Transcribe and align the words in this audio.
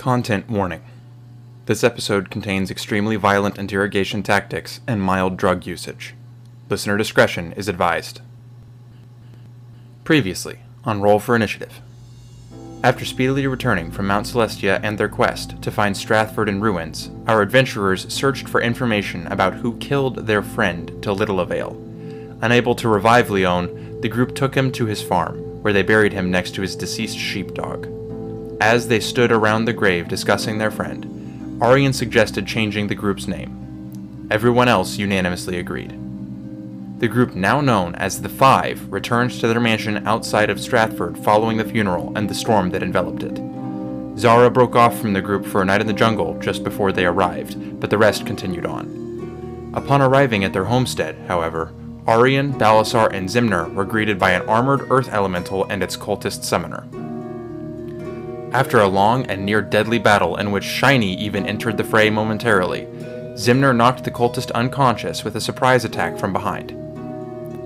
Content 0.00 0.48
warning. 0.48 0.80
This 1.66 1.84
episode 1.84 2.30
contains 2.30 2.70
extremely 2.70 3.16
violent 3.16 3.58
interrogation 3.58 4.22
tactics 4.22 4.80
and 4.86 5.02
mild 5.02 5.36
drug 5.36 5.66
usage. 5.66 6.14
Listener 6.70 6.96
discretion 6.96 7.52
is 7.52 7.68
advised. 7.68 8.22
Previously, 10.02 10.60
on 10.86 11.02
Roll 11.02 11.18
for 11.18 11.36
Initiative. 11.36 11.82
After 12.82 13.04
speedily 13.04 13.46
returning 13.46 13.90
from 13.90 14.06
Mount 14.06 14.24
Celestia 14.24 14.80
and 14.82 14.96
their 14.96 15.06
quest 15.06 15.60
to 15.60 15.70
find 15.70 15.94
Strathford 15.94 16.48
in 16.48 16.62
ruins, 16.62 17.10
our 17.26 17.42
adventurers 17.42 18.10
searched 18.10 18.48
for 18.48 18.62
information 18.62 19.26
about 19.26 19.52
who 19.52 19.76
killed 19.76 20.26
their 20.26 20.42
friend 20.42 21.02
to 21.02 21.12
little 21.12 21.40
avail. 21.40 21.72
Unable 22.40 22.74
to 22.76 22.88
revive 22.88 23.28
Leon, 23.28 24.00
the 24.00 24.08
group 24.08 24.34
took 24.34 24.54
him 24.54 24.72
to 24.72 24.86
his 24.86 25.02
farm, 25.02 25.36
where 25.60 25.74
they 25.74 25.82
buried 25.82 26.14
him 26.14 26.30
next 26.30 26.54
to 26.54 26.62
his 26.62 26.74
deceased 26.74 27.18
sheepdog. 27.18 27.99
As 28.60 28.88
they 28.88 29.00
stood 29.00 29.32
around 29.32 29.64
the 29.64 29.72
grave 29.72 30.06
discussing 30.06 30.58
their 30.58 30.70
friend, 30.70 31.58
Aurrein 31.60 31.94
suggested 31.94 32.46
changing 32.46 32.88
the 32.88 32.94
group's 32.94 33.26
name. 33.26 34.28
Everyone 34.30 34.68
else 34.68 34.98
unanimously 34.98 35.58
agreed. 35.58 35.98
The 37.00 37.08
group, 37.08 37.34
now 37.34 37.62
known 37.62 37.94
as 37.94 38.20
the 38.20 38.28
Five, 38.28 38.92
returned 38.92 39.30
to 39.32 39.48
their 39.48 39.60
mansion 39.60 40.06
outside 40.06 40.50
of 40.50 40.58
Strathford 40.58 41.16
following 41.24 41.56
the 41.56 41.64
funeral 41.64 42.12
and 42.14 42.28
the 42.28 42.34
storm 42.34 42.68
that 42.70 42.82
enveloped 42.82 43.22
it. 43.22 43.34
Zhara 44.16 44.52
broke 44.52 44.76
off 44.76 44.98
from 44.98 45.14
the 45.14 45.22
group 45.22 45.46
for 45.46 45.62
a 45.62 45.64
night 45.64 45.80
in 45.80 45.86
the 45.86 45.94
jungle 45.94 46.38
just 46.40 46.62
before 46.62 46.92
they 46.92 47.06
arrived, 47.06 47.80
but 47.80 47.88
the 47.88 47.96
rest 47.96 48.26
continued 48.26 48.66
on. 48.66 49.72
Upon 49.74 50.02
arriving 50.02 50.44
at 50.44 50.52
their 50.52 50.64
homestead, 50.64 51.16
however, 51.28 51.72
Aurrein, 52.04 52.52
Balasar, 52.58 53.10
and 53.14 53.26
Ximner 53.26 53.72
were 53.72 53.86
greeted 53.86 54.18
by 54.18 54.32
an 54.32 54.46
armored 54.46 54.90
earth 54.90 55.08
elemental 55.08 55.64
and 55.70 55.82
its 55.82 55.96
cultist 55.96 56.44
summoner. 56.44 56.86
After 58.52 58.80
a 58.80 58.88
long 58.88 59.26
and 59.26 59.46
near 59.46 59.62
deadly 59.62 60.00
battle 60.00 60.36
in 60.36 60.50
which 60.50 60.64
Shiny 60.64 61.14
even 61.14 61.46
entered 61.46 61.76
the 61.76 61.84
fray 61.84 62.10
momentarily, 62.10 62.86
Ximner 63.34 63.74
knocked 63.74 64.02
the 64.02 64.10
cultist 64.10 64.50
unconscious 64.52 65.22
with 65.22 65.36
a 65.36 65.40
surprise 65.40 65.84
attack 65.84 66.18
from 66.18 66.32
behind. 66.32 66.72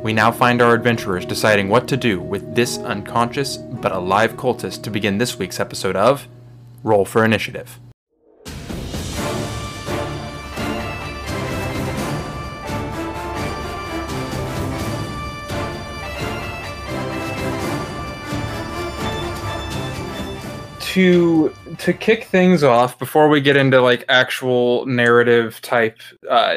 We 0.03 0.13
now 0.13 0.31
find 0.31 0.61
our 0.61 0.75
adventurers 0.75 1.25
deciding 1.25 1.71
what 1.71 1.89
to 1.89 1.97
do 1.97 2.21
with 2.21 2.55
this 2.55 2.77
unconscious 2.77 3.57
but 3.57 3.93
alive 3.93 4.35
cultist 4.35 4.83
to 4.83 4.91
begin 4.91 5.17
this 5.17 5.39
week's 5.39 5.59
episode 5.59 5.97
of 5.97 6.29
Roll 6.83 7.07
for 7.07 7.25
Initiative. 7.25 7.81
To 20.95 21.53
to 21.77 21.93
kick 21.93 22.23
things 22.23 22.63
off 22.63 22.97
before 23.01 23.29
we 23.29 23.41
get 23.41 23.57
into 23.57 23.81
like 23.81 24.05
actual 24.09 24.87
narrative 24.87 25.61
type 25.61 25.99
uh, 26.31 26.55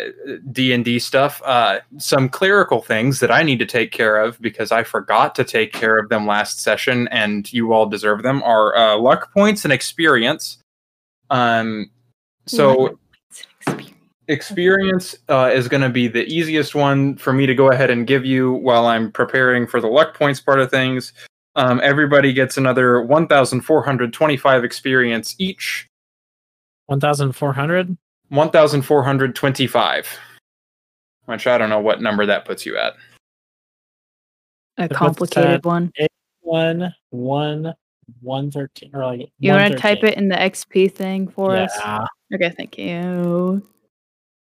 d&d 0.51 0.99
stuff 0.99 1.41
uh, 1.43 1.79
some 1.97 2.29
clerical 2.29 2.79
things 2.79 3.19
that 3.19 3.31
i 3.31 3.41
need 3.41 3.57
to 3.57 3.65
take 3.65 3.91
care 3.91 4.17
of 4.17 4.39
because 4.39 4.71
i 4.71 4.83
forgot 4.83 5.33
to 5.33 5.43
take 5.43 5.73
care 5.73 5.97
of 5.97 6.09
them 6.09 6.27
last 6.27 6.59
session 6.59 7.07
and 7.07 7.51
you 7.51 7.73
all 7.73 7.87
deserve 7.87 8.21
them 8.21 8.43
are 8.43 8.75
uh, 8.75 8.95
luck 8.95 9.33
points 9.33 9.65
and 9.65 9.73
experience. 9.73 10.59
Um 11.31 11.89
so 12.45 12.99
experience. 14.27 15.15
uh, 15.29 15.49
is 15.51 15.67
going 15.67 15.81
to 15.81 15.89
be 15.89 16.07
the 16.07 16.25
easiest 16.25 16.75
one 16.75 17.15
for 17.15 17.33
me 17.33 17.47
to 17.47 17.55
go 17.55 17.71
ahead 17.71 17.89
and 17.89 18.05
give 18.05 18.23
you 18.23 18.53
while 18.53 18.85
i'm 18.85 19.11
preparing 19.11 19.65
for 19.65 19.81
the 19.81 19.87
luck 19.87 20.13
points 20.13 20.39
part 20.39 20.59
of 20.59 20.69
things 20.69 21.11
um, 21.57 21.81
everybody 21.83 22.31
gets 22.33 22.55
another 22.55 23.01
1,425 23.01 24.63
experience 24.63 25.35
each. 25.39 25.89
1,400? 26.85 27.97
1,425. 28.29 30.19
Which 31.25 31.47
I 31.47 31.57
don't 31.57 31.69
know 31.69 31.79
what 31.79 32.01
number 32.01 32.25
that 32.27 32.45
puts 32.45 32.65
you 32.65 32.77
at. 32.77 32.93
A 34.77 34.87
complicated 34.87 35.65
one. 35.65 35.91
One, 36.41 36.93
one, 37.09 37.73
one 38.21 38.51
thirteen, 38.51 38.91
or 38.93 39.03
like. 39.03 39.29
You 39.39 39.51
want 39.51 39.73
to 39.73 39.77
type 39.77 40.03
it 40.03 40.13
in 40.13 40.29
the 40.29 40.35
XP 40.35 40.93
thing 40.93 41.27
for 41.27 41.55
yeah. 41.55 41.63
us? 41.63 42.07
Okay, 42.33 42.53
thank 42.55 42.77
you. 42.77 43.61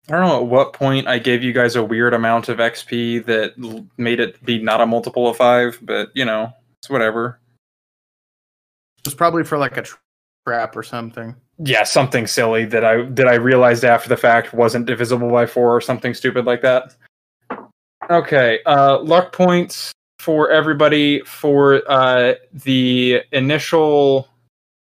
I 0.07 0.11
don't 0.11 0.21
know 0.21 0.37
at 0.37 0.45
what 0.45 0.73
point 0.73 1.07
I 1.07 1.19
gave 1.19 1.43
you 1.43 1.51
guys 1.51 1.75
a 1.75 1.83
weird 1.83 2.13
amount 2.13 2.47
of 2.47 2.59
XP 2.59 3.25
that 3.25 3.53
l- 3.61 3.85
made 3.97 4.19
it 4.19 4.43
be 4.45 4.61
not 4.61 4.81
a 4.81 4.85
multiple 4.85 5.27
of 5.27 5.35
five, 5.35 5.77
but 5.81 6.09
you 6.13 6.23
know, 6.23 6.53
it's 6.81 6.89
whatever. 6.89 7.39
It's 9.05 9.15
probably 9.15 9.43
for 9.43 9.57
like 9.57 9.77
a 9.77 9.85
trap 10.45 10.75
or 10.75 10.83
something. 10.83 11.35
Yeah, 11.57 11.83
something 11.83 12.27
silly 12.27 12.65
that 12.65 12.85
I 12.85 13.03
that 13.03 13.27
I 13.27 13.35
realized 13.35 13.83
after 13.83 14.09
the 14.09 14.17
fact 14.17 14.53
wasn't 14.53 14.85
divisible 14.85 15.29
by 15.29 15.45
four 15.45 15.75
or 15.75 15.81
something 15.81 16.13
stupid 16.13 16.45
like 16.45 16.61
that. 16.61 16.95
Okay, 18.09 18.59
uh, 18.65 18.99
luck 19.01 19.33
points 19.33 19.91
for 20.19 20.49
everybody 20.49 21.21
for 21.21 21.83
uh, 21.89 22.33
the 22.51 23.21
initial 23.31 24.27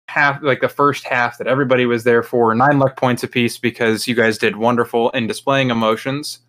half, 0.08 0.42
like 0.42 0.60
the 0.60 0.68
first 0.68 1.04
half 1.06 1.38
that 1.38 1.46
everybody 1.46 1.86
was 1.86 2.04
there 2.04 2.22
for. 2.22 2.54
Nine 2.54 2.78
luck 2.78 2.96
points 2.96 3.22
apiece 3.22 3.58
because 3.58 4.06
you 4.06 4.14
guys 4.14 4.38
did 4.38 4.56
wonderful 4.56 5.10
in 5.10 5.26
displaying 5.26 5.70
emotions. 5.70 6.40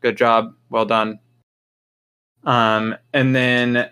Good 0.00 0.16
job, 0.16 0.54
well 0.70 0.84
done. 0.84 1.18
Um, 2.44 2.96
and 3.12 3.34
then 3.34 3.90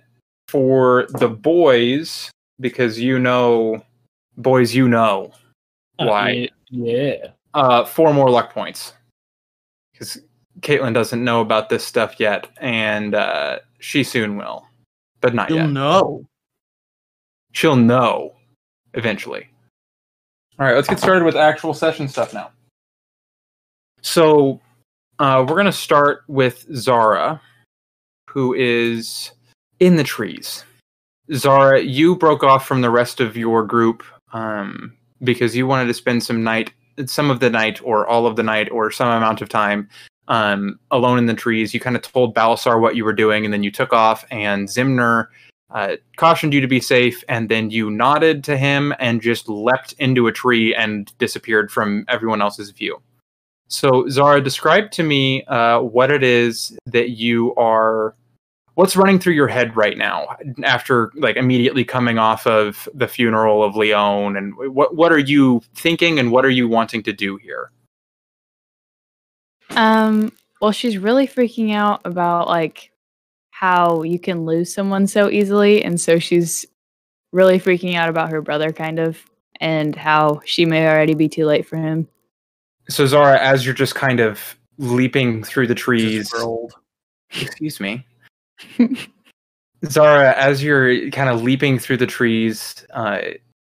for 0.50 1.06
the 1.20 1.28
boys, 1.28 2.30
because 2.58 2.98
you 2.98 3.18
know, 3.18 3.82
boys, 4.36 4.74
you 4.74 4.88
know 4.88 5.32
why. 5.96 6.48
Yeah. 6.70 7.28
Uh, 7.54 7.84
four 7.84 8.12
more 8.12 8.30
luck 8.30 8.52
points. 8.52 8.94
Because 9.92 10.20
Caitlin 10.60 10.92
doesn't 10.92 11.22
know 11.22 11.40
about 11.40 11.68
this 11.68 11.84
stuff 11.84 12.18
yet, 12.18 12.48
and 12.60 13.14
uh, 13.14 13.60
she 13.78 14.02
soon 14.02 14.36
will, 14.36 14.66
but 15.20 15.34
not 15.34 15.50
You'll 15.50 15.58
yet. 15.58 15.70
know. 15.70 16.26
She'll 17.52 17.76
know 17.76 18.34
eventually. 18.94 19.48
All 20.58 20.66
right, 20.66 20.74
let's 20.74 20.88
get 20.88 20.98
started 20.98 21.24
with 21.24 21.36
actual 21.36 21.74
session 21.74 22.08
stuff 22.08 22.34
now. 22.34 22.50
So, 24.02 24.60
uh, 25.18 25.44
we're 25.46 25.54
going 25.54 25.66
to 25.66 25.72
start 25.72 26.22
with 26.28 26.68
Zhara, 26.70 27.40
who 28.28 28.54
is 28.54 29.32
in 29.80 29.96
the 29.96 30.04
trees. 30.04 30.64
Zhara, 31.30 31.82
you 31.86 32.16
broke 32.16 32.42
off 32.42 32.66
from 32.66 32.80
the 32.80 32.90
rest 32.90 33.20
of 33.20 33.36
your 33.36 33.64
group 33.64 34.02
um, 34.32 34.96
because 35.22 35.56
you 35.56 35.66
wanted 35.66 35.86
to 35.86 35.94
spend 35.94 36.22
some 36.22 36.44
night, 36.44 36.72
some 37.06 37.30
of 37.30 37.40
the 37.40 37.50
night, 37.50 37.80
or 37.82 38.06
all 38.06 38.26
of 38.26 38.36
the 38.36 38.42
night, 38.42 38.70
or 38.70 38.90
some 38.90 39.08
amount 39.08 39.40
of 39.40 39.48
time 39.48 39.88
um, 40.28 40.78
alone 40.90 41.18
in 41.18 41.26
the 41.26 41.34
trees. 41.34 41.72
You 41.72 41.80
kind 41.80 41.96
of 41.96 42.02
told 42.02 42.34
Balasar 42.34 42.80
what 42.80 42.96
you 42.96 43.04
were 43.04 43.12
doing, 43.12 43.44
and 43.44 43.52
then 43.52 43.62
you 43.62 43.70
took 43.70 43.92
off. 43.92 44.24
And 44.30 44.68
Ximner 44.68 45.26
uh, 45.70 45.96
cautioned 46.16 46.52
you 46.52 46.60
to 46.60 46.66
be 46.66 46.80
safe, 46.80 47.22
and 47.28 47.48
then 47.48 47.70
you 47.70 47.90
nodded 47.90 48.42
to 48.44 48.56
him 48.56 48.92
and 48.98 49.22
just 49.22 49.48
leapt 49.48 49.92
into 49.94 50.26
a 50.26 50.32
tree 50.32 50.74
and 50.74 51.16
disappeared 51.18 51.70
from 51.70 52.04
everyone 52.08 52.42
else's 52.42 52.70
view. 52.70 53.00
So, 53.68 54.04
Zhara, 54.04 54.42
describe 54.42 54.90
to 54.92 55.04
me 55.04 55.44
uh, 55.44 55.80
what 55.80 56.10
it 56.10 56.24
is 56.24 56.76
that 56.86 57.10
you 57.10 57.54
are. 57.54 58.16
What's 58.74 58.96
running 58.96 59.18
through 59.18 59.34
your 59.34 59.48
head 59.48 59.76
right 59.76 59.98
now 59.98 60.36
after, 60.62 61.10
like, 61.16 61.36
immediately 61.36 61.84
coming 61.84 62.18
off 62.18 62.46
of 62.46 62.88
the 62.94 63.08
funeral 63.08 63.62
of 63.62 63.76
Leon, 63.76 64.36
and 64.36 64.54
what 64.56 64.94
what 64.94 65.12
are 65.12 65.18
you 65.18 65.62
thinking, 65.74 66.18
and 66.18 66.30
what 66.30 66.44
are 66.44 66.50
you 66.50 66.68
wanting 66.68 67.02
to 67.02 67.12
do 67.12 67.36
here? 67.36 67.70
Um, 69.70 70.32
well, 70.60 70.72
she's 70.72 70.98
really 70.98 71.26
freaking 71.26 71.74
out 71.74 72.00
about 72.04 72.48
like 72.48 72.90
how 73.50 74.02
you 74.02 74.18
can 74.18 74.46
lose 74.46 74.72
someone 74.72 75.06
so 75.06 75.28
easily, 75.28 75.84
and 75.84 76.00
so 76.00 76.18
she's 76.18 76.64
really 77.32 77.60
freaking 77.60 77.94
out 77.94 78.08
about 78.08 78.30
her 78.30 78.40
brother, 78.40 78.72
kind 78.72 78.98
of, 78.98 79.18
and 79.60 79.94
how 79.94 80.40
she 80.44 80.64
may 80.64 80.86
already 80.88 81.14
be 81.14 81.28
too 81.28 81.44
late 81.44 81.66
for 81.66 81.76
him. 81.76 82.08
So, 82.88 83.04
Zhara, 83.04 83.38
as 83.38 83.64
you're 83.64 83.74
just 83.74 83.94
kind 83.94 84.20
of 84.20 84.56
leaping 84.78 85.44
through 85.44 85.66
the 85.66 85.74
trees, 85.74 86.32
excuse 87.30 87.78
me, 87.78 88.04
Zhara, 89.84 90.34
as 90.34 90.62
you're 90.62 91.10
kind 91.10 91.30
of 91.30 91.42
leaping 91.42 91.78
through 91.78 91.96
the 91.96 92.06
trees, 92.06 92.84
uh, 92.92 93.20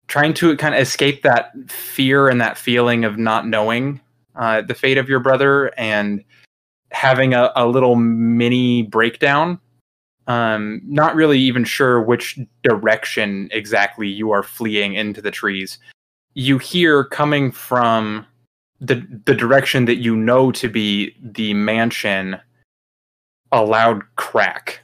trying 0.08 0.34
to 0.34 0.56
kind 0.56 0.74
of 0.74 0.80
escape 0.80 1.22
that 1.22 1.52
fear 1.68 2.28
and 2.28 2.40
that 2.40 2.56
feeling 2.56 3.04
of 3.04 3.18
not 3.18 3.46
knowing 3.46 4.00
uh, 4.36 4.62
the 4.62 4.74
fate 4.74 4.98
of 4.98 5.08
your 5.08 5.20
brother 5.20 5.72
and 5.78 6.24
having 6.90 7.34
a, 7.34 7.52
a 7.56 7.66
little 7.66 7.96
mini 7.96 8.82
breakdown. 8.82 9.58
Um, 10.28 10.80
not 10.84 11.14
really 11.14 11.38
even 11.38 11.64
sure 11.64 12.02
which 12.02 12.38
direction 12.64 13.48
exactly 13.52 14.08
you 14.08 14.32
are 14.32 14.42
fleeing 14.42 14.94
into 14.94 15.22
the 15.22 15.30
trees. 15.30 15.78
You 16.34 16.58
hear 16.58 17.04
coming 17.04 17.52
from 17.52 18.26
the 18.80 19.06
the 19.24 19.34
direction 19.34 19.84
that 19.86 19.96
you 19.96 20.16
know 20.16 20.50
to 20.52 20.68
be 20.68 21.14
the 21.22 21.54
mansion 21.54 22.38
a 23.52 23.62
loud 23.64 24.02
crack 24.16 24.80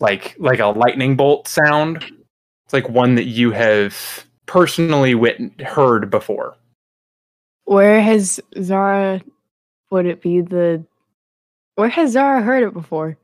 like 0.00 0.34
like 0.38 0.58
a 0.58 0.66
lightning 0.66 1.16
bolt 1.16 1.46
sound 1.46 2.04
it's 2.70 2.72
like 2.72 2.88
one 2.88 3.16
that 3.16 3.24
you 3.24 3.50
have 3.50 4.24
personally 4.46 5.16
wit- 5.16 5.60
heard 5.60 6.08
before. 6.08 6.56
Where 7.64 8.00
has 8.00 8.38
Zhara? 8.54 9.20
Would 9.90 10.06
it 10.06 10.22
be 10.22 10.40
the? 10.40 10.84
Where 11.74 11.88
has 11.88 12.14
Zhara 12.14 12.44
heard 12.44 12.62
it 12.62 12.72
before? 12.72 13.18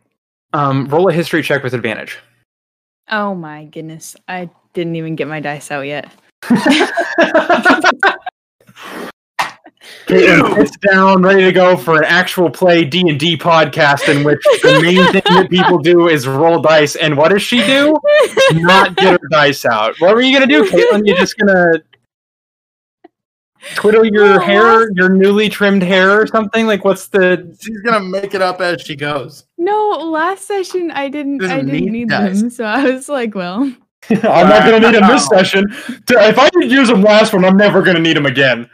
Um, 0.52 0.88
roll 0.88 1.08
a 1.08 1.12
history 1.12 1.44
check 1.44 1.62
with 1.62 1.74
advantage. 1.74 2.18
Oh 3.08 3.36
my 3.36 3.66
goodness! 3.66 4.16
I 4.26 4.50
didn't 4.72 4.96
even 4.96 5.14
get 5.14 5.28
my 5.28 5.38
dice 5.38 5.70
out 5.70 5.82
yet. 5.82 6.10
Caitlin 10.06 10.54
sits 10.54 10.76
down, 10.76 11.22
ready 11.22 11.42
to 11.42 11.52
go 11.52 11.76
for 11.76 11.98
an 11.98 12.04
actual 12.04 12.48
play 12.48 12.84
D 12.84 13.00
and 13.08 13.18
D 13.18 13.36
podcast 13.36 14.08
in 14.08 14.24
which 14.24 14.42
the 14.62 14.80
main 14.80 15.04
thing 15.12 15.22
that 15.26 15.50
people 15.50 15.78
do 15.78 16.08
is 16.08 16.28
roll 16.28 16.60
dice. 16.60 16.94
And 16.96 17.16
what 17.16 17.30
does 17.30 17.42
she 17.42 17.64
do? 17.64 17.96
Not 18.54 18.96
get 18.96 19.20
her 19.20 19.28
dice 19.30 19.64
out. 19.64 19.96
What 19.98 20.14
were 20.14 20.22
you 20.22 20.32
gonna 20.32 20.46
do, 20.46 20.64
Caitlin? 20.64 21.06
You're 21.06 21.16
just 21.16 21.36
gonna 21.36 21.82
twiddle 23.74 24.04
your 24.04 24.34
No, 24.34 24.38
hair, 24.38 24.90
your 24.92 25.08
newly 25.08 25.48
trimmed 25.48 25.82
hair, 25.82 26.20
or 26.20 26.26
something? 26.26 26.66
Like, 26.66 26.84
what's 26.84 27.08
the? 27.08 27.56
She's 27.60 27.80
gonna 27.80 28.04
make 28.04 28.34
it 28.34 28.42
up 28.42 28.60
as 28.60 28.82
she 28.82 28.94
goes. 28.94 29.44
No, 29.58 29.88
last 29.88 30.46
session 30.46 30.90
I 30.92 31.08
didn't. 31.08 31.44
I 31.44 31.56
didn't 31.56 31.72
need 31.72 31.90
need 31.90 32.08
them, 32.10 32.50
so 32.50 32.64
I 32.64 32.84
was 32.84 33.08
like, 33.08 33.34
well, 33.34 33.62
I'm 34.10 34.48
not 34.48 34.64
gonna 34.64 34.80
need 34.80 34.94
them 35.00 35.08
this 35.08 35.26
session. 35.26 35.66
If 35.70 36.38
I 36.38 36.48
didn't 36.50 36.70
use 36.70 36.88
them 36.88 37.02
last 37.02 37.32
one, 37.32 37.44
I'm 37.44 37.56
never 37.56 37.82
gonna 37.82 37.98
need 37.98 38.16
them 38.16 38.26
again. 38.26 38.70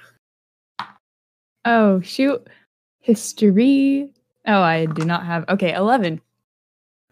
Oh 1.64 2.00
shoot, 2.00 2.46
history. 3.00 4.10
Oh, 4.46 4.60
I 4.60 4.86
do 4.86 5.04
not 5.04 5.24
have. 5.24 5.44
Okay, 5.48 5.72
eleven. 5.74 6.20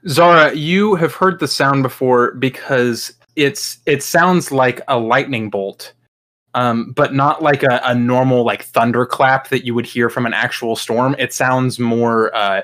Zhara, 0.07 0.57
you 0.57 0.95
have 0.95 1.15
heard 1.15 1.39
the 1.41 1.49
sound 1.49 1.83
before 1.83 2.33
because 2.35 3.13
it's 3.37 3.79
it 3.87 4.03
sounds 4.03 4.51
like 4.51 4.81
a 4.89 4.99
lightning 4.99 5.51
bolt, 5.51 5.93
um, 6.55 6.93
but 6.93 7.15
not 7.15 7.43
like 7.43 7.63
a, 7.63 7.81
a 7.85 7.95
normal 7.95 8.45
like 8.45 8.65
thunderclap 8.65 9.49
that 9.49 9.65
you 9.65 9.75
would 9.75 9.87
hear 9.87 10.09
from 10.09 10.27
an 10.27 10.33
actual 10.35 10.75
storm. 10.75 11.15
It 11.19 11.33
sounds 11.35 11.79
more 11.79 12.35
uh, 12.35 12.63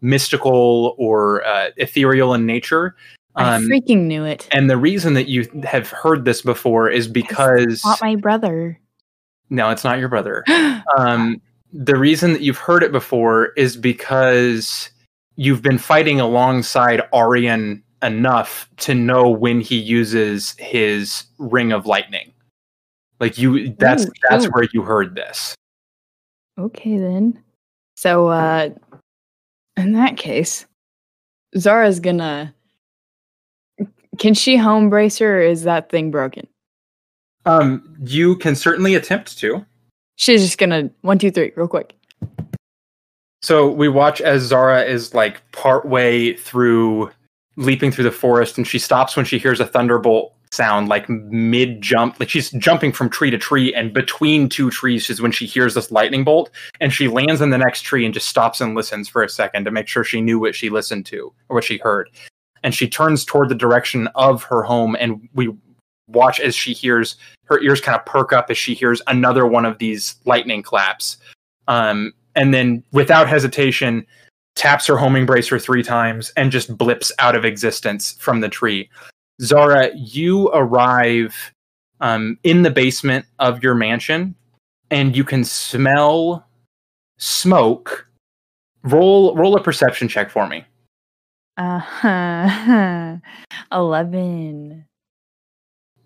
mystical 0.00 0.94
or 0.98 1.44
uh, 1.46 1.70
ethereal 1.76 2.34
in 2.34 2.46
nature. 2.46 2.96
I 3.36 3.56
Um, 3.56 3.68
freaking 3.68 4.04
knew 4.06 4.24
it. 4.24 4.48
and 4.50 4.68
the 4.68 4.76
reason 4.76 5.14
that 5.14 5.28
you 5.28 5.46
have 5.64 5.90
heard 5.90 6.24
this 6.24 6.42
before 6.42 6.88
is 6.88 7.06
because 7.06 7.84
my 8.00 8.16
brother. 8.16 8.80
No, 9.50 9.70
it's 9.70 9.84
not 9.84 9.98
your 9.98 10.08
brother. 10.08 10.44
um, 10.98 11.40
the 11.72 11.96
reason 11.96 12.32
that 12.32 12.42
you've 12.42 12.58
heard 12.58 12.82
it 12.82 12.92
before 12.92 13.46
is 13.56 13.76
because 13.76 14.90
you've 15.36 15.62
been 15.62 15.78
fighting 15.78 16.20
alongside 16.20 17.02
Aurrein 17.12 17.82
enough 18.02 18.68
to 18.78 18.94
know 18.94 19.28
when 19.28 19.60
he 19.60 19.76
uses 19.76 20.54
his 20.58 21.24
ring 21.38 21.72
of 21.72 21.86
lightning. 21.86 22.32
Like 23.20 23.38
you 23.38 23.74
that's 23.74 24.06
Ooh, 24.06 24.12
that's 24.28 24.46
ooh. 24.46 24.50
where 24.50 24.68
you 24.72 24.82
heard 24.82 25.14
this. 25.14 25.54
Okay 26.58 26.98
then. 26.98 27.42
So 27.96 28.28
uh 28.28 28.70
in 29.76 29.92
that 29.92 30.16
case, 30.16 30.66
Zhara's 31.56 32.00
gonna 32.00 32.54
can 34.18 34.34
she 34.34 34.56
home 34.56 34.90
brace 34.90 35.18
her 35.18 35.38
or 35.38 35.42
is 35.42 35.64
that 35.64 35.90
thing 35.90 36.10
broken? 36.10 36.46
Um 37.48 37.96
you 38.04 38.36
can 38.36 38.54
certainly 38.54 38.94
attempt 38.94 39.38
to. 39.38 39.64
She's 40.16 40.42
just 40.42 40.58
gonna 40.58 40.90
one, 41.00 41.18
two, 41.18 41.30
three, 41.30 41.52
real 41.56 41.68
quick. 41.68 41.94
So 43.42 43.70
we 43.70 43.88
watch 43.88 44.20
as 44.20 44.50
Zhara 44.50 44.86
is 44.86 45.14
like 45.14 45.40
partway 45.52 46.34
through 46.34 47.10
leaping 47.56 47.90
through 47.90 48.04
the 48.04 48.10
forest 48.10 48.58
and 48.58 48.66
she 48.66 48.78
stops 48.78 49.16
when 49.16 49.24
she 49.24 49.38
hears 49.38 49.60
a 49.60 49.66
thunderbolt 49.66 50.34
sound 50.52 50.88
like 50.88 51.08
mid 51.08 51.82
jump 51.82 52.18
like 52.18 52.28
she's 52.28 52.50
jumping 52.52 52.90
from 52.90 53.10
tree 53.10 53.30
to 53.30 53.36
tree 53.36 53.74
and 53.74 53.92
between 53.92 54.48
two 54.48 54.70
trees 54.70 55.10
is 55.10 55.20
when 55.20 55.32
she 55.32 55.44
hears 55.44 55.74
this 55.74 55.90
lightning 55.90 56.24
bolt 56.24 56.50
and 56.80 56.92
she 56.92 57.06
lands 57.06 57.42
in 57.42 57.50
the 57.50 57.58
next 57.58 57.82
tree 57.82 58.04
and 58.04 58.14
just 58.14 58.28
stops 58.28 58.60
and 58.60 58.74
listens 58.74 59.08
for 59.08 59.22
a 59.22 59.28
second 59.28 59.64
to 59.64 59.70
make 59.70 59.86
sure 59.86 60.04
she 60.04 60.22
knew 60.22 60.38
what 60.38 60.54
she 60.54 60.70
listened 60.70 61.04
to 61.04 61.32
or 61.48 61.54
what 61.56 61.64
she 61.64 61.76
heard 61.78 62.08
and 62.62 62.74
she 62.74 62.88
turns 62.88 63.24
toward 63.24 63.48
the 63.48 63.54
direction 63.54 64.08
of 64.14 64.42
her 64.42 64.62
home 64.62 64.96
and 64.98 65.28
we 65.34 65.54
watch 66.08 66.40
as 66.40 66.54
she 66.54 66.72
hears 66.72 67.16
her 67.44 67.60
ears 67.60 67.80
kind 67.80 67.98
of 67.98 68.04
perk 68.04 68.32
up 68.32 68.50
as 68.50 68.58
she 68.58 68.74
hears 68.74 69.00
another 69.06 69.46
one 69.46 69.64
of 69.64 69.78
these 69.78 70.16
lightning 70.24 70.62
claps 70.62 71.18
um, 71.68 72.12
and 72.34 72.52
then 72.52 72.82
without 72.92 73.28
hesitation 73.28 74.06
taps 74.58 74.86
her 74.86 74.96
homing 74.96 75.24
bracer 75.24 75.58
three 75.58 75.84
times 75.84 76.32
and 76.36 76.50
just 76.50 76.76
blips 76.76 77.12
out 77.20 77.36
of 77.36 77.44
existence 77.44 78.12
from 78.18 78.40
the 78.40 78.48
tree. 78.48 78.90
Zhara, 79.40 79.92
you 79.94 80.48
arrive 80.48 81.52
um, 82.00 82.36
in 82.42 82.62
the 82.62 82.70
basement 82.70 83.24
of 83.38 83.62
your 83.62 83.74
mansion 83.74 84.34
and 84.90 85.16
you 85.16 85.22
can 85.22 85.44
smell 85.44 86.44
smoke. 87.18 88.08
Roll 88.82 89.34
roll 89.36 89.56
a 89.56 89.62
perception 89.62 90.08
check 90.08 90.30
for 90.30 90.48
me. 90.48 90.64
Uh-huh. 91.56 93.16
eleven. 93.72 94.87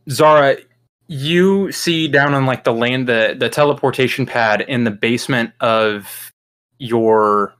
Zhara, 0.08 0.62
you 1.08 1.70
see 1.72 2.08
down 2.08 2.34
on 2.34 2.46
like 2.46 2.64
the 2.64 2.72
land 2.72 3.06
the 3.06 3.36
the 3.38 3.48
teleportation 3.48 4.24
pad 4.24 4.62
in 4.62 4.84
the 4.84 4.90
basement 4.90 5.52
of 5.60 6.32
your 6.78 7.54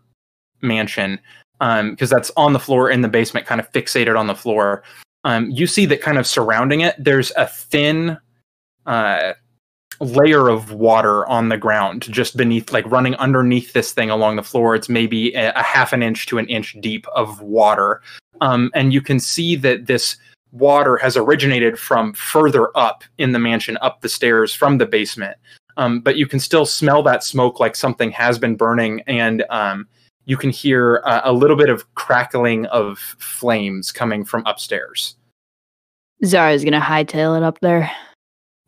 mansion 0.63 1.21
um 1.61 1.91
because 1.91 2.09
that's 2.09 2.31
on 2.37 2.53
the 2.53 2.59
floor 2.59 2.89
in 2.91 3.03
the 3.03 3.09
basement 3.09 3.47
kind 3.47 3.61
of 3.61 3.71
fixated 3.73 4.19
on 4.19 4.27
the 4.27 4.35
floor. 4.35 4.83
Um 5.25 5.51
you 5.51 5.67
see 5.67 5.87
that 5.87 6.01
kind 6.01 6.19
of 6.19 6.27
surrounding 6.27 6.81
it 6.81 6.95
there's 6.99 7.31
a 7.37 7.47
thin 7.47 8.17
uh 8.87 9.35
layer 10.01 10.49
of 10.49 10.73
water 10.73 11.27
on 11.29 11.49
the 11.49 11.59
ground 11.59 12.03
just 12.11 12.37
beneath 12.37 12.73
like 12.73 12.91
running 12.91 13.15
underneath 13.17 13.73
this 13.73 13.93
thing 13.93 14.09
along 14.09 14.37
the 14.37 14.43
floor. 14.43 14.75
It's 14.75 14.89
maybe 14.89 15.35
a, 15.35 15.53
a 15.53 15.63
half 15.63 15.93
an 15.93 16.03
inch 16.03 16.27
to 16.27 16.39
an 16.39 16.47
inch 16.47 16.75
deep 16.81 17.07
of 17.09 17.41
water. 17.43 18.01
Um 18.41 18.71
and 18.75 18.95
you 18.95 19.03
can 19.03 19.21
see 19.21 19.57
that 19.57 19.87
this 19.87 20.17
water 20.53 20.97
has 20.99 21.17
originated 21.17 21.79
from 21.79 22.13
further 22.13 22.77
up 22.77 23.03
in 23.19 23.33
the 23.33 23.39
mansion, 23.39 23.79
up 23.81 24.03
the 24.03 24.09
stairs 24.09 24.55
from 24.55 24.79
the 24.79 24.87
basement. 24.87 25.37
Um, 25.77 26.01
but 26.01 26.17
you 26.17 26.27
can 26.27 26.39
still 26.39 26.67
smell 26.67 27.03
that 27.05 27.25
smoke 27.25 27.59
like 27.59 27.75
something 27.75 28.11
has 28.13 28.39
been 28.39 28.57
burning, 28.57 29.01
and 29.07 29.43
um, 29.49 29.89
you 30.27 30.37
can 30.37 30.51
hear 30.51 31.03
uh, 31.05 31.23
a 31.25 31.33
little 31.33 31.57
bit 31.57 31.71
of 31.71 31.95
crackling 31.95 32.67
of 32.67 32.99
flames 33.19 33.91
coming 33.91 34.25
from 34.25 34.45
upstairs. 34.47 35.17
Zhara's 36.23 36.63
gonna 36.63 36.81
hightail 36.81 37.37
it 37.37 37.43
up 37.43 37.59
there. 37.61 37.91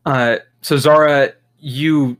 Uh, 0.06 0.38
so 0.62 0.76
Zhara, 0.76 1.34
you 1.58 2.16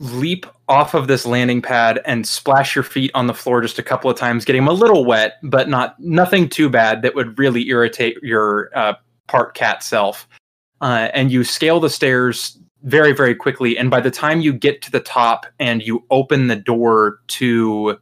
leap 0.00 0.46
off 0.68 0.94
of 0.94 1.08
this 1.08 1.26
landing 1.26 1.60
pad 1.60 2.00
and 2.04 2.26
splash 2.26 2.74
your 2.76 2.84
feet 2.84 3.10
on 3.14 3.26
the 3.26 3.34
floor 3.34 3.60
just 3.60 3.78
a 3.78 3.82
couple 3.82 4.10
of 4.10 4.16
times, 4.16 4.44
getting 4.44 4.62
them 4.62 4.68
a 4.68 4.72
little 4.72 5.04
wet, 5.04 5.38
but 5.42 5.68
not 5.68 5.98
nothing 5.98 6.48
too 6.48 6.68
bad 6.68 7.02
that 7.02 7.14
would 7.14 7.36
really 7.38 7.68
irritate 7.68 8.16
your 8.22 8.70
uh, 8.76 8.94
part 9.28 9.54
cat 9.54 9.82
self. 9.82 10.28
Uh, 10.80 11.08
and 11.12 11.30
you 11.30 11.44
scale 11.44 11.80
the 11.80 11.90
stairs 11.90 12.58
very, 12.82 13.12
very 13.12 13.34
quickly. 13.34 13.76
And 13.76 13.90
by 13.90 14.00
the 14.00 14.10
time 14.10 14.40
you 14.40 14.52
get 14.52 14.82
to 14.82 14.90
the 14.90 15.00
top 15.00 15.46
and 15.58 15.82
you 15.82 16.04
open 16.10 16.46
the 16.46 16.56
door 16.56 17.20
to 17.28 17.98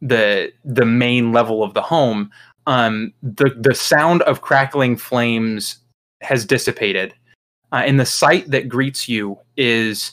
the 0.00 0.52
the 0.64 0.84
main 0.84 1.32
level 1.32 1.62
of 1.62 1.74
the 1.74 1.82
home, 1.82 2.30
um, 2.66 3.12
the 3.22 3.50
the 3.58 3.74
sound 3.74 4.22
of 4.22 4.40
crackling 4.40 4.96
flames 4.96 5.78
has 6.20 6.44
dissipated. 6.44 7.14
Uh, 7.70 7.82
and 7.84 8.00
the 8.00 8.06
sight 8.06 8.50
that 8.50 8.68
greets 8.68 9.08
you 9.08 9.38
is 9.56 10.12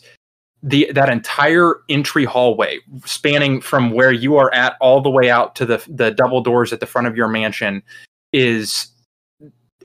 the 0.62 0.92
that 0.94 1.10
entire 1.10 1.76
entry 1.90 2.26
hallway 2.26 2.80
spanning 3.06 3.62
from 3.62 3.92
where 3.92 4.12
you 4.12 4.36
are 4.36 4.54
at 4.54 4.76
all 4.82 5.00
the 5.00 5.10
way 5.10 5.30
out 5.30 5.56
to 5.56 5.66
the 5.66 5.82
the 5.88 6.12
double 6.12 6.42
doors 6.42 6.74
at 6.74 6.80
the 6.80 6.88
front 6.88 7.08
of 7.08 7.16
your 7.16 7.28
mansion 7.28 7.84
is 8.34 8.88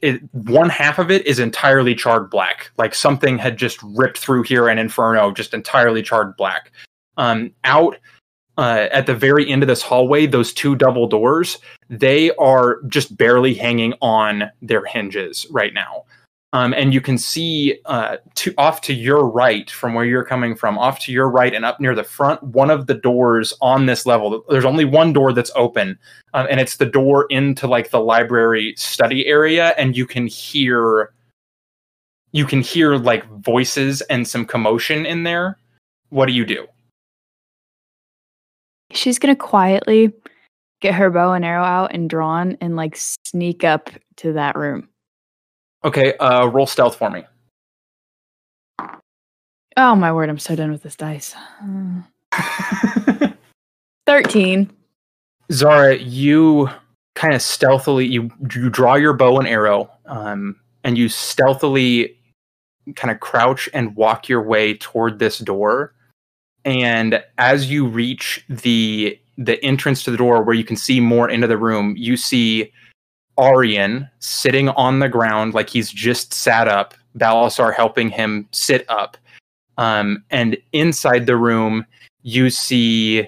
it, 0.03 0.23
one 0.33 0.69
half 0.69 0.99
of 0.99 1.11
it 1.11 1.27
is 1.27 1.39
entirely 1.39 1.95
charred 1.95 2.31
black. 2.31 2.71
Like 2.77 2.95
something 2.95 3.39
had 3.39 3.57
just 3.57 3.81
ripped 3.83 4.19
through 4.19 4.45
here 4.45 4.69
an 4.69 4.79
inferno 4.79 5.31
just 5.33 5.55
entirely 5.55 6.03
charred 6.03 6.37
black. 6.37 6.73
Um 7.17 7.53
out 7.65 7.97
uh, 8.59 8.89
at 8.93 9.07
the 9.07 9.15
very 9.15 9.49
end 9.51 9.63
of 9.63 9.69
this 9.69 9.81
hallway 9.81 10.27
those 10.27 10.53
two 10.53 10.77
double 10.77 11.07
doors 11.07 11.59
they 11.89 12.31
are 12.33 12.83
just 12.89 13.17
barely 13.17 13.55
hanging 13.55 13.95
on 14.03 14.51
their 14.61 14.85
hinges 14.85 15.47
right 15.51 15.73
now 15.73 16.05
um, 16.53 16.75
and 16.75 16.93
you 16.93 17.01
can 17.01 17.17
see 17.17 17.79
uh, 17.87 18.17
to 18.35 18.53
off 18.59 18.81
to 18.83 18.95
your 18.95 19.29
right 19.29 19.71
from 19.71 19.95
where 19.95 20.05
you're 20.05 20.25
coming 20.25 20.55
from 20.55 20.79
off 20.79 20.99
to 21.01 21.13
your 21.13 21.29
right 21.29 21.55
and 21.55 21.65
up 21.65 21.81
near 21.81 21.95
the 21.95 22.05
front 22.05 22.43
one 22.43 22.71
of 22.71 22.87
the 22.87 22.95
doors 22.95 23.55
on 23.61 23.87
this 23.87 24.07
level 24.07 24.45
there's 24.49 24.65
only 24.65 24.85
one 24.85 25.13
door 25.13 25.33
that's 25.33 25.51
open 25.55 25.99
um, 26.35 26.47
and 26.51 26.61
it's 26.61 26.77
the 26.77 26.87
door 26.87 27.27
into 27.31 27.67
like 27.67 27.91
the 27.91 28.01
library 28.01 28.75
study 28.77 29.27
area 29.27 29.75
and 29.79 29.97
you 29.97 30.07
can 30.07 30.27
hear 30.27 31.13
you 32.33 32.45
can 32.45 32.61
hear 32.61 32.97
like 32.97 33.29
voices 33.41 34.01
and 34.03 34.27
some 34.27 34.45
commotion 34.45 35.07
in 35.07 35.23
there 35.23 35.59
what 36.11 36.27
do 36.27 36.33
you 36.33 36.45
do 36.45 36.67
She's 38.93 39.19
gonna 39.19 39.37
quietly 39.37 40.13
get 40.81 40.95
her 40.95 41.11
bow 41.11 41.33
and 41.33 41.45
arrow 41.45 41.63
out 41.63 41.95
and 41.95 42.11
drawn 42.11 42.57
and 42.61 42.77
like 42.77 42.97
sneak 42.97 43.65
up 43.65 43.91
to 44.17 44.33
that 44.33 44.57
room. 44.57 44.90
Okay 45.85 46.17
uh 46.19 46.47
roll 46.47 46.67
stealth 46.67 46.97
for 46.97 47.11
me 47.11 47.25
Oh 49.77 49.95
my 49.95 50.13
word, 50.13 50.29
I'm 50.29 50.39
so 50.39 50.57
done 50.57 50.73
with 50.73 50.83
this 50.83 50.97
dice. 50.97 51.35
Uh, 51.63 52.03
13. 54.07 54.71
Zhara, 55.53 55.99
you 56.05 56.69
kind 57.15 57.35
of 57.35 57.43
stealthily 57.43 58.07
you 58.07 58.31
you 58.55 58.69
draw 58.71 58.95
your 58.95 59.13
bow 59.13 59.39
and 59.39 59.49
arrow, 59.49 59.91
um, 60.07 60.57
and 60.85 60.99
you 60.99 61.09
stealthily 61.09 62.17
kind 62.97 63.11
of 63.11 63.21
crouch 63.21 63.69
and 63.73 63.95
walk 63.97 64.29
your 64.29 64.43
way 64.43 64.75
toward 64.75 65.19
this 65.19 65.39
door. 65.39 65.95
And 66.65 67.23
as 67.39 67.71
you 67.71 67.87
reach 67.87 68.45
the 68.49 69.19
the 69.39 69.65
entrance 69.65 70.03
to 70.05 70.11
the 70.11 70.17
door 70.17 70.43
where 70.43 70.55
you 70.55 70.65
can 70.65 70.77
see 70.77 71.01
more 71.01 71.31
into 71.31 71.47
the 71.47 71.57
room, 71.57 71.95
you 71.97 72.17
see 72.17 72.73
Aurrein 73.41 74.09
sitting 74.19 74.69
on 74.71 74.99
the 74.99 75.09
ground 75.09 75.55
like 75.55 75.71
he's 75.71 75.91
just 75.91 76.35
sat 76.35 76.69
up, 76.69 76.95
Balasar 77.17 77.75
helping 77.75 78.11
him 78.11 78.47
sit 78.53 78.85
up. 78.91 79.17
Um, 79.79 80.23
and 80.31 80.59
inside 80.73 81.25
the 81.25 81.37
room, 81.37 81.87
you 82.23 82.51
see 82.51 83.27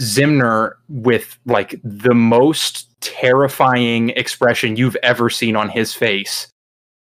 Ximner 0.00 0.72
with 0.88 1.38
like 1.46 1.80
the 1.84 2.14
most 2.14 2.88
terrifying 3.00 4.10
expression 4.10 4.76
you've 4.76 4.96
ever 5.04 5.30
seen 5.30 5.54
on 5.54 5.68
his 5.68 5.94
face, 5.94 6.48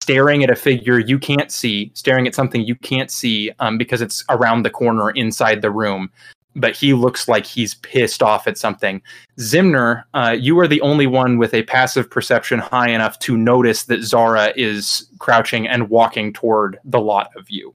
staring 0.03 0.43
at 0.43 0.51
a 0.51 0.57
figure 0.57 0.99
you 0.99 1.19
can't 1.19 1.53
see, 1.53 1.93
staring 1.95 2.27
at 2.27 2.35
something 2.35 2.63
you 2.63 2.77
can't 2.77 3.11
see 3.11 3.53
um, 3.59 3.77
because 3.77 4.01
it's 4.01 4.25
around 4.31 4.63
the 4.63 4.71
corner 4.71 5.11
inside 5.11 5.61
the 5.61 5.71
room. 5.71 6.11
But 6.57 6.75
he 6.75 6.95
looks 6.95 7.29
like 7.29 7.47
he's 7.47 7.75
pissed 7.75 8.23
off 8.23 8.49
at 8.49 8.59
something. 8.59 9.01
Ximner, 9.39 10.03
uh, 10.15 10.37
you 10.39 10.59
are 10.59 10.67
the 10.67 10.81
only 10.81 11.07
one 11.07 11.39
with 11.39 11.55
a 11.55 11.63
passive 11.63 12.11
perception 12.11 12.59
high 12.59 12.89
enough 12.89 13.19
to 13.21 13.37
notice 13.37 13.85
that 13.85 14.01
Zhara 14.01 14.53
is 14.57 15.09
crouching 15.21 15.69
and 15.69 15.89
walking 15.89 16.33
toward 16.33 16.79
the 16.85 17.01
lot 17.01 17.31
of 17.37 17.49
you. 17.51 17.75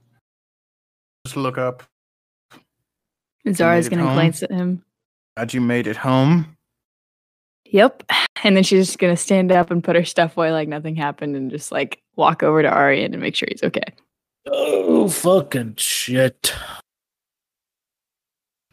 Just 1.25 1.37
look 1.37 1.57
up. 1.57 1.83
Zhara's 3.47 3.89
going 3.89 4.03
to 4.03 4.13
glance 4.13 4.43
at 4.43 4.51
him. 4.51 4.83
Glad 5.37 5.53
you 5.53 5.61
made 5.61 5.87
it 5.87 5.97
home. 5.97 6.55
Yep. 7.65 8.03
And 8.43 8.55
then 8.55 8.63
she's 8.63 8.85
just 8.85 8.99
going 8.99 9.15
to 9.15 9.19
stand 9.19 9.51
up 9.51 9.71
and 9.71 9.83
put 9.83 9.95
her 9.95 10.05
stuff 10.05 10.37
away 10.37 10.51
like 10.51 10.67
nothing 10.67 10.95
happened 10.95 11.35
and 11.35 11.49
just 11.49 11.71
like 11.71 11.99
walk 12.15 12.43
over 12.43 12.61
to 12.61 12.69
Aurrein 12.69 13.05
and 13.05 13.19
make 13.19 13.33
sure 13.33 13.47
he's 13.49 13.63
okay. 13.63 13.81
Oh, 14.45 15.07
fucking 15.07 15.75
shit. 15.77 16.53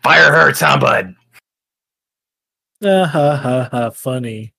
Fire 0.02 0.32
hurts, 0.32 0.60
huh, 0.60 0.78
bud? 0.78 1.14
Ah, 2.84 3.06
ha, 3.06 3.36
ha, 3.36 3.68
ha, 3.70 3.90
funny. 3.90 4.52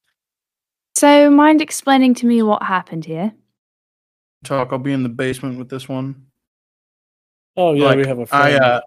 So, 0.95 1.29
mind 1.29 1.61
explaining 1.61 2.13
to 2.15 2.25
me 2.25 2.41
what 2.43 2.63
happened 2.63 3.03
here? 3.05 3.33
Talk. 4.43 4.69
I'll 4.71 4.79
be 4.79 4.93
in 4.93 5.03
the 5.03 5.09
basement 5.09 5.57
with 5.57 5.69
this 5.69 5.89
one. 5.89 6.27
Oh, 7.57 7.73
yeah, 7.73 7.85
Like, 7.87 7.97
we 7.97 8.07
have 8.07 8.19
a 8.19 8.27
I 8.31 8.51
friend. 8.51 8.63
uh, 8.63 8.81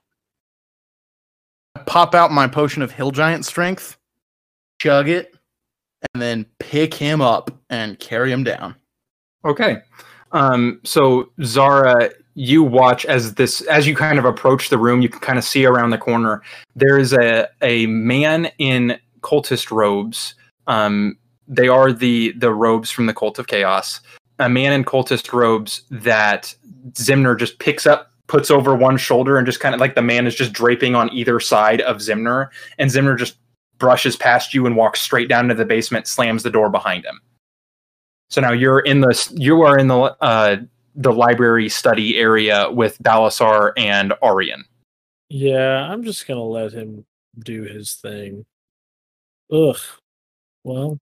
pop 1.86 2.14
out 2.14 2.32
my 2.32 2.46
potion 2.48 2.82
of 2.82 2.90
hill 2.90 3.10
giant 3.10 3.44
strength, 3.44 3.98
chug 4.80 5.08
it, 5.08 5.34
and 6.14 6.22
then 6.22 6.46
pick 6.58 6.94
him 6.94 7.20
up 7.20 7.50
and 7.68 7.98
carry 7.98 8.32
him 8.32 8.44
down. 8.44 8.74
Okay. 9.44 9.78
Um, 10.32 10.80
so 10.84 11.30
Zara, 11.42 12.10
you 12.38 12.62
watch 12.62 13.06
as 13.06 13.34
this 13.34 13.62
as 13.62 13.86
you 13.86 13.96
kind 13.96 14.18
of 14.18 14.26
approach 14.26 14.68
the 14.68 14.76
room, 14.76 15.00
you 15.00 15.08
can 15.08 15.20
kind 15.20 15.38
of 15.38 15.44
see 15.44 15.64
around 15.64 15.90
the 15.90 15.98
corner. 15.98 16.42
There 16.76 16.98
is 16.98 17.14
a 17.14 17.48
a 17.62 17.86
man 17.86 18.50
in 18.58 18.98
cultist 19.22 19.70
robes. 19.70 20.34
Um, 20.66 21.16
they 21.48 21.68
are 21.68 21.92
the 21.92 22.32
the 22.32 22.52
robes 22.52 22.90
from 22.90 23.06
the 23.06 23.14
cult 23.14 23.38
of 23.38 23.46
chaos. 23.46 24.00
A 24.38 24.50
man 24.50 24.74
in 24.74 24.84
cultist 24.84 25.32
robes 25.32 25.82
that 25.90 26.54
Ximner 26.90 27.38
just 27.38 27.58
picks 27.58 27.86
up, 27.86 28.12
puts 28.26 28.50
over 28.50 28.74
one 28.74 28.98
shoulder, 28.98 29.38
and 29.38 29.46
just 29.46 29.60
kind 29.60 29.74
of 29.74 29.80
like 29.80 29.94
the 29.94 30.02
man 30.02 30.26
is 30.26 30.34
just 30.34 30.52
draping 30.52 30.94
on 30.94 31.10
either 31.14 31.40
side 31.40 31.80
of 31.80 31.96
Ximner, 31.98 32.48
and 32.76 32.90
Ximner 32.90 33.18
just 33.18 33.38
brushes 33.78 34.14
past 34.14 34.52
you 34.52 34.66
and 34.66 34.76
walks 34.76 35.00
straight 35.00 35.30
down 35.30 35.48
to 35.48 35.54
the 35.54 35.64
basement, 35.64 36.06
slams 36.06 36.42
the 36.42 36.50
door 36.50 36.68
behind 36.68 37.06
him. 37.06 37.18
So 38.28 38.42
now 38.42 38.52
you're 38.52 38.80
in 38.80 39.00
the 39.00 39.32
you 39.34 39.62
are 39.62 39.78
in 39.78 39.88
the 39.88 40.14
uh, 40.20 40.56
the 40.96 41.12
library 41.12 41.68
study 41.68 42.18
area 42.18 42.70
with 42.70 42.98
Balasar 43.02 43.72
and 43.76 44.12
Aurrein. 44.22 44.62
yeah, 45.28 45.86
I'm 45.90 46.02
just 46.02 46.26
going 46.26 46.38
to 46.38 46.42
let 46.42 46.72
him 46.72 47.04
do 47.38 47.62
his 47.62 47.94
thing. 47.94 48.46
Ugh. 49.52 49.76
Well, 50.64 50.98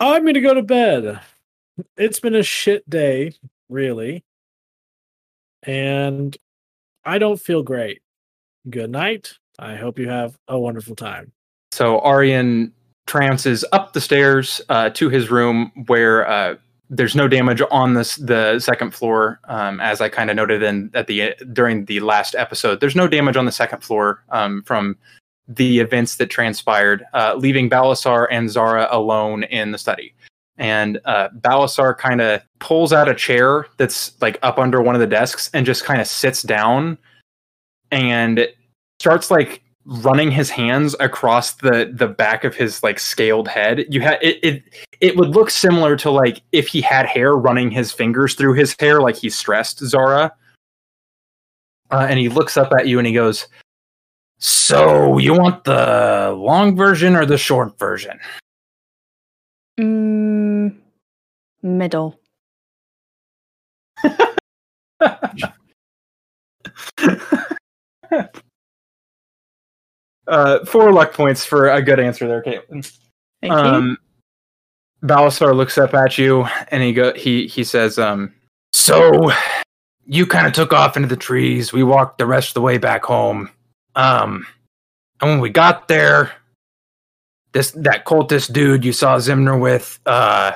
I'm 0.00 0.22
going 0.22 0.34
to 0.34 0.40
go 0.40 0.54
to 0.54 0.62
bed. 0.62 1.20
It's 1.96 2.20
been 2.20 2.34
a 2.34 2.42
shit 2.42 2.88
day, 2.88 3.34
really. 3.68 4.24
And 5.62 6.36
I 7.04 7.18
don't 7.18 7.40
feel 7.40 7.62
great. 7.62 8.00
Good 8.68 8.90
night. 8.90 9.34
I 9.58 9.76
hope 9.76 9.98
you 9.98 10.08
have 10.08 10.36
a 10.48 10.58
wonderful 10.58 10.96
time. 10.96 11.32
So 11.72 12.00
Arian 12.00 12.72
trances 13.06 13.64
up 13.72 13.92
the 13.92 14.00
stairs 14.00 14.60
uh, 14.68 14.90
to 14.90 15.08
his 15.08 15.30
room 15.30 15.72
where 15.86 16.28
uh, 16.28 16.56
there's 16.90 17.14
no 17.14 17.28
damage 17.28 17.62
on 17.70 17.94
this 17.94 18.16
the 18.16 18.58
second 18.60 18.94
floor, 18.94 19.40
um, 19.44 19.80
as 19.80 20.00
I 20.00 20.08
kind 20.08 20.30
of 20.30 20.36
noted 20.36 20.62
in 20.62 20.90
at 20.94 21.06
the 21.06 21.34
during 21.52 21.84
the 21.84 22.00
last 22.00 22.34
episode. 22.34 22.80
There's 22.80 22.96
no 22.96 23.08
damage 23.08 23.36
on 23.36 23.44
the 23.44 23.52
second 23.52 23.82
floor 23.82 24.24
um, 24.30 24.62
from 24.62 24.96
the 25.48 25.80
events 25.80 26.16
that 26.16 26.26
transpired, 26.26 27.04
uh, 27.14 27.34
leaving 27.36 27.70
Balasar 27.70 28.26
and 28.30 28.48
Zhara 28.48 28.86
alone 28.90 29.44
in 29.44 29.72
the 29.72 29.78
study. 29.78 30.14
And 30.58 31.00
uh, 31.04 31.28
Balasar 31.40 31.96
kind 31.96 32.20
of 32.20 32.42
pulls 32.58 32.92
out 32.92 33.08
a 33.08 33.14
chair 33.14 33.66
that's 33.76 34.20
like 34.20 34.38
up 34.42 34.58
under 34.58 34.82
one 34.82 34.94
of 34.94 35.00
the 35.00 35.06
desks 35.06 35.50
and 35.54 35.64
just 35.64 35.84
kind 35.84 36.00
of 36.00 36.06
sits 36.06 36.42
down 36.42 36.98
and 37.90 38.46
starts 38.98 39.30
like 39.30 39.62
running 39.88 40.30
his 40.30 40.50
hands 40.50 40.94
across 41.00 41.54
the 41.54 41.90
the 41.94 42.06
back 42.06 42.44
of 42.44 42.54
his 42.54 42.82
like 42.82 42.98
scaled 42.98 43.48
head. 43.48 43.86
You 43.88 44.02
had 44.02 44.18
it, 44.22 44.38
it 44.42 44.62
it 45.00 45.16
would 45.16 45.30
look 45.30 45.50
similar 45.50 45.96
to 45.96 46.10
like 46.10 46.42
if 46.52 46.68
he 46.68 46.82
had 46.82 47.06
hair 47.06 47.34
running 47.34 47.70
his 47.70 47.90
fingers 47.90 48.34
through 48.34 48.52
his 48.52 48.76
hair 48.78 49.00
like 49.00 49.16
he's 49.16 49.36
stressed 49.36 49.80
Zhara. 49.80 50.30
Uh, 51.90 52.06
and 52.08 52.18
he 52.18 52.28
looks 52.28 52.58
up 52.58 52.70
at 52.78 52.86
you 52.86 52.98
and 52.98 53.06
he 53.06 53.14
goes, 53.14 53.48
"So 54.38 55.16
you 55.16 55.32
want 55.32 55.64
the 55.64 56.34
long 56.36 56.76
version 56.76 57.16
or 57.16 57.24
the 57.24 57.38
short 57.38 57.78
version?" 57.78 58.18
Mm, 59.80 60.76
middle. 61.62 62.20
uh, 70.28 70.64
four 70.64 70.92
luck 70.92 71.12
points 71.12 71.44
for 71.44 71.68
a 71.70 71.82
good 71.82 71.98
answer 71.98 72.28
there, 72.28 72.42
Caitlin. 72.42 72.90
Thank 73.40 73.52
you. 73.52 73.58
um, 73.58 73.98
Balasar 75.02 75.54
looks 75.54 75.78
up 75.78 75.94
at 75.94 76.18
you 76.18 76.44
and 76.68 76.82
he 76.82 76.92
go 76.92 77.12
he 77.14 77.46
he 77.46 77.64
says, 77.64 77.98
um, 77.98 78.34
"So 78.72 79.30
you 80.06 80.26
kind 80.26 80.46
of 80.46 80.52
took 80.52 80.72
off 80.72 80.96
into 80.96 81.08
the 81.08 81.16
trees. 81.16 81.72
We 81.72 81.82
walked 81.82 82.18
the 82.18 82.26
rest 82.26 82.50
of 82.50 82.54
the 82.54 82.62
way 82.62 82.78
back 82.78 83.04
home. 83.04 83.50
Um, 83.94 84.46
and 85.20 85.30
when 85.30 85.40
we 85.40 85.50
got 85.50 85.86
there, 85.86 86.32
this 87.52 87.70
that 87.72 88.06
cultist 88.06 88.52
dude 88.52 88.84
you 88.84 88.92
saw 88.92 89.16
Ximner 89.18 89.60
with, 89.60 90.00
uh, 90.06 90.52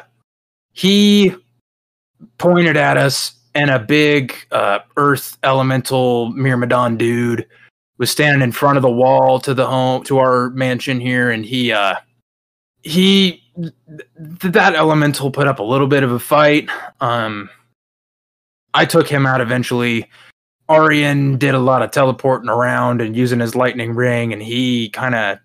he 0.73 1.35
pointed 2.38 2.76
at 2.76 2.97
us, 2.97 3.35
and 3.55 3.71
a 3.71 3.79
big 3.79 4.35
uh, 4.50 4.81
Earth 4.97 5.37
Elemental 5.43 6.33
Myrmidon 6.33 6.97
dude 6.97 7.47
was 8.02 8.11
standing 8.11 8.42
in 8.42 8.50
front 8.50 8.76
of 8.76 8.82
the 8.82 8.90
wall 8.90 9.38
to 9.38 9.54
the 9.54 9.64
home 9.64 10.02
to 10.02 10.18
our 10.18 10.50
mansion 10.50 10.99
here, 10.99 11.30
and 11.30 11.47
he 11.47 11.71
uh, 11.71 11.94
he 12.82 13.40
th- 13.56 13.73
that 14.42 14.75
elemental 14.75 15.30
put 15.30 15.47
up 15.47 15.61
a 15.61 15.62
little 15.62 15.87
bit 15.87 16.02
of 16.02 16.11
a 16.11 16.18
fight. 16.18 16.68
Um, 17.00 17.49
I 18.75 18.87
took 18.87 19.06
him 19.06 19.25
out 19.25 19.40
eventually. 19.40 20.11
Aurrein 20.68 21.38
did 21.38 21.54
a 21.54 21.61
lot 21.61 21.82
of 21.82 21.92
teleporting 21.92 22.49
around 22.49 23.00
and 23.00 23.14
using 23.14 23.38
his 23.38 23.54
lightning 23.54 23.94
ring, 23.94 24.32
and 24.32 24.42
he 24.42 24.88
kind 24.88 25.14
of, 25.14 25.38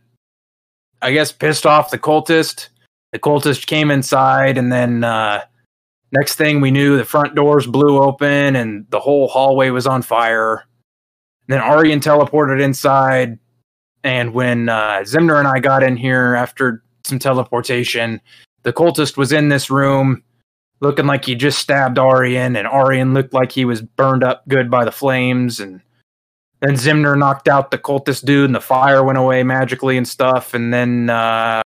I 1.04 1.12
guess, 1.12 1.32
pissed 1.32 1.68
off 1.68 1.92
the 1.92 2.00
cultist. 2.00 2.70
The 3.12 3.20
cultist 3.20 3.68
came 3.68 3.92
inside, 3.92 4.58
and 4.58 4.72
then 4.72 5.04
uh, 5.04 5.42
next 6.12 6.38
thing 6.38 6.60
we 6.60 6.72
knew, 6.72 6.98
the 6.98 7.06
front 7.06 7.36
doors 7.36 7.68
blew 7.68 8.02
open, 8.02 8.56
and 8.56 8.88
the 8.90 9.00
whole 9.00 9.28
hallway 9.28 9.70
was 9.70 9.86
on 9.86 10.02
fire. 10.02 10.67
Then 11.48 11.62
Aurrein 11.62 12.02
teleported 12.02 12.62
inside, 12.62 13.40
and 14.04 14.34
when 14.34 14.70
uh, 14.70 15.00
Ximner 15.00 15.40
and 15.40 15.48
I 15.48 15.60
got 15.60 15.84
in 15.84 15.98
here 15.98 16.36
after 16.36 16.84
some 17.04 17.20
teleportation, 17.20 18.22
the 18.64 18.74
cultist 18.74 19.18
was 19.18 19.32
in 19.32 19.50
this 19.50 19.70
room 19.70 20.24
looking 20.80 21.06
like 21.06 21.26
he 21.26 21.36
just 21.36 21.60
stabbed 21.60 21.98
Aurrein, 21.98 22.58
and 22.58 22.68
Aurrein 22.68 23.14
looked 23.14 23.34
like 23.34 23.52
he 23.52 23.66
was 23.66 23.82
burned 23.82 24.24
up 24.24 24.48
good 24.48 24.70
by 24.70 24.86
the 24.86 24.92
flames, 24.92 25.60
and 25.60 25.82
then 26.60 26.76
Ximner 26.76 27.18
knocked 27.18 27.48
out 27.48 27.72
the 27.72 27.78
cultist 27.78 28.26
dude, 28.26 28.46
and 28.46 28.56
the 28.56 28.62
fire 28.62 29.04
went 29.04 29.18
away 29.18 29.44
magically 29.44 29.98
and 29.98 30.08
stuff, 30.08 30.54
and 30.54 30.74
then 30.74 31.10
uh, 31.10 31.62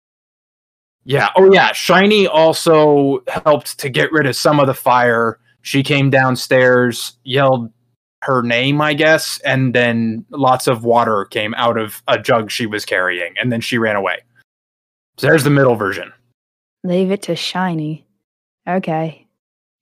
yeah, 1.04 1.28
oh 1.36 1.52
yeah, 1.52 1.72
Shiny 1.72 2.26
also 2.26 3.22
helped 3.28 3.78
to 3.78 3.88
get 3.88 4.10
rid 4.10 4.26
of 4.26 4.34
some 4.34 4.58
of 4.58 4.66
the 4.66 4.74
fire. 4.74 5.38
She 5.62 5.82
came 5.82 6.10
downstairs, 6.10 7.12
yelled 7.22 7.70
her 8.26 8.42
name, 8.42 8.80
I 8.80 8.92
guess, 8.92 9.38
and 9.44 9.72
then 9.72 10.24
lots 10.30 10.66
of 10.66 10.84
water 10.84 11.26
came 11.26 11.54
out 11.54 11.78
of 11.78 12.02
a 12.08 12.18
jug 12.18 12.50
she 12.50 12.66
was 12.66 12.84
carrying, 12.84 13.34
and 13.38 13.52
then 13.52 13.60
she 13.60 13.78
ran 13.78 13.94
away. 13.94 14.18
So 15.16 15.28
there's 15.28 15.44
the 15.44 15.50
middle 15.50 15.76
version. 15.76 16.12
Leave 16.82 17.12
it 17.12 17.22
to 17.22 17.36
Shiny. 17.36 18.04
Okay. 18.68 19.26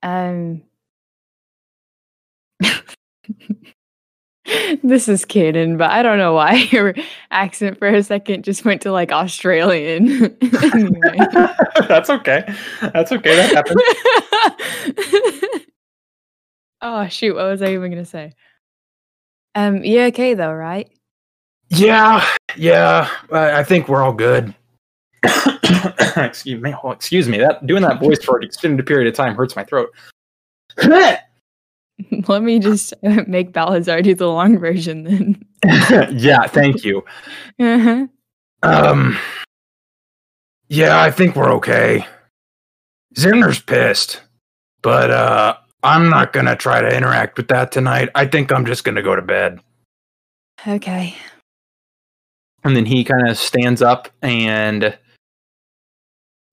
Um. 0.03 0.63
this 4.83 5.09
is 5.09 5.25
canon, 5.25 5.79
but 5.79 5.91
I 5.91 6.03
don't 6.03 6.19
know 6.19 6.35
why 6.35 6.53
your 6.71 6.95
accent 7.31 7.79
for 7.79 7.89
a 7.89 8.03
second 8.03 8.45
just 8.45 8.67
went 8.67 8.83
to 8.83 8.93
like 8.93 9.11
Australian. 9.11 10.37
That's 11.89 12.11
okay. 12.11 12.45
That's 12.93 13.11
okay. 13.11 13.37
That 13.37 13.55
happens. 13.55 15.41
Oh 16.85 17.09
shoot! 17.09 17.35
What 17.35 17.47
was 17.47 17.63
I 17.63 17.73
even 17.73 17.91
gonna 17.91 18.05
say? 18.05 18.35
Um, 19.55 19.83
you 19.83 20.03
okay 20.03 20.35
though, 20.35 20.53
right? 20.53 20.91
Yeah, 21.71 22.25
yeah. 22.57 23.09
I 23.33 23.61
I 23.61 23.65
think 23.65 23.89
we're 23.89 24.03
all 24.03 24.13
good. 24.13 24.55
excuse 26.17 26.61
me. 26.63 26.75
Oh, 26.85 26.91
excuse 26.91 27.27
me. 27.27 27.39
That 27.39 27.67
doing 27.67 27.83
that 27.83 28.01
voice 28.01 28.23
for 28.23 28.37
an 28.37 28.45
extended 28.45 28.87
period 28.87 29.09
of 29.09 29.15
time 29.15 29.35
hurts 29.35 29.57
my 29.57 29.65
throat. 29.65 29.89
Let 32.29 32.43
me 32.43 32.59
just 32.59 32.93
make 33.03 33.53
Balasar 33.53 34.03
do 34.03 34.15
the 34.15 34.29
long 34.29 34.59
version 34.59 35.05
then. 35.05 35.45
yeah, 36.13 36.47
thank 36.47 36.85
you. 36.85 37.03
Uh-huh. 37.59 38.07
Um, 38.63 39.17
yeah, 40.69 41.01
I 41.01 41.11
think 41.11 41.35
we're 41.35 41.53
okay. 41.55 42.07
Ximner's 43.15 43.61
pissed, 43.61 44.21
but 44.83 45.11
uh, 45.11 45.57
I'm 45.85 46.09
not 46.11 46.33
gonna 46.33 46.57
try 46.57 46.81
to 46.81 46.89
interact 46.97 47.37
with 47.37 47.49
that 47.49 47.71
tonight. 47.71 48.09
I 48.15 48.27
think 48.27 48.51
I'm 48.51 48.65
just 48.67 48.83
gonna 48.85 49.03
go 49.03 49.15
to 49.15 49.23
bed. 49.23 49.61
okay. 50.67 51.15
And 52.65 52.75
then 52.75 52.87
he 52.87 53.05
kind 53.05 53.29
of 53.29 53.37
stands 53.37 53.83
up 53.83 54.09
and 54.23 54.97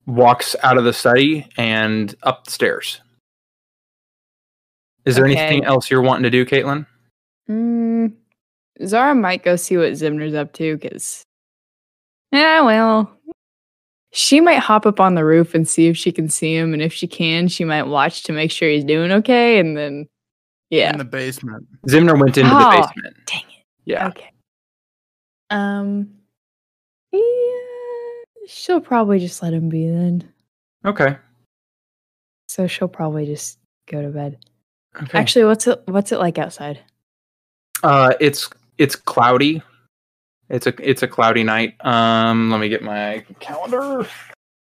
walks 0.06 0.56
out 0.62 0.78
of 0.78 0.84
the 0.84 0.92
study 0.92 1.48
and 1.58 2.14
up 2.24 2.44
the 2.46 2.52
stairs. 2.52 3.00
Is 5.06 5.16
there 5.16 5.26
Okay. 5.26 5.38
anything 5.38 5.64
else 5.64 5.90
you're 5.90 6.02
wanting 6.02 6.24
to 6.24 6.30
do, 6.30 6.46
Caitlin? 6.46 6.86
Mm, 7.50 8.14
Zhara 8.82 9.18
might 9.18 9.44
go 9.44 9.56
see 9.56 9.78
what 9.78 9.94
Ximner's 9.94 10.34
up 10.36 10.52
to 10.54 10.76
because, 10.78 11.24
yeah, 12.34 12.62
well, 12.62 13.18
she 14.12 14.42
might 14.42 14.60
hop 14.60 14.86
up 14.86 15.00
on 15.00 15.16
the 15.16 15.24
roof 15.26 15.54
and 15.56 15.68
see 15.68 15.88
if 15.88 15.98
she 15.98 16.12
can 16.12 16.30
see 16.30 16.56
him. 16.56 16.74
And 16.74 16.82
if 16.82 16.94
she 16.94 17.08
can, 17.08 17.48
she 17.48 17.64
might 17.64 17.84
watch 17.84 18.24
to 18.24 18.34
make 18.34 18.52
sure 18.52 18.70
he's 18.70 18.84
doing 18.84 19.12
okay. 19.12 19.60
And 19.60 19.78
then, 19.78 20.08
yeah. 20.70 20.92
In 20.92 20.98
the 20.98 21.06
basement. 21.06 21.66
Ximner 21.88 22.20
went 22.20 22.38
into 22.38 22.50
Oh, 22.54 22.60
the 22.72 22.82
basement. 22.82 23.18
dang 23.26 23.40
it. 23.42 23.66
Yeah. 23.86 24.08
Okay. 24.10 24.32
Um, 25.50 26.10
yeah, 27.12 27.20
she'll 28.48 28.80
probably 28.80 29.20
just 29.20 29.42
let 29.44 29.54
him 29.54 29.70
be 29.70 29.88
then. 29.90 30.32
Okay. 30.86 31.18
So 32.48 32.68
she'll 32.68 32.88
probably 32.88 33.26
just 33.26 33.60
go 33.90 34.02
to 34.02 34.10
bed. 34.10 34.38
Okay. 35.02 35.18
Actually, 35.18 35.46
what's 35.46 35.68
it 35.68 35.82
what's 35.86 36.12
it 36.12 36.20
like 36.20 36.38
outside? 36.38 36.80
Uh, 37.84 38.14
it's 38.20 38.50
it's 38.78 38.96
cloudy. 38.96 39.62
It's 40.52 40.68
a 40.68 40.74
it's 40.80 41.02
a 41.02 41.08
cloudy 41.08 41.44
night. 41.44 41.76
Um, 41.86 42.52
let 42.52 42.60
me 42.60 42.68
get 42.68 42.84
my 42.84 43.24
calendar. 43.40 44.06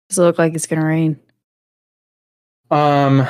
Does 0.09 0.17
it 0.17 0.21
look 0.21 0.37
like 0.37 0.53
it's 0.53 0.67
gonna 0.67 0.85
rain? 0.85 1.17
Um, 2.69 3.25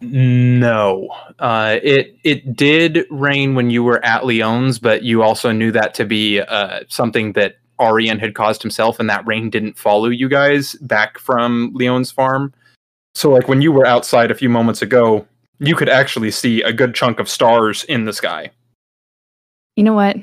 no. 0.00 1.08
Uh, 1.38 1.78
it 1.82 2.16
it 2.24 2.56
did 2.56 3.04
rain 3.10 3.54
when 3.54 3.68
you 3.68 3.84
were 3.84 4.02
at 4.04 4.24
Leon's, 4.24 4.78
but 4.78 5.02
you 5.02 5.22
also 5.22 5.52
knew 5.52 5.70
that 5.70 5.92
to 5.94 6.06
be 6.06 6.40
uh 6.40 6.80
something 6.88 7.34
that 7.34 7.56
Aurrein 7.78 8.18
had 8.18 8.34
caused 8.34 8.62
himself, 8.62 8.98
and 8.98 9.10
that 9.10 9.26
rain 9.26 9.50
didn't 9.50 9.76
follow 9.76 10.08
you 10.08 10.30
guys 10.30 10.74
back 10.76 11.18
from 11.18 11.72
Leon's 11.74 12.10
farm. 12.10 12.54
So, 13.14 13.30
like 13.30 13.48
when 13.48 13.60
you 13.60 13.70
were 13.70 13.86
outside 13.86 14.30
a 14.30 14.34
few 14.34 14.48
moments 14.48 14.80
ago, 14.80 15.26
you 15.58 15.76
could 15.76 15.90
actually 15.90 16.30
see 16.30 16.62
a 16.62 16.72
good 16.72 16.94
chunk 16.94 17.20
of 17.20 17.28
stars 17.28 17.84
in 17.84 18.06
the 18.06 18.14
sky. 18.14 18.50
You 19.76 19.84
know 19.84 19.92
what? 19.92 20.16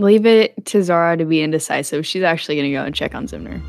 Leave 0.00 0.26
it 0.26 0.66
to 0.66 0.78
Zhara 0.78 1.16
to 1.18 1.24
be 1.24 1.40
indecisive. 1.40 2.04
She's 2.04 2.24
actually 2.24 2.56
gonna 2.56 2.72
go 2.72 2.84
and 2.84 2.92
check 2.92 3.14
on 3.14 3.28
Ximner. 3.28 3.62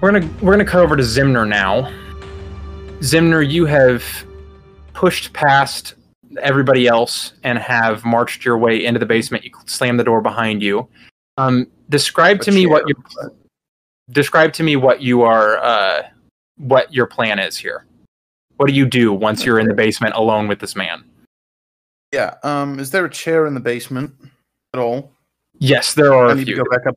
We're 0.00 0.10
gonna 0.10 0.28
we're 0.42 0.50
gonna 0.50 0.64
cut 0.64 0.82
over 0.82 0.96
to 0.96 1.04
Ximner 1.04 1.46
now. 1.46 1.88
Ximner, 2.98 3.48
you 3.48 3.64
have 3.66 4.04
pushed 4.92 5.32
past 5.32 5.94
everybody 6.40 6.88
else 6.88 7.34
and 7.44 7.60
have 7.60 8.04
marched 8.04 8.44
your 8.44 8.58
way 8.58 8.84
into 8.84 8.98
the 8.98 9.06
basement. 9.06 9.44
You 9.44 9.52
slam 9.66 9.96
the 9.98 10.04
door 10.04 10.20
behind 10.20 10.60
you. 10.60 10.88
Um, 11.38 11.68
describe 11.90 12.40
A 12.40 12.44
to 12.46 12.50
me 12.50 12.66
what 12.66 12.88
you 12.88 12.96
describe 14.10 14.52
to 14.54 14.64
me 14.64 14.74
what 14.74 15.00
you 15.00 15.22
are 15.22 15.58
uh, 15.58 16.02
what 16.62 16.92
your 16.92 17.06
plan 17.06 17.38
is 17.38 17.56
here. 17.56 17.84
What 18.56 18.68
do 18.68 18.74
you 18.74 18.86
do 18.86 19.12
once 19.12 19.44
you're 19.44 19.58
in 19.58 19.66
the 19.66 19.74
basement 19.74 20.14
alone 20.14 20.46
with 20.46 20.60
this 20.60 20.76
man? 20.76 21.04
Yeah. 22.12 22.34
Um. 22.42 22.78
Is 22.78 22.90
there 22.90 23.04
a 23.04 23.10
chair 23.10 23.46
in 23.46 23.54
the 23.54 23.60
basement 23.60 24.14
at 24.74 24.80
all? 24.80 25.10
Yes, 25.58 25.94
there 25.94 26.12
are 26.12 26.28
I 26.28 26.32
a 26.32 26.34
need 26.34 26.46
to 26.46 26.54
few. 26.54 26.64
go 26.64 26.70
back 26.70 26.86
up. 26.86 26.96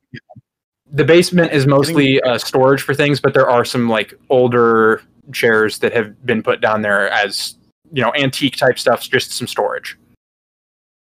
The 0.92 1.04
basement 1.04 1.52
is 1.52 1.66
mostly 1.66 2.20
uh, 2.22 2.38
storage 2.38 2.82
for 2.82 2.94
things, 2.94 3.20
but 3.20 3.34
there 3.34 3.50
are 3.50 3.64
some 3.64 3.88
like 3.88 4.14
older 4.30 5.02
chairs 5.32 5.80
that 5.80 5.92
have 5.92 6.24
been 6.24 6.42
put 6.42 6.60
down 6.60 6.82
there 6.82 7.08
as 7.10 7.56
you 7.92 8.02
know 8.02 8.12
antique 8.14 8.56
type 8.56 8.78
stuff, 8.78 9.02
just 9.02 9.32
some 9.32 9.46
storage. 9.46 9.96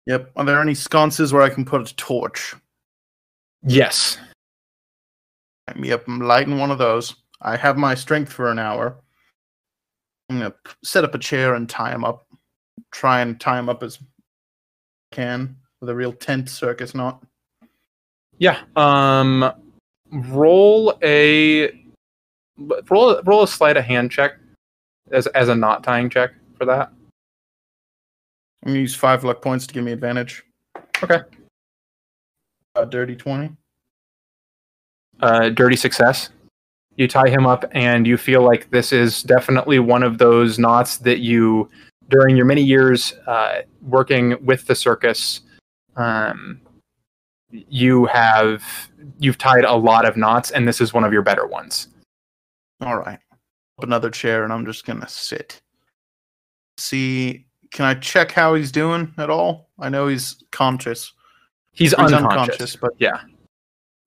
Yep. 0.07 0.33
Are 0.37 0.45
there 0.45 0.61
any 0.61 0.75
sconces 0.75 1.33
where 1.33 1.43
I 1.43 1.49
can 1.49 1.65
put 1.65 1.89
a 1.89 1.95
torch? 1.95 2.55
Yes. 3.63 4.19
Yep. 5.77 6.05
I'm 6.09 6.21
lighting 6.21 6.59
one 6.59 6.71
of 6.71 6.79
those. 6.79 7.15
I 7.43 7.57
have 7.57 7.77
my 7.77 7.95
strength 7.95 8.33
for 8.33 8.51
an 8.51 8.59
hour. 8.59 8.97
I'm 10.29 10.39
gonna 10.39 10.55
set 10.85 11.05
up 11.05 11.15
a 11.15 11.19
chair 11.19 11.55
and 11.55 11.69
tie 11.69 11.93
him 11.93 12.05
up. 12.05 12.27
Try 12.93 13.21
and 13.21 13.41
tie 13.41 13.59
him 13.59 13.69
up 13.69 13.83
as 13.83 13.99
I 14.01 14.05
can 15.15 15.57
with 15.81 15.91
a 15.91 15.95
real 15.95 16.13
tent 16.13 16.49
circus 16.51 16.95
knot. 16.95 17.23
Yeah. 18.39 18.61
Um, 18.77 19.53
roll 20.11 20.99
a 21.03 21.71
roll 22.91 23.21
roll 23.25 23.43
a 23.43 23.49
sleight 23.49 23.77
of 23.77 23.85
hand 23.85 24.11
check 24.11 24.33
as 25.13 25.27
as 25.29 25.49
a 25.49 25.55
knot 25.55 25.83
tying 25.83 26.11
check 26.11 26.31
for 26.57 26.65
that. 26.67 26.93
I'm 28.63 28.73
gonna 28.73 28.81
use 28.81 28.95
five 28.95 29.25
luck 29.25 29.41
points 29.43 29.67
to 29.67 29.75
give 29.75 29.85
me 29.85 29.93
advantage. 29.93 30.43
Okay. 31.03 31.21
A 32.77 32.87
dirty 32.87 33.17
twenty. 33.17 33.51
uh, 35.21 35.49
dirty 35.51 35.77
success. 35.77 36.31
You 37.01 37.09
tie 37.09 37.31
him 37.31 37.47
up, 37.47 37.65
and 37.73 38.07
you 38.07 38.19
feel 38.19 38.43
like 38.43 38.69
this 38.69 38.93
is 38.93 39.23
definitely 39.23 39.79
one 39.79 40.03
of 40.03 40.19
those 40.19 40.59
knots 40.59 40.99
that 40.99 41.21
you, 41.21 41.67
during 42.11 42.37
your 42.37 42.45
many 42.45 42.61
years 42.61 43.15
uh, 43.27 43.63
working 43.81 44.37
with 44.45 44.67
the 44.67 44.75
circus, 44.75 45.41
um, 45.97 46.61
you 47.49 48.05
have 48.05 48.63
you've 49.19 49.39
tied 49.39 49.65
a 49.65 49.75
lot 49.75 50.05
of 50.05 50.19
knots, 50.19 50.51
and 50.51 50.69
this 50.69 50.79
is 50.79 50.93
one 50.93 51.03
of 51.03 51.11
your 51.11 51.23
better 51.23 51.47
ones. 51.47 51.89
All 52.83 52.99
right. 52.99 53.19
Up 53.79 53.85
another 53.85 54.11
chair, 54.11 54.45
and 54.45 54.53
I'm 54.53 54.67
just 54.67 54.85
gonna 54.85 55.09
sit. 55.09 55.63
See, 56.77 57.47
can 57.73 57.87
I 57.87 57.95
check 57.95 58.31
how 58.31 58.53
he's 58.55 58.71
doing 58.71 59.15
at 59.17 59.31
all? 59.31 59.71
I 59.79 59.89
know 59.89 60.07
he's 60.07 60.45
conscious. 60.53 61.15
He's 61.73 61.95
he's 61.95 62.13
unconscious. 62.13 62.77
but 62.77 62.91
Yeah, 62.99 63.23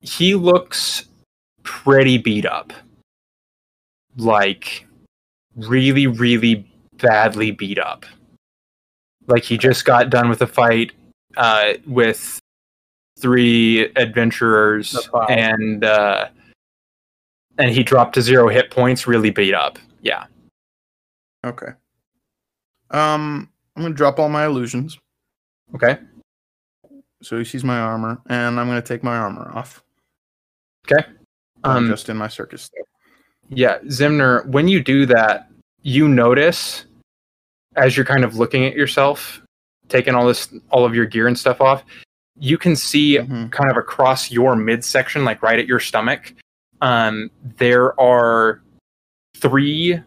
he 0.01 0.35
looks 0.35 1.05
pretty 1.63 2.17
beat 2.17 2.45
up, 2.45 2.71
like 4.17 4.85
really, 5.55 6.07
really 6.07 6.69
badly 6.97 7.51
beat 7.51 7.79
up. 7.79 8.05
Like 9.27 9.43
he 9.43 9.57
just 9.57 9.85
got 9.85 10.09
done 10.09 10.29
with 10.29 10.41
a 10.41 10.47
fight 10.47 10.91
uh, 11.37 11.73
with 11.87 12.39
three 13.19 13.85
adventurers, 13.95 15.07
and 15.29 15.83
uh, 15.85 16.27
and 17.57 17.69
he 17.71 17.83
dropped 17.83 18.15
to 18.15 18.21
zero 18.21 18.49
hit 18.49 18.69
points, 18.71 19.07
really 19.07 19.29
beat 19.29 19.53
up. 19.53 19.79
Yeah. 20.01 20.25
okay. 21.45 21.71
Um, 22.91 23.49
I'm 23.75 23.83
gonna 23.83 23.95
drop 23.95 24.19
all 24.19 24.29
my 24.29 24.45
illusions, 24.45 24.99
Okay. 25.73 25.97
so 27.23 27.37
he 27.39 27.45
sees 27.45 27.63
my 27.63 27.79
armor, 27.79 28.21
and 28.27 28.59
I'm 28.59 28.67
gonna 28.67 28.81
take 28.81 29.03
my 29.03 29.15
armor 29.17 29.49
off. 29.55 29.81
Okay. 30.85 31.07
Um, 31.63 31.87
just 31.87 32.09
in 32.09 32.17
my 32.17 32.27
circus. 32.27 32.69
Yeah, 33.49 33.79
Ximner, 33.79 34.45
when 34.47 34.67
you 34.67 34.81
do 34.81 35.05
that, 35.07 35.49
you 35.81 36.07
notice 36.07 36.85
as 37.75 37.95
you're 37.97 38.05
kind 38.05 38.23
of 38.23 38.35
looking 38.35 38.65
at 38.65 38.73
yourself, 38.73 39.41
taking 39.89 40.15
all 40.15 40.25
this 40.27 40.53
all 40.69 40.85
of 40.85 40.95
your 40.95 41.05
gear 41.05 41.27
and 41.27 41.37
stuff 41.37 41.61
off, 41.61 41.83
you 42.39 42.57
can 42.57 42.75
see 42.75 43.17
Mhm. 43.17 43.51
kind 43.51 43.69
of 43.69 43.77
across 43.77 44.31
your 44.31 44.55
midsection, 44.55 45.23
like 45.25 45.41
right 45.41 45.59
at 45.59 45.67
your 45.67 45.79
stomach, 45.79 46.33
um, 46.81 47.29
there 47.57 47.99
are 47.99 48.61
three 49.37 50.01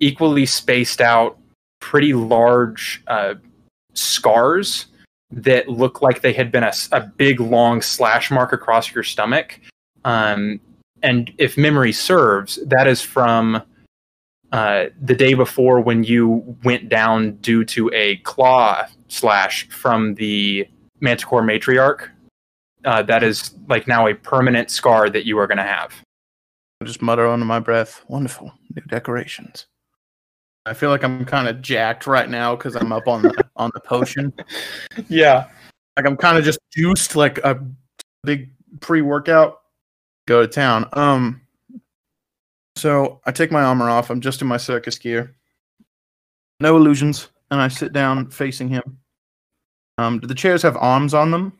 equally 0.00 0.46
spaced 0.46 1.00
out, 1.00 1.38
pretty 1.80 2.12
large 2.12 3.02
uh, 3.06 3.34
scars 3.94 4.86
that 5.30 5.68
look 5.68 6.02
like 6.02 6.20
they 6.20 6.32
had 6.32 6.52
been 6.52 6.64
a 6.64 7.00
big, 7.16 7.40
long 7.40 7.82
slash 7.82 8.30
mark 8.30 8.52
across 8.52 8.94
your 8.94 9.04
stomach. 9.04 9.58
Um, 10.06 10.60
and 11.02 11.32
if 11.36 11.58
memory 11.58 11.92
serves, 11.92 12.58
that 12.64 12.86
is 12.86 13.02
from 13.02 13.60
uh, 14.52 14.84
the 15.02 15.14
day 15.14 15.34
before 15.34 15.80
when 15.80 16.04
you 16.04 16.56
went 16.62 16.88
down 16.88 17.32
due 17.36 17.64
to 17.64 17.90
a 17.92 18.16
claw 18.18 18.86
slash 19.08 19.68
from 19.68 20.14
the 20.14 20.66
Manticore 21.00 21.42
matriarch. 21.42 22.08
Uh, 22.84 23.02
that 23.02 23.24
is 23.24 23.54
like 23.68 23.88
now 23.88 24.06
a 24.06 24.14
permanent 24.14 24.70
scar 24.70 25.10
that 25.10 25.26
you 25.26 25.38
are 25.38 25.48
going 25.48 25.58
to 25.58 25.64
have. 25.64 25.92
I 26.80 26.84
just 26.84 27.02
mutter 27.02 27.26
under 27.26 27.44
my 27.44 27.58
breath. 27.58 28.04
Wonderful 28.06 28.52
new 28.74 28.82
decorations. 28.82 29.66
I 30.66 30.74
feel 30.74 30.90
like 30.90 31.02
I'm 31.02 31.24
kind 31.24 31.48
of 31.48 31.60
jacked 31.60 32.06
right 32.06 32.28
now 32.28 32.54
because 32.54 32.76
I'm 32.76 32.92
up 32.92 33.08
on 33.08 33.22
the 33.22 33.44
on 33.56 33.72
the 33.74 33.80
potion. 33.80 34.32
Yeah. 35.08 35.48
Like 35.96 36.06
I'm 36.06 36.16
kind 36.16 36.38
of 36.38 36.44
just 36.44 36.60
juiced, 36.72 37.16
like 37.16 37.38
a 37.38 37.60
big 38.22 38.50
pre-workout. 38.80 39.62
Go 40.26 40.42
to 40.42 40.48
town. 40.48 40.88
Um. 40.92 41.40
So 42.76 43.20
I 43.24 43.32
take 43.32 43.50
my 43.50 43.62
armor 43.62 43.88
off. 43.88 44.10
I'm 44.10 44.20
just 44.20 44.42
in 44.42 44.48
my 44.48 44.58
circus 44.58 44.98
gear. 44.98 45.34
No 46.60 46.76
illusions, 46.76 47.28
and 47.50 47.60
I 47.60 47.68
sit 47.68 47.92
down 47.92 48.30
facing 48.30 48.68
him. 48.68 48.98
Um. 49.98 50.18
Do 50.18 50.26
the 50.26 50.34
chairs 50.34 50.62
have 50.62 50.76
arms 50.76 51.14
on 51.14 51.30
them? 51.30 51.52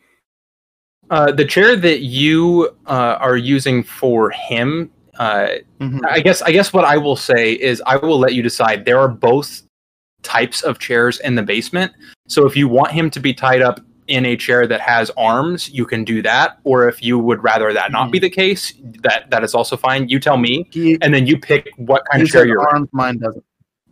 Uh, 1.09 1.31
the 1.31 1.45
chair 1.45 1.77
that 1.77 2.01
you 2.01 2.69
uh, 2.87 3.17
are 3.21 3.37
using 3.37 3.85
for 3.85 4.31
him, 4.31 4.91
uh, 5.21 5.49
Mhm. 5.81 6.01
I 6.05 6.19
guess. 6.19 6.43
I 6.43 6.51
guess 6.51 6.73
what 6.73 6.85
I 6.85 6.97
will 6.97 7.15
say 7.15 7.53
is 7.53 7.81
I 7.87 7.97
will 7.97 8.19
let 8.19 8.35
you 8.35 8.43
decide. 8.43 8.85
There 8.85 8.99
are 8.99 9.07
both 9.09 9.63
types 10.25 10.63
of 10.63 10.81
chairs 10.81 11.21
in 11.21 11.37
the 11.37 11.43
basement. 11.45 11.93
So 12.27 12.45
if 12.45 12.57
you 12.57 12.67
want 12.67 12.91
him 12.91 13.09
to 13.11 13.21
be 13.21 13.33
tied 13.33 13.63
up 13.63 13.79
in 14.09 14.25
a 14.27 14.37
chair 14.37 14.67
that 14.67 14.81
has 14.81 15.11
arms, 15.17 15.69
you 15.71 15.85
can 15.87 16.05
do 16.05 16.23
that. 16.23 16.59
Or 16.65 16.89
if 16.89 17.03
you 17.03 17.19
would 17.19 17.43
rather 17.43 17.73
that 17.73 17.93
not 17.93 18.11
be 18.11 18.19
the 18.19 18.31
case, 18.31 18.73
that 19.03 19.31
that 19.31 19.43
is 19.45 19.55
also 19.55 19.77
fine. 19.77 20.09
You 20.09 20.21
tell 20.21 20.37
me, 20.37 20.69
He, 20.71 20.99
and 21.03 21.13
then 21.13 21.27
you 21.27 21.39
pick 21.39 21.69
what 21.77 22.03
kind 22.11 22.23
of 22.23 22.29
chair 22.29 22.47
you're. 22.47 22.77
in. 22.77 22.89
Mine 22.93 23.19
doesn't. 23.19 23.45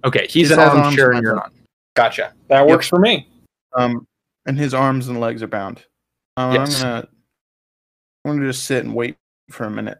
Okay, 0.04 0.26
he's 0.28 0.50
an 0.50 0.58
arms 0.58 0.74
arms, 0.74 0.96
chair, 0.96 1.12
and 1.12 1.22
you're 1.22 1.34
not. 1.34 1.52
Gotcha. 1.94 2.32
That 2.48 2.60
Yep. 2.60 2.68
works 2.68 2.88
for 2.88 2.98
me. 2.98 3.28
Um, 3.74 4.06
and 4.46 4.58
his 4.58 4.74
arms 4.74 5.08
and 5.08 5.18
legs 5.20 5.42
are 5.42 5.46
bound. 5.48 5.84
Um, 6.36 6.52
Yes. 6.54 6.82
I'm 6.82 6.90
gonna, 6.90 7.08
I'm 8.24 8.36
gonna 8.36 8.46
just 8.50 8.64
sit 8.64 8.84
and 8.84 8.94
wait 8.94 9.16
for 9.50 9.64
a 9.64 9.70
minute, 9.70 9.98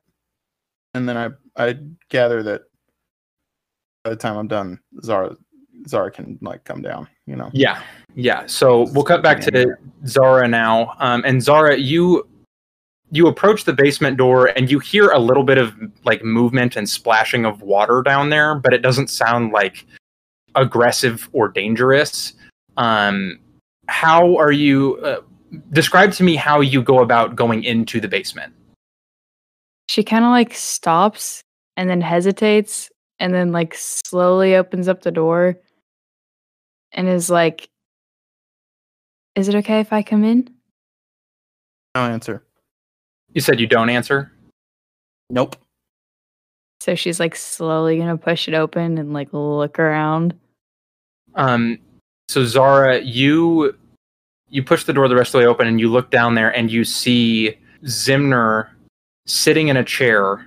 and 0.95 1.09
then 1.09 1.17
I, 1.17 1.31
I 1.57 1.79
gather 2.11 2.43
that 2.43 2.63
by 4.03 4.11
the 4.11 4.17
time 4.17 4.37
I'm 4.37 4.49
done, 4.49 4.81
Zhara, 5.03 5.37
Zhara 5.83 6.13
can 6.13 6.39
like 6.41 6.65
come 6.65 6.83
down. 6.83 7.09
You 7.27 7.37
know. 7.37 7.51
Yeah, 7.53 7.83
yeah. 8.15 8.47
So 8.47 8.91
we'll 8.93 9.05
cut 9.05 9.23
back 9.23 9.41
to 9.43 9.77
Zhara 10.05 10.49
now. 10.49 10.95
Um, 10.99 11.23
and 11.25 11.41
Zhara, 11.41 11.83
you 11.83 12.27
you 13.11 13.27
approach 13.29 13.65
the 13.65 13.73
basement 13.73 14.17
door 14.17 14.47
and 14.57 14.71
you 14.71 14.79
hear 14.79 15.11
a 15.11 15.19
little 15.19 15.45
bit 15.45 15.59
of 15.59 15.75
like 16.05 16.25
movement 16.25 16.77
and 16.77 16.89
splashing 16.89 17.45
of 17.45 17.63
water 17.63 18.03
down 18.03 18.31
there, 18.31 18.55
but 18.57 18.73
it 18.73 18.83
doesn't 18.83 19.09
sound 19.09 19.53
like 19.53 19.87
aggressive 20.55 21.29
or 21.33 21.49
dangerous. 21.49 22.33
Um, 22.77 23.39
how 23.87 24.37
are 24.37 24.53
you? 24.53 24.97
Uh, 24.97 25.21
describe 25.71 26.13
to 26.13 26.25
me 26.25 26.35
how 26.35 26.61
you 26.61 26.83
go 26.83 27.01
about 27.01 27.37
going 27.37 27.63
into 27.63 28.01
the 28.01 28.09
basement. 28.09 28.53
She 29.89 30.03
kind 30.03 30.25
of 30.25 30.31
like 30.31 30.55
stops 30.55 31.43
and 31.77 31.89
then 31.91 32.01
hesitates 32.01 32.91
and 33.21 33.33
then 33.33 33.53
like 33.53 33.75
slowly 33.75 34.57
opens 34.57 34.89
up 34.89 35.03
the 35.03 35.11
door 35.11 35.57
and 36.95 37.09
is 37.09 37.29
like, 37.29 37.69
Is 39.35 39.49
it 39.49 39.55
okay 39.57 39.81
if 39.81 39.93
I 39.93 40.03
come 40.03 40.25
in? 40.25 40.49
No 41.95 42.03
answer. 42.03 42.43
You 43.33 43.41
said 43.41 43.61
you 43.61 43.67
don't 43.67 43.91
answer. 43.91 44.33
Nope. 45.31 45.57
So 46.81 46.95
she's 46.95 47.19
like 47.19 47.35
slowly 47.35 47.99
gonna 47.99 48.17
push 48.17 48.49
it 48.49 48.55
open 48.55 48.99
and 48.99 49.13
like 49.13 49.29
look 49.33 49.79
around. 49.79 50.35
Um, 51.35 51.79
so 52.29 52.43
Zhara, 52.43 53.03
you 53.05 53.77
you 54.49 54.63
push 54.63 54.85
the 54.85 54.93
door 54.93 55.09
the 55.09 55.17
rest 55.17 55.35
of 55.35 55.41
the 55.41 55.47
way 55.47 55.47
open, 55.47 55.67
and 55.67 55.81
you 55.81 55.91
look 55.91 56.11
down 56.11 56.35
there, 56.35 56.55
and 56.55 56.71
you 56.71 56.85
see 56.85 57.57
Ximner 57.85 58.69
sitting 59.27 59.69
in 59.69 59.77
a 59.77 59.85
chair 59.85 60.47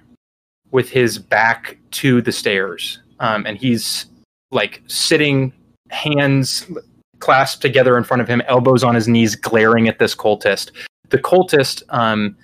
with 0.71 0.89
his 0.89 1.17
back 1.17 1.77
to 1.91 2.21
the 2.21 2.31
stairs, 2.31 2.99
um, 3.19 3.45
and 3.45 3.57
he's 3.57 4.05
like 4.51 4.81
sitting, 4.87 5.51
hands 5.89 6.65
clasped 7.19 7.61
together 7.61 7.97
in 7.97 8.03
front 8.03 8.21
of 8.21 8.27
him, 8.27 8.41
elbows 8.47 8.83
on 8.83 8.95
his 8.95 9.07
knees, 9.07 9.35
glaring 9.35 9.87
at 9.87 9.99
this 9.99 10.15
cultist. 10.15 10.71
The 11.09 11.17
cultist 11.17 11.83
um, 11.89 12.35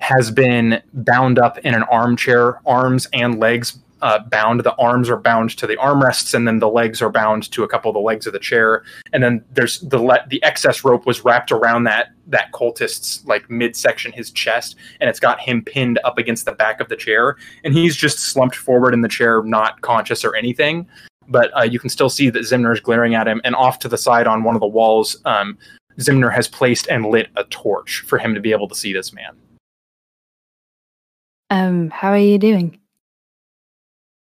has 0.00 0.30
been 0.30 0.82
bound 0.92 1.38
up 1.38 1.58
in 1.58 1.74
an 1.74 1.82
armchair, 1.84 2.60
arms 2.66 3.06
and 3.12 3.38
legs 3.38 3.78
uh, 4.02 4.18
bound. 4.18 4.60
The 4.60 4.74
arms 4.76 5.08
are 5.08 5.16
bound 5.16 5.50
to 5.58 5.66
the 5.66 5.76
armrests, 5.76 6.34
and 6.34 6.46
then 6.46 6.58
the 6.58 6.68
legs 6.68 7.00
are 7.00 7.10
bound 7.10 7.50
to 7.52 7.62
a 7.62 7.68
couple 7.68 7.90
of 7.90 7.94
the 7.94 8.00
legs 8.00 8.26
of 8.26 8.32
the 8.32 8.38
chair. 8.38 8.82
And 9.12 9.22
then 9.22 9.44
there's 9.52 9.80
the 9.80 10.02
le- 10.02 10.24
the 10.28 10.42
excess 10.42 10.84
rope 10.84 11.06
was 11.06 11.24
wrapped 11.24 11.52
around 11.52 11.84
that 11.84 12.08
that 12.26 12.52
cultist's 12.52 13.24
like 13.26 13.48
midsection, 13.48 14.12
his 14.12 14.30
chest, 14.30 14.76
and 15.00 15.08
it's 15.08 15.20
got 15.20 15.40
him 15.40 15.62
pinned 15.62 15.98
up 16.04 16.18
against 16.18 16.44
the 16.44 16.52
back 16.52 16.80
of 16.80 16.88
the 16.88 16.96
chair, 16.96 17.36
and 17.64 17.74
he's 17.74 17.96
just 17.96 18.18
slumped 18.18 18.56
forward 18.56 18.92
in 18.92 19.02
the 19.02 19.08
chair, 19.08 19.42
not 19.44 19.80
conscious 19.82 20.24
or 20.24 20.34
anything. 20.34 20.86
But 21.28 21.56
uh, 21.56 21.62
you 21.62 21.78
can 21.78 21.90
still 21.90 22.08
see 22.08 22.30
that 22.30 22.40
Ximner 22.40 22.72
is 22.72 22.80
glaring 22.80 23.14
at 23.14 23.28
him, 23.28 23.40
and 23.44 23.54
off 23.54 23.78
to 23.80 23.88
the 23.88 23.98
side 23.98 24.26
on 24.26 24.42
one 24.42 24.54
of 24.54 24.60
the 24.60 24.66
walls, 24.66 25.16
um, 25.24 25.58
Ximner 25.98 26.32
has 26.32 26.48
placed 26.48 26.88
and 26.88 27.06
lit 27.06 27.28
a 27.36 27.44
torch 27.44 28.02
for 28.06 28.18
him 28.18 28.34
to 28.34 28.40
be 28.40 28.52
able 28.52 28.68
to 28.68 28.74
see 28.74 28.92
this 28.92 29.12
man. 29.12 29.36
Um, 31.50 31.90
how 31.90 32.10
are 32.10 32.18
you 32.18 32.38
doing? 32.38 32.78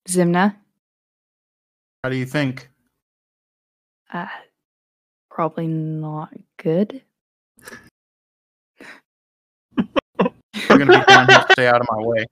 Ximner? 0.08 0.56
How 2.04 2.10
do 2.10 2.16
you 2.16 2.26
think? 2.26 2.70
Uh, 4.14 4.28
probably 5.32 5.68
not 5.68 6.30
good. 6.58 7.02
You're 10.70 10.78
gonna 10.78 11.00
be 11.00 11.06
down 11.06 11.28
here. 11.28 11.46
Stay 11.52 11.68
out 11.68 11.82
of 11.82 11.88
my 11.90 11.98
way. 11.98 12.26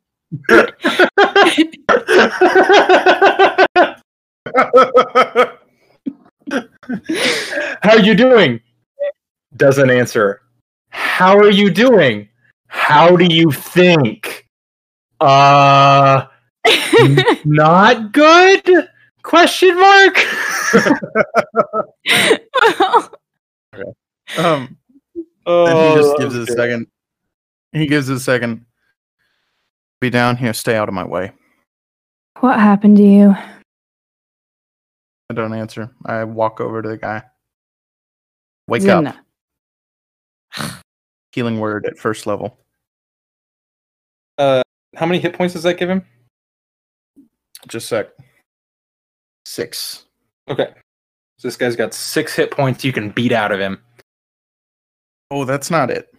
How 7.82 7.92
are 7.92 8.00
you 8.00 8.16
doing? 8.16 8.60
Doesn't 9.56 9.90
answer. 9.90 10.42
How 10.90 11.38
are 11.38 11.50
you 11.52 11.70
doing? 11.72 12.28
How 12.68 13.16
do 13.16 13.26
you 13.26 13.52
think? 13.52 14.48
Uh, 15.20 16.26
not 17.46 18.12
good? 18.12 18.90
Question 19.24 19.80
mark. 19.80 20.18
Um, 24.38 24.78
oh, 25.46 25.68
and 25.68 25.78
he 25.78 26.02
just 26.02 26.18
gives 26.18 26.36
it 26.36 26.50
a 26.50 26.54
second. 26.54 26.88
He 27.72 27.86
gives 27.86 28.10
it 28.10 28.16
a 28.16 28.20
second. 28.20 28.66
Be 30.02 30.10
down 30.10 30.38
here. 30.38 30.54
Stay 30.54 30.76
out 30.76 30.88
of 30.88 30.96
my 30.96 31.06
way. 31.06 31.32
what 32.40 32.60
happened 32.60 32.98
to 32.98 33.04
you? 33.04 33.36
I 35.30 35.34
don't 35.34 35.54
answer. 35.54 35.92
I 36.06 36.24
walk 36.24 36.62
over 36.62 36.82
to 36.82 36.90
the 36.90 36.98
guy. 36.98 37.24
Wake 38.68 38.88
up. 38.88 39.16
Healing 41.32 41.60
word 41.60 41.86
at 41.86 41.98
first 41.98 42.28
level. 42.28 42.60
Uh, 44.38 44.62
how 44.96 45.06
many 45.06 45.20
hit 45.20 45.34
points 45.34 45.54
does 45.54 45.64
that 45.64 45.78
give 45.78 45.90
him? 45.90 46.06
Just 47.68 47.86
a 47.86 47.88
sec. 47.88 48.08
Six. 49.46 50.06
Okay, 50.50 50.74
so 51.38 51.48
this 51.48 51.58
guy's 51.58 51.76
got 51.76 51.94
six 51.94 52.36
hit 52.36 52.52
points. 52.52 52.84
You 52.84 52.94
can 52.94 53.10
beat 53.10 53.32
out 53.32 53.52
of 53.52 53.60
him. 53.60 53.82
Oh, 55.32 55.46
that's 55.46 55.72
not 55.72 55.90
it. 55.90 56.14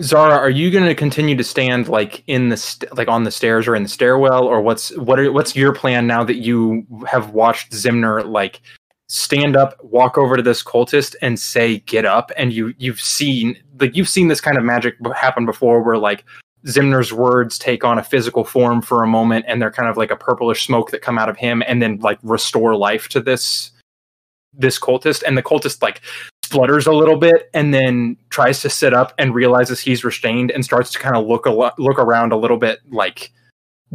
Zhara, 0.00 0.36
are 0.36 0.50
you 0.50 0.70
going 0.70 0.86
to 0.86 0.94
continue 0.94 1.36
to 1.36 1.44
stand 1.44 1.88
like 1.88 2.24
in 2.26 2.48
the 2.48 2.56
st- 2.56 2.94
like 2.96 3.08
on 3.08 3.24
the 3.24 3.30
stairs 3.30 3.68
or 3.68 3.76
in 3.76 3.82
the 3.82 3.88
stairwell, 3.88 4.44
or 4.44 4.60
what's 4.60 4.96
what 4.96 5.20
are 5.20 5.30
what's 5.32 5.54
your 5.54 5.72
plan 5.72 6.06
now 6.06 6.24
that 6.24 6.36
you 6.36 6.86
have 7.06 7.30
watched 7.30 7.72
Ximner 7.72 8.26
like 8.26 8.62
stand 9.08 9.56
up, 9.56 9.76
walk 9.84 10.16
over 10.16 10.36
to 10.36 10.42
this 10.42 10.62
cultist, 10.62 11.14
and 11.20 11.38
say 11.38 11.78
"get 11.80 12.04
up"? 12.06 12.32
And 12.36 12.52
you 12.52 12.74
you've 12.78 13.00
seen 13.00 13.56
like 13.80 13.94
you've 13.94 14.08
seen 14.08 14.28
this 14.28 14.40
kind 14.40 14.56
of 14.56 14.64
magic 14.64 14.96
happen 15.14 15.44
before, 15.44 15.82
where 15.82 15.98
like 15.98 16.24
Ximner's 16.66 17.12
words 17.12 17.58
take 17.58 17.84
on 17.84 17.98
a 17.98 18.02
physical 18.02 18.44
form 18.44 18.80
for 18.80 19.02
a 19.02 19.06
moment, 19.06 19.44
and 19.46 19.60
they're 19.60 19.70
kind 19.70 19.90
of 19.90 19.96
like 19.98 20.10
a 20.10 20.16
purplish 20.16 20.64
smoke 20.64 20.90
that 20.90 21.02
come 21.02 21.18
out 21.18 21.28
of 21.28 21.36
him, 21.36 21.62
and 21.66 21.82
then 21.82 21.98
like 21.98 22.18
restore 22.22 22.74
life 22.76 23.08
to 23.10 23.20
this 23.20 23.70
this 24.54 24.78
cultist, 24.78 25.22
and 25.22 25.36
the 25.36 25.42
cultist 25.42 25.82
like 25.82 26.00
splutters 26.52 26.86
a 26.86 26.92
little 26.92 27.16
bit 27.16 27.48
and 27.54 27.72
then 27.72 28.16
tries 28.28 28.60
to 28.60 28.68
sit 28.68 28.92
up 28.92 29.14
and 29.18 29.34
realizes 29.34 29.80
he's 29.80 30.04
restrained 30.04 30.50
and 30.50 30.64
starts 30.64 30.92
to 30.92 30.98
kind 30.98 31.16
of 31.16 31.26
look 31.26 31.46
a 31.46 31.50
lo- 31.50 31.70
look 31.78 31.98
around 31.98 32.32
a 32.32 32.36
little 32.36 32.58
bit 32.58 32.80
like 32.90 33.32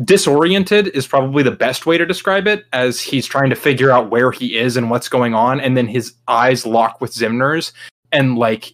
disoriented 0.04 0.88
is 0.90 1.08
probably 1.08 1.44
the 1.44 1.52
best 1.52 1.86
way 1.86 1.98
to 1.98 2.06
describe 2.06 2.48
it 2.48 2.66
as 2.74 3.00
he's 3.00 3.26
trying 3.26 3.50
to 3.50 3.56
figure 3.56 3.92
out 3.92 4.10
where 4.10 4.32
he 4.32 4.58
is 4.58 4.76
and 4.76 4.90
what's 4.90 5.10
going 5.10 5.34
on 5.34 5.60
and 5.60 5.78
then 5.78 5.88
his 5.88 6.14
eyes 6.28 6.66
lock 6.66 7.00
with 7.00 7.12
Ximner's 7.14 7.74
and 8.12 8.38
like 8.38 8.74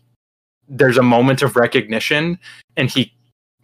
there's 0.67 0.97
a 0.97 1.03
moment 1.03 1.41
of 1.41 1.55
recognition 1.55 2.39
and 2.77 2.89
he 2.89 3.13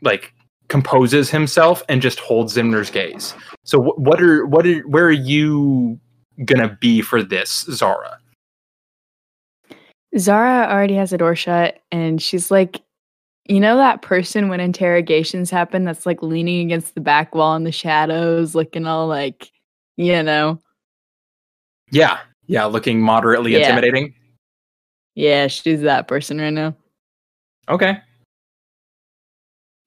like 0.02 0.34
composes 0.68 1.30
himself 1.30 1.82
and 1.90 2.02
just 2.02 2.20
holds 2.20 2.56
Ximner's 2.56 2.90
gaze. 2.90 3.34
So 3.64 3.82
wh- 3.82 4.00
what 4.00 4.22
are 4.22 4.46
what 4.46 4.66
are 4.66 4.82
where 4.82 5.06
are 5.06 5.12
you 5.12 6.00
gonna 6.46 6.78
be 6.80 7.02
for 7.02 7.24
this, 7.24 7.66
Zhara? 7.66 8.18
Zhara 10.16 10.70
already 10.70 10.96
has 10.96 11.12
the 11.12 11.18
door 11.18 11.36
shut 11.36 11.82
and 11.92 12.22
she's 12.22 12.50
like, 12.50 12.82
you 13.48 13.60
know 13.60 13.78
that 13.78 14.02
person 14.02 14.48
when 14.50 14.60
interrogations 14.60 15.50
happen 15.50 15.84
that's 15.84 16.06
like 16.06 16.22
leaning 16.22 16.66
against 16.66 16.94
the 16.94 17.02
back 17.02 17.34
wall 17.34 17.56
in 17.56 17.64
the 17.64 17.72
shadows, 17.72 18.54
looking 18.54 18.86
all 18.86 19.08
like, 19.08 19.52
you 19.98 20.22
know. 20.22 20.60
Yeah, 21.92 22.20
yeah, 22.46 22.66
looking 22.66 23.02
moderately 23.02 23.54
Yeah. 23.54 23.60
intimidating. 23.60 24.14
Yeah, 25.16 25.48
she's 25.48 25.82
that 25.82 26.08
person 26.08 26.40
right 26.40 26.54
now. 26.54 26.76
Okay. 27.68 28.00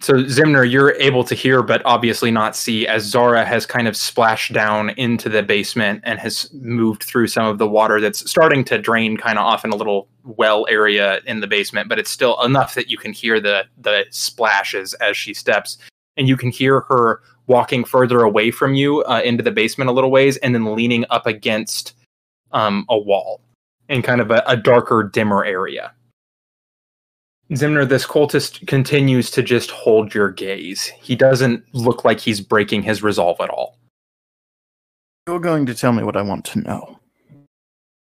So 0.03 0.15
Ximner, 0.15 0.69
you're 0.69 0.97
able 0.99 1.23
to 1.23 1.35
hear, 1.37 1.63
but 1.63 1.81
obviously 1.85 2.33
not 2.33 2.57
see, 2.57 2.89
as 2.89 3.13
Zhara 3.13 3.47
has 3.47 3.67
kind 3.67 3.87
of 3.87 3.97
splashed 3.97 4.53
down 4.53 4.91
into 4.91 5.29
the 5.29 5.45
basement 5.45 6.01
and 6.03 6.19
has 6.19 6.53
moved 6.53 7.05
through 7.05 7.29
some 7.29 7.47
of 7.47 7.59
the 7.59 7.69
water 7.69 8.01
that's 8.01 8.29
starting 8.29 8.65
to 8.65 8.79
drain 8.79 9.17
kind 9.17 9.39
of 9.39 9.45
off 9.45 9.65
in 9.65 9.71
a 9.71 9.77
little 9.77 10.09
well 10.25 10.67
area 10.69 11.21
in 11.27 11.39
the 11.39 11.47
basement, 11.47 11.89
but 11.89 12.01
it's 12.01 12.11
still 12.11 12.43
enough 12.43 12.75
that 12.75 12.91
you 12.91 12.99
can 12.99 13.13
hear 13.13 13.39
the 13.39 13.65
the 13.81 14.05
splashes 14.11 14.93
as 14.95 15.17
she 15.17 15.33
steps, 15.33 15.79
and 16.17 16.27
you 16.27 16.37
can 16.37 16.51
hear 16.51 16.81
her 16.81 17.21
walking 17.47 17.85
further 17.85 18.23
away 18.23 18.51
from 18.51 18.75
you 18.75 19.05
uh, 19.05 19.21
into 19.25 19.45
the 19.45 19.53
basement 19.53 19.89
a 19.89 19.93
little 19.93 20.11
ways, 20.11 20.37
and 20.39 20.53
then 20.53 20.75
leaning 20.75 21.05
up 21.11 21.29
against 21.29 21.95
um, 22.51 22.85
a 22.89 22.99
wall 22.99 23.41
in 23.89 24.03
kind 24.03 24.21
of 24.21 24.33
a, 24.33 24.43
a 24.49 24.57
darker, 24.57 25.05
dimmer 25.05 25.45
area. 25.45 25.93
Ximner, 27.53 27.87
this 27.87 28.07
cultist 28.07 28.67
continues 28.67 29.31
to 29.33 29.43
just 29.43 29.71
hold 29.71 30.15
your 30.15 30.31
gaze. 30.31 30.87
He 30.87 31.15
doesn't 31.15 31.63
look 31.75 32.03
like 32.03 32.19
he's 32.19 32.41
breaking 32.41 32.83
his 32.83 33.03
resolve 33.03 33.39
at 33.41 33.51
all. 33.51 33.77
You're 35.27 35.39
going 35.39 35.67
to 35.67 35.75
tell 35.75 35.93
me 35.93 36.03
what 36.03 36.17
I 36.17 36.23
want 36.23 36.47
to 36.47 36.61
know. 36.61 36.99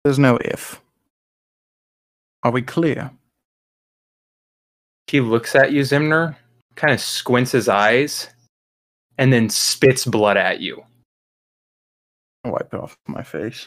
There's 0.04 0.18
no 0.18 0.37
if. 0.42 0.80
Are 2.42 2.50
we 2.50 2.61
clear? 2.61 3.11
He 5.06 5.20
looks 5.20 5.54
at 5.54 5.72
you, 5.72 5.80
Ximner, 5.80 6.37
kind 6.76 6.92
of 6.92 7.00
squints 7.00 7.52
his 7.52 7.68
eyes, 7.68 8.28
and 9.16 9.32
then 9.32 9.48
spits 9.48 10.04
blood 10.04 10.37
at 10.37 10.61
you. 10.61 10.82
I'll 12.44 12.52
wipe 12.52 12.72
it 12.72 12.80
off 12.80 12.98
my 13.06 13.22
face. 13.22 13.66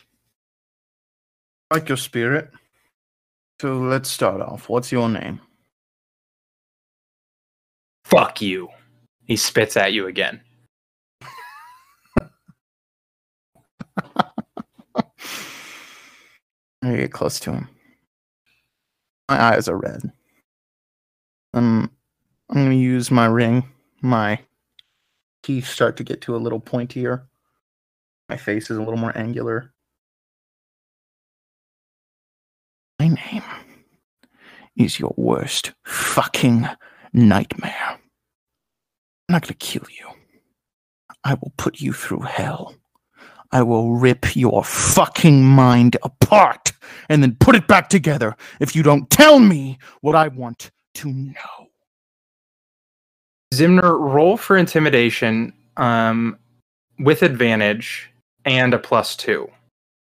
I 1.71 1.75
like 1.75 1.89
your 1.89 1.97
spirit. 1.97 2.51
So 3.59 3.79
let's 3.79 4.09
start 4.09 4.41
off. 4.41 4.69
What's 4.69 4.91
your 4.91 5.09
name? 5.09 5.41
Fuck 8.11 8.41
you. 8.41 8.67
He 9.23 9.37
spits 9.37 9.77
at 9.77 9.93
you 9.93 10.05
again. 10.05 10.41
I 16.83 16.97
get 16.97 17.13
close 17.13 17.39
to 17.39 17.53
him. 17.53 17.69
My 19.29 19.41
eyes 19.41 19.69
are 19.69 19.77
red. 19.77 20.11
Um, 21.53 21.89
I'm 22.49 22.69
to 22.69 22.75
use 22.75 23.09
my 23.09 23.27
ring. 23.27 23.63
My 24.01 24.39
teeth 25.41 25.67
start 25.67 25.95
to 25.95 26.03
get 26.03 26.19
to 26.23 26.35
a 26.35 26.37
little 26.37 26.59
pointier. 26.59 27.23
My 28.27 28.35
face 28.35 28.69
is 28.69 28.75
a 28.75 28.81
little 28.81 28.99
more 28.99 29.17
angular. 29.17 29.71
My 32.99 33.07
name 33.07 33.43
is 34.75 34.99
your 34.99 35.13
worst 35.15 35.71
fucking 35.85 36.67
nightmare. 37.13 38.00
I'm 39.31 39.35
not 39.35 39.43
going 39.43 39.55
to 39.57 39.65
kill 39.65 39.87
you. 39.97 40.09
I 41.23 41.35
will 41.35 41.53
put 41.55 41.79
you 41.79 41.93
through 41.93 42.19
hell. 42.19 42.75
I 43.53 43.63
will 43.63 43.93
rip 43.93 44.35
your 44.35 44.61
fucking 44.61 45.45
mind 45.45 45.95
apart 46.03 46.73
and 47.07 47.23
then 47.23 47.37
put 47.39 47.55
it 47.55 47.65
back 47.65 47.87
together 47.87 48.35
if 48.59 48.75
you 48.75 48.83
don't 48.83 49.09
tell 49.09 49.39
me 49.39 49.79
what 50.01 50.17
I 50.17 50.27
want 50.27 50.69
to 50.95 51.13
know. 51.13 51.69
Ximner, 53.53 53.97
roll 53.97 54.35
for 54.35 54.57
intimidation 54.57 55.53
um, 55.77 56.37
with 56.99 57.23
advantage 57.23 58.11
and 58.43 58.73
a 58.73 58.79
plus 58.79 59.15
two 59.15 59.49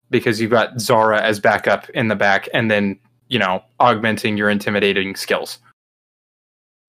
because 0.09 0.41
you've 0.41 0.49
got 0.49 0.77
Zhara 0.77 1.21
as 1.21 1.39
backup 1.39 1.87
in 1.91 2.07
the 2.07 2.15
back 2.15 2.49
and 2.55 2.71
then, 2.71 2.99
you 3.27 3.37
know, 3.37 3.63
augmenting 3.79 4.37
your 4.37 4.49
intimidating 4.49 5.15
skills. 5.15 5.59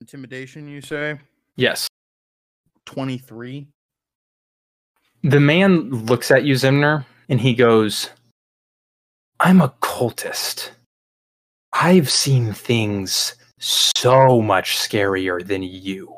Intimidation, 0.00 0.66
you 0.68 0.80
say? 0.80 1.18
Yes. 1.56 1.89
23. 2.90 3.68
The 5.22 5.38
man 5.38 5.90
looks 5.90 6.32
at 6.32 6.42
you, 6.42 6.54
Ximner, 6.54 7.04
and 7.28 7.40
he 7.40 7.54
goes, 7.54 8.10
I'm 9.38 9.60
a 9.60 9.72
cultist. 9.80 10.70
I've 11.72 12.10
seen 12.10 12.52
things 12.52 13.36
so 13.60 14.42
much 14.42 14.76
scarier 14.76 15.46
than 15.46 15.62
you. 15.62 16.12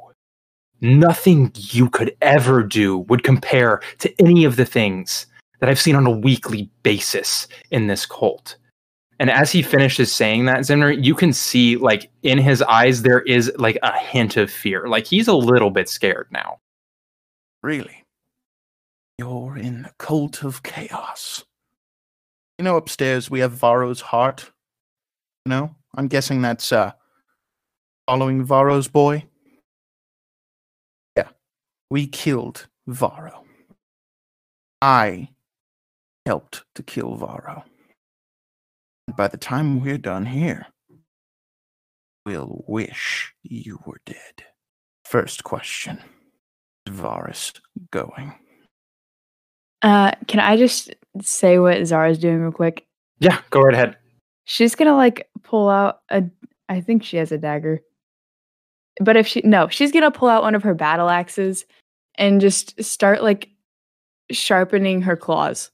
Nothing 0.80 1.52
you 1.54 1.90
could 1.90 2.16
ever 2.22 2.62
do 2.62 3.00
would 3.00 3.22
compare 3.22 3.82
to 3.98 4.10
any 4.18 4.46
of 4.46 4.56
the 4.56 4.64
things 4.64 5.26
that 5.60 5.68
I've 5.68 5.78
seen 5.78 5.94
on 5.94 6.06
a 6.06 6.10
weekly 6.10 6.70
basis 6.82 7.48
in 7.70 7.86
this 7.86 8.06
cult. 8.06 8.56
And 9.18 9.30
as 9.30 9.52
he 9.52 9.62
finishes 9.62 10.10
saying 10.10 10.46
that, 10.46 10.60
Ximner, 10.60 11.04
you 11.04 11.14
can 11.14 11.34
see, 11.34 11.76
like, 11.76 12.10
in 12.22 12.38
his 12.38 12.62
eyes, 12.62 13.02
there 13.02 13.20
is 13.20 13.52
like 13.58 13.78
a 13.82 13.96
hint 13.96 14.38
of 14.38 14.50
fear. 14.50 14.88
Like, 14.88 15.06
he's 15.06 15.28
a 15.28 15.34
little 15.34 15.70
bit 15.70 15.88
scared 15.90 16.28
now. 16.32 16.58
Really? 17.62 18.04
You're 19.18 19.56
in 19.56 19.82
the 19.82 19.92
cult 19.98 20.42
of 20.42 20.62
chaos. 20.62 21.44
You 22.58 22.64
know, 22.64 22.76
upstairs 22.76 23.30
we 23.30 23.40
have 23.40 23.52
Varro's 23.52 24.00
heart. 24.00 24.50
You 25.46 25.50
know, 25.50 25.74
I'm 25.96 26.08
guessing 26.08 26.42
that's 26.42 26.72
uh 26.72 26.92
following 28.06 28.44
Varro's 28.44 28.88
boy. 28.88 29.24
Yeah, 31.16 31.28
we 31.90 32.06
killed 32.06 32.66
Varro. 32.86 33.44
I 34.80 35.28
helped 36.26 36.64
to 36.74 36.82
kill 36.82 37.14
Varro. 37.14 37.64
By 39.16 39.28
the 39.28 39.36
time 39.36 39.80
we're 39.80 39.98
done 39.98 40.26
here, 40.26 40.66
we'll 42.24 42.64
wish 42.66 43.34
you 43.42 43.80
were 43.86 44.00
dead. 44.06 44.44
First 45.04 45.44
question. 45.44 45.98
Is 46.86 46.94
Varus 46.94 47.52
going? 47.90 48.34
Uh, 49.82 50.12
can 50.28 50.40
I 50.40 50.56
just 50.56 50.94
say 51.20 51.58
what 51.58 51.78
Zhara's 51.78 52.18
doing 52.18 52.40
real 52.40 52.52
quick? 52.52 52.86
Yeah, 53.18 53.40
go 53.50 53.60
right 53.60 53.74
ahead. 53.74 53.96
She's 54.44 54.74
gonna 54.74 54.96
like 54.96 55.28
pull 55.42 55.68
out 55.68 56.00
a. 56.10 56.24
I 56.68 56.80
think 56.80 57.04
she 57.04 57.16
has 57.18 57.32
a 57.32 57.38
dagger. 57.38 57.80
But 59.00 59.16
if 59.16 59.26
she 59.26 59.40
no, 59.44 59.68
she's 59.68 59.92
gonna 59.92 60.10
pull 60.10 60.28
out 60.28 60.42
one 60.42 60.54
of 60.54 60.62
her 60.62 60.74
battle 60.74 61.08
axes 61.08 61.64
and 62.16 62.40
just 62.40 62.82
start 62.82 63.22
like 63.22 63.48
sharpening 64.30 65.02
her 65.02 65.16
claws. 65.16 65.70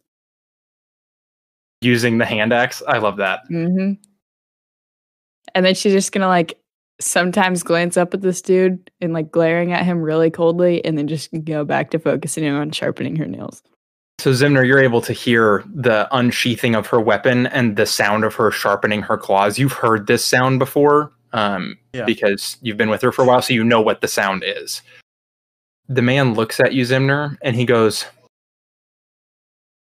Using 1.80 2.18
the 2.18 2.26
hand 2.26 2.52
axe. 2.52 2.82
I 2.86 2.98
love 2.98 3.16
that. 3.18 3.40
hmm 3.48 3.92
And 5.54 5.64
then 5.64 5.74
she's 5.74 5.92
just 5.92 6.12
gonna 6.12 6.28
like 6.28 6.58
sometimes 7.00 7.62
glance 7.62 7.96
up 7.96 8.12
at 8.14 8.22
this 8.22 8.42
dude 8.42 8.90
and 9.00 9.12
like 9.12 9.30
glaring 9.30 9.72
at 9.72 9.84
him 9.84 10.00
really 10.02 10.30
coldly, 10.30 10.84
and 10.84 10.98
then 10.98 11.08
just 11.08 11.30
go 11.44 11.64
back 11.64 11.90
to 11.90 11.98
focusing 11.98 12.46
on 12.48 12.70
sharpening 12.70 13.16
her 13.16 13.26
nails. 13.26 13.62
So 14.20 14.32
Ximner, 14.32 14.66
you're 14.66 14.80
able 14.80 15.00
to 15.02 15.12
hear 15.12 15.62
the 15.72 16.08
unsheathing 16.11 16.74
of 16.74 16.88
her 16.88 17.00
weapon 17.00 17.46
and 17.46 17.76
the 17.76 17.87
sound 17.87 18.24
of 18.24 18.34
her 18.34 18.50
sharpening 18.50 19.02
her 19.02 19.16
claws. 19.16 19.58
You've 19.61 19.72
heard 19.72 20.08
this 20.08 20.24
sound 20.24 20.58
before, 20.58 21.12
um, 21.32 21.78
Yeah. 21.92 22.04
because 22.04 22.56
you've 22.61 22.76
been 22.76 22.90
with 22.90 23.00
her 23.02 23.12
for 23.12 23.22
a 23.22 23.24
while, 23.26 23.42
so 23.42 23.54
you 23.54 23.62
know 23.62 23.80
what 23.80 24.00
the 24.00 24.08
sound 24.08 24.42
is. 24.44 24.82
The 25.88 26.02
man 26.02 26.34
looks 26.34 26.58
at 26.58 26.72
you, 26.74 26.82
Ximner, 26.84 27.38
and 27.42 27.54
he 27.54 27.64
goes, 27.64 28.06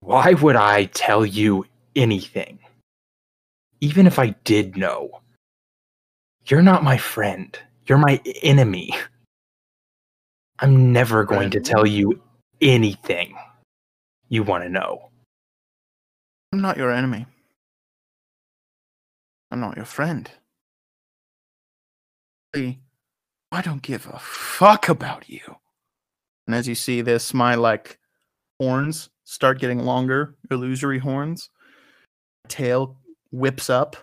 "Why 0.01 0.33
would 0.35 0.57
I 0.57 0.87
tell 0.87 1.25
you 1.25 1.65
anything? 1.95 2.59
Even 3.81 4.07
if 4.07 4.19
I 4.19 4.31
did 4.45 4.77
know, 4.77 5.21
you're 6.47 6.63
not 6.63 6.83
my 6.85 6.97
friend. 6.97 7.59
You're 7.87 7.99
my 7.99 8.21
enemy. 8.43 8.95
I'm 10.59 10.93
never 10.93 11.25
going 11.25 11.51
to 11.51 11.61
tell 11.61 11.87
you 11.87 12.23
anything." 12.61 13.37
you 14.29 14.43
want 14.43 14.65
to 14.65 14.69
know. 14.69 15.11
I'm 16.53 16.61
not 16.61 16.77
your 16.77 16.91
enemy. 16.91 17.27
I'm 19.51 19.61
not 19.61 19.77
your 19.77 19.85
friend. 19.85 20.31
I 22.57 23.63
don't 23.63 23.83
give 23.83 24.07
a 24.07 24.19
fuck 24.19 24.89
about 24.89 25.29
you. 25.29 25.41
And 26.47 26.55
as 26.55 26.69
you 26.69 26.75
see 26.75 27.01
this, 27.01 27.35
my 27.35 27.55
like 27.55 27.99
horns 28.61 29.09
start 29.25 29.59
getting 29.59 29.81
longer, 29.81 30.37
illusory 30.51 30.99
horns. 30.99 31.51
Tail 32.49 32.97
whips 33.33 33.71
up. 33.71 33.97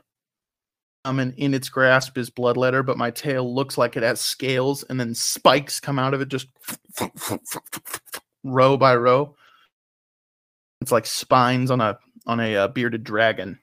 Um, 1.04 1.20
and 1.20 1.34
in 1.36 1.54
its 1.54 1.70
grasp 1.70 2.18
is 2.18 2.30
bloodletter, 2.30 2.86
but 2.86 2.98
my 2.98 3.10
tail 3.10 3.54
looks 3.54 3.78
like 3.78 3.98
it 3.98 4.04
has 4.04 4.22
scales, 4.22 4.84
and 4.84 5.00
then 5.00 5.16
spikes 5.16 5.80
come 5.80 5.98
out 5.98 6.14
of 6.14 6.22
it, 6.22 6.28
just 6.28 6.48
row 8.44 8.78
by 8.78 8.96
row. 8.96 9.36
It's 10.80 10.92
like 10.92 11.06
spines 11.08 11.72
on 11.72 11.82
a 11.82 11.98
on 12.28 12.40
a 12.40 12.56
uh, 12.56 12.68
bearded 12.68 13.04
dragon. 13.04 13.60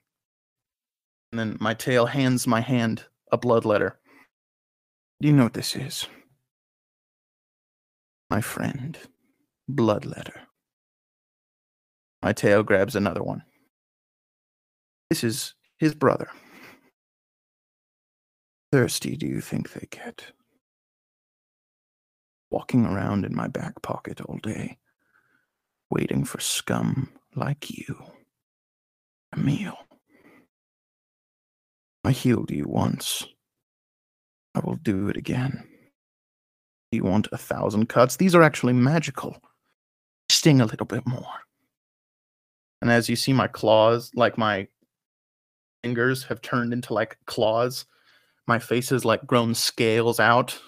And 1.30 1.38
then 1.38 1.56
my 1.60 1.74
tail 1.74 2.06
hands 2.06 2.46
my 2.46 2.60
hand 2.60 3.04
a 3.30 3.38
bloodletter. 3.38 3.92
Do 5.20 5.28
you 5.28 5.34
know 5.34 5.44
what 5.44 5.54
this 5.54 5.76
is? 5.76 6.06
My 8.30 8.40
friend, 8.40 8.98
bloodletter. 9.70 10.40
My 12.22 12.32
tail 12.32 12.62
grabs 12.62 12.96
another 12.96 13.22
one. 13.22 13.42
This 15.10 15.22
is 15.24 15.54
his 15.78 15.94
brother. 15.94 16.28
Thirsty, 18.70 19.16
do 19.16 19.26
you 19.26 19.40
think 19.40 19.72
they 19.72 19.86
get? 19.90 20.26
Walking 22.50 22.84
around 22.84 23.24
in 23.24 23.34
my 23.34 23.48
back 23.48 23.80
pocket 23.82 24.20
all 24.20 24.38
day, 24.42 24.78
waiting 25.90 26.24
for 26.24 26.40
scum 26.40 27.10
like 27.34 27.70
you. 27.70 27.96
A 29.32 29.38
meal. 29.38 29.76
I 32.04 32.12
healed 32.12 32.50
you 32.50 32.64
once. 32.66 33.26
I 34.54 34.60
will 34.60 34.76
do 34.76 35.08
it 35.08 35.16
again. 35.16 35.66
You 36.90 37.04
want 37.04 37.28
a 37.32 37.38
thousand 37.38 37.88
cuts? 37.88 38.16
These 38.16 38.34
are 38.34 38.42
actually 38.42 38.72
magical. 38.72 39.36
Sting 40.30 40.60
a 40.60 40.66
little 40.66 40.86
bit 40.86 41.06
more. 41.06 41.24
And 42.80 42.90
as 42.90 43.08
you 43.08 43.16
see, 43.16 43.32
my 43.32 43.46
claws, 43.46 44.10
like 44.14 44.38
my 44.38 44.68
fingers, 45.82 46.24
have 46.24 46.40
turned 46.40 46.72
into 46.72 46.94
like 46.94 47.18
claws. 47.26 47.86
My 48.48 48.58
face 48.58 48.88
has 48.88 49.04
like 49.04 49.26
grown 49.26 49.54
scales 49.54 50.18
out. 50.18 50.58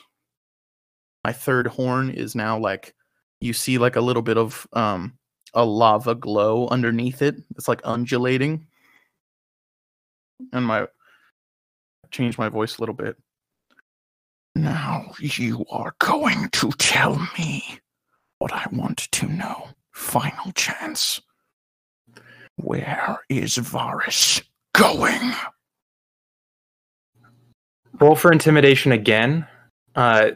My 1.25 1.33
third 1.33 1.67
horn 1.67 2.11
is 2.11 2.35
now 2.35 2.59
like 2.59 2.95
you 3.41 3.55
see 3.55 3.79
like 3.79 3.97
a 3.97 4.03
little 4.03 4.23
bit 4.23 4.37
of 4.37 4.67
um 4.75 5.15
a 5.55 5.65
lava 5.65 6.15
glow 6.15 6.69
underneath 6.69 7.23
it. 7.23 7.37
It's 7.57 7.69
like 7.69 7.81
undulating. 7.83 8.67
And 10.53 10.67
my 10.67 10.87
change 12.11 12.37
my 12.37 12.51
voice 12.51 12.77
a 12.77 12.83
little 12.83 12.95
bit. 12.95 13.17
Now 14.55 15.13
you 15.19 15.65
are 15.71 15.95
going 16.01 16.51
to 16.51 16.71
tell 16.73 17.19
me 17.39 17.65
what 18.41 18.53
I 18.53 18.67
want 18.73 19.09
to 19.13 19.27
know. 19.27 19.69
Final 19.93 20.53
chance. 20.53 21.19
Where 22.57 23.21
is 23.31 23.57
Varus 23.57 24.43
going? 24.75 25.33
Roll 28.01 28.17
for 28.17 28.33
intimidation 28.33 28.93
again, 28.93 29.47
uh, 29.95 30.31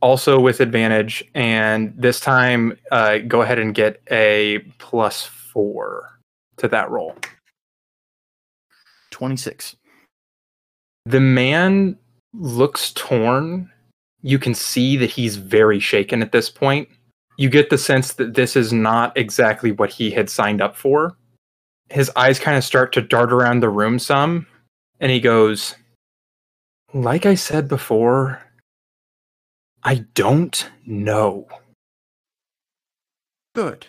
also 0.00 0.40
with 0.40 0.60
advantage, 0.60 1.22
and 1.34 1.92
this 1.94 2.18
time 2.20 2.78
uh, 2.90 3.18
go 3.18 3.42
ahead 3.42 3.58
and 3.58 3.74
get 3.74 4.00
a 4.10 4.60
plus 4.78 5.24
four 5.24 6.18
to 6.56 6.68
that 6.68 6.90
roll. 6.90 7.14
26. 9.10 9.76
The 11.04 11.20
man 11.20 11.98
looks 12.32 12.92
torn. 12.94 13.70
You 14.22 14.38
can 14.38 14.54
see 14.54 14.96
that 14.96 15.10
he's 15.10 15.36
very 15.36 15.80
shaken 15.80 16.22
at 16.22 16.32
this 16.32 16.48
point. 16.48 16.88
You 17.36 17.50
get 17.50 17.68
the 17.68 17.78
sense 17.78 18.14
that 18.14 18.34
this 18.34 18.56
is 18.56 18.72
not 18.72 19.16
exactly 19.18 19.72
what 19.72 19.90
he 19.90 20.10
had 20.10 20.30
signed 20.30 20.62
up 20.62 20.76
for. 20.76 21.16
His 21.90 22.10
eyes 22.16 22.38
kind 22.38 22.56
of 22.56 22.64
start 22.64 22.92
to 22.94 23.02
dart 23.02 23.32
around 23.32 23.60
the 23.60 23.68
room 23.68 23.98
some, 23.98 24.46
and 25.00 25.12
he 25.12 25.20
goes, 25.20 25.74
Like 26.94 27.24
I 27.24 27.34
said 27.36 27.68
before, 27.68 28.42
I 29.82 30.04
don't 30.14 30.70
know. 30.84 31.48
Good. 33.54 33.86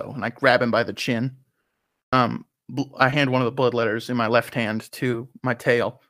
So, 0.00 0.12
and 0.12 0.24
I 0.24 0.30
grab 0.30 0.62
him 0.62 0.70
by 0.70 0.84
the 0.84 0.92
chin. 0.92 1.36
Um, 2.12 2.46
I 2.96 3.08
hand 3.08 3.30
one 3.30 3.42
of 3.42 3.46
the 3.46 3.52
blood 3.52 3.74
letters 3.74 4.08
in 4.10 4.16
my 4.16 4.28
left 4.28 4.54
hand 4.54 4.90
to 4.92 5.28
my 5.42 5.54
tail. 5.54 6.00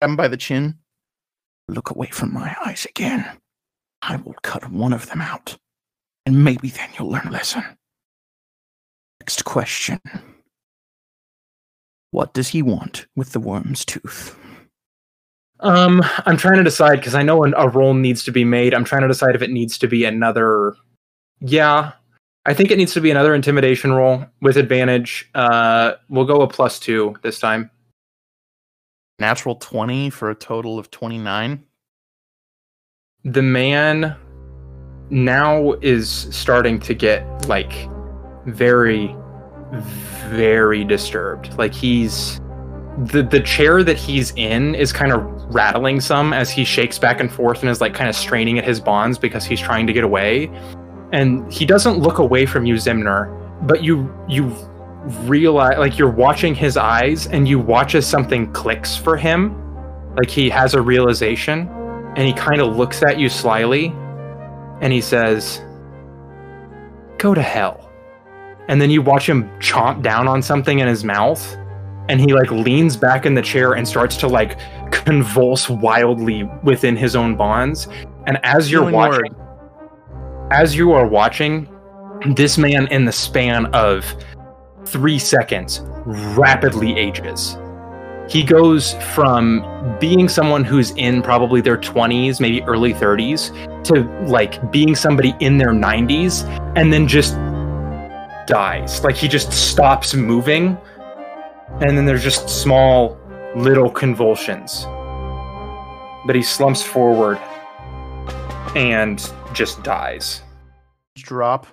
Grab 0.00 0.10
him 0.10 0.16
by 0.16 0.28
the 0.28 0.36
chin. 0.36 0.78
Look 1.68 1.90
away 1.90 2.08
from 2.08 2.34
my 2.34 2.54
eyes 2.66 2.86
again. 2.86 3.24
I 4.02 4.16
will 4.16 4.36
cut 4.42 4.70
one 4.70 4.92
of 4.92 5.08
them 5.08 5.20
out, 5.22 5.56
and 6.26 6.44
maybe 6.44 6.68
then 6.68 6.90
you'll 6.98 7.10
learn 7.10 7.28
a 7.28 7.30
lesson. 7.30 7.64
Next 9.20 9.44
question. 9.44 10.00
What 12.10 12.34
does 12.34 12.48
he 12.48 12.60
want 12.60 13.06
with 13.16 13.32
the 13.32 13.40
worm's 13.40 13.84
tooth? 13.84 14.36
Um, 15.62 16.02
I'm 16.26 16.36
trying 16.36 16.56
to 16.56 16.64
decide 16.64 16.96
because 16.96 17.14
I 17.14 17.22
know 17.22 17.44
an, 17.44 17.54
a 17.56 17.68
roll 17.68 17.94
needs 17.94 18.24
to 18.24 18.32
be 18.32 18.44
made. 18.44 18.74
I'm 18.74 18.84
trying 18.84 19.02
to 19.02 19.08
decide 19.08 19.34
if 19.34 19.42
it 19.42 19.50
needs 19.50 19.78
to 19.78 19.86
be 19.86 20.04
another. 20.04 20.74
Yeah, 21.40 21.92
I 22.46 22.54
think 22.54 22.70
it 22.70 22.78
needs 22.78 22.94
to 22.94 23.00
be 23.00 23.10
another 23.10 23.34
intimidation 23.34 23.92
roll 23.92 24.24
with 24.40 24.56
advantage. 24.56 25.28
Uh, 25.34 25.92
we'll 26.08 26.24
go 26.24 26.40
a 26.42 26.48
plus 26.48 26.80
two 26.80 27.14
this 27.22 27.38
time. 27.38 27.70
Natural 29.18 29.56
20 29.56 30.08
for 30.10 30.30
a 30.30 30.34
total 30.34 30.78
of 30.78 30.90
29. 30.90 31.62
The 33.24 33.42
man 33.42 34.16
now 35.10 35.72
is 35.82 36.28
starting 36.30 36.80
to 36.80 36.94
get 36.94 37.46
like 37.46 37.88
very, 38.46 39.14
very 40.28 40.84
disturbed. 40.84 41.58
Like 41.58 41.74
he's 41.74 42.40
the 42.98 43.22
the 43.22 43.40
chair 43.40 43.82
that 43.82 43.96
he's 43.96 44.32
in 44.36 44.74
is 44.74 44.92
kind 44.92 45.12
of 45.12 45.22
rattling 45.54 46.00
some 46.00 46.32
as 46.32 46.50
he 46.50 46.64
shakes 46.64 46.98
back 46.98 47.20
and 47.20 47.32
forth 47.32 47.60
and 47.60 47.70
is 47.70 47.80
like 47.80 47.94
kind 47.94 48.08
of 48.08 48.16
straining 48.16 48.58
at 48.58 48.64
his 48.64 48.80
bonds 48.80 49.18
because 49.18 49.44
he's 49.44 49.60
trying 49.60 49.86
to 49.86 49.92
get 49.92 50.04
away. 50.04 50.50
And 51.12 51.50
he 51.52 51.66
doesn't 51.66 51.98
look 51.98 52.18
away 52.18 52.46
from 52.46 52.66
you, 52.66 52.74
Ximner, 52.74 53.28
but 53.66 53.82
you 53.82 54.12
you 54.28 54.48
realize 55.24 55.78
like 55.78 55.98
you're 55.98 56.10
watching 56.10 56.54
his 56.54 56.76
eyes 56.76 57.26
and 57.28 57.48
you 57.48 57.58
watch 57.58 57.94
as 57.94 58.06
something 58.06 58.52
clicks 58.52 58.96
for 58.96 59.16
him. 59.16 59.56
Like 60.16 60.28
he 60.28 60.50
has 60.50 60.74
a 60.74 60.82
realization 60.82 61.68
and 62.16 62.26
he 62.26 62.32
kind 62.32 62.60
of 62.60 62.76
looks 62.76 63.02
at 63.02 63.18
you 63.18 63.28
slyly 63.28 63.94
and 64.80 64.92
he 64.92 65.00
says, 65.00 65.62
Go 67.18 67.34
to 67.34 67.42
hell. 67.42 67.88
And 68.68 68.80
then 68.80 68.90
you 68.90 69.02
watch 69.02 69.28
him 69.28 69.48
chomp 69.58 70.02
down 70.02 70.28
on 70.28 70.42
something 70.42 70.78
in 70.78 70.86
his 70.86 71.04
mouth 71.04 71.56
and 72.10 72.20
he 72.20 72.34
like 72.34 72.50
leans 72.50 72.96
back 72.96 73.24
in 73.24 73.34
the 73.34 73.40
chair 73.40 73.74
and 73.74 73.86
starts 73.86 74.16
to 74.16 74.26
like 74.26 74.58
convulse 74.90 75.70
wildly 75.70 76.42
within 76.64 76.96
his 76.96 77.14
own 77.14 77.36
bonds. 77.36 77.86
And 78.26 78.44
as 78.44 78.70
you're 78.70 78.82
Healing 78.82 78.94
watching 78.94 79.34
as 80.50 80.74
you 80.74 80.90
are 80.90 81.06
watching 81.06 81.68
this 82.34 82.58
man 82.58 82.88
in 82.88 83.04
the 83.04 83.12
span 83.12 83.66
of 83.66 84.04
3 84.86 85.18
seconds 85.20 85.82
rapidly 86.04 86.98
ages. 86.98 87.56
He 88.28 88.42
goes 88.42 88.94
from 89.14 89.64
being 90.00 90.28
someone 90.28 90.64
who's 90.64 90.90
in 90.92 91.22
probably 91.22 91.60
their 91.60 91.78
20s 91.78 92.40
maybe 92.40 92.62
early 92.64 92.92
30s 92.92 93.52
to 93.84 94.02
like 94.28 94.72
being 94.72 94.96
somebody 94.96 95.34
in 95.38 95.58
their 95.58 95.72
90s 95.72 96.44
and 96.76 96.92
then 96.92 97.06
just 97.06 97.36
dies. 98.46 99.04
Like 99.04 99.14
he 99.14 99.28
just 99.28 99.52
stops 99.52 100.12
moving 100.14 100.76
and 101.80 101.96
then 101.96 102.04
there's 102.04 102.22
just 102.22 102.48
small 102.48 103.18
little 103.56 103.90
convulsions. 103.90 104.84
But 106.26 106.36
he 106.36 106.42
slumps 106.42 106.82
forward 106.82 107.38
and 108.76 109.32
just 109.52 109.82
dies. 109.82 110.42
Drop. 111.16 111.66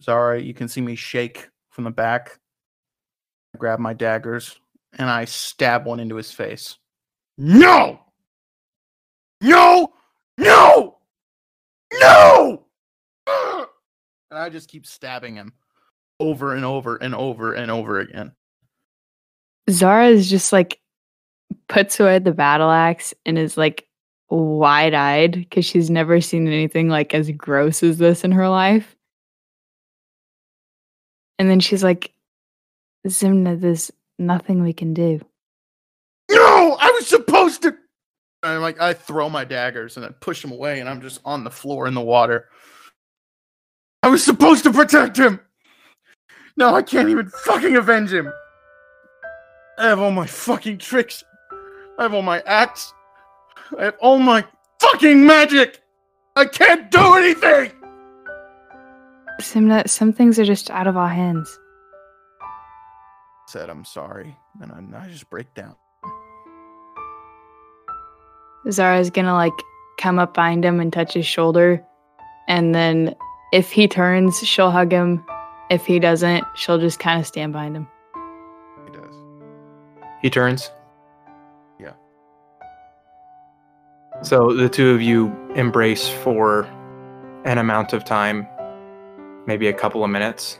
Zhara, 0.00 0.44
you 0.44 0.54
can 0.54 0.68
see 0.68 0.80
me 0.80 0.94
shake 0.94 1.48
from 1.70 1.84
the 1.84 1.90
back. 1.90 2.38
I 3.54 3.58
grab 3.58 3.78
my 3.78 3.92
daggers 3.92 4.58
and 4.98 5.10
I 5.10 5.24
stab 5.26 5.84
one 5.84 6.00
into 6.00 6.16
his 6.16 6.32
face. 6.32 6.78
No! 7.36 8.00
No! 9.40 9.92
No! 10.38 10.98
No! 11.92 12.66
Ah! 13.26 13.66
And 14.30 14.38
I 14.38 14.48
just 14.48 14.68
keep 14.68 14.86
stabbing 14.86 15.34
him 15.34 15.52
over 16.20 16.54
and 16.54 16.64
over 16.64 16.96
and 16.96 17.14
over 17.14 17.54
and 17.54 17.70
over 17.70 17.98
again. 17.98 18.32
Zhara 19.68 20.12
is 20.12 20.28
just 20.28 20.52
like 20.52 20.80
puts 21.68 21.98
away 21.98 22.18
the 22.18 22.32
battle 22.32 22.70
axe 22.70 23.14
and 23.24 23.38
is 23.38 23.56
like 23.56 23.86
wide 24.28 24.94
eyed 24.94 25.32
because 25.32 25.64
she's 25.64 25.90
never 25.90 26.20
seen 26.20 26.46
anything 26.46 26.88
like 26.88 27.14
as 27.14 27.30
gross 27.32 27.82
as 27.82 27.98
this 27.98 28.22
in 28.22 28.32
her 28.32 28.48
life. 28.48 28.96
And 31.38 31.50
then 31.50 31.60
she's 31.60 31.82
like, 31.82 32.12
Ximner, 33.06 33.58
there's 33.58 33.90
nothing 34.18 34.62
we 34.62 34.72
can 34.72 34.92
do. 34.92 35.20
No, 36.30 36.76
I 36.78 36.90
was 36.90 37.06
supposed 37.06 37.62
to. 37.62 37.68
And 38.42 38.52
I'm 38.52 38.60
like, 38.60 38.80
I 38.80 38.92
throw 38.92 39.28
my 39.28 39.44
daggers 39.44 39.96
and 39.96 40.04
I 40.04 40.10
push 40.10 40.42
them 40.42 40.52
away, 40.52 40.80
and 40.80 40.88
I'm 40.88 41.00
just 41.00 41.20
on 41.24 41.44
the 41.44 41.50
floor 41.50 41.86
in 41.86 41.94
the 41.94 42.00
water. 42.00 42.48
I 44.02 44.08
was 44.08 44.24
supposed 44.24 44.64
to 44.64 44.72
protect 44.72 45.16
him. 45.16 45.40
No, 46.60 46.74
I 46.74 46.82
can't 46.82 47.08
even 47.08 47.30
fucking 47.30 47.74
avenge 47.74 48.12
him. 48.12 48.30
I 49.78 49.86
have 49.86 49.98
all 49.98 50.10
my 50.10 50.26
fucking 50.26 50.76
tricks. 50.76 51.24
I 51.98 52.02
have 52.02 52.12
all 52.12 52.20
my 52.20 52.40
acts. 52.40 52.92
I 53.78 53.84
have 53.84 53.96
all 53.98 54.18
my 54.18 54.44
fucking 54.78 55.26
magic. 55.26 55.80
I 56.36 56.44
can't 56.44 56.90
do 56.90 57.14
anything. 57.14 57.72
Ximner, 59.40 59.88
some 59.88 60.12
things 60.12 60.38
are 60.38 60.44
just 60.44 60.70
out 60.70 60.86
of 60.86 60.98
our 60.98 61.08
hands. 61.08 61.58
Said 63.48 63.70
I'm 63.70 63.86
sorry, 63.86 64.36
and 64.60 64.70
I, 64.94 65.04
I 65.04 65.08
just 65.08 65.30
break 65.30 65.54
down. 65.54 65.76
Zhara's 68.66 69.08
gonna 69.08 69.32
like 69.32 69.54
come 69.98 70.18
up 70.18 70.34
behind 70.34 70.62
him 70.62 70.78
and 70.78 70.92
touch 70.92 71.14
his 71.14 71.24
shoulder, 71.24 71.82
and 72.48 72.74
then 72.74 73.14
if 73.50 73.72
he 73.72 73.88
turns, 73.88 74.40
she'll 74.40 74.70
hug 74.70 74.92
him. 74.92 75.24
If 75.70 75.86
he 75.86 76.00
doesn't, 76.00 76.44
she'll 76.56 76.78
just 76.78 76.98
kind 76.98 77.20
of 77.20 77.26
stand 77.26 77.52
behind 77.52 77.76
him. 77.76 77.88
He 78.84 78.90
does. 78.92 79.14
He 80.20 80.28
turns. 80.28 80.70
Yeah. 81.78 81.92
So 84.22 84.52
the 84.52 84.68
two 84.68 84.90
of 84.90 85.00
you 85.00 85.28
embrace 85.54 86.08
for 86.08 86.64
an 87.44 87.58
amount 87.58 87.92
of 87.92 88.04
time, 88.04 88.48
maybe 89.46 89.68
a 89.68 89.72
couple 89.72 90.02
of 90.02 90.10
minutes. 90.10 90.58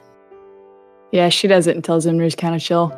Yeah, 1.11 1.29
she 1.29 1.49
does 1.49 1.67
it 1.67 1.75
until 1.75 2.01
Ximner's 2.01 2.37
kind 2.37 2.55
of 2.55 2.63
chill. 2.63 2.91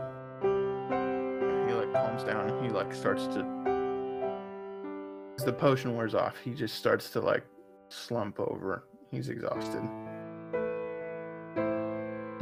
He 0.42 1.72
like 1.72 1.92
calms 1.94 2.24
down 2.24 2.62
he 2.62 2.68
like 2.68 2.92
starts 2.92 3.26
to. 3.28 3.40
As 5.38 5.44
the 5.46 5.52
potion 5.52 5.96
wears 5.96 6.14
off, 6.14 6.36
he 6.44 6.52
just 6.52 6.74
starts 6.74 7.10
to 7.10 7.20
like 7.20 7.44
slump 7.88 8.38
over. 8.38 8.84
He's 9.10 9.30
exhausted. 9.30 9.82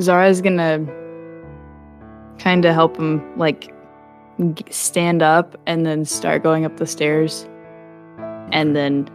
Zhara's 0.01 0.41
gonna 0.41 0.87
kind 2.39 2.65
of 2.65 2.75
help 2.75 2.97
him 2.97 3.39
like 3.39 3.75
stand 4.71 5.23
up 5.23 5.61
and 5.67 5.85
then 5.85 6.05
start 6.05 6.43
going 6.43 6.65
up 6.65 6.79
the 6.79 6.87
stairs. 6.87 7.47
And 8.53 8.75
then 8.75 9.09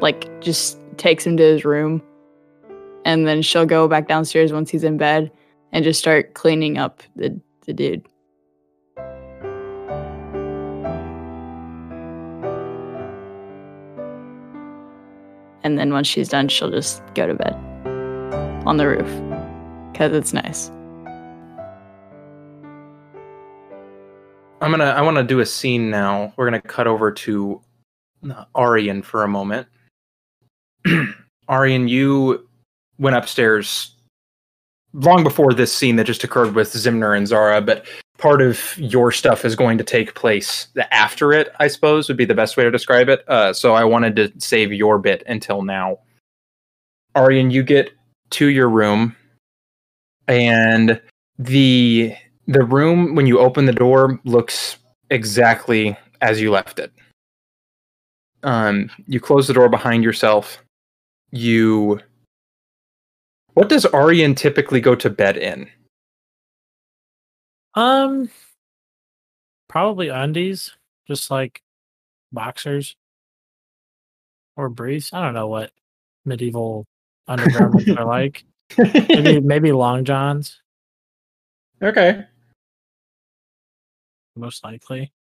like 0.00 0.40
just 0.40 0.78
takes 0.96 1.26
him 1.26 1.36
to 1.36 1.42
his 1.42 1.64
room. 1.64 2.02
And 3.04 3.26
then 3.26 3.42
she'll 3.42 3.66
go 3.66 3.88
back 3.88 4.06
downstairs 4.06 4.52
once 4.52 4.70
he's 4.70 4.84
in 4.84 4.96
bed 4.96 5.30
and 5.72 5.84
just 5.84 5.98
start 5.98 6.34
cleaning 6.34 6.78
up 6.78 7.02
the, 7.16 7.38
the 7.66 7.72
dude. 7.72 8.06
And 15.64 15.78
then 15.78 15.92
once 15.92 16.06
she's 16.06 16.28
done 16.28 16.48
she'll 16.48 16.70
just 16.70 17.02
go 17.14 17.26
to 17.26 17.34
bed 17.34 17.54
on 18.64 18.76
the 18.76 18.86
roof 18.86 19.27
because 19.98 20.12
it's 20.12 20.32
nice 20.32 20.70
I'm 24.60 24.72
gonna. 24.72 24.86
I 24.86 25.02
want 25.02 25.16
to 25.18 25.22
do 25.22 25.38
a 25.38 25.46
scene 25.46 25.88
now. 25.88 26.32
We're 26.36 26.46
gonna 26.46 26.60
cut 26.60 26.88
over 26.88 27.12
to 27.12 27.60
uh, 28.28 28.44
Aurrein 28.56 29.04
for 29.04 29.22
a 29.22 29.28
moment. 29.28 29.68
Aurrein, 31.48 31.88
you 31.88 32.48
went 32.98 33.14
upstairs 33.14 33.94
long 34.94 35.22
before 35.22 35.52
this 35.52 35.72
scene 35.72 35.94
that 35.94 36.08
just 36.08 36.24
occurred 36.24 36.56
with 36.56 36.72
Ximner 36.72 37.16
and 37.16 37.28
Zhara, 37.28 37.64
but 37.64 37.86
part 38.18 38.42
of 38.42 38.76
your 38.76 39.12
stuff 39.12 39.44
is 39.44 39.54
going 39.54 39.78
to 39.78 39.84
take 39.84 40.16
place 40.16 40.66
after 40.90 41.32
it. 41.32 41.50
I 41.60 41.68
suppose 41.68 42.08
would 42.08 42.16
be 42.16 42.24
the 42.24 42.34
best 42.34 42.56
way 42.56 42.64
to 42.64 42.70
describe 42.70 43.08
it. 43.08 43.24
Uh, 43.28 43.52
so 43.52 43.74
I 43.74 43.84
wanted 43.84 44.16
to 44.16 44.32
save 44.38 44.72
your 44.72 44.98
bit 44.98 45.22
until 45.28 45.62
now. 45.62 46.00
Aurrein, 47.14 47.52
you 47.52 47.62
get 47.62 47.92
to 48.30 48.48
your 48.48 48.68
room, 48.68 49.14
and 50.28 51.00
the 51.38 52.14
the 52.46 52.62
room 52.62 53.14
when 53.14 53.26
you 53.26 53.38
open 53.38 53.64
the 53.64 53.72
door 53.72 54.20
looks 54.24 54.76
exactly 55.10 55.96
as 56.20 56.40
you 56.40 56.50
left 56.50 56.78
it. 56.78 56.92
Um, 58.42 58.90
you 59.06 59.20
close 59.20 59.48
the 59.48 59.54
door 59.54 59.68
behind 59.68 60.04
yourself. 60.04 60.62
You. 61.30 62.00
What 63.54 63.68
does 63.68 63.84
Aurrein 63.86 64.36
typically 64.36 64.80
go 64.80 64.94
to 64.94 65.10
bed 65.10 65.36
in? 65.36 65.68
Um, 67.74 68.30
probably 69.68 70.08
undies, 70.08 70.76
just 71.08 71.30
like 71.30 71.60
boxers 72.32 72.96
or 74.56 74.68
briefs. 74.68 75.12
I 75.12 75.24
don't 75.24 75.34
know 75.34 75.48
what 75.48 75.72
medieval 76.24 76.86
undergarments 77.28 77.88
are 77.90 78.04
like. 78.04 78.44
Maybe 78.76 79.40
maybe 79.44 79.72
long 79.72 80.04
johns, 80.04 80.60
okay. 81.82 82.24
most 84.36 84.64
likely. 84.64 85.12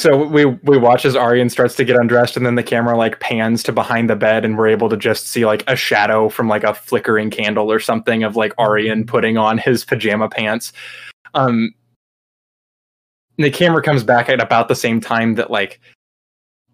So 0.00 0.24
we 0.24 0.46
we 0.46 0.78
watch 0.78 1.04
as 1.04 1.14
Aurrein 1.14 1.50
starts 1.50 1.76
to 1.76 1.84
get 1.84 1.96
undressed, 1.96 2.34
and 2.34 2.46
then 2.46 2.54
the 2.54 2.62
camera 2.62 2.96
like 2.96 3.20
pans 3.20 3.62
to 3.64 3.72
behind 3.72 4.08
the 4.08 4.16
bed, 4.16 4.46
and 4.46 4.56
we're 4.56 4.68
able 4.68 4.88
to 4.88 4.96
just 4.96 5.26
see 5.28 5.44
like 5.44 5.62
a 5.68 5.76
shadow 5.76 6.30
from 6.30 6.48
like 6.48 6.64
a 6.64 6.72
flickering 6.72 7.28
candle 7.28 7.70
or 7.70 7.78
something 7.78 8.22
of 8.22 8.34
like 8.34 8.56
Aurrein 8.56 9.06
putting 9.06 9.36
on 9.36 9.58
his 9.58 9.84
pajama 9.84 10.30
pants. 10.30 10.72
Um, 11.34 11.74
and 13.36 13.44
the 13.44 13.50
camera 13.50 13.82
comes 13.82 14.02
back 14.02 14.30
at 14.30 14.40
about 14.40 14.68
the 14.68 14.74
same 14.74 15.02
time 15.02 15.34
that 15.34 15.50
like 15.50 15.80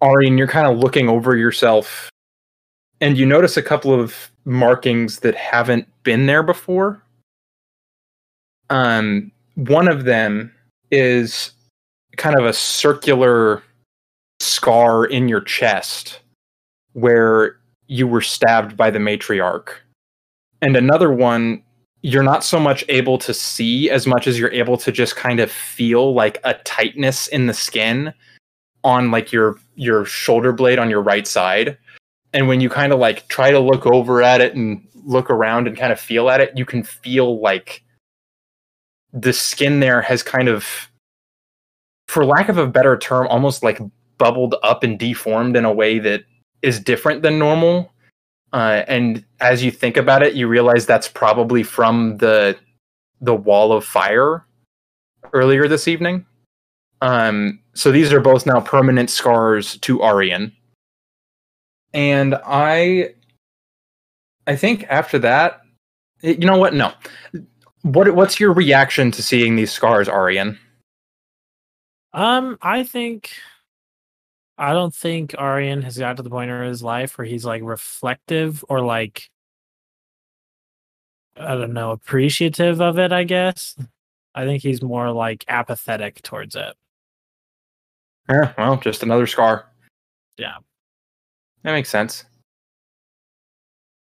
Aurrein, 0.01 0.37
you're 0.37 0.47
kind 0.47 0.67
of 0.67 0.79
looking 0.79 1.09
over 1.09 1.35
yourself, 1.35 2.09
and 3.01 3.17
you 3.17 3.25
notice 3.25 3.57
a 3.57 3.61
couple 3.61 3.93
of 3.93 4.31
markings 4.47 5.19
that 5.19 5.35
haven't 5.35 5.87
been 6.03 6.25
there 6.25 6.41
before. 6.41 7.03
Um, 8.69 9.31
one 9.55 9.89
of 9.89 10.05
them 10.05 10.53
is 10.89 11.51
kind 12.15 12.39
of 12.39 12.45
a 12.45 12.53
circular 12.53 13.61
scar 14.39 15.05
in 15.05 15.27
your 15.27 15.41
chest 15.41 16.21
where 16.93 17.57
you 17.87 18.07
were 18.07 18.21
stabbed 18.21 18.77
by 18.77 18.89
the 18.89 18.99
matriarch. 18.99 19.69
And 20.61 20.77
another 20.77 21.11
one, 21.11 21.61
you're 22.01 22.23
not 22.23 22.43
so 22.43 22.59
much 22.59 22.85
able 22.87 23.17
to 23.19 23.33
see 23.33 23.89
as 23.89 24.07
much 24.07 24.27
as 24.27 24.39
you're 24.39 24.51
able 24.51 24.77
to 24.77 24.91
just 24.93 25.17
kind 25.17 25.41
of 25.41 25.51
feel 25.51 26.13
like 26.13 26.39
a 26.45 26.53
tightness 26.63 27.27
in 27.27 27.47
the 27.47 27.53
skin 27.53 28.13
on 28.83 29.11
like 29.11 29.33
your 29.33 29.57
your 29.75 30.05
shoulder 30.05 30.53
blade 30.53 30.79
on 30.79 30.89
your 30.89 31.01
right 31.01 31.27
side. 31.27 31.77
And 32.33 32.47
when 32.47 32.61
you 32.61 32.69
kind 32.69 32.93
of 32.93 32.99
like 32.99 33.27
try 33.27 33.51
to 33.51 33.59
look 33.59 33.85
over 33.85 34.21
at 34.21 34.41
it 34.41 34.55
and 34.55 34.85
look 35.05 35.29
around 35.29 35.67
and 35.67 35.77
kind 35.77 35.91
of 35.91 35.99
feel 35.99 36.29
at 36.29 36.41
it, 36.41 36.57
you 36.57 36.65
can 36.65 36.83
feel 36.83 37.39
like 37.41 37.83
the 39.13 39.33
skin 39.33 39.79
there 39.79 40.01
has 40.01 40.21
kind 40.21 40.47
of 40.47 40.89
for 42.07 42.25
lack 42.25 42.49
of 42.49 42.57
a 42.57 42.67
better 42.67 42.97
term, 42.97 43.27
almost 43.27 43.63
like 43.63 43.79
bubbled 44.17 44.55
up 44.63 44.83
and 44.83 44.99
deformed 44.99 45.55
in 45.55 45.65
a 45.65 45.73
way 45.73 45.99
that 45.99 46.23
is 46.61 46.79
different 46.79 47.21
than 47.21 47.39
normal. 47.39 47.93
Uh, 48.53 48.83
and 48.87 49.25
as 49.39 49.63
you 49.63 49.71
think 49.71 49.97
about 49.97 50.23
it, 50.23 50.33
you 50.33 50.47
realize 50.47 50.85
that's 50.85 51.07
probably 51.07 51.63
from 51.63 52.17
the 52.17 52.57
the 53.19 53.35
wall 53.35 53.73
of 53.73 53.83
fire 53.83 54.45
earlier 55.33 55.67
this 55.67 55.87
evening. 55.87 56.25
Um, 57.01 57.59
so 57.73 57.91
these 57.91 58.13
are 58.13 58.19
both 58.19 58.45
now 58.45 58.59
permanent 58.59 59.09
scars 59.09 59.77
to 59.79 59.99
Aurrein. 59.99 60.51
And 61.93 62.35
I, 62.45 63.15
I 64.45 64.55
think 64.55 64.85
after 64.89 65.19
that, 65.19 65.61
you 66.21 66.37
know 66.37 66.57
what? 66.57 66.73
No. 66.73 66.93
What 67.83 68.13
what's 68.15 68.39
your 68.39 68.53
reaction 68.53 69.11
to 69.11 69.23
seeing 69.23 69.55
these 69.55 69.71
scars, 69.71 70.07
Aurrein? 70.07 70.57
Um, 72.13 72.57
I 72.61 72.83
think 72.83 73.31
I 74.57 74.73
don't 74.73 74.93
think 74.93 75.31
Aurrein 75.31 75.83
has 75.83 75.97
got 75.97 76.17
to 76.17 76.23
the 76.23 76.29
point 76.29 76.49
in 76.49 76.63
his 76.63 76.81
life 76.81 77.17
where 77.17 77.25
he's 77.25 77.45
like 77.45 77.61
reflective 77.63 78.65
or 78.67 78.81
like 78.81 79.29
I 81.35 81.53
don't 81.55 81.73
know, 81.73 81.91
appreciative 81.91 82.81
of 82.81 82.97
it, 82.97 83.11
I 83.11 83.23
guess. 83.23 83.75
I 84.33 84.45
think 84.45 84.63
he's 84.63 84.81
more 84.81 85.11
like 85.11 85.45
apathetic 85.47 86.21
towards 86.23 86.55
it. 86.55 86.73
Yeah, 88.27 88.53
well, 88.57 88.77
just 88.77 89.03
another 89.03 89.27
scar. 89.27 89.67
Yeah. 90.37 90.57
That 91.63 91.73
makes 91.73 91.89
sense. 91.89 92.25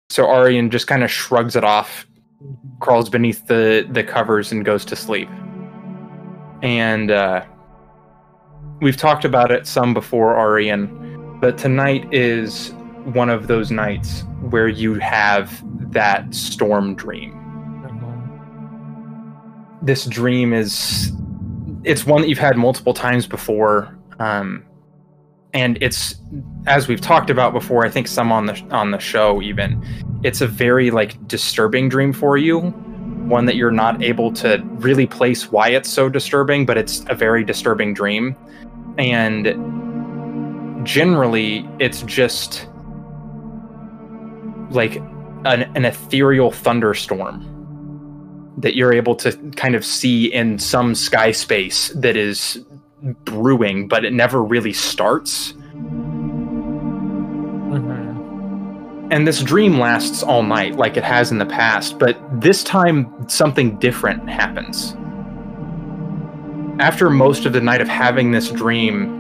So 0.10 0.26
Aurrein 0.26 0.70
just 0.70 0.88
kind 0.88 1.04
of 1.04 1.10
shrugs 1.10 1.56
it 1.56 1.64
off, 1.64 2.06
crawls 2.80 3.10
beneath 3.10 3.47
the 3.47 3.88
the 3.89 4.04
covers, 4.04 4.51
and 4.51 4.64
goes 4.64 4.86
to 4.86 4.95
sleep. 4.95 5.30
And 6.62 7.10
uh, 7.12 7.45
we've 8.82 8.97
talked 8.97 9.26
about 9.26 9.51
it 9.51 9.66
some 9.66 9.93
before, 9.93 10.36
Aurrein, 10.36 11.39
but 11.41 11.58
tonight 11.58 12.08
is 12.14 12.74
one 13.14 13.30
of 13.30 13.47
those 13.47 13.72
nights 13.72 14.24
where 14.49 14.68
you 14.68 14.95
have 14.95 15.64
that 15.91 16.34
storm 16.34 16.95
dream. 16.95 17.39
This 19.82 20.06
dream 20.06 20.54
is 20.54 21.12
it's 21.84 22.06
one 22.06 22.22
that 22.22 22.30
you've 22.30 22.38
had 22.38 22.56
multiple 22.56 22.93
times 22.93 23.28
before, 23.28 23.97
um, 24.20 24.64
and 25.54 25.78
it's 25.82 26.16
as 26.66 26.88
we've 26.88 27.01
talked 27.01 27.30
about 27.30 27.54
before. 27.54 27.86
I 27.86 27.89
think 27.89 28.08
some 28.08 28.32
on 28.32 28.47
the 28.47 28.62
on 28.72 28.91
the 28.91 28.99
show 28.99 29.41
even. 29.41 29.84
It's 30.24 30.41
a 30.41 30.47
very 30.47 30.91
like 30.91 31.28
disturbing 31.28 31.89
dream 31.89 32.14
for 32.14 32.38
you, 32.38 32.60
one 32.62 33.45
that 33.45 33.56
you're 33.56 33.72
not 33.72 34.01
able 34.01 34.32
to 34.34 34.62
really 34.76 35.06
place 35.06 35.51
why 35.51 35.70
it's 35.70 35.89
so 35.89 36.10
disturbing, 36.10 36.66
but 36.66 36.78
it's 36.78 37.06
a 37.08 37.16
very 37.16 37.43
disturbing 37.43 37.93
dream, 37.93 38.36
and 38.97 39.45
generally 40.86 41.68
it's 41.80 42.01
just 42.04 42.68
like 44.72 44.95
an, 45.45 45.64
an 45.76 45.86
ethereal 45.86 46.51
thunderstorm 46.51 47.49
that 48.58 48.76
you're 48.76 48.93
able 48.93 49.16
to 49.16 49.32
kind 49.56 49.76
of 49.76 49.84
see 49.86 50.34
in 50.34 50.58
some 50.58 50.95
sky 50.95 51.32
space 51.32 51.89
that 51.89 52.16
is 52.16 52.64
brewing, 53.26 53.88
but 53.88 54.06
it 54.06 54.14
never 54.14 54.43
really 54.43 54.74
starts. 54.74 55.54
Mm-hmm. 57.74 59.12
And 59.12 59.28
this 59.28 59.43
dream 59.43 59.80
lasts 59.80 60.24
all 60.24 60.43
night, 60.43 60.76
like 60.76 60.97
it 60.97 61.04
has 61.04 61.32
in 61.32 61.38
the 61.38 61.45
past, 61.45 61.99
but 61.99 62.18
this 62.41 62.64
time 62.64 63.30
something 63.30 63.78
different 63.78 64.28
happens. 64.30 64.95
After 66.82 67.10
most 67.10 67.45
of 67.45 67.54
the 67.54 67.62
night 67.62 67.82
of 67.82 67.88
having 67.88 68.32
this 68.32 68.49
dream, 68.49 69.20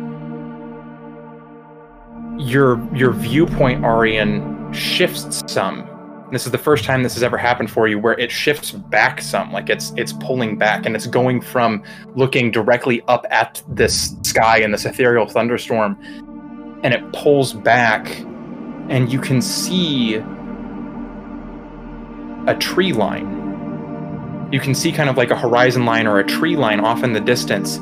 your 2.39 2.83
your 2.95 3.11
viewpoint, 3.11 3.83
Aurrein, 3.83 4.73
shifts 4.73 5.43
some 5.47 5.87
this 6.33 6.45
is 6.45 6.51
the 6.51 6.57
first 6.57 6.83
time 6.83 7.03
this 7.03 7.13
has 7.13 7.23
ever 7.23 7.37
happened 7.37 7.69
for 7.69 7.87
you 7.87 7.99
where 7.99 8.17
it 8.19 8.31
shifts 8.31 8.71
back 8.71 9.21
some 9.21 9.51
like 9.51 9.69
it's 9.69 9.93
it's 9.97 10.13
pulling 10.13 10.57
back 10.57 10.85
and 10.85 10.95
it's 10.95 11.07
going 11.07 11.39
from 11.41 11.83
looking 12.15 12.51
directly 12.51 13.01
up 13.07 13.25
at 13.29 13.61
this 13.67 14.15
sky 14.23 14.57
and 14.57 14.73
this 14.73 14.85
ethereal 14.85 15.27
thunderstorm 15.27 15.97
and 16.83 16.93
it 16.93 17.13
pulls 17.13 17.53
back 17.53 18.19
and 18.89 19.11
you 19.11 19.19
can 19.19 19.41
see 19.41 20.15
a 22.47 22.55
tree 22.59 22.91
line. 22.91 24.49
You 24.51 24.59
can 24.59 24.75
see 24.75 24.91
kind 24.91 25.09
of 25.09 25.17
like 25.17 25.31
a 25.31 25.37
horizon 25.37 25.85
line 25.85 26.05
or 26.05 26.19
a 26.19 26.23
tree 26.23 26.57
line 26.57 26.79
off 26.79 27.03
in 27.03 27.13
the 27.13 27.21
distance 27.21 27.77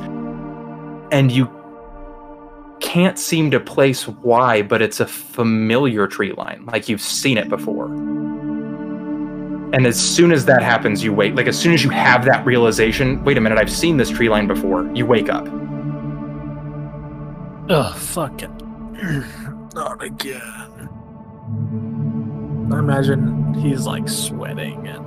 and 1.11 1.31
you 1.31 1.49
can't 2.79 3.19
seem 3.19 3.51
to 3.51 3.59
place 3.59 4.07
why 4.07 4.61
but 4.61 4.81
it's 4.81 4.99
a 4.99 5.05
familiar 5.05 6.07
tree 6.07 6.31
line 6.31 6.65
like 6.65 6.89
you've 6.89 7.01
seen 7.01 7.37
it 7.37 7.47
before 7.47 7.89
and 9.73 9.87
as 9.87 9.99
soon 9.99 10.31
as 10.31 10.45
that 10.45 10.61
happens, 10.61 11.03
you 11.03 11.13
wake. 11.13 11.35
Like 11.35 11.47
as 11.47 11.57
soon 11.57 11.73
as 11.73 11.83
you 11.83 11.89
have 11.89 12.25
that 12.25 12.45
realization, 12.45 13.23
wait 13.23 13.37
a 13.37 13.41
minute, 13.41 13.57
I've 13.57 13.71
seen 13.71 13.97
this 13.97 14.09
tree 14.09 14.29
line 14.29 14.47
before. 14.47 14.89
You 14.93 15.05
wake 15.05 15.29
up. 15.29 15.47
Oh 17.69 17.93
fuck 17.97 18.43
it! 18.43 18.49
Not 19.73 20.03
again. 20.03 20.89
I 22.73 22.79
imagine 22.79 23.53
he's 23.53 23.85
like 23.85 24.09
sweating 24.09 24.87
and. 24.87 25.05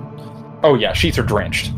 Oh 0.62 0.74
yeah, 0.74 0.94
sheets 0.94 1.18
are 1.18 1.22
drenched. 1.22 1.72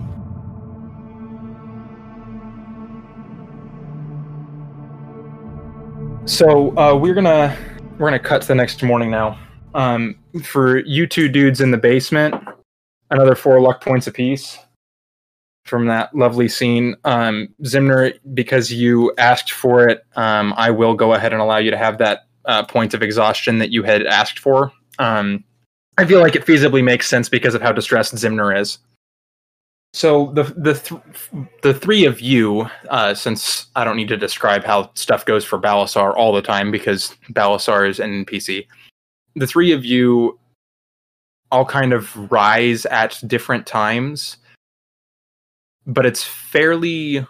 So 6.24 6.76
uh, 6.76 6.94
we're 6.94 7.14
gonna 7.14 7.56
we're 7.98 8.08
gonna 8.08 8.18
cut 8.18 8.42
to 8.42 8.48
the 8.48 8.54
next 8.54 8.82
morning 8.82 9.10
now. 9.10 9.38
Um, 9.74 10.18
for 10.44 10.78
you 10.78 11.06
two 11.06 11.28
dudes 11.28 11.60
in 11.60 11.70
the 11.70 11.78
basement, 11.78 12.34
another 13.10 13.34
four 13.34 13.60
luck 13.60 13.80
points 13.82 14.06
apiece 14.06 14.58
from 15.64 15.86
that 15.86 16.14
lovely 16.14 16.48
scene. 16.48 16.96
Um, 17.04 17.48
Ximner, 17.62 18.18
because 18.34 18.72
you 18.72 19.12
asked 19.18 19.52
for 19.52 19.88
it, 19.88 20.04
um, 20.14 20.54
I 20.56 20.70
will 20.70 20.94
go 20.94 21.14
ahead 21.14 21.32
and 21.32 21.42
allow 21.42 21.58
you 21.58 21.70
to 21.70 21.76
have 21.76 21.98
that 21.98 22.26
uh, 22.44 22.64
point 22.64 22.94
of 22.94 23.02
exhaustion 23.02 23.58
that 23.58 23.70
you 23.70 23.82
had 23.82 24.06
asked 24.06 24.38
for. 24.38 24.72
Um, 24.98 25.44
I 25.98 26.04
feel 26.04 26.20
like 26.20 26.36
it 26.36 26.46
feasibly 26.46 26.84
makes 26.84 27.08
sense 27.08 27.28
because 27.28 27.54
of 27.54 27.62
how 27.62 27.72
distressed 27.72 28.14
Ximner 28.14 28.58
is. 28.58 28.78
So 29.92 30.30
the 30.34 30.42
the 30.42 30.74
th- 30.74 31.00
the 31.62 31.72
three 31.72 32.04
of 32.04 32.20
you, 32.20 32.68
uh, 32.90 33.14
since 33.14 33.68
I 33.74 33.82
don't 33.82 33.96
need 33.96 34.08
to 34.08 34.16
describe 34.18 34.62
how 34.62 34.90
stuff 34.92 35.24
goes 35.24 35.42
for 35.42 35.58
Balasar 35.58 36.14
all 36.14 36.34
the 36.34 36.42
time 36.42 36.70
because 36.70 37.16
Balasar 37.32 37.88
is 37.88 37.98
an 37.98 38.26
NPC, 38.26 38.66
the 39.36 39.46
three 39.46 39.72
of 39.72 39.86
you 39.86 40.38
all 41.50 41.64
kind 41.64 41.92
of 41.92 42.30
rise 42.30 42.86
at 42.86 43.20
different 43.26 43.66
times, 43.66 44.36
but 45.86 46.06
it's 46.06 46.24
fairly 46.24 47.26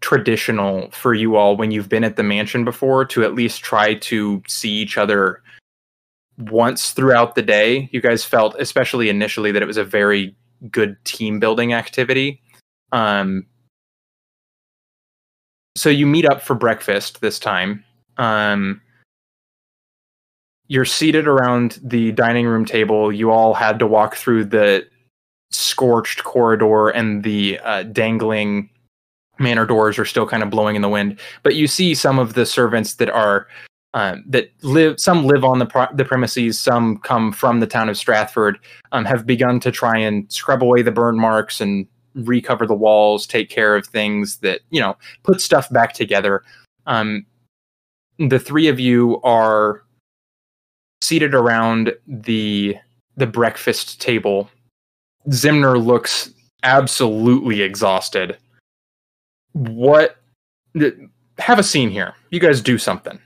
traditional 0.00 0.90
for 0.90 1.14
you 1.14 1.36
all 1.36 1.56
when 1.56 1.70
you've 1.70 1.88
been 1.88 2.04
at 2.04 2.16
the 2.16 2.22
mansion 2.22 2.64
before 2.64 3.06
to 3.06 3.24
at 3.24 3.34
least 3.34 3.62
try 3.62 3.94
to 3.94 4.42
see 4.46 4.70
each 4.70 4.98
other 4.98 5.42
once 6.36 6.90
throughout 6.90 7.34
the 7.34 7.42
day. 7.42 7.88
You 7.92 8.02
guys 8.02 8.24
felt, 8.24 8.54
especially 8.58 9.08
initially, 9.08 9.50
that 9.52 9.62
it 9.62 9.66
was 9.66 9.78
a 9.78 9.84
very 9.84 10.36
good 10.70 11.02
team 11.04 11.40
building 11.40 11.72
activity. 11.72 12.42
Um, 12.92 13.46
so 15.76 15.88
you 15.88 16.06
meet 16.06 16.26
up 16.26 16.42
for 16.42 16.54
breakfast 16.54 17.20
this 17.20 17.38
time. 17.38 17.82
Um, 18.18 18.80
you're 20.68 20.84
seated 20.84 21.26
around 21.26 21.78
the 21.82 22.12
dining 22.12 22.46
room 22.46 22.64
table. 22.64 23.12
You 23.12 23.30
all 23.30 23.54
had 23.54 23.78
to 23.78 23.86
walk 23.86 24.16
through 24.16 24.46
the 24.46 24.86
scorched 25.50 26.24
corridor, 26.24 26.88
and 26.88 27.22
the 27.22 27.58
uh, 27.60 27.82
dangling 27.84 28.70
manor 29.38 29.66
doors 29.66 29.98
are 29.98 30.04
still 30.04 30.26
kind 30.26 30.42
of 30.42 30.50
blowing 30.50 30.76
in 30.76 30.82
the 30.82 30.88
wind. 30.88 31.18
But 31.42 31.54
you 31.54 31.66
see 31.66 31.94
some 31.94 32.18
of 32.18 32.34
the 32.34 32.46
servants 32.46 32.94
that 32.94 33.10
are 33.10 33.46
um, 33.92 34.24
that 34.26 34.50
live. 34.62 34.98
Some 34.98 35.26
live 35.26 35.44
on 35.44 35.58
the 35.58 35.66
pro- 35.66 35.94
the 35.94 36.04
premises. 36.04 36.58
Some 36.58 36.98
come 36.98 37.32
from 37.32 37.60
the 37.60 37.66
town 37.66 37.88
of 37.88 37.96
Strathford. 37.96 38.56
Um, 38.92 39.04
have 39.04 39.26
begun 39.26 39.60
to 39.60 39.70
try 39.70 39.98
and 39.98 40.30
scrub 40.32 40.62
away 40.62 40.82
the 40.82 40.90
burn 40.90 41.18
marks 41.18 41.60
and 41.60 41.86
recover 42.14 42.66
the 42.66 42.74
walls, 42.74 43.26
take 43.26 43.50
care 43.50 43.76
of 43.76 43.86
things 43.86 44.38
that 44.38 44.60
you 44.70 44.80
know, 44.80 44.96
put 45.22 45.40
stuff 45.40 45.70
back 45.70 45.92
together. 45.92 46.42
Um, 46.86 47.26
the 48.18 48.38
three 48.38 48.68
of 48.68 48.78
you 48.78 49.20
are 49.22 49.82
seated 51.04 51.34
around 51.34 51.92
the 52.06 52.76
the 53.16 53.26
breakfast 53.26 54.00
table. 54.00 54.50
Ximner 55.28 55.82
looks 55.82 56.32
absolutely 56.62 57.62
exhausted. 57.62 58.36
What 59.52 60.16
have 61.38 61.58
a 61.58 61.62
scene 61.62 61.90
here. 61.90 62.14
You 62.30 62.40
guys 62.40 62.60
do 62.60 62.78
something. 62.78 63.18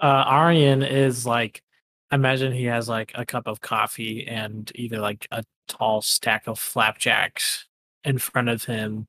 Uh 0.00 0.24
Aurrein 0.24 0.88
is 0.88 1.26
like 1.26 1.62
imagine 2.10 2.52
he 2.52 2.64
has 2.64 2.88
like 2.88 3.12
a 3.14 3.26
cup 3.26 3.46
of 3.46 3.60
coffee 3.60 4.26
and 4.26 4.70
either 4.74 4.98
like 4.98 5.26
a 5.30 5.44
tall 5.68 6.02
stack 6.02 6.46
of 6.46 6.58
flapjacks 6.58 7.66
in 8.04 8.18
front 8.18 8.48
of 8.48 8.64
him. 8.64 9.06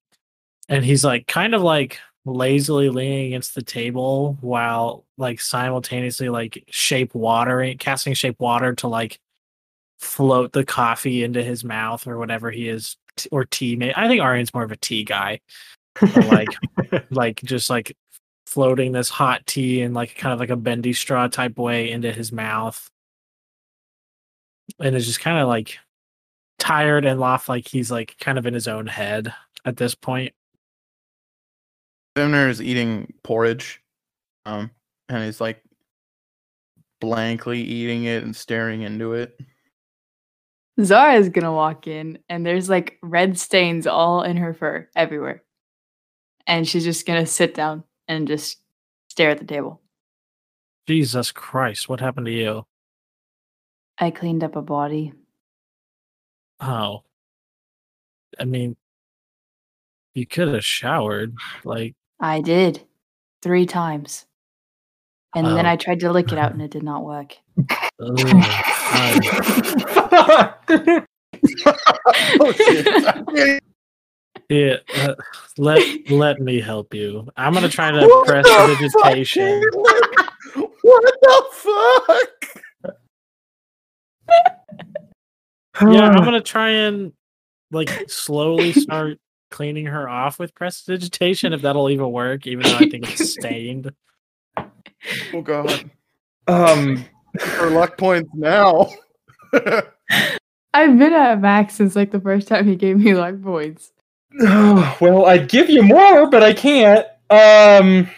And 0.69 0.84
he's 0.84 1.03
like 1.03 1.28
kind 1.28 1.53
of 1.53 1.61
like 1.61 1.99
lazily 2.26 2.89
leaning 2.89 3.28
against 3.28 3.55
the 3.55 3.61
table 3.61 4.38
while 4.41 5.05
like 5.17 5.39
simultaneously 5.39 6.30
like 6.30 6.63
shape 6.69 7.13
water 7.13 7.73
casting 7.78 8.13
shape 8.13 8.39
water 8.39 8.73
to 8.73 8.88
like 8.88 9.19
float 9.99 10.51
the 10.51 10.65
coffee 10.65 11.23
into 11.23 11.43
his 11.43 11.63
mouth 11.63 12.05
or 12.07 12.17
whatever 12.17 12.49
he 12.49 12.67
is 12.67 12.97
or 13.32 13.45
tea 13.45 13.93
i 13.95 14.07
think 14.07 14.21
aurrein's 14.21 14.53
more 14.53 14.63
of 14.63 14.71
a 14.71 14.78
tea 14.78 15.03
guy 15.03 15.39
like 16.01 16.49
like 17.11 17.41
just 17.43 17.69
like 17.69 17.95
floating 18.45 18.91
this 18.91 19.09
hot 19.09 19.45
tea 19.45 19.82
in 19.82 19.93
like 19.93 20.15
kind 20.15 20.34
of 20.34 20.39
like 20.39 20.49
a 20.49 20.55
bendy 20.55 20.93
straw 20.93 21.28
type 21.28 21.57
way 21.57 21.91
into 21.91 22.11
his 22.11 22.32
mouth. 22.32 22.89
And 24.80 24.95
it's 24.95 25.05
just 25.05 25.19
kind 25.19 25.39
of 25.39 25.47
like 25.47 25.78
tired 26.59 27.05
and 27.05 27.21
off 27.21 27.49
like 27.49 27.67
he's 27.67 27.91
like 27.91 28.15
kind 28.19 28.38
of 28.38 28.45
in 28.45 28.53
his 28.53 28.67
own 28.67 28.88
head 28.88 29.34
at 29.65 29.78
this 29.78 29.95
point 29.95 30.34
Ximner 32.16 32.49
is 32.49 32.61
eating 32.61 33.13
porridge, 33.24 33.82
um, 34.45 34.72
and 35.09 35.24
he's 35.24 35.41
like 35.41 35.61
blankly 37.01 37.61
eating 37.61 38.05
it 38.05 38.24
and 38.24 38.36
staring 38.36 38.82
into 38.82 39.13
it. 39.13 39.39
Zhara 40.80 41.20
is 41.20 41.30
gonna 41.30 41.53
walk 41.53 41.88
in, 41.88 42.20
and 42.30 42.45
there's 42.45 42.70
like 42.70 42.97
red 43.01 43.38
stains 43.38 43.88
all 43.88 44.24
in 44.24 44.38
her 44.38 44.53
fur 44.53 44.89
everywhere, 44.95 45.43
and 46.47 46.68
she's 46.68 46.84
just 46.84 47.05
gonna 47.05 47.26
sit 47.26 47.53
down 47.53 47.84
and 48.07 48.28
just 48.28 48.57
stare 49.09 49.30
at 49.30 49.39
the 49.39 49.45
table. 49.45 49.82
Jesus 50.88 51.32
Christ, 51.32 51.89
what 51.89 51.99
happened 51.99 52.28
to 52.28 52.32
you? 52.32 52.66
I 53.97 54.11
cleaned 54.11 54.43
up 54.43 54.55
a 54.55 54.61
body. 54.61 55.13
Oh. 56.59 57.03
I 58.39 58.43
mean, 58.43 58.76
you 60.13 60.28
could 60.28 60.49
have 60.49 60.66
showered. 60.66 61.36
Like, 61.63 61.95
I 62.20 62.41
did 62.41 62.82
three 63.43 63.66
times. 63.66 64.26
And 65.36 65.45
then 65.47 65.66
Oh. 65.66 65.70
I 65.70 65.76
tried 65.76 65.99
to 66.01 66.11
lick 66.11 66.32
it 66.32 66.38
out 66.38 66.53
and 66.53 66.61
it 66.61 66.72
did 66.72 66.84
not 66.84 67.03
work. 67.03 67.36
ugh, 67.59 68.20
oh 72.39 72.53
shit! 72.55 73.61
Yeah, 74.47 74.76
uh, 74.97 75.16
let 75.57 75.82
let 76.11 76.39
me 76.39 76.59
help 76.61 76.93
you. 76.93 77.28
I'm 77.36 77.51
gonna 77.55 77.68
try 77.68 77.89
to 77.89 78.05
What 78.05 78.28
press 78.28 78.45
the 78.45 78.51
fuck, 78.53 79.18
What 80.84 81.13
the 81.22 81.45
fuck? 81.51 82.30
Yeah, 85.82 86.09
I'm 86.09 86.13
gonna 86.24 86.41
try 86.41 86.70
and 86.70 87.11
like 87.72 88.07
slowly 88.07 88.72
start 88.74 89.18
cleaning 89.51 89.85
her 89.85 90.07
off 90.09 90.39
with 90.39 90.53
prestidigitation 90.55 91.53
if 91.53 91.61
that'll 91.61 91.89
even 91.89 92.11
work, 92.11 92.47
even 92.47 92.63
though 92.63 92.75
I 92.75 92.89
think 92.89 93.11
it's 93.11 93.31
stained. 93.39 93.91
Oh 95.33 95.41
god. 95.41 95.89
Um, 96.47 97.05
For 97.57 97.69
luck 97.69 97.97
points 97.97 98.29
now. 98.33 98.89
I've 99.53 100.97
been 100.99 101.13
at 101.13 101.39
max 101.39 101.75
since 101.75 101.95
like 101.95 102.11
the 102.11 102.19
first 102.19 102.47
time 102.47 102.67
he 102.67 102.75
gave 102.75 102.97
me 102.99 103.13
luck 103.13 103.41
points. 103.41 103.91
Oh, 104.41 104.97
well, 105.01 105.25
I'd 105.25 105.47
give 105.49 105.69
you 105.69 105.83
more, 105.83 106.29
but 106.29 106.43
I 106.43 106.53
can't. 106.53 107.05
Um, 107.29 108.09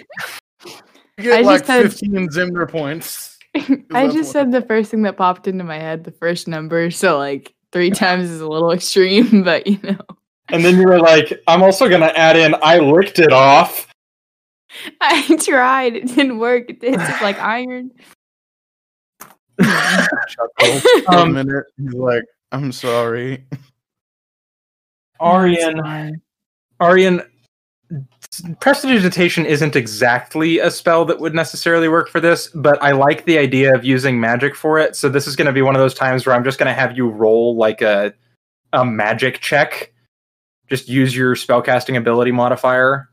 You 1.18 1.24
get 1.24 1.38
I 1.38 1.42
like 1.42 1.60
just 1.60 1.66
had- 1.70 1.92
15 1.92 2.28
Ximner 2.30 2.68
points. 2.68 3.31
I 3.92 4.08
just 4.08 4.32
said 4.32 4.50
the 4.52 4.62
first 4.62 4.90
thing 4.90 5.02
that 5.02 5.16
popped 5.16 5.46
into 5.46 5.64
my 5.64 5.78
head, 5.78 6.04
the 6.04 6.12
first 6.12 6.48
number. 6.48 6.90
So 6.90 7.18
like 7.18 7.54
three 7.72 7.90
times 7.90 8.30
is 8.30 8.40
a 8.40 8.48
little 8.48 8.70
extreme, 8.72 9.42
but 9.44 9.66
you 9.66 9.78
know, 9.82 9.98
and 10.48 10.64
then 10.64 10.76
you 10.78 10.86
were 10.86 11.00
like, 11.00 11.42
I'm 11.46 11.62
also 11.62 11.88
gonna 11.88 12.12
add 12.16 12.36
in, 12.36 12.54
I 12.62 12.78
licked 12.78 13.18
it 13.18 13.32
off. 13.32 13.86
I 15.00 15.36
tried. 15.44 15.96
It 15.96 16.06
didn't 16.08 16.38
work. 16.38 16.70
It 16.70 16.80
tasted 16.80 17.22
like 17.22 17.38
iron. 17.38 17.90
Chuckle 19.60 20.80
a 21.08 21.18
Um, 21.20 21.32
minute. 21.34 21.64
He's 21.76 21.92
like, 21.92 22.24
I'm 22.52 22.72
sorry. 22.72 23.44
Aurrein, 25.20 25.82
It's. 25.84 26.20
Aurrein, 26.80 27.26
prestidigitation 28.60 29.44
isn't 29.46 29.76
exactly 29.76 30.58
a 30.58 30.70
spell 30.70 31.04
that 31.04 31.20
would 31.20 31.34
necessarily 31.34 31.88
work 31.88 32.08
for 32.08 32.20
this, 32.20 32.48
but 32.54 32.82
I 32.82 32.92
like 32.92 33.24
the 33.24 33.38
idea 33.38 33.74
of 33.74 33.84
using 33.84 34.20
magic 34.20 34.54
for 34.54 34.78
it. 34.78 34.96
So 34.96 35.08
this 35.08 35.26
is 35.26 35.36
going 35.36 35.46
to 35.46 35.52
be 35.52 35.62
one 35.62 35.74
of 35.74 35.80
those 35.80 35.94
times 35.94 36.24
where 36.24 36.34
I'm 36.34 36.44
just 36.44 36.58
going 36.58 36.68
to 36.68 36.80
have 36.80 36.96
you 36.96 37.08
roll 37.08 37.56
like 37.56 37.82
a 37.82 38.14
a 38.72 38.84
magic 38.84 39.40
check. 39.40 39.92
Just 40.68 40.88
use 40.88 41.14
your 41.14 41.34
spellcasting 41.34 41.96
ability 41.96 42.32
modifier. 42.32 43.08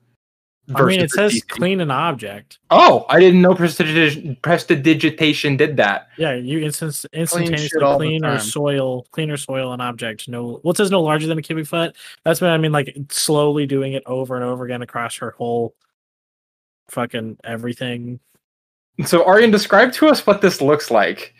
I 0.75 0.83
mean, 0.83 1.01
it 1.01 1.11
says 1.11 1.41
clean 1.47 1.81
an 1.81 1.89
object. 1.91 2.59
Oh, 2.69 3.05
I 3.09 3.19
didn't 3.19 3.41
know 3.41 3.53
prestidig- 3.53 4.39
prestidigitation 4.41 5.57
did 5.57 5.77
that. 5.77 6.09
Yeah, 6.17 6.35
you 6.35 6.59
instant, 6.59 6.95
shit 6.95 7.09
instantaneously 7.13 7.81
all 7.81 7.97
the 7.97 8.05
clean 8.05 8.25
or 8.25 8.39
soil, 8.39 9.07
clean 9.11 9.31
or 9.31 9.37
soil 9.37 9.73
an 9.73 9.81
object. 9.81 10.27
No, 10.27 10.59
well, 10.63 10.71
it 10.71 10.77
says 10.77 10.91
no 10.91 11.01
larger 11.01 11.27
than 11.27 11.37
a 11.37 11.41
cubic 11.41 11.65
foot. 11.65 11.95
That's 12.23 12.39
what 12.41 12.51
I 12.51 12.57
mean. 12.57 12.71
Like 12.71 12.95
slowly 13.09 13.65
doing 13.65 13.93
it 13.93 14.03
over 14.05 14.35
and 14.35 14.43
over 14.45 14.65
again 14.65 14.81
across 14.81 15.17
her 15.17 15.31
whole 15.31 15.75
fucking 16.89 17.37
everything. 17.43 18.19
So 19.05 19.23
Aurrein, 19.23 19.51
describe 19.51 19.93
to 19.93 20.07
us 20.07 20.25
what 20.27 20.41
this 20.41 20.61
looks 20.61 20.91
like. 20.91 21.33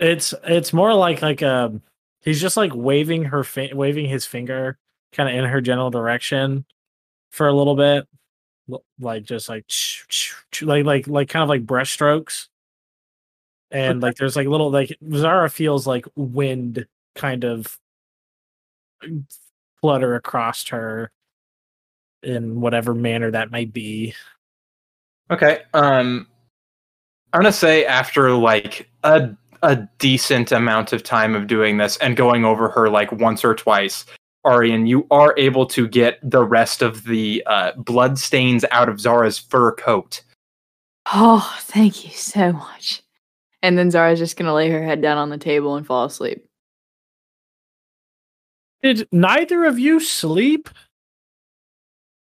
It's 0.00 0.32
it's 0.44 0.72
more 0.72 0.94
like 0.94 1.22
like 1.22 1.42
um 1.42 1.82
he's 2.22 2.40
just 2.40 2.56
like 2.56 2.72
waving 2.74 3.24
her 3.24 3.42
fi- 3.44 3.72
waving 3.74 4.06
his 4.08 4.24
finger 4.24 4.78
kind 5.12 5.28
of 5.28 5.34
in 5.34 5.50
her 5.50 5.60
general 5.60 5.90
direction 5.90 6.64
for 7.30 7.48
a 7.48 7.52
little 7.52 7.74
bit, 7.74 7.98
L- 7.98 8.08
like 9.00 9.24
just 9.24 9.48
like 9.48 9.64
like 10.62 10.84
like 10.84 11.06
like 11.06 11.28
kind 11.28 11.42
of 11.42 11.48
like 11.48 11.66
brush 11.66 11.92
strokes, 11.92 12.48
and 13.70 14.02
like 14.02 14.16
there's 14.16 14.36
like 14.36 14.48
little 14.48 14.70
like 14.70 14.96
Zhara 15.04 15.50
feels 15.50 15.86
like 15.86 16.06
wind 16.16 16.86
kind 17.14 17.44
of 17.44 17.78
flutter 19.80 20.14
across 20.14 20.68
her 20.68 21.10
in 22.22 22.60
whatever 22.60 22.94
manner 22.94 23.30
that 23.30 23.50
might 23.50 23.72
be. 23.72 24.14
Okay. 25.30 25.62
Um 25.74 26.26
I'm 27.32 27.40
gonna 27.42 27.52
say 27.52 27.84
after 27.84 28.32
like 28.32 28.90
a 29.04 29.30
a 29.62 29.76
decent 29.98 30.52
amount 30.52 30.92
of 30.92 31.02
time 31.02 31.34
of 31.34 31.46
doing 31.46 31.76
this 31.76 31.96
and 31.98 32.16
going 32.16 32.44
over 32.44 32.68
her 32.70 32.88
like 32.88 33.10
once 33.12 33.44
or 33.44 33.54
twice, 33.54 34.06
Aurrein, 34.48 34.88
you 34.88 35.06
are 35.10 35.34
able 35.36 35.66
to 35.66 35.86
get 35.86 36.18
the 36.22 36.42
rest 36.42 36.80
of 36.80 37.04
the 37.04 37.42
uh, 37.46 37.72
blood 37.76 38.18
stains 38.18 38.64
out 38.70 38.88
of 38.88 38.96
Zhara's 38.96 39.38
fur 39.38 39.72
coat. 39.74 40.22
Oh, 41.12 41.54
thank 41.60 42.04
you 42.04 42.10
so 42.12 42.52
much. 42.52 43.02
And 43.62 43.76
then 43.76 43.90
Zhara's 43.90 44.18
just 44.18 44.38
gonna 44.38 44.54
lay 44.54 44.70
her 44.70 44.82
head 44.82 45.02
down 45.02 45.18
on 45.18 45.28
the 45.28 45.36
table 45.36 45.76
and 45.76 45.86
fall 45.86 46.06
asleep. 46.06 46.46
Did 48.82 49.06
neither 49.12 49.64
of 49.64 49.78
you 49.78 50.00
sleep? 50.00 50.70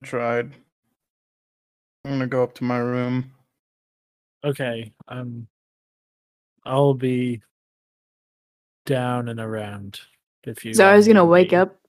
Tried. 0.04 0.52
I'm 2.06 2.12
gonna 2.12 2.28
go 2.28 2.44
up 2.44 2.54
to 2.56 2.64
my 2.64 2.78
room. 2.78 3.32
Okay, 4.46 4.94
um, 5.10 5.48
I'll 6.66 6.94
be 6.94 7.42
down 8.86 9.28
and 9.28 9.40
around. 9.42 10.00
If 10.46 10.64
you 10.64 10.72
Zhara's 10.72 11.08
um, 11.08 11.16
gonna 11.16 11.26
wake 11.26 11.52
up 11.52 11.83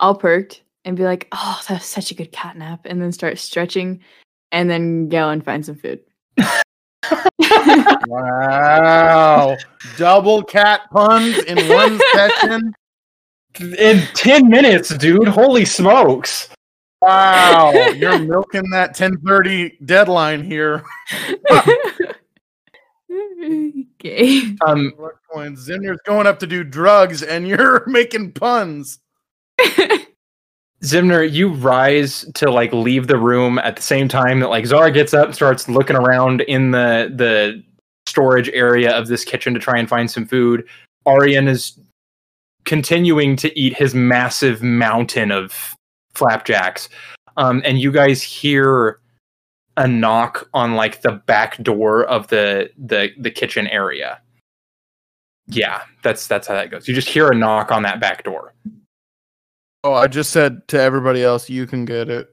all 0.00 0.14
perked 0.14 0.62
and 0.84 0.96
be 0.96 1.04
like, 1.04 1.28
"Oh, 1.32 1.60
that 1.68 1.74
was 1.80 1.84
such 1.86 2.10
a 2.10 2.14
good 2.14 2.32
cat 2.32 2.56
nap," 2.56 2.80
and 2.84 3.00
then 3.00 3.12
start 3.12 3.38
stretching, 3.38 4.00
and 4.52 4.68
then 4.70 5.08
go 5.08 5.28
and 5.30 5.44
find 5.44 5.64
some 5.64 5.76
food. 5.76 6.00
Wow. 8.08 9.56
Double 9.96 10.42
cat 10.42 10.82
puns 10.90 11.38
in 11.44 11.68
one 11.68 12.00
session. 12.12 12.74
In 13.60 14.02
10 14.14 14.48
minutes, 14.48 14.96
dude. 14.96 15.28
Holy 15.28 15.64
smokes. 15.64 16.48
Wow. 17.00 17.72
You're 17.72 18.18
milking 18.18 18.68
that 18.70 18.98
1030 18.98 19.78
deadline 19.84 20.44
here. 20.44 20.84
okay. 23.10 24.56
Um 24.66 24.92
Luck 24.98 25.20
points. 25.32 25.68
Ximner's 25.68 26.00
going 26.04 26.26
up 26.26 26.38
to 26.40 26.46
do 26.46 26.64
drugs 26.64 27.22
and 27.22 27.48
you're 27.48 27.84
making 27.86 28.32
puns. 28.32 28.98
Ximner, 30.82 31.30
you 31.30 31.48
rise 31.48 32.24
to 32.34 32.50
like 32.50 32.72
leave 32.72 33.06
the 33.06 33.16
room 33.16 33.58
at 33.58 33.76
the 33.76 33.82
same 33.82 34.08
time 34.08 34.40
that 34.40 34.50
like 34.50 34.64
Zhara 34.64 34.92
gets 34.92 35.14
up 35.14 35.26
and 35.26 35.34
starts 35.34 35.68
looking 35.68 35.96
around 35.96 36.42
in 36.42 36.70
the 36.70 37.10
the 37.14 37.62
storage 38.06 38.48
area 38.50 38.92
of 38.96 39.08
this 39.08 39.24
kitchen 39.24 39.52
to 39.54 39.60
try 39.60 39.78
and 39.78 39.88
find 39.88 40.10
some 40.10 40.26
food. 40.26 40.66
Aurrein 41.06 41.48
is 41.48 41.78
continuing 42.64 43.36
to 43.36 43.58
eat 43.58 43.76
his 43.76 43.94
massive 43.94 44.62
mountain 44.62 45.30
of 45.30 45.74
flapjacks. 46.14 46.88
Um, 47.36 47.62
and 47.64 47.78
you 47.78 47.92
guys 47.92 48.22
hear 48.22 49.00
a 49.76 49.86
knock 49.86 50.48
on 50.54 50.74
like 50.74 51.02
the 51.02 51.12
back 51.12 51.62
door 51.62 52.04
of 52.04 52.28
the 52.28 52.70
the 52.78 53.10
the 53.18 53.30
kitchen 53.30 53.66
area. 53.68 54.20
Yeah, 55.48 55.82
that's 56.02 56.26
that's 56.26 56.46
how 56.46 56.54
that 56.54 56.70
goes. 56.70 56.88
You 56.88 56.94
just 56.94 57.08
hear 57.08 57.30
a 57.30 57.34
knock 57.34 57.70
on 57.70 57.82
that 57.82 58.00
back 58.00 58.24
door. 58.24 58.54
Oh, 59.86 59.94
I 59.94 60.08
just 60.08 60.30
said 60.32 60.66
to 60.66 60.80
everybody 60.80 61.22
else, 61.22 61.48
you 61.48 61.64
can 61.64 61.84
get 61.84 62.08
it. 62.10 62.26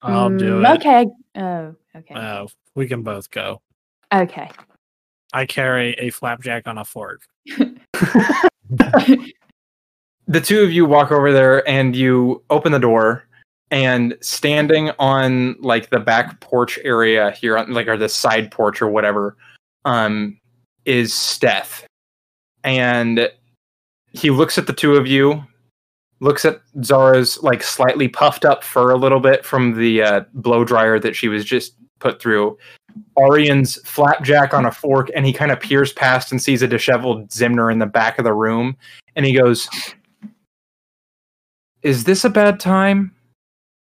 I'll 0.00 0.30
do 0.30 0.62
Mm, 0.62 0.74
it. 0.74 0.78
Okay. 0.78 1.06
Oh, 1.34 1.74
okay. 1.94 2.14
Uh, 2.14 2.46
we 2.74 2.88
can 2.88 3.02
both 3.02 3.30
go. 3.30 3.60
okay. 4.14 4.50
I 5.34 5.44
carry 5.44 5.92
a 5.98 6.08
flapjack 6.08 6.66
on 6.66 6.78
a 6.78 6.86
fork. 6.86 7.20
the 7.46 9.20
two 10.42 10.62
of 10.62 10.72
you 10.72 10.86
walk 10.86 11.12
over 11.12 11.34
there 11.34 11.68
and 11.68 11.94
you 11.94 12.42
open 12.48 12.72
the 12.72 12.78
door 12.78 13.24
and 13.70 14.16
standing 14.22 14.90
on 14.98 15.54
like 15.60 15.90
the 15.90 16.00
back 16.00 16.40
porch 16.40 16.78
area 16.82 17.30
here 17.32 17.58
on 17.58 17.74
like 17.74 17.88
or 17.88 17.98
the 17.98 18.08
side 18.08 18.50
porch 18.50 18.80
or 18.80 18.88
whatever 18.88 19.36
um 19.84 20.40
is 20.86 21.12
Steth 21.12 21.84
and 22.64 23.30
he 24.12 24.30
looks 24.30 24.58
at 24.58 24.66
the 24.66 24.72
two 24.72 24.96
of 24.96 25.06
you 25.06 25.44
looks 26.20 26.44
at 26.44 26.60
Zhara's 26.78 27.42
like 27.42 27.62
slightly 27.62 28.08
puffed 28.08 28.44
up 28.44 28.62
fur 28.62 28.90
a 28.90 28.96
little 28.96 29.20
bit 29.20 29.44
from 29.44 29.74
the 29.74 30.02
uh, 30.02 30.20
blow 30.34 30.64
dryer 30.64 30.98
that 30.98 31.16
she 31.16 31.28
was 31.28 31.44
just 31.44 31.74
put 31.98 32.20
through 32.20 32.58
Aurrein's 33.16 33.76
flapjack 33.88 34.52
on 34.52 34.66
a 34.66 34.72
fork 34.72 35.10
and 35.14 35.24
he 35.24 35.32
kind 35.32 35.50
of 35.50 35.60
peers 35.60 35.92
past 35.92 36.30
and 36.30 36.42
sees 36.42 36.62
a 36.62 36.68
disheveled 36.68 37.28
Ximner 37.28 37.72
in 37.72 37.78
the 37.78 37.86
back 37.86 38.18
of 38.18 38.24
the 38.24 38.34
room 38.34 38.76
and 39.16 39.24
he 39.24 39.32
goes 39.32 39.68
is 41.82 42.04
this 42.04 42.24
a 42.24 42.30
bad 42.30 42.60
time? 42.60 43.14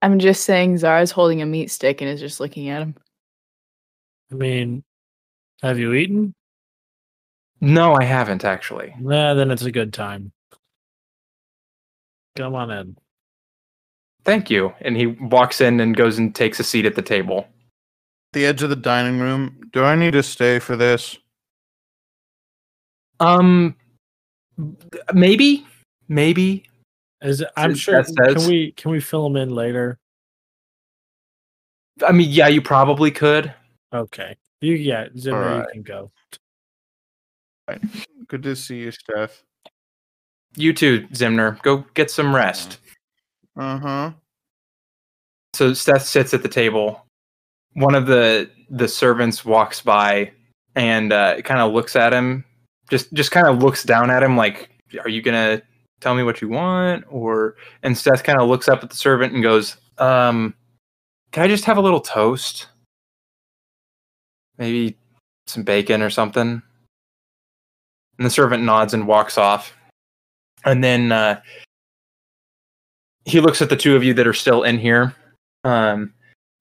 I'm 0.01 0.17
just 0.17 0.43
saying 0.43 0.77
Zara's 0.77 1.11
holding 1.11 1.41
a 1.41 1.45
meat 1.45 1.69
stick 1.69 2.01
and 2.01 2.09
is 2.09 2.19
just 2.19 2.39
looking 2.39 2.69
at 2.69 2.81
him. 2.81 2.95
I 4.31 4.35
mean, 4.35 4.83
have 5.61 5.77
you 5.77 5.93
eaten? 5.93 6.33
No, 7.61 7.93
I 7.95 8.03
haven't 8.03 8.43
actually. 8.43 8.93
Nah, 8.99 9.33
then 9.33 9.49
it's 9.51 9.63
a 9.63 9.71
good 9.71 9.93
time. 9.93 10.31
Come 12.35 12.53
on 12.55 12.69
in. 12.71 12.97
Thank 14.25 14.49
you. 14.49 14.73
And 14.81 14.97
he 14.97 15.07
walks 15.07 15.61
in 15.61 15.79
and 15.79 15.95
goes 15.95 16.17
and 16.17 16.33
takes 16.33 16.59
a 16.59 16.63
seat 16.63 16.85
at 16.85 16.95
the 16.95 17.01
table. 17.01 17.47
The 18.33 18.45
edge 18.45 18.63
of 18.63 18.69
the 18.69 18.75
dining 18.75 19.19
room. 19.19 19.61
Do 19.71 19.83
I 19.83 19.95
need 19.95 20.11
to 20.11 20.23
stay 20.23 20.59
for 20.59 20.75
this? 20.75 21.17
Um, 23.19 23.75
maybe, 25.13 25.65
maybe. 26.09 26.65
Is 27.21 27.43
I'm 27.55 27.71
That 27.71 27.77
sure. 27.77 28.03
says- 28.03 28.15
Can 28.15 28.47
we 28.49 28.71
can 28.73 28.91
we 28.91 28.99
fill 28.99 29.25
him 29.27 29.37
in 29.37 29.49
later? 29.49 29.99
I 32.05 32.11
mean, 32.11 32.29
yeah, 32.29 32.49
you 32.49 32.61
probably 32.61 33.09
could. 33.11 33.53
Okay. 33.93 34.35
You 34.59 34.73
yeah, 34.73 35.07
Ximner, 35.09 35.59
you 35.61 35.67
can 35.71 35.81
go. 35.83 36.11
Good 38.27 38.43
to 38.43 38.55
see 38.55 38.79
you, 38.79 38.91
Steph. 38.91 39.43
You 40.55 40.73
too, 40.73 41.07
Ximner. 41.11 41.61
Go 41.61 41.85
get 41.93 42.09
some 42.09 42.33
rest. 42.33 42.79
Uh 43.57 43.77
huh. 43.77 44.11
So 45.53 45.73
Steph 45.73 46.03
sits 46.03 46.33
at 46.33 46.43
the 46.43 46.49
table. 46.49 47.05
One 47.73 47.95
of 47.95 48.07
the 48.07 48.49
the 48.69 48.87
servants 48.87 49.45
walks 49.45 49.81
by 49.81 50.31
and 50.75 51.13
uh, 51.13 51.41
kind 51.41 51.59
of 51.59 51.73
looks 51.73 51.95
at 51.95 52.13
him. 52.13 52.43
Just 52.89 53.11
just 53.13 53.31
kind 53.31 53.47
of 53.47 53.59
looks 53.63 53.83
down 53.83 54.09
at 54.09 54.23
him 54.23 54.37
like, 54.37 54.69
"Are 54.99 55.09
you 55.09 55.21
gonna 55.21 55.61
tell 56.01 56.15
me 56.15 56.23
what 56.23 56.41
you 56.41 56.49
want?" 56.49 57.05
Or 57.09 57.55
and 57.83 57.97
Steph 57.97 58.23
kind 58.23 58.39
of 58.39 58.47
looks 58.47 58.67
up 58.67 58.83
at 58.83 58.89
the 58.89 58.95
servant 58.95 59.33
and 59.33 59.43
goes, 59.43 59.77
"Um, 59.97 60.53
can 61.31 61.43
I 61.43 61.47
just 61.47 61.65
have 61.65 61.77
a 61.77 61.81
little 61.81 62.01
toast? 62.01 62.67
Maybe 64.57 64.97
some 65.47 65.63
bacon 65.63 66.01
or 66.01 66.09
something." 66.09 66.61
And 68.17 68.25
the 68.25 68.29
servant 68.31 68.63
nods 68.63 68.93
and 68.93 69.07
walks 69.07 69.37
off. 69.37 69.75
And 70.63 70.83
then 70.83 71.11
uh, 71.11 71.41
he 73.25 73.41
looks 73.41 73.61
at 73.61 73.69
the 73.69 73.75
two 73.75 73.95
of 73.95 74.03
you 74.03 74.13
that 74.13 74.27
are 74.27 74.33
still 74.33 74.63
in 74.63 74.79
here 74.79 75.15
um, 75.65 76.13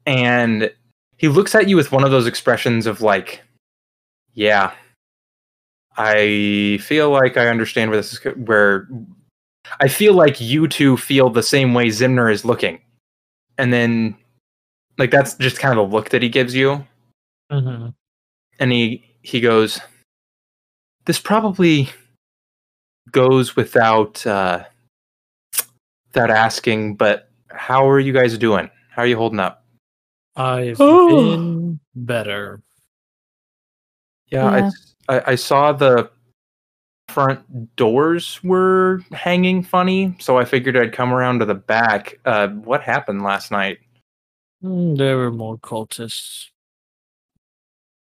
and 0.07 0.73
he 1.19 1.29
looks 1.29 1.55
at 1.55 1.69
you 1.69 1.77
with 1.77 1.93
one 1.93 2.03
of 2.05 2.11
those 2.11 2.27
expressions 2.27 2.87
of 2.87 3.03
like, 3.03 3.43
"Yeah, 4.33 4.73
I 5.97 6.79
feel 6.83 7.11
like 7.11 7.37
I 7.37 7.49
understand 7.49 7.91
where 7.91 7.99
this 7.99 8.15
is. 8.15 8.21
Where 8.37 8.89
I 9.81 9.89
feel 9.89 10.15
like 10.15 10.41
you 10.41 10.67
two 10.67 10.97
feel 10.97 11.31
the 11.31 11.43
same 11.43 11.75
way 11.75 11.87
Ximner 11.89 12.33
is 12.33 12.45
looking." 12.45 12.81
And 13.59 13.73
then, 13.73 14.17
like 14.99 15.11
that's 15.11 15.35
just 15.35 15.59
kind 15.59 15.79
of 15.79 15.91
the 15.91 15.95
look 15.95 16.09
that 16.11 16.23
he 16.23 16.29
gives 16.29 16.55
you, 16.55 16.85
Mm-hmm. 17.53 17.91
and 18.59 18.73
he 18.73 19.05
he 19.23 19.41
goes, 19.41 19.81
"This 21.05 21.19
probably 21.19 21.91
goes 23.11 23.57
without 23.57 24.27
uh, 24.27 24.65
without 26.09 26.31
asking, 26.31 26.97
but 26.97 27.31
how 27.51 27.89
are 27.89 28.01
you 28.01 28.13
guys 28.13 28.37
doing? 28.39 28.71
How 28.91 29.03
are 29.03 29.07
you 29.07 29.17
holding 29.17 29.41
up?" 29.41 29.65
I've 30.37 30.77
Oh. 30.81 31.31
been 31.37 31.81
better. 31.95 32.61
Yeah, 34.29 34.47
I 34.47 34.59
Yeah. 34.59 34.67
s- 34.67 34.95
I, 35.09 35.23
I 35.33 35.35
saw 35.37 35.73
the 35.73 36.11
front 37.11 37.77
doors 37.77 38.43
were 38.43 39.01
hanging 39.13 39.63
funny, 39.63 40.17
so 40.19 40.39
I 40.39 40.45
figured 40.45 40.77
I'd 40.77 40.93
come 40.95 41.13
around 41.13 41.39
to 41.41 41.45
the 41.45 41.55
back. 41.55 42.19
Uh, 42.25 42.49
what 42.49 42.83
happened 42.83 43.23
last 43.23 43.51
night? 43.53 43.79
Mm, 44.65 44.97
there 44.97 45.17
were 45.19 45.31
more 45.31 45.59
cultists. 45.59 46.49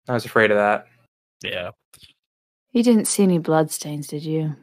I 0.10 0.14
was 0.14 0.26
afraid 0.26 0.52
of 0.52 0.58
that. 0.58 0.88
Yeah. 1.42 1.72
You 2.72 2.84
didn't 2.84 3.06
see 3.06 3.24
any 3.24 3.38
bloodstains, 3.38 4.08
did 4.08 4.24
you? 4.24 4.56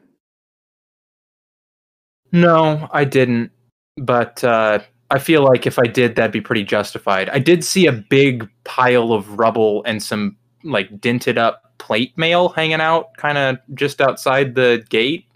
No, 2.33 2.89
I 2.93 3.05
didn't. 3.05 3.51
But 3.97 4.43
uh, 4.45 4.81
I 5.11 5.19
feel 5.19 5.43
like 5.43 5.67
if 5.67 5.79
I 5.79 5.87
did, 5.87 6.17
that'd 6.17 6.33
be 6.33 6.41
pretty 6.41 6.65
justified. 6.65 7.29
I 7.31 7.39
did 7.39 7.65
see 7.65 7.87
a 7.87 7.93
big 7.93 8.49
pile 8.65 9.13
of 9.13 9.39
rubble 9.39 9.83
and 9.85 10.03
some 10.03 10.37
like 10.65 11.01
dented 11.01 11.39
up 11.39 11.75
plate 11.79 12.17
mail 12.17 12.51
hanging 12.51 12.81
out, 12.81 13.17
kind 13.17 13.39
of 13.39 13.59
just 13.75 14.01
outside 14.01 14.55
the 14.55 14.85
gate. 14.89 15.27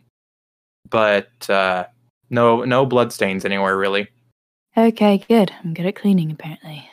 But 0.88 1.48
uh, 1.48 1.86
no, 2.30 2.64
no 2.64 2.86
bloodstains 2.86 3.44
anywhere 3.44 3.76
really. 3.76 4.08
Okay, 4.76 5.18
good. 5.28 5.52
I'm 5.62 5.74
good 5.74 5.86
at 5.86 5.96
cleaning, 5.96 6.30
apparently. 6.30 6.88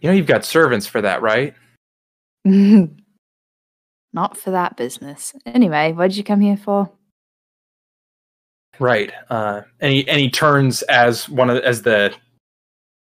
You 0.00 0.10
know, 0.10 0.14
you've 0.14 0.26
got 0.26 0.44
servants 0.44 0.86
for 0.86 1.00
that, 1.00 1.22
right? 1.22 1.54
Not 4.14 4.36
for 4.36 4.52
that 4.52 4.76
business. 4.76 5.34
Anyway, 5.44 5.92
what 5.92 6.08
did 6.08 6.16
you 6.16 6.22
come 6.22 6.40
here 6.40 6.56
for? 6.56 6.90
Right. 8.78 9.12
Uh, 9.28 9.62
and 9.80 9.92
he 9.92 10.08
and 10.08 10.20
he 10.20 10.30
turns 10.30 10.82
as 10.82 11.28
one 11.28 11.50
of 11.50 11.58
as 11.58 11.82
the 11.82 12.14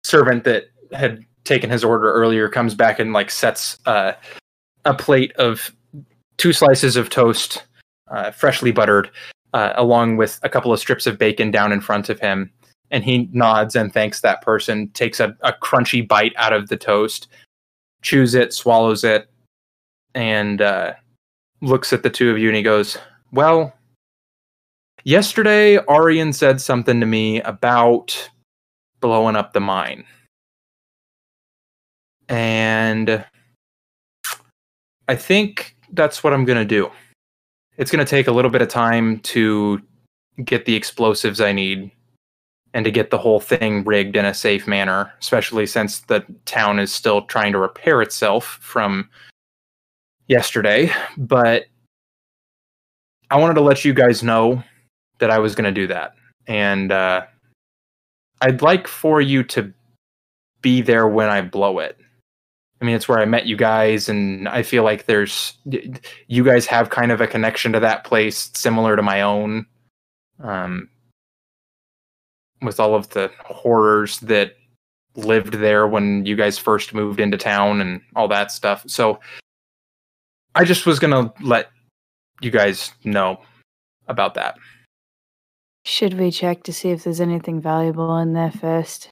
servant 0.04 0.44
that 0.44 0.66
had 0.92 1.26
taken 1.46 1.70
his 1.70 1.84
order 1.84 2.12
earlier 2.12 2.50
comes 2.50 2.76
back 2.76 3.00
and 3.00 3.14
like 3.14 3.32
sets 3.32 3.80
uh, 3.86 4.14
a 4.84 4.94
plate 4.94 5.34
of 5.38 5.74
two 6.36 6.52
slices 6.52 6.98
of 6.98 7.10
toast, 7.10 7.64
uh, 8.10 8.32
freshly 8.32 8.72
buttered, 8.72 9.10
uh, 9.54 9.74
along 9.76 10.18
with 10.18 10.40
a 10.44 10.50
couple 10.50 10.74
of 10.74 10.80
strips 10.80 11.08
of 11.08 11.18
bacon 11.18 11.52
down 11.52 11.72
in 11.72 11.80
front 11.80 12.10
of 12.10 12.20
him. 12.20 12.52
And 12.92 13.04
he 13.04 13.30
nods 13.32 13.76
and 13.76 13.94
thanks 13.94 14.22
that 14.22 14.42
person, 14.42 14.90
takes 14.90 15.20
a, 15.20 15.36
a 15.42 15.54
crunchy 15.54 16.06
bite 16.06 16.34
out 16.36 16.54
of 16.54 16.68
the 16.68 16.78
toast, 16.78 17.28
chews 18.02 18.36
it, 18.36 18.54
swallows 18.54 19.04
it, 19.04 19.30
and 20.18 20.62
uh, 20.62 20.94
looks 21.62 21.94
at 21.94 22.04
the 22.04 22.10
two 22.10 22.30
of 22.30 22.38
you 22.38 22.50
and 22.50 22.58
he 22.58 22.64
goes, 22.64 22.98
Well, 23.32 23.74
Yesterday, 25.08 25.78
Aurrein 25.78 26.36
said 26.36 26.60
something 26.60 27.00
to 27.00 27.06
me 27.06 27.40
about 27.44 28.30
blowing 29.00 29.38
up 29.38 29.54
the 29.54 29.62
mine. 29.62 30.04
And 32.28 33.24
I 35.08 35.16
think 35.16 35.78
that's 35.94 36.26
what 36.26 36.34
I'm 36.34 36.44
going 36.44 36.58
to 36.58 36.66
do. 36.66 36.92
It's 37.78 37.90
going 37.90 38.06
to 38.06 38.10
take 38.10 38.28
a 38.28 38.34
little 38.34 38.52
bit 38.52 38.62
of 38.62 38.68
time 38.68 39.20
to 39.20 39.82
get 40.44 40.66
the 40.66 40.76
explosives 40.76 41.40
I 41.40 41.54
need 41.54 41.90
and 42.74 42.84
to 42.84 42.92
get 42.92 43.10
the 43.10 43.18
whole 43.18 43.40
thing 43.40 43.86
rigged 43.86 44.18
in 44.18 44.26
a 44.26 44.34
safe 44.34 44.68
manner, 44.68 45.14
especially 45.22 45.68
since 45.68 46.02
the 46.02 46.26
town 46.44 46.80
is 46.80 46.94
still 46.94 47.22
trying 47.22 47.54
to 47.54 47.60
repair 47.60 48.02
itself 48.02 48.60
from 48.62 49.08
yesterday. 50.28 50.92
But 51.18 51.66
I 53.30 53.38
wanted 53.38 53.56
to 53.56 53.62
let 53.62 53.84
you 53.86 53.94
guys 53.94 54.24
know 54.24 54.64
that 55.20 55.32
I 55.32 55.40
was 55.40 55.56
going 55.56 55.66
to 55.66 55.82
do 55.82 55.88
that. 55.88 56.14
And 56.48 56.92
uh, 56.92 57.26
I'd 58.42 58.62
like 58.62 58.88
for 58.88 59.20
you 59.20 59.44
to 59.44 59.74
be 60.62 60.82
there 60.82 61.08
when 61.08 61.30
I 61.30 61.42
blow 61.42 61.80
it. 61.80 61.98
I 62.82 62.86
mean, 62.86 62.96
it's 62.96 63.08
where 63.08 63.20
I 63.20 63.26
met 63.26 63.48
you 63.48 63.58
guys, 63.58 64.08
and 64.08 64.48
I 64.48 64.62
feel 64.62 64.84
like 64.84 65.08
there's 65.08 65.54
you 66.28 66.44
guys 66.44 66.68
have 66.68 66.92
kind 66.92 67.12
of 67.12 67.22
a 67.22 67.28
connection 67.28 67.74
to 67.74 67.80
that 67.80 68.04
place 68.04 68.52
similar 68.54 68.96
to 68.96 69.02
my 69.02 69.22
own. 69.22 69.66
Um, 70.44 70.90
with 72.62 72.80
all 72.80 72.96
of 72.96 73.10
the 73.10 73.32
horrors 73.46 74.20
that 74.22 74.56
lived 75.16 75.56
there 75.56 75.88
when 75.88 76.26
you 76.26 76.36
guys 76.36 76.58
first 76.58 76.94
moved 76.94 77.20
into 77.20 77.38
town 77.38 77.82
and 77.82 78.02
all 78.16 78.28
that 78.28 78.52
stuff. 78.52 78.84
So 78.88 79.20
I 80.58 80.64
just 80.66 80.86
was 80.88 80.98
going 80.98 81.12
to 81.12 81.32
let 81.44 81.70
you 82.42 82.50
guys 82.50 82.92
know 83.04 83.42
about 84.08 84.34
that. 84.34 84.58
Should 85.86 86.16
we 86.16 86.32
check 86.32 86.64
to 86.64 86.74
see 86.74 86.90
if 86.90 87.04
there's 87.04 87.22
anything 87.22 87.62
valuable 87.62 88.18
in 88.18 88.34
there 88.34 88.52
first? 88.52 89.10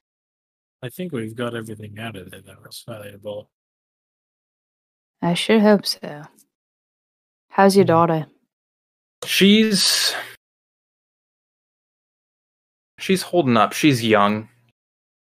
I 0.81 0.89
think 0.89 1.11
we've 1.11 1.35
got 1.35 1.55
everything 1.55 1.99
out 1.99 2.15
of 2.15 2.31
there 2.31 2.41
that 2.41 2.61
was 2.63 2.83
valuable. 2.87 3.49
I 5.21 5.35
sure 5.35 5.59
hope 5.59 5.85
so. 5.85 6.23
How's 7.49 7.75
your 7.75 7.85
Mhm. 7.85 7.89
daughter? 7.89 8.25
She's 9.23 10.13
she's 12.99 13.21
holding 13.21 13.55
up. 13.57 13.73
She's 13.73 14.03
young. 14.03 14.49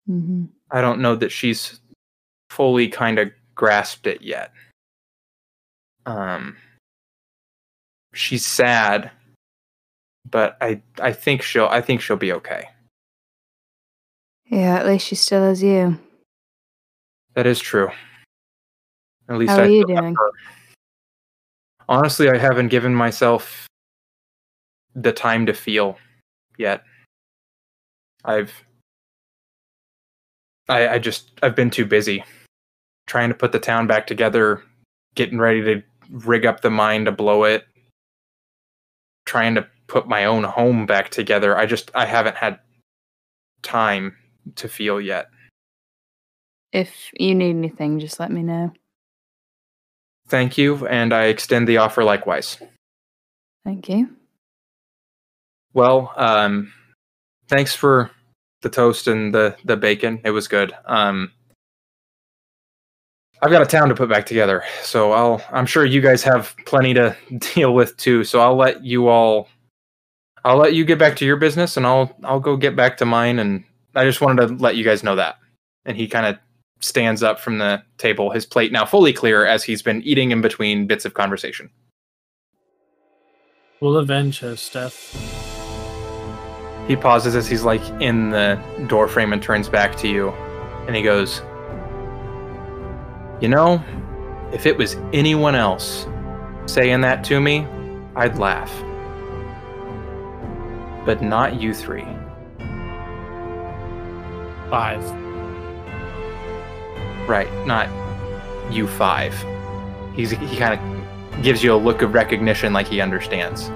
Mm-hmm. 0.09 0.45
I 0.71 0.81
don't 0.81 0.99
know 0.99 1.15
that 1.15 1.31
she's 1.31 1.79
fully 2.49 2.87
kind 2.89 3.19
of 3.19 3.31
grasped 3.55 4.07
it 4.07 4.21
yet. 4.21 4.51
Um 6.07 6.55
she's 8.13 8.45
sad, 8.45 9.11
but 10.27 10.57
I 10.61 10.81
I 10.99 11.11
think 11.11 11.41
she'll 11.41 11.67
I 11.67 11.81
think 11.81 12.01
she'll 12.01 12.15
be 12.15 12.31
okay. 12.33 12.69
Yeah, 14.45 14.75
at 14.77 14.87
least 14.87 15.05
she 15.07 15.15
still 15.15 15.43
has 15.43 15.61
you. 15.61 15.99
That 17.35 17.45
is 17.45 17.59
true. 17.59 17.89
At 19.29 19.37
least 19.37 19.51
How 19.51 19.59
I 19.59 19.65
are 19.65 19.69
you 19.69 19.85
doing? 19.85 20.15
Honestly, 21.89 22.29
I 22.29 22.37
haven't 22.37 22.69
given 22.69 22.95
myself 22.95 23.67
the 24.95 25.11
time 25.11 25.45
to 25.45 25.53
feel 25.53 25.97
yet. 26.57 26.83
I've 28.23 28.53
I 30.69 30.87
I 30.87 30.99
just 30.99 31.31
I've 31.43 31.55
been 31.55 31.69
too 31.69 31.85
busy 31.85 32.23
trying 33.05 33.29
to 33.29 33.35
put 33.35 33.51
the 33.51 33.59
town 33.59 33.87
back 33.87 34.07
together, 34.07 34.63
getting 35.15 35.39
ready 35.39 35.61
to 35.63 35.83
rig 36.09 36.45
up 36.45 36.61
the 36.61 36.69
mine 36.69 37.05
to 37.05 37.11
blow 37.11 37.43
it, 37.43 37.65
trying 39.25 39.55
to 39.55 39.67
put 39.87 40.07
my 40.07 40.25
own 40.25 40.43
home 40.43 40.85
back 40.85 41.09
together. 41.09 41.57
I 41.57 41.65
just 41.65 41.91
I 41.95 42.05
haven't 42.05 42.37
had 42.37 42.59
time 43.61 44.15
to 44.55 44.69
feel 44.69 44.99
yet. 45.01 45.27
If 46.73 47.11
you 47.13 47.33
need 47.33 47.51
anything, 47.51 47.99
just 47.99 48.19
let 48.19 48.31
me 48.31 48.43
know. 48.43 48.73
Thank 50.27 50.57
you, 50.57 50.85
and 50.87 51.13
I 51.13 51.25
extend 51.25 51.67
the 51.67 51.77
offer 51.77 52.03
likewise. 52.03 52.57
Thank 53.63 53.87
you. 53.87 54.09
Well, 55.73 56.11
um, 56.15 56.73
thanks 57.47 57.75
for 57.75 58.11
the 58.61 58.69
toast 58.69 59.07
and 59.07 59.33
the 59.33 59.55
the 59.63 59.77
bacon. 59.77 60.21
It 60.23 60.31
was 60.31 60.47
good. 60.47 60.73
Um, 60.85 61.31
I've 63.41 63.51
got 63.51 63.61
a 63.61 63.65
town 63.65 63.89
to 63.89 63.95
put 63.95 64.09
back 64.09 64.25
together, 64.25 64.63
so 64.81 65.11
I'll. 65.11 65.43
I'm 65.51 65.67
sure 65.67 65.85
you 65.85 66.01
guys 66.01 66.23
have 66.23 66.55
plenty 66.65 66.93
to 66.95 67.15
deal 67.53 67.73
with 67.73 67.95
too. 67.97 68.23
So 68.23 68.39
I'll 68.39 68.55
let 68.55 68.83
you 68.83 69.07
all. 69.07 69.47
I'll 70.43 70.57
let 70.57 70.73
you 70.73 70.85
get 70.85 70.97
back 70.97 71.15
to 71.17 71.25
your 71.25 71.37
business, 71.37 71.77
and 71.77 71.85
I'll 71.85 72.15
I'll 72.23 72.39
go 72.39 72.57
get 72.57 72.75
back 72.75 72.97
to 72.97 73.05
mine. 73.05 73.37
And 73.37 73.63
I 73.95 74.05
just 74.05 74.21
wanted 74.21 74.47
to 74.47 74.53
let 74.55 74.75
you 74.75 74.83
guys 74.83 75.03
know 75.03 75.15
that. 75.15 75.37
And 75.85 75.95
he 75.95 76.07
kind 76.07 76.25
of 76.25 76.37
stands 76.79 77.21
up 77.21 77.39
from 77.39 77.59
the 77.59 77.83
table, 77.97 78.31
his 78.31 78.45
plate 78.45 78.71
now 78.71 78.85
fully 78.85 79.13
clear 79.13 79.45
as 79.45 79.63
he's 79.63 79.81
been 79.81 80.01
eating 80.03 80.31
in 80.31 80.41
between 80.41 80.87
bits 80.87 81.05
of 81.05 81.13
conversation. 81.13 81.69
We'll 83.79 83.97
avenge 83.97 84.39
her, 84.39 84.55
Steph. 84.55 85.13
He 86.87 86.95
pauses 86.95 87.35
as 87.35 87.47
he's 87.47 87.63
like 87.63 87.81
in 88.01 88.31
the 88.31 88.59
doorframe 88.87 89.33
and 89.33 89.43
turns 89.43 89.69
back 89.69 89.95
to 89.97 90.07
you, 90.07 90.29
and 90.87 90.95
he 90.95 91.03
goes, 91.03 91.41
You 93.39 93.49
know, 93.49 93.83
if 94.51 94.65
it 94.65 94.75
was 94.77 94.95
anyone 95.13 95.53
else 95.53 96.07
saying 96.65 97.01
that 97.01 97.23
to 97.25 97.39
me, 97.39 97.67
I'd 98.15 98.39
laugh. 98.39 98.73
But 101.05 101.21
not 101.21 101.61
you 101.61 101.73
three. 101.73 102.07
Five. 104.69 105.03
Right, 107.29 107.47
not 107.67 107.89
you 108.73 108.87
five. 108.87 109.35
He's 110.15 110.31
he 110.31 110.57
kind 110.57 110.79
of 110.79 111.43
gives 111.43 111.63
you 111.63 111.73
a 111.73 111.77
look 111.77 112.01
of 112.01 112.15
recognition 112.15 112.73
like 112.73 112.87
he 112.87 113.01
understands. 113.01 113.69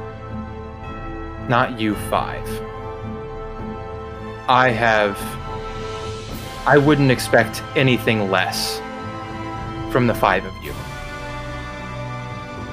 Not 1.47 1.79
you 1.79 1.95
five. 2.09 2.47
I 4.49 4.69
have 4.69 5.17
I 6.65 6.79
wouldn't 6.79 7.11
expect 7.11 7.61
anything 7.75 8.31
less 8.31 8.81
from 9.91 10.07
the 10.07 10.15
five 10.15 10.45
of 10.45 10.63
you. 10.63 10.73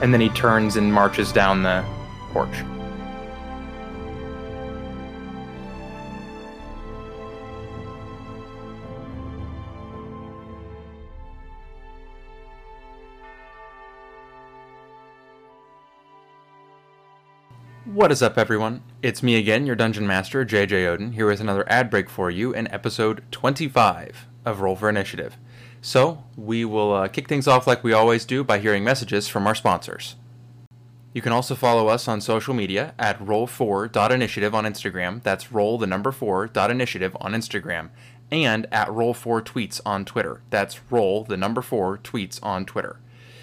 And 0.01 0.15
then 0.15 0.21
he 0.21 0.29
turns 0.31 0.77
and 0.77 0.93
marches 0.93 1.33
down 1.33 1.65
the 1.65 1.85
porch. 2.31 2.55
What 17.85 18.13
is 18.13 18.23
up, 18.23 18.39
everyone? 18.39 18.85
It's 19.03 19.25
me 19.25 19.35
again, 19.35 19.67
your 19.67 19.75
Dungeon 19.75 20.07
Master, 20.07 20.45
JJ 20.45 20.87
Odin, 20.87 21.13
here 21.13 21.27
with 21.27 21.41
another 21.41 21.69
ad 21.69 21.91
break 21.91 22.09
for 22.09 22.31
you 22.31 22.55
in 22.55 22.69
episode 22.69 23.25
25 23.33 24.29
of 24.45 24.61
Roll 24.61 24.77
for 24.77 24.89
Initiative. 24.89 25.37
So, 25.81 26.25
we 26.37 26.65
will 26.65 26.93
uh, 26.93 27.09
kick 27.09 27.29
things 27.29 27.47
off 27.47 27.67
like 27.67 27.85
we 27.85 27.93
always 27.93 28.25
do 28.25 28.43
by 28.43 28.59
hearing 28.59 28.85
messages 28.85 29.29
from 29.29 29.47
our 29.47 29.55
sponsors. 29.55 30.17
You 31.15 31.23
can 31.23 31.33
also 31.33 31.55
follow 31.55 31.89
us 31.89 32.07
on 32.07 32.21
social 32.21 32.53
media 32.53 32.95
at 32.99 33.19
roll4.initiative 33.19 34.55
on 34.55 34.65
Instagram. 34.65 35.23
That's 35.23 35.51
roll 35.51 35.79
the 35.79 35.87
number 35.87 36.13
4.initiative 36.13 37.17
on 37.21 37.33
Instagram. 37.33 37.91
And 38.31 38.67
at 38.71 38.89
roll4tweets 38.89 39.81
on 39.87 40.05
Twitter. 40.05 40.43
That's 40.51 40.81
roll 40.91 41.25
the 41.25 41.37
number 41.37 41.63
4 41.63 41.99
tweets 41.99 42.39
on 42.43 42.67
Twitter. 42.67 43.01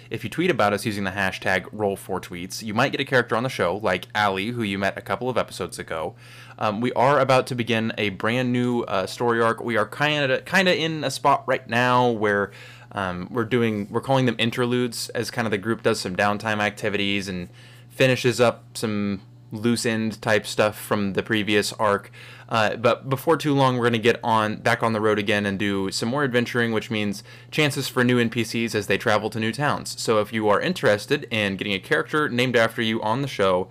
If 0.08 0.22
you 0.22 0.30
tweet 0.30 0.50
about 0.50 0.72
us 0.72 0.86
using 0.86 1.04
the 1.04 1.10
hashtag 1.10 1.64
roll4tweets, 1.72 2.62
you 2.62 2.72
might 2.72 2.92
get 2.92 3.00
a 3.00 3.04
character 3.04 3.34
on 3.34 3.42
the 3.42 3.48
show, 3.48 3.76
like 3.76 4.06
Allie, 4.14 4.50
who 4.50 4.62
you 4.62 4.78
met 4.78 4.96
a 4.96 5.02
couple 5.02 5.28
of 5.28 5.36
episodes 5.36 5.78
ago. 5.78 6.14
Um, 6.58 6.80
we 6.80 6.92
are 6.94 7.20
about 7.20 7.46
to 7.48 7.54
begin 7.54 7.92
a 7.98 8.10
brand 8.10 8.52
new 8.52 8.82
uh, 8.82 9.06
story 9.06 9.42
arc. 9.42 9.62
We 9.62 9.76
are 9.76 9.86
kind 9.86 10.30
of 10.30 10.44
kind 10.44 10.68
of 10.68 10.76
in 10.76 11.04
a 11.04 11.10
spot 11.10 11.44
right 11.46 11.68
now 11.68 12.08
where 12.08 12.50
um, 12.92 13.28
we're 13.30 13.44
doing 13.44 13.88
we're 13.90 14.00
calling 14.00 14.26
them 14.26 14.36
interludes, 14.38 15.08
as 15.10 15.30
kind 15.30 15.46
of 15.46 15.50
the 15.50 15.58
group 15.58 15.82
does 15.82 16.00
some 16.00 16.16
downtime 16.16 16.58
activities 16.58 17.28
and 17.28 17.48
finishes 17.90 18.40
up 18.40 18.64
some 18.74 19.22
loose 19.52 19.86
end 19.86 20.20
type 20.20 20.46
stuff 20.46 20.78
from 20.78 21.12
the 21.12 21.22
previous 21.22 21.72
arc. 21.74 22.10
Uh, 22.48 22.76
but 22.76 23.08
before 23.08 23.36
too 23.36 23.54
long, 23.54 23.76
we're 23.76 23.84
going 23.84 23.92
to 23.92 23.98
get 23.98 24.20
on 24.22 24.56
back 24.56 24.82
on 24.82 24.92
the 24.92 25.00
road 25.00 25.18
again 25.18 25.46
and 25.46 25.58
do 25.58 25.90
some 25.90 26.08
more 26.08 26.24
adventuring, 26.24 26.72
which 26.72 26.90
means 26.90 27.22
chances 27.50 27.88
for 27.88 28.04
new 28.04 28.22
NPCs 28.22 28.74
as 28.74 28.86
they 28.86 28.98
travel 28.98 29.30
to 29.30 29.40
new 29.40 29.52
towns. 29.52 30.00
So 30.00 30.20
if 30.20 30.32
you 30.32 30.48
are 30.48 30.60
interested 30.60 31.26
in 31.30 31.56
getting 31.56 31.72
a 31.72 31.78
character 31.78 32.28
named 32.28 32.56
after 32.56 32.82
you 32.82 33.02
on 33.02 33.22
the 33.22 33.28
show, 33.28 33.68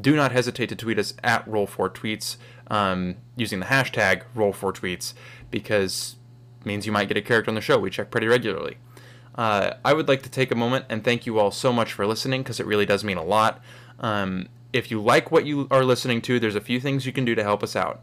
do 0.00 0.14
not 0.16 0.32
hesitate 0.32 0.68
to 0.68 0.76
tweet 0.76 0.98
us 0.98 1.14
at 1.22 1.46
Roll4Tweets 1.46 2.36
um, 2.68 3.16
using 3.36 3.60
the 3.60 3.66
hashtag 3.66 4.22
Roll4Tweets 4.36 5.14
because 5.50 6.16
it 6.60 6.66
means 6.66 6.86
you 6.86 6.92
might 6.92 7.08
get 7.08 7.16
a 7.16 7.22
character 7.22 7.50
on 7.50 7.54
the 7.54 7.60
show. 7.60 7.78
We 7.78 7.90
check 7.90 8.10
pretty 8.10 8.26
regularly. 8.26 8.76
Uh, 9.34 9.74
I 9.84 9.92
would 9.92 10.08
like 10.08 10.22
to 10.22 10.30
take 10.30 10.50
a 10.50 10.56
moment 10.56 10.86
and 10.88 11.04
thank 11.04 11.24
you 11.24 11.38
all 11.38 11.50
so 11.50 11.72
much 11.72 11.92
for 11.92 12.06
listening 12.06 12.42
because 12.42 12.58
it 12.58 12.66
really 12.66 12.86
does 12.86 13.04
mean 13.04 13.16
a 13.16 13.24
lot. 13.24 13.62
Um, 14.00 14.48
if 14.72 14.90
you 14.90 15.00
like 15.00 15.30
what 15.30 15.46
you 15.46 15.68
are 15.70 15.84
listening 15.84 16.20
to, 16.22 16.40
there's 16.40 16.56
a 16.56 16.60
few 16.60 16.80
things 16.80 17.06
you 17.06 17.12
can 17.12 17.24
do 17.24 17.34
to 17.34 17.42
help 17.42 17.62
us 17.62 17.76
out. 17.76 18.02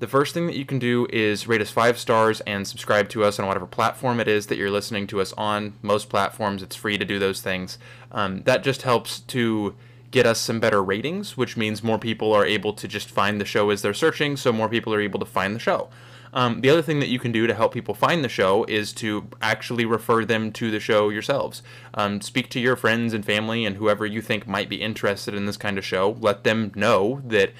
The 0.00 0.08
first 0.08 0.34
thing 0.34 0.46
that 0.46 0.56
you 0.56 0.64
can 0.64 0.80
do 0.80 1.06
is 1.12 1.46
rate 1.46 1.60
us 1.60 1.70
five 1.70 1.98
stars 1.98 2.40
and 2.42 2.66
subscribe 2.66 3.08
to 3.10 3.22
us 3.22 3.38
on 3.38 3.46
whatever 3.46 3.66
platform 3.66 4.18
it 4.18 4.26
is 4.26 4.48
that 4.48 4.58
you're 4.58 4.70
listening 4.70 5.06
to 5.06 5.20
us 5.20 5.32
on. 5.34 5.74
Most 5.82 6.08
platforms, 6.08 6.62
it's 6.62 6.74
free 6.74 6.98
to 6.98 7.04
do 7.04 7.20
those 7.20 7.40
things. 7.40 7.78
Um, 8.10 8.42
that 8.42 8.64
just 8.64 8.82
helps 8.82 9.20
to 9.20 9.76
get 10.14 10.26
us 10.26 10.38
some 10.38 10.60
better 10.60 10.80
ratings, 10.80 11.36
which 11.36 11.56
means 11.56 11.82
more 11.82 11.98
people 11.98 12.32
are 12.32 12.46
able 12.46 12.72
to 12.72 12.86
just 12.86 13.10
find 13.10 13.40
the 13.40 13.44
show 13.44 13.70
as 13.70 13.82
they're 13.82 13.92
searching, 13.92 14.36
so 14.36 14.52
more 14.52 14.68
people 14.68 14.94
are 14.94 15.00
able 15.00 15.18
to 15.18 15.26
find 15.26 15.56
the 15.56 15.58
show. 15.58 15.88
Um, 16.32 16.60
the 16.60 16.70
other 16.70 16.82
thing 16.82 17.00
that 17.00 17.08
you 17.08 17.18
can 17.18 17.32
do 17.32 17.48
to 17.48 17.54
help 17.54 17.74
people 17.74 17.94
find 17.94 18.22
the 18.22 18.28
show 18.28 18.62
is 18.64 18.92
to 18.94 19.26
actually 19.42 19.84
refer 19.84 20.24
them 20.24 20.52
to 20.52 20.70
the 20.70 20.78
show 20.78 21.08
yourselves. 21.08 21.64
Um, 21.94 22.20
speak 22.20 22.48
to 22.50 22.60
your 22.60 22.76
friends 22.76 23.12
and 23.12 23.24
family 23.24 23.64
and 23.64 23.76
whoever 23.76 24.06
you 24.06 24.22
think 24.22 24.46
might 24.46 24.68
be 24.68 24.80
interested 24.80 25.34
in 25.34 25.46
this 25.46 25.56
kind 25.56 25.78
of 25.78 25.84
show. 25.84 26.16
Let 26.20 26.44
them 26.44 26.70
know 26.76 27.20
that 27.24 27.50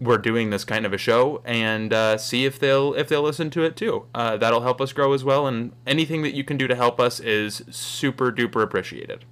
we're 0.00 0.18
doing 0.18 0.50
this 0.50 0.64
kind 0.64 0.86
of 0.86 0.92
a 0.92 0.98
show 0.98 1.40
and 1.44 1.92
uh, 1.92 2.18
see 2.18 2.44
if 2.44 2.58
they'll 2.58 2.94
if 2.94 3.08
they'll 3.08 3.22
listen 3.22 3.48
to 3.50 3.62
it 3.62 3.76
too. 3.76 4.06
Uh, 4.12 4.36
that'll 4.36 4.62
help 4.62 4.80
us 4.80 4.92
grow 4.92 5.12
as 5.12 5.22
well. 5.22 5.46
And 5.46 5.72
anything 5.86 6.22
that 6.22 6.34
you 6.34 6.42
can 6.42 6.56
do 6.56 6.66
to 6.66 6.74
help 6.74 6.98
us 6.98 7.20
is 7.20 7.62
super 7.70 8.32
duper 8.32 8.62
appreciated. 8.62 9.24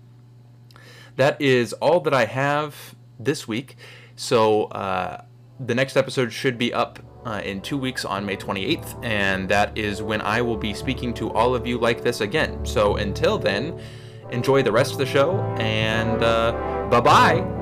That 1.16 1.40
is 1.40 1.72
all 1.74 2.00
that 2.00 2.14
I 2.14 2.24
have 2.24 2.94
this 3.18 3.46
week. 3.46 3.76
So 4.16 4.64
uh, 4.64 5.22
the 5.60 5.74
next 5.74 5.96
episode 5.96 6.32
should 6.32 6.58
be 6.58 6.72
up 6.72 6.98
uh, 7.24 7.40
in 7.44 7.60
two 7.60 7.78
weeks 7.78 8.04
on 8.04 8.26
May 8.26 8.36
28th, 8.36 9.02
and 9.04 9.48
that 9.48 9.76
is 9.76 10.02
when 10.02 10.20
I 10.20 10.42
will 10.42 10.56
be 10.56 10.74
speaking 10.74 11.14
to 11.14 11.30
all 11.30 11.54
of 11.54 11.66
you 11.66 11.78
like 11.78 12.02
this 12.02 12.20
again. 12.20 12.64
So 12.66 12.96
until 12.96 13.38
then, 13.38 13.80
enjoy 14.30 14.62
the 14.62 14.72
rest 14.72 14.92
of 14.92 14.98
the 14.98 15.06
show, 15.06 15.40
and 15.58 16.22
uh, 16.22 16.88
bye 16.90 17.00
bye. 17.00 17.53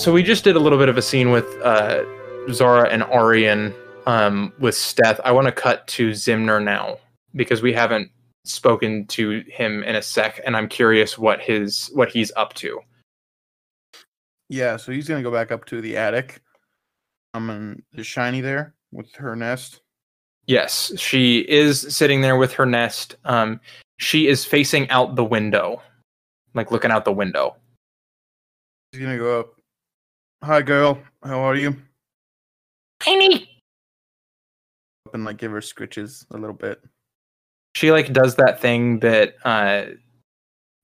So 0.00 0.14
we 0.14 0.22
just 0.22 0.44
did 0.44 0.56
a 0.56 0.58
little 0.58 0.78
bit 0.78 0.88
of 0.88 0.96
a 0.96 1.02
scene 1.02 1.30
with 1.30 1.44
uh, 1.62 2.04
Zhara 2.48 2.90
and 2.90 3.02
Aurrein 3.02 3.74
um, 4.06 4.50
with 4.58 4.74
Steth. 4.74 5.20
I 5.26 5.30
want 5.30 5.44
to 5.44 5.52
cut 5.52 5.86
to 5.88 6.12
Ximner 6.12 6.64
now 6.64 6.96
because 7.34 7.60
we 7.60 7.74
haven't 7.74 8.10
spoken 8.46 9.06
to 9.08 9.44
him 9.46 9.82
in 9.82 9.96
a 9.96 10.00
sec, 10.00 10.40
and 10.46 10.56
I'm 10.56 10.70
curious 10.70 11.18
what 11.18 11.42
his 11.42 11.90
what 11.92 12.08
he's 12.08 12.32
up 12.34 12.54
to. 12.54 12.80
Yeah, 14.48 14.78
so 14.78 14.90
he's 14.90 15.06
gonna 15.06 15.22
go 15.22 15.30
back 15.30 15.52
up 15.52 15.66
to 15.66 15.82
the 15.82 15.98
attic. 15.98 16.40
Um, 17.34 17.50
and 17.50 17.82
is 17.92 18.06
Shiny 18.06 18.40
there 18.40 18.72
with 18.92 19.14
her 19.16 19.36
nest? 19.36 19.82
Yes, 20.46 20.98
she 20.98 21.40
is 21.40 21.94
sitting 21.94 22.22
there 22.22 22.38
with 22.38 22.54
her 22.54 22.64
nest. 22.64 23.16
Um, 23.26 23.60
she 23.98 24.28
is 24.28 24.46
facing 24.46 24.88
out 24.88 25.14
the 25.14 25.24
window, 25.24 25.82
like 26.54 26.70
looking 26.70 26.90
out 26.90 27.04
the 27.04 27.12
window. 27.12 27.54
He's 28.92 29.02
gonna 29.02 29.18
go 29.18 29.40
up. 29.40 29.59
Hi, 30.42 30.62
girl. 30.62 30.98
How 31.22 31.40
are 31.40 31.54
you? 31.54 31.76
Tiny. 32.98 33.62
Up 35.06 35.14
and 35.14 35.24
like 35.24 35.36
give 35.36 35.52
her 35.52 35.60
scritches 35.60 36.24
a 36.30 36.38
little 36.38 36.56
bit. 36.56 36.80
She 37.74 37.92
like 37.92 38.12
does 38.12 38.36
that 38.36 38.58
thing 38.58 39.00
that 39.00 39.34
uh, 39.44 39.84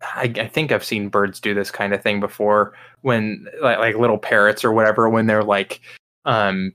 I, 0.02 0.32
I 0.36 0.46
think 0.46 0.72
I've 0.72 0.84
seen 0.84 1.08
birds 1.08 1.40
do 1.40 1.54
this 1.54 1.70
kind 1.70 1.94
of 1.94 2.02
thing 2.02 2.20
before 2.20 2.74
when 3.00 3.46
like, 3.62 3.78
like 3.78 3.96
little 3.96 4.18
parrots 4.18 4.62
or 4.62 4.72
whatever 4.72 5.08
when 5.08 5.26
they're 5.26 5.42
like 5.42 5.80
um 6.26 6.72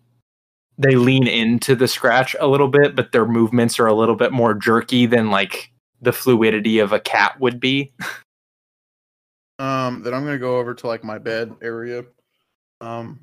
they 0.77 0.95
lean 0.95 1.27
into 1.27 1.75
the 1.75 1.87
scratch 1.87 2.35
a 2.39 2.47
little 2.47 2.67
bit 2.67 2.95
but 2.95 3.11
their 3.11 3.25
movements 3.25 3.79
are 3.79 3.87
a 3.87 3.93
little 3.93 4.15
bit 4.15 4.31
more 4.31 4.53
jerky 4.55 5.05
than 5.05 5.29
like 5.29 5.71
the 6.01 6.11
fluidity 6.11 6.79
of 6.79 6.91
a 6.93 6.99
cat 6.99 7.39
would 7.39 7.59
be. 7.59 7.93
Um, 9.59 10.01
then 10.01 10.15
I'm 10.15 10.23
gonna 10.23 10.39
go 10.39 10.57
over 10.57 10.73
to 10.73 10.87
like 10.87 11.03
my 11.03 11.19
bed 11.19 11.53
area. 11.61 12.03
Um, 12.81 13.19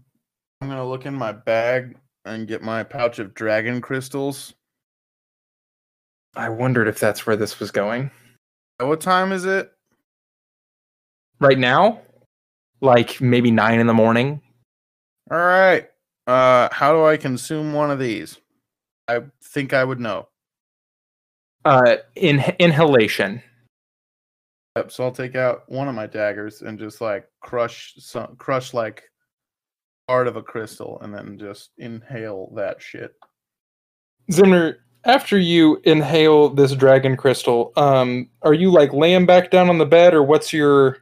I'm 0.60 0.68
gonna 0.68 0.88
look 0.88 1.04
in 1.04 1.14
my 1.14 1.32
bag 1.32 1.96
and 2.24 2.46
get 2.46 2.62
my 2.62 2.84
pouch 2.84 3.18
of 3.18 3.34
dragon 3.34 3.80
crystals. 3.80 4.54
I 6.36 6.48
wondered 6.48 6.86
if 6.86 7.00
that's 7.00 7.26
where 7.26 7.36
this 7.36 7.58
was 7.58 7.70
going. 7.70 8.10
What 8.78 9.00
time 9.00 9.32
is 9.32 9.44
it? 9.44 9.72
Right 11.40 11.58
now, 11.58 12.00
like 12.80 13.20
maybe 13.20 13.50
nine 13.50 13.80
in 13.80 13.88
the 13.88 13.94
morning. 13.94 14.40
All 15.30 15.38
right. 15.38 15.88
Uh, 16.28 16.68
how 16.70 16.92
do 16.92 17.04
I 17.04 17.16
consume 17.16 17.72
one 17.72 17.90
of 17.90 17.98
these? 17.98 18.38
I 19.08 19.22
think 19.42 19.72
I 19.72 19.82
would 19.82 19.98
know. 19.98 20.28
Uh, 21.64 21.96
in 22.14 22.44
inhalation. 22.58 23.42
Yep, 24.76 24.92
so 24.92 25.04
I'll 25.04 25.10
take 25.10 25.34
out 25.34 25.62
one 25.68 25.88
of 25.88 25.94
my 25.94 26.06
daggers 26.06 26.62
and 26.62 26.78
just 26.78 27.00
like 27.00 27.26
crush 27.40 27.94
some 27.98 28.36
crush 28.36 28.74
like 28.74 29.10
part 30.08 30.26
of 30.26 30.36
a 30.36 30.42
crystal 30.42 30.98
and 31.02 31.14
then 31.14 31.38
just 31.38 31.70
inhale 31.76 32.50
that 32.56 32.80
shit. 32.82 33.14
Ximner, 34.32 34.76
after 35.04 35.38
you 35.38 35.80
inhale 35.84 36.48
this 36.48 36.72
dragon 36.72 37.16
crystal, 37.16 37.72
um, 37.76 38.28
are 38.42 38.54
you 38.54 38.72
like 38.72 38.92
laying 38.92 39.26
back 39.26 39.50
down 39.50 39.68
on 39.68 39.78
the 39.78 39.86
bed, 39.86 40.14
or 40.14 40.22
what's 40.22 40.52
your 40.52 40.98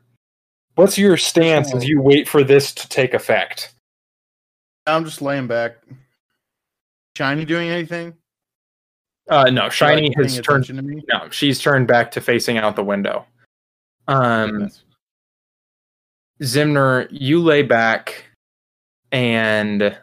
what's 0.74 0.98
your 0.98 1.16
stance 1.16 1.72
as 1.74 1.88
you 1.88 2.02
wait 2.02 2.28
for 2.28 2.44
this 2.44 2.72
to 2.74 2.88
take 2.88 3.14
effect? 3.14 3.74
I'm 4.86 5.04
just 5.04 5.22
laying 5.22 5.46
back. 5.46 5.76
Shiny 7.16 7.44
doing 7.44 7.70
anything? 7.70 8.14
Uh, 9.28 9.50
no, 9.50 9.68
Shiny 9.70 10.09
Like, 10.16 10.18
has 10.18 10.40
turned. 10.40 10.66
to 10.66 10.74
me. 10.74 11.02
No, 11.09 11.28
she's 11.30 11.61
turned 11.61 11.88
back 11.88 12.12
to 12.12 12.20
facing 12.20 12.59
out 12.59 12.76
the 12.76 12.84
window. 12.84 13.24
Um. 14.07 14.70
Ximner, 16.42 17.09
you 17.11 17.42
lay 17.42 17.62
back, 17.62 18.26
and 19.12 19.96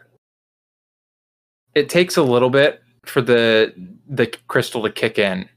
it 1.74 1.88
takes 1.88 2.16
a 2.16 2.22
little 2.22 2.50
bit 2.50 2.82
for 3.04 3.20
the 3.20 3.72
the 4.08 4.26
crystal 4.48 4.82
to 4.82 4.90
kick 4.90 5.18
in. 5.18 5.48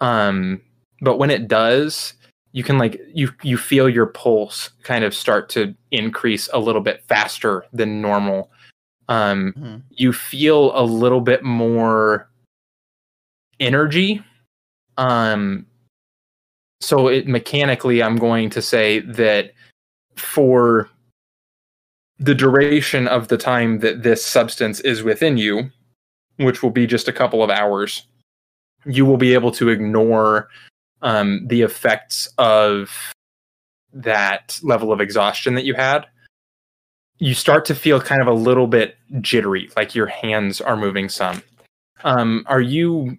Um, 0.00 0.60
but 1.00 1.18
when 1.18 1.30
it 1.30 1.48
does, 1.48 2.14
you 2.52 2.62
can 2.62 2.78
like 2.78 3.00
you 3.12 3.30
you 3.42 3.56
feel 3.56 3.88
your 3.88 4.06
pulse 4.06 4.70
kind 4.82 5.04
of 5.04 5.14
start 5.14 5.48
to 5.50 5.74
increase 5.90 6.48
a 6.52 6.58
little 6.58 6.80
bit 6.82 7.02
faster 7.08 7.64
than 7.72 8.00
normal. 8.00 8.50
Um, 9.08 9.52
Mhm. 9.58 9.82
you 9.90 10.12
feel 10.12 10.72
a 10.78 10.84
little 10.84 11.20
bit 11.20 11.42
more 11.42 12.30
energy. 13.60 14.22
Um, 14.96 15.66
so 16.80 17.08
it 17.08 17.26
mechanically, 17.26 18.02
I'm 18.02 18.16
going 18.16 18.50
to 18.50 18.62
say 18.62 19.00
that 19.00 19.52
for 20.16 20.88
the 22.18 22.34
duration 22.34 23.08
of 23.08 23.28
the 23.28 23.38
time 23.38 23.80
that 23.80 24.02
this 24.02 24.24
substance 24.24 24.80
is 24.80 25.02
within 25.02 25.36
you, 25.36 25.70
which 26.36 26.62
will 26.62 26.70
be 26.70 26.86
just 26.86 27.08
a 27.08 27.12
couple 27.12 27.42
of 27.42 27.50
hours, 27.50 28.06
you 28.84 29.04
will 29.04 29.16
be 29.16 29.34
able 29.34 29.50
to 29.52 29.68
ignore 29.68 30.48
um, 31.02 31.46
the 31.48 31.62
effects 31.62 32.28
of 32.38 33.12
that 33.92 34.58
level 34.62 34.92
of 34.92 35.00
exhaustion 35.00 35.54
that 35.54 35.64
you 35.64 35.74
had. 35.74 36.06
You 37.18 37.34
start 37.34 37.64
to 37.66 37.74
feel 37.74 38.00
kind 38.00 38.20
of 38.20 38.28
a 38.28 38.32
little 38.32 38.66
bit 38.66 38.96
jittery, 39.20 39.70
like 39.76 39.94
your 39.94 40.06
hands 40.06 40.60
are 40.60 40.76
moving 40.76 41.08
some. 41.08 41.42
Um, 42.04 42.44
are 42.46 42.60
you 42.60 43.18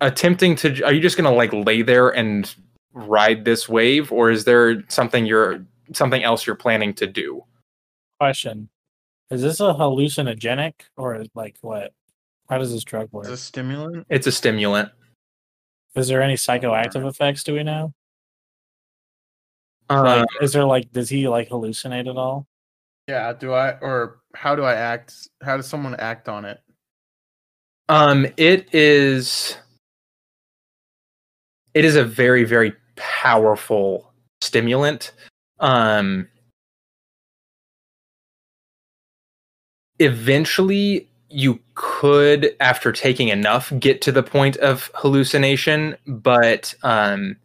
attempting 0.00 0.56
to? 0.56 0.82
Are 0.82 0.92
you 0.92 1.00
just 1.00 1.16
going 1.16 1.30
to 1.30 1.36
like 1.36 1.52
lay 1.52 1.82
there 1.82 2.08
and 2.08 2.52
ride 2.94 3.44
this 3.44 3.68
wave, 3.68 4.12
or 4.12 4.30
is 4.30 4.44
there 4.44 4.82
something 4.88 5.26
you're 5.26 5.64
something 5.94 6.22
else 6.22 6.46
you're 6.46 6.56
planning 6.56 6.94
to 6.94 7.06
do? 7.06 7.44
Question: 8.18 8.68
Is 9.30 9.42
this 9.42 9.60
a 9.60 9.74
hallucinogenic 9.74 10.74
or 10.96 11.24
like 11.34 11.56
what? 11.60 11.92
How 12.48 12.58
does 12.58 12.72
this 12.72 12.84
drug 12.84 13.10
work? 13.12 13.26
Is 13.26 13.32
a 13.32 13.36
stimulant? 13.36 14.06
It's 14.08 14.26
a 14.26 14.32
stimulant. 14.32 14.90
Is 15.94 16.08
there 16.08 16.22
any 16.22 16.34
psychoactive 16.34 17.06
effects? 17.08 17.44
Do 17.44 17.54
we 17.54 17.62
know? 17.62 17.92
Uh, 19.90 20.02
Like, 20.02 20.26
is 20.40 20.52
there 20.52 20.64
like, 20.64 20.90
does 20.92 21.08
he 21.08 21.28
like 21.28 21.50
hallucinate 21.50 22.08
at 22.08 22.16
all? 22.16 22.46
Yeah, 23.08 23.32
do 23.32 23.52
I 23.52 23.78
or 23.80 24.20
how 24.34 24.54
do 24.54 24.62
I 24.62 24.74
act? 24.74 25.28
How 25.42 25.56
does 25.56 25.66
someone 25.66 25.94
act 25.96 26.28
on 26.28 26.44
it? 26.44 26.60
Um, 27.88 28.26
it 28.36 28.74
is. 28.74 29.56
It 31.74 31.84
is 31.84 31.96
a 31.96 32.04
very, 32.04 32.44
very 32.44 32.74
powerful 32.96 34.12
stimulant. 34.40 35.12
Um, 35.62 36.28
eventually, 39.98 41.08
you 41.30 41.60
could, 41.74 42.54
after 42.60 42.92
taking 42.92 43.28
enough, 43.28 43.72
get 43.78 44.02
to 44.02 44.12
the 44.12 44.22
point 44.22 44.58
of 44.58 44.90
hallucination, 44.94 45.96
but 46.06 46.74
um, 46.82 47.36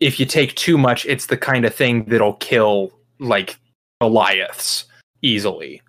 if 0.00 0.20
you 0.20 0.26
take 0.26 0.54
too 0.56 0.76
much, 0.76 1.06
it's 1.06 1.26
the 1.26 1.36
kind 1.36 1.64
of 1.64 1.74
thing 1.74 2.04
that'll 2.04 2.34
kill 2.34 2.92
like 3.18 3.56
Goliaths 4.00 4.84
easily. 5.22 5.80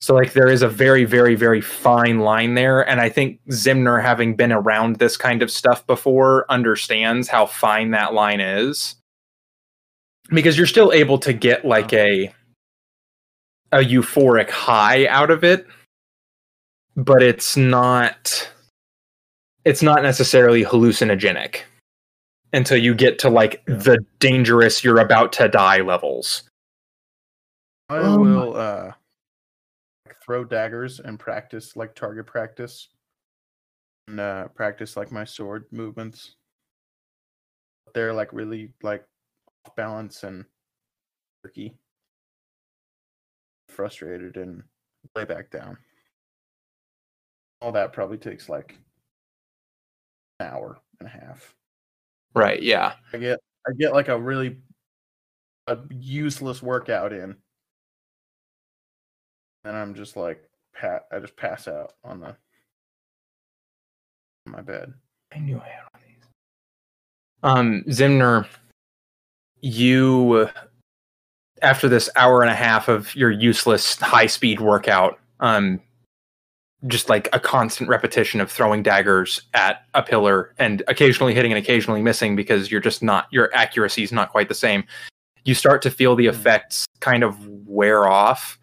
So 0.00 0.14
like 0.14 0.32
there 0.32 0.48
is 0.48 0.62
a 0.62 0.68
very 0.68 1.04
very 1.04 1.36
very 1.36 1.60
fine 1.60 2.18
line 2.20 2.54
there 2.54 2.88
and 2.88 3.00
I 3.00 3.08
think 3.08 3.38
Ximner 3.50 4.02
having 4.02 4.34
been 4.34 4.50
around 4.50 4.96
this 4.96 5.16
kind 5.16 5.42
of 5.42 5.50
stuff 5.50 5.86
before 5.86 6.44
understands 6.48 7.28
how 7.28 7.46
fine 7.46 7.92
that 7.92 8.12
line 8.12 8.40
is. 8.40 8.96
Because 10.28 10.56
you're 10.56 10.66
still 10.66 10.92
able 10.92 11.18
to 11.18 11.32
get 11.32 11.64
like 11.64 11.92
a 11.92 12.32
a 13.72 13.78
euphoric 13.78 14.50
high 14.50 15.06
out 15.06 15.30
of 15.30 15.42
it 15.44 15.66
but 16.94 17.22
it's 17.22 17.56
not 17.56 18.50
it's 19.64 19.82
not 19.82 20.02
necessarily 20.02 20.62
hallucinogenic 20.62 21.62
until 22.52 22.76
you 22.76 22.94
get 22.94 23.18
to 23.20 23.30
like 23.30 23.62
Yeah. 23.66 23.76
the 23.76 23.98
dangerous 24.18 24.84
you're 24.84 25.00
about 25.00 25.32
to 25.34 25.48
die 25.48 25.80
levels. 25.80 26.42
I 27.88 27.96
Oh 27.98 28.18
my- 28.22 28.30
will 28.30 28.56
uh 28.56 28.92
throw 30.22 30.44
daggers 30.44 31.00
and 31.00 31.18
practice 31.18 31.74
like 31.74 31.94
target 31.94 32.26
practice 32.26 32.88
and 34.06 34.20
uh 34.20 34.48
practice 34.48 34.98
like 34.98 35.10
my 35.10 35.24
sword 35.24 35.64
movements. 35.72 36.34
They're 37.94 38.12
like 38.12 38.32
really 38.34 38.74
like 38.82 39.02
off 39.02 39.11
balance 39.76 40.22
and 40.24 40.44
tricky. 41.42 41.74
Frustrated 43.68 44.36
and 44.36 44.62
lay 45.14 45.24
back 45.24 45.50
down. 45.50 45.78
All 47.60 47.72
that 47.72 47.92
probably 47.92 48.18
takes 48.18 48.48
like 48.48 48.78
an 50.40 50.46
hour 50.46 50.78
and 51.00 51.08
a 51.08 51.12
half. 51.12 51.54
Right, 52.34 52.62
yeah. 52.62 52.94
I 53.12 53.18
get 53.18 53.40
I 53.66 53.72
get 53.72 53.92
like 53.92 54.08
a 54.08 54.18
really 54.18 54.58
a 55.66 55.78
useless 55.90 56.62
workout 56.62 57.12
in. 57.12 57.36
And 59.64 59.76
I'm 59.76 59.94
just 59.94 60.16
like 60.16 60.42
pat 60.74 61.06
I 61.12 61.18
just 61.18 61.36
pass 61.36 61.68
out 61.68 61.92
on 62.04 62.20
the 62.20 62.36
on 64.46 64.52
my 64.52 64.60
bed. 64.60 64.92
I 65.32 65.38
knew 65.38 65.56
I 65.56 65.68
had 65.68 65.82
one 65.92 65.94
of 65.94 66.00
these. 66.06 66.26
Um, 67.42 67.84
Ximner, 67.88 68.46
you 69.62 70.48
after 71.62 71.88
this 71.88 72.10
hour 72.16 72.42
and 72.42 72.50
a 72.50 72.54
half 72.54 72.88
of 72.88 73.14
your 73.14 73.30
useless 73.30 73.96
high 74.00 74.26
speed 74.26 74.60
workout, 74.60 75.18
um, 75.40 75.80
just 76.88 77.08
like 77.08 77.28
a 77.32 77.38
constant 77.38 77.88
repetition 77.88 78.40
of 78.40 78.50
throwing 78.50 78.82
daggers 78.82 79.42
at 79.54 79.84
a 79.94 80.02
pillar 80.02 80.52
and 80.58 80.82
occasionally 80.88 81.32
hitting 81.32 81.52
and 81.52 81.58
occasionally 81.58 82.02
missing 82.02 82.34
because 82.34 82.70
you're 82.70 82.80
just 82.80 83.02
not 83.02 83.28
your 83.30 83.54
accuracy 83.54 84.02
is 84.02 84.12
not 84.12 84.30
quite 84.30 84.48
the 84.48 84.54
same. 84.54 84.84
You 85.44 85.54
start 85.54 85.80
to 85.82 85.90
feel 85.90 86.16
the 86.16 86.26
Hmm. 86.26 86.34
effects 86.34 86.86
kind 87.00 87.22
of 87.22 87.46
wear 87.66 88.08
off, 88.08 88.58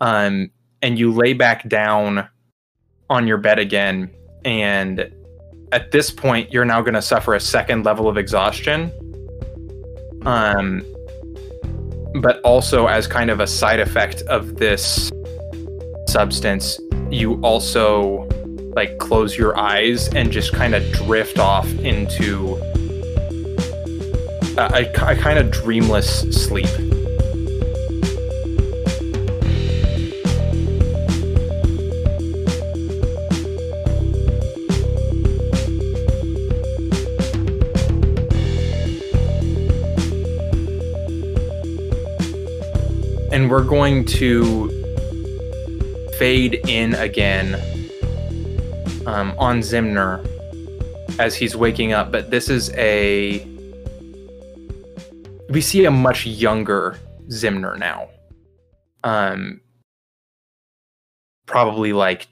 um, 0.00 0.50
and 0.82 0.98
you 0.98 1.12
lay 1.12 1.32
back 1.32 1.68
down 1.68 2.28
on 3.08 3.26
your 3.26 3.38
bed 3.38 3.58
again 3.58 4.10
and 4.44 5.12
at 5.72 5.90
this 5.92 6.10
point 6.10 6.52
you're 6.52 6.64
now 6.64 6.80
going 6.80 6.94
to 6.94 7.02
suffer 7.02 7.34
a 7.34 7.40
second 7.40 7.84
level 7.84 8.08
of 8.08 8.16
exhaustion 8.16 8.90
um 10.26 10.82
but 12.20 12.40
also 12.40 12.86
as 12.86 13.06
kind 13.06 13.30
of 13.30 13.40
a 13.40 13.46
side 13.46 13.80
effect 13.80 14.22
of 14.22 14.56
this 14.56 15.10
substance 16.08 16.78
you 17.10 17.40
also 17.42 18.28
like 18.74 18.98
close 18.98 19.36
your 19.36 19.56
eyes 19.58 20.08
and 20.14 20.30
just 20.30 20.52
kind 20.52 20.74
of 20.74 20.92
drift 20.92 21.38
off 21.38 21.68
into 21.80 22.56
a, 24.56 24.70
a, 24.74 25.12
a 25.12 25.16
kind 25.16 25.38
of 25.38 25.50
dreamless 25.50 26.20
sleep. 26.30 26.68
We're 43.50 43.64
going 43.64 44.04
to 44.04 44.68
fade 46.20 46.60
in 46.68 46.94
again 46.94 47.56
um, 49.06 49.34
on 49.38 49.58
Ximner 49.58 50.24
as 51.18 51.34
he's 51.34 51.56
waking 51.56 51.92
up, 51.92 52.12
but 52.12 52.30
this 52.30 52.48
is 52.48 52.70
a. 52.76 53.44
We 55.48 55.60
see 55.60 55.84
a 55.84 55.90
much 55.90 56.26
younger 56.26 56.96
Ximner 57.26 57.76
now. 57.76 58.10
Um, 59.02 59.60
probably 61.46 61.92
like 61.92 62.28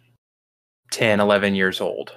10, 0.92 1.18
11 1.18 1.56
years 1.56 1.80
old. 1.80 2.12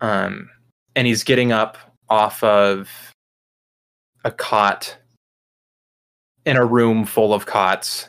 Um, 0.00 0.48
and 0.94 1.06
he's 1.06 1.24
getting 1.24 1.52
up 1.52 1.76
off 2.08 2.42
of 2.42 2.88
a 4.24 4.30
cot 4.30 4.96
in 6.46 6.56
a 6.56 6.64
room 6.64 7.04
full 7.04 7.34
of 7.34 7.44
cots. 7.44 8.08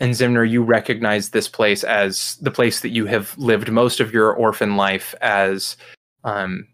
And 0.00 0.12
Ximner, 0.12 0.48
you 0.48 0.62
recognize 0.62 1.30
this 1.30 1.48
place 1.48 1.84
as 1.84 2.36
the 2.42 2.50
place 2.50 2.80
that 2.80 2.90
you 2.90 3.06
have 3.06 3.38
lived 3.38 3.70
most 3.70 4.00
of 4.00 4.12
your 4.12 4.34
orphan 4.34 4.76
life 4.76 5.14
as 5.22 5.76
um, 6.24 6.66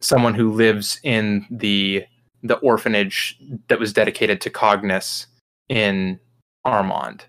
someone 0.00 0.34
who 0.34 0.52
lives 0.52 1.00
in 1.02 1.44
the 1.50 2.04
the 2.44 2.56
orphanage 2.56 3.38
that 3.68 3.80
was 3.80 3.92
dedicated 3.92 4.40
to 4.42 4.50
Cognis 4.50 5.26
in 5.70 6.20
Armand. 6.64 7.24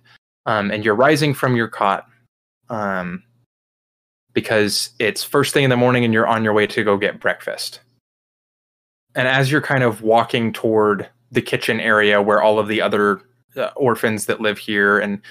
Um, 0.46 0.70
and 0.70 0.84
you're 0.84 0.94
rising 0.94 1.34
from 1.34 1.56
your 1.56 1.70
cot 1.70 2.06
um, 2.70 3.24
because 4.34 4.90
it's 5.00 5.24
first 5.24 5.54
thing 5.54 5.64
in 5.64 5.70
the 5.70 5.78
morning 5.78 6.04
and 6.04 6.14
you're 6.14 6.28
on 6.28 6.44
your 6.44 6.52
way 6.52 6.68
to 6.68 6.84
go 6.84 6.98
get 6.98 7.22
breakfast. 7.22 7.80
And 9.16 9.26
as 9.26 9.50
you're 9.50 9.62
kind 9.62 9.84
of 9.84 10.02
walking 10.02 10.52
toward 10.52 11.10
the 11.36 11.42
kitchen 11.42 11.80
area 11.80 12.22
where 12.22 12.42
all 12.42 12.58
of 12.58 12.68
the 12.68 12.82
other 12.82 13.22
uh, 13.56 13.70
orphans 13.76 14.26
that 14.26 14.42
live 14.42 14.58
here 14.58 15.00
and 15.00 15.22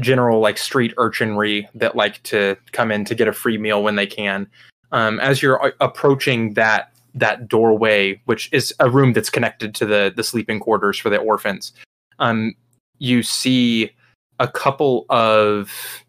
general 0.00 0.40
like 0.40 0.58
street 0.58 0.94
urchinry 0.96 1.66
that 1.74 1.96
like 1.96 2.22
to 2.22 2.56
come 2.72 2.90
in 2.90 3.04
to 3.04 3.14
get 3.14 3.28
a 3.28 3.32
free 3.32 3.58
meal 3.58 3.82
when 3.82 3.96
they 3.96 4.06
can. 4.06 4.46
Um, 4.92 5.18
as 5.20 5.42
you're 5.42 5.74
approaching 5.80 6.54
that 6.54 6.92
that 7.14 7.48
doorway 7.48 8.20
which 8.26 8.50
is 8.52 8.74
a 8.78 8.90
room 8.90 9.14
that's 9.14 9.30
connected 9.30 9.74
to 9.74 9.86
the 9.86 10.12
the 10.14 10.22
sleeping 10.22 10.60
quarters 10.60 10.98
for 10.98 11.08
the 11.08 11.16
orphans 11.16 11.72
um, 12.18 12.54
you 12.98 13.22
see 13.22 13.90
a 14.38 14.46
couple 14.46 15.06
of 15.08 16.04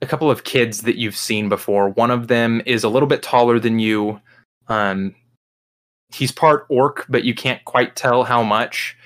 a 0.00 0.06
couple 0.06 0.30
of 0.30 0.44
kids 0.44 0.82
that 0.82 0.96
you've 0.96 1.16
seen 1.16 1.48
before. 1.48 1.88
One 1.90 2.10
of 2.10 2.28
them 2.28 2.62
is 2.66 2.84
a 2.84 2.88
little 2.88 3.08
bit 3.08 3.22
taller 3.22 3.58
than 3.58 3.78
you 3.78 4.20
um, 4.68 5.14
he's 6.12 6.32
part 6.32 6.66
orc, 6.68 7.06
but 7.08 7.24
you 7.24 7.34
can't 7.34 7.64
quite 7.64 7.96
tell 7.96 8.24
how 8.24 8.42
much. 8.42 8.96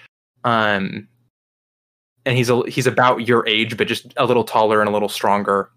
Um, 0.44 1.09
and 2.24 2.36
he's 2.36 2.50
a, 2.50 2.62
he's 2.68 2.86
about 2.86 3.26
your 3.26 3.46
age, 3.48 3.76
but 3.76 3.88
just 3.88 4.12
a 4.16 4.24
little 4.24 4.44
taller 4.44 4.80
and 4.80 4.88
a 4.88 4.92
little 4.92 5.09
stronger. 5.09 5.70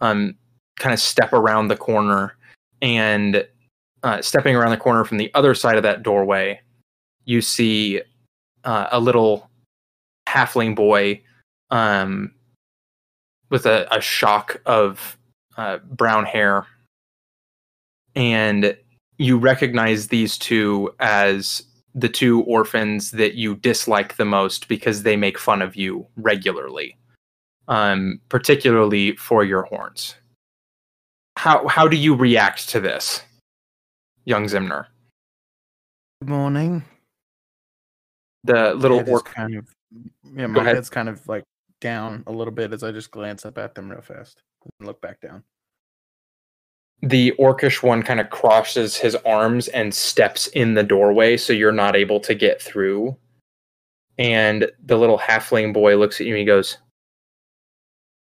Um, 0.00 0.36
kind 0.78 0.92
of 0.92 0.98
step 0.98 1.32
around 1.32 1.68
the 1.68 1.76
corner, 1.76 2.36
and 2.80 3.46
uh, 4.02 4.20
stepping 4.20 4.56
around 4.56 4.70
the 4.70 4.76
corner 4.76 5.04
from 5.04 5.18
the 5.18 5.32
other 5.34 5.54
side 5.54 5.76
of 5.76 5.84
that 5.84 6.02
doorway, 6.02 6.60
you 7.24 7.40
see 7.40 8.00
uh, 8.64 8.88
a 8.90 8.98
little 8.98 9.48
halfling 10.28 10.74
boy 10.74 11.22
um, 11.70 12.34
with 13.50 13.66
a, 13.66 13.86
a 13.94 14.00
shock 14.00 14.60
of 14.66 15.16
uh, 15.56 15.78
brown 15.78 16.24
hair, 16.24 16.66
and 18.16 18.76
you 19.18 19.38
recognize 19.38 20.08
these 20.08 20.38
two 20.38 20.94
as 21.00 21.62
the 21.94 22.08
two 22.08 22.42
orphans 22.42 23.10
that 23.12 23.34
you 23.34 23.56
dislike 23.56 24.16
the 24.16 24.24
most 24.24 24.68
because 24.68 25.02
they 25.02 25.16
make 25.16 25.38
fun 25.38 25.60
of 25.60 25.76
you 25.76 26.06
regularly, 26.16 26.96
um, 27.68 28.20
particularly 28.28 29.14
for 29.16 29.44
your 29.44 29.62
horns. 29.62 30.14
How 31.36 31.66
how 31.68 31.88
do 31.88 31.96
you 31.96 32.14
react 32.14 32.68
to 32.70 32.80
this, 32.80 33.22
young 34.24 34.46
Ximner? 34.46 34.86
Good 36.20 36.28
morning. 36.28 36.84
The 38.44 38.74
little 38.74 38.98
Head 38.98 39.08
orc. 39.08 39.24
kind 39.26 39.56
of 39.56 39.68
yeah, 40.34 40.46
my 40.46 40.62
head's 40.62 40.90
kind 40.90 41.08
of 41.08 41.26
like 41.28 41.44
down 41.80 42.22
a 42.26 42.32
little 42.32 42.52
bit 42.52 42.72
as 42.72 42.82
I 42.82 42.92
just 42.92 43.10
glance 43.10 43.44
up 43.44 43.58
at 43.58 43.74
them 43.74 43.90
real 43.90 44.00
fast 44.00 44.42
and 44.78 44.86
look 44.86 45.00
back 45.00 45.20
down. 45.20 45.42
The 47.02 47.32
orcish 47.38 47.82
one 47.82 48.02
kind 48.02 48.20
of 48.20 48.30
crosses 48.30 48.96
his 48.96 49.16
arms 49.26 49.68
and 49.68 49.92
steps 49.92 50.46
in 50.48 50.74
the 50.74 50.84
doorway 50.84 51.36
so 51.36 51.52
you're 51.52 51.72
not 51.72 51.96
able 51.96 52.20
to 52.20 52.34
get 52.34 52.62
through 52.62 53.16
and 54.18 54.70
the 54.84 54.96
little 54.96 55.18
halfling 55.18 55.72
boy 55.72 55.96
looks 55.96 56.20
at 56.20 56.26
you 56.26 56.34
and 56.34 56.40
he 56.40 56.44
goes 56.44 56.78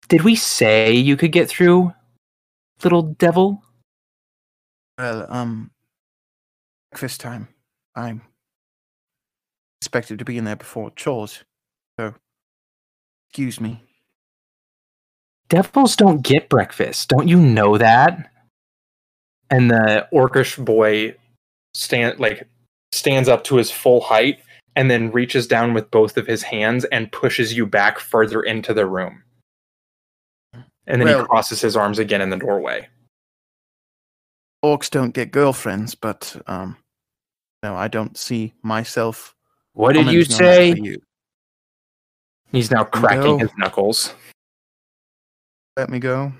did 0.09 0.23
we 0.23 0.35
say 0.35 0.91
you 0.91 1.15
could 1.15 1.31
get 1.31 1.47
through 1.47 1.93
little 2.83 3.03
devil 3.03 3.61
Well, 4.97 5.27
um, 5.29 5.69
breakfast 6.91 7.21
time. 7.21 7.47
I'm 7.95 8.21
expected 9.79 10.19
to 10.19 10.25
be 10.25 10.37
in 10.37 10.45
there 10.45 10.55
before 10.55 10.91
chores, 10.91 11.43
so 11.99 12.15
excuse 13.29 13.59
me. 13.61 13.83
devils 15.49 15.95
don't 15.95 16.21
get 16.23 16.49
breakfast 16.49 17.09
don't 17.09 17.27
you 17.27 17.37
know 17.37 17.77
that 17.77 18.30
and 19.51 19.69
the 19.69 20.07
orcish 20.11 20.63
boy 20.63 21.15
stand 21.73 22.19
like 22.19 22.47
stands 22.93 23.29
up 23.29 23.43
to 23.43 23.55
his 23.57 23.69
full 23.69 24.01
height 24.01 24.39
and 24.75 24.89
then 24.89 25.11
reaches 25.11 25.45
down 25.47 25.73
with 25.73 25.91
both 25.91 26.17
of 26.17 26.25
his 26.25 26.41
hands 26.41 26.85
and 26.85 27.11
pushes 27.11 27.53
you 27.53 27.65
back 27.65 27.99
further 27.99 28.41
into 28.41 28.73
the 28.73 28.85
room 28.85 29.21
and 30.87 30.99
then 31.01 31.07
he 31.07 31.25
crosses 31.25 31.61
his 31.61 31.75
arms 31.77 31.99
again 31.99 32.21
in 32.21 32.29
the 32.29 32.37
doorway 32.37 32.87
Orcs 34.63 34.91
don't 34.91 35.09
get 35.15 35.31
girlfriends, 35.31 35.95
but 35.95 36.39
um, 36.45 36.77
no, 37.63 37.75
I 37.75 37.87
don't 37.87 38.15
see 38.15 38.53
myself. 38.61 39.33
what 39.73 39.93
did 39.93 40.05
you 40.11 40.23
commenting 40.23 40.33
on 40.35 40.37
that 40.37 40.55
say 40.55 40.75
You. 40.83 41.01
he's 42.51 42.69
now 42.69 42.83
cracking 42.83 43.39
his 43.39 43.49
knuckles 43.57 44.13
Let 45.77 45.89
me 45.89 45.97
go. 45.99 46.31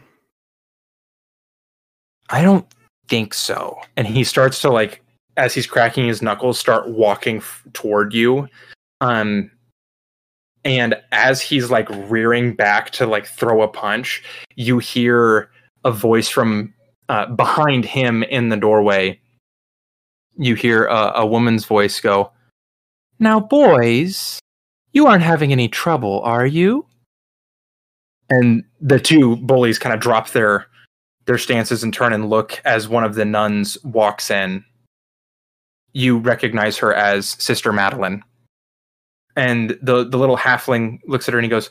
i 2.29 2.43
don't 2.43 2.65
think 3.11 3.33
so. 3.33 3.77
And 3.97 4.07
he 4.07 4.23
starts 4.23 4.61
to 4.61 4.71
like 4.71 5.03
as 5.35 5.53
he's 5.53 5.67
cracking 5.67 6.07
his 6.07 6.21
knuckles 6.21 6.57
start 6.57 6.87
walking 6.87 7.37
f- 7.37 7.61
toward 7.73 8.13
you. 8.13 8.47
Um 9.01 9.51
and 10.63 10.95
as 11.11 11.41
he's 11.41 11.69
like 11.69 11.89
rearing 12.09 12.55
back 12.55 12.91
to 12.91 13.05
like 13.05 13.25
throw 13.27 13.63
a 13.63 13.67
punch 13.67 14.23
you 14.55 14.79
hear 14.79 15.49
a 15.83 15.91
voice 15.91 16.29
from 16.29 16.73
uh, 17.09 17.25
behind 17.25 17.83
him 17.83 18.23
in 18.23 18.47
the 18.47 18.55
doorway. 18.55 19.19
You 20.37 20.55
hear 20.55 20.85
a, 20.85 21.11
a 21.15 21.25
woman's 21.25 21.65
voice 21.65 21.99
go 21.99 22.31
now 23.19 23.41
boys 23.41 24.39
you 24.93 25.07
aren't 25.07 25.23
having 25.23 25.51
any 25.51 25.67
trouble 25.67 26.21
are 26.21 26.45
you? 26.45 26.85
And 28.29 28.63
the 28.79 28.99
two 28.99 29.35
bullies 29.35 29.79
kind 29.79 29.93
of 29.93 29.99
drop 29.99 30.29
their 30.29 30.67
their 31.25 31.37
stances 31.37 31.83
and 31.83 31.93
turn 31.93 32.13
and 32.13 32.29
look 32.29 32.59
as 32.65 32.87
one 32.87 33.03
of 33.03 33.15
the 33.15 33.25
nuns 33.25 33.77
walks 33.83 34.31
in. 34.31 34.63
You 35.93 36.17
recognize 36.17 36.77
her 36.77 36.93
as 36.93 37.29
Sister 37.29 37.71
Madeline. 37.71 38.23
And 39.35 39.77
the, 39.81 40.03
the 40.03 40.17
little 40.17 40.37
halfling 40.37 40.99
looks 41.05 41.27
at 41.27 41.33
her 41.33 41.39
and 41.39 41.45
he 41.45 41.49
goes, 41.49 41.69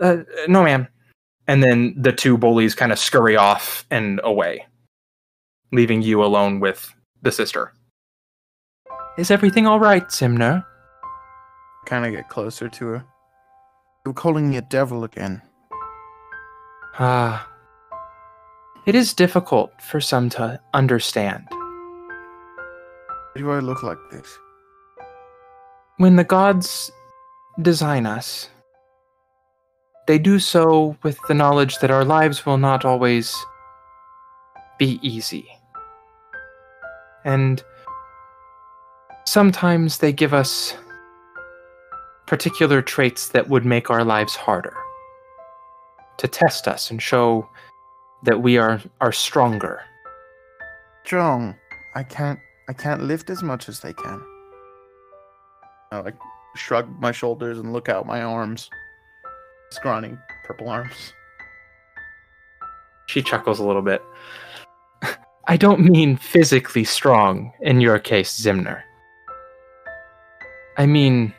uh, 0.00 0.18
No, 0.46 0.62
ma'am. 0.62 0.86
And 1.48 1.62
then 1.62 1.94
the 1.96 2.12
two 2.12 2.38
bullies 2.38 2.74
kind 2.74 2.92
of 2.92 2.98
scurry 2.98 3.36
off 3.36 3.84
and 3.90 4.20
away, 4.22 4.66
leaving 5.72 6.02
you 6.02 6.22
alone 6.22 6.60
with 6.60 6.94
the 7.22 7.32
sister. 7.32 7.72
Is 9.18 9.30
everything 9.30 9.66
all 9.66 9.80
right, 9.80 10.06
Ximner? 10.08 10.64
Kind 11.86 12.06
of 12.06 12.12
get 12.12 12.28
closer 12.28 12.68
to 12.68 12.86
her. 12.86 13.04
You're 14.04 14.14
calling 14.14 14.50
me 14.50 14.56
a 14.56 14.62
devil 14.62 15.04
again. 15.04 15.42
Ah. 16.98 17.51
It 18.86 18.94
is 18.94 19.14
difficult 19.14 19.72
for 19.80 20.00
some 20.00 20.28
to 20.30 20.60
understand. 20.74 21.46
Why 21.50 23.38
do 23.38 23.50
I 23.50 23.60
look 23.60 23.82
like 23.82 23.98
this? 24.10 24.38
When 25.98 26.16
the 26.16 26.24
gods 26.24 26.90
design 27.60 28.06
us, 28.06 28.48
they 30.06 30.18
do 30.18 30.38
so 30.38 30.96
with 31.02 31.18
the 31.28 31.34
knowledge 31.34 31.78
that 31.78 31.90
our 31.90 32.04
lives 32.04 32.44
will 32.44 32.58
not 32.58 32.84
always 32.84 33.36
be 34.78 34.98
easy. 35.00 35.46
And 37.24 37.62
sometimes 39.26 39.98
they 39.98 40.12
give 40.12 40.34
us 40.34 40.74
particular 42.26 42.82
traits 42.82 43.28
that 43.28 43.48
would 43.48 43.64
make 43.64 43.90
our 43.90 44.04
lives 44.04 44.34
harder 44.34 44.74
to 46.18 46.26
test 46.26 46.66
us 46.66 46.90
and 46.90 47.00
show 47.00 47.48
that 48.24 48.42
we 48.42 48.58
are 48.58 48.80
are 49.00 49.12
stronger. 49.12 49.82
Strong. 51.04 51.56
I 51.94 52.02
can't. 52.02 52.38
I 52.68 52.72
can't 52.72 53.02
lift 53.02 53.28
as 53.30 53.42
much 53.42 53.68
as 53.68 53.80
they 53.80 53.92
can. 53.92 54.24
I 55.90 56.00
like 56.00 56.16
shrug 56.56 56.88
my 57.00 57.12
shoulders 57.12 57.58
and 57.58 57.72
look 57.72 57.88
out 57.88 58.06
my 58.06 58.22
arms. 58.22 58.70
Scrawny 59.70 60.16
purple 60.44 60.68
arms. 60.68 61.12
She 63.06 63.22
chuckles 63.22 63.58
a 63.58 63.64
little 63.64 63.82
bit. 63.82 64.02
I 65.48 65.56
don't 65.56 65.80
mean 65.80 66.16
physically 66.16 66.84
strong 66.84 67.52
in 67.60 67.80
your 67.80 67.98
case, 67.98 68.40
Ximner. 68.40 68.82
I 70.78 70.86
mean 70.86 71.34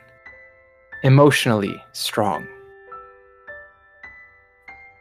emotionally 1.03 1.81
strong. 1.93 2.45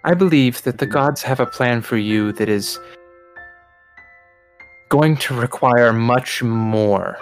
I 0.05 0.15
believe 0.15 0.63
that 0.63 0.79
the 0.79 0.87
hmm. 0.87 0.93
gods 0.93 1.23
have 1.23 1.41
a 1.41 1.47
plan 1.47 1.83
for 1.83 1.97
you 1.97 2.33
that 2.33 2.49
is 2.49 2.79
going 4.89 5.17
to 5.17 5.35
require 5.35 5.93
much 5.93 6.43
more 6.43 7.17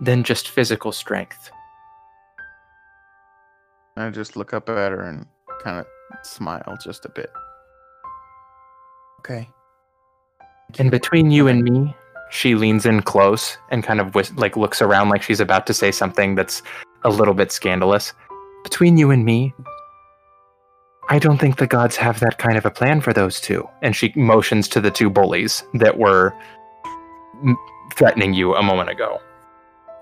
than 0.00 0.22
just 0.22 0.50
physical 0.50 0.92
strength. 0.92 1.50
I 3.96 4.10
just 4.10 4.36
look 4.36 4.54
up 4.54 4.68
at 4.68 4.92
her 4.92 5.02
and 5.02 5.26
kind 5.62 5.80
of 5.80 5.86
smile 6.22 6.78
just 6.80 7.04
a 7.04 7.08
bit. 7.08 7.30
Okay. 9.18 9.48
And 10.78 10.90
between 10.90 11.32
you 11.32 11.48
and 11.48 11.64
me, 11.64 11.96
she 12.30 12.54
leans 12.54 12.86
in 12.86 13.02
close 13.02 13.56
and 13.70 13.82
kind 13.82 14.00
of 14.00 14.14
whis- 14.14 14.32
like 14.34 14.56
looks 14.56 14.80
around 14.80 15.08
like 15.08 15.22
she's 15.22 15.40
about 15.40 15.66
to 15.66 15.74
say 15.74 15.90
something 15.90 16.34
that's 16.34 16.62
a 17.04 17.10
little 17.10 17.34
bit 17.34 17.50
scandalous. 17.50 18.12
Between 18.62 18.96
you 18.98 19.10
and 19.10 19.24
me, 19.24 19.52
I 21.10 21.18
don't 21.18 21.38
think 21.38 21.56
the 21.56 21.66
gods 21.66 21.96
have 21.96 22.20
that 22.20 22.38
kind 22.38 22.58
of 22.58 22.66
a 22.66 22.70
plan 22.70 23.00
for 23.00 23.14
those 23.14 23.40
two. 23.40 23.66
And 23.82 23.96
she 23.96 24.12
motions 24.14 24.68
to 24.68 24.80
the 24.80 24.90
two 24.90 25.08
bullies 25.08 25.64
that 25.74 25.98
were 25.98 26.34
threatening 27.94 28.34
you 28.34 28.54
a 28.54 28.62
moment 28.62 28.90
ago. 28.90 29.18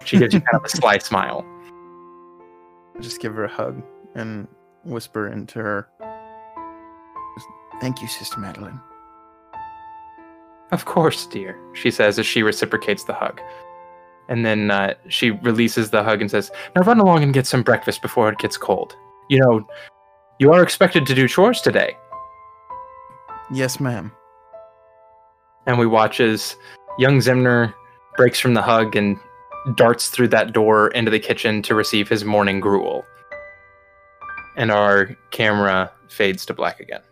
She 0.05 0.19
gives 0.19 0.35
you 0.35 0.41
kind 0.41 0.57
of 0.57 0.65
a 0.65 0.69
sly 0.69 0.99
smile. 1.11 1.47
Just 3.01 3.21
give 3.21 3.35
her 3.35 3.45
a 3.45 3.49
hug 3.49 3.83
and 4.15 4.49
whisper 4.85 5.29
into 5.29 5.61
her. 5.61 5.89
Thank 7.81 8.01
you, 8.03 8.09
Sister 8.09 8.41
Madeline. 8.41 8.81
Of 10.73 10.87
course, 10.87 11.27
dear, 11.27 11.57
she 11.75 11.93
says 11.93 12.19
as 12.19 12.27
she 12.27 12.43
reciprocates 12.43 13.05
the 13.05 13.13
hug. 13.13 13.41
And 14.29 14.45
then 14.45 14.73
uh, 14.73 14.95
she 15.07 15.31
releases 15.31 15.91
the 15.91 16.03
hug 16.03 16.21
and 16.21 16.29
says, 16.29 16.51
Now 16.75 16.83
run 16.83 16.99
along 16.99 17.23
and 17.23 17.33
get 17.33 17.47
some 17.47 17.63
breakfast 17.63 18.03
before 18.03 18.29
it 18.29 18.39
gets 18.39 18.57
cold. 18.57 18.97
You 19.29 19.39
know, 19.39 19.69
you 20.39 20.53
are 20.53 20.63
expected 20.63 21.07
to 21.07 21.15
do 21.15 21.27
chores 21.29 21.61
today. 21.61 21.97
Yes, 23.53 23.81
ma'am. 23.81 24.13
And 25.67 25.79
we 25.79 25.87
watch 25.87 26.21
as 26.21 26.57
young 26.99 27.19
Ximner 27.19 27.73
breaks 28.17 28.39
from 28.39 28.55
the 28.55 28.63
hug 28.63 28.97
and 28.97 29.19
darts 29.75 30.09
through 30.09 30.29
that 30.29 30.53
door 30.53 30.89
into 30.89 31.11
the 31.11 31.19
kitchen 31.19 31.63
to 31.63 31.75
receive 31.75 32.09
his 32.09 32.25
morning 32.25 32.61
gruel. 32.61 33.05
And 34.57 34.71
our 34.71 35.17
camera 35.31 35.93
fades 36.09 36.47
to 36.47 36.55
black 36.55 36.81
again. 36.81 37.03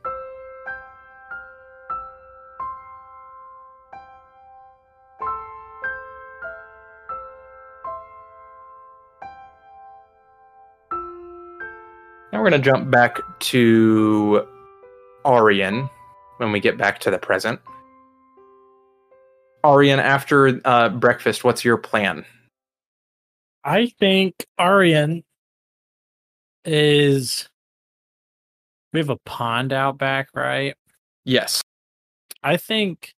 We're 12.44 12.50
going 12.50 12.62
to 12.62 12.70
jump 12.72 12.90
back 12.90 13.20
to 13.38 14.46
Aurrein 15.24 15.88
when 16.36 16.52
we 16.52 16.60
get 16.60 16.76
back 16.76 16.98
to 16.98 17.10
the 17.10 17.16
present. 17.16 17.58
Aurrein, 19.64 19.96
after 19.96 20.60
uh, 20.66 20.90
breakfast, 20.90 21.42
what's 21.42 21.64
your 21.64 21.78
plan? 21.78 22.26
I 23.64 23.86
think 23.98 24.44
Aurrein 24.60 25.24
is. 26.66 27.48
We 28.92 29.00
have 29.00 29.08
a 29.08 29.16
pond 29.24 29.72
out 29.72 29.96
back, 29.96 30.28
right? 30.34 30.74
Yes. 31.24 31.62
I 32.42 32.58
think 32.58 33.14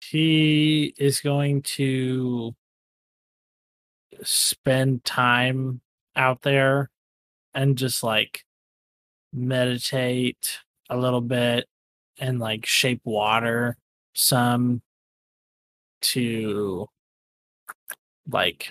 he 0.00 0.94
is 0.96 1.20
going 1.20 1.60
to 1.60 2.54
spend 4.22 5.04
time 5.04 5.82
out 6.16 6.40
there 6.40 6.88
and 7.58 7.76
just 7.76 8.04
like 8.04 8.44
meditate 9.32 10.60
a 10.88 10.96
little 10.96 11.20
bit 11.20 11.66
and 12.20 12.38
like 12.38 12.64
shape 12.64 13.00
water 13.04 13.76
some 14.14 14.80
to 16.00 16.86
like 18.30 18.70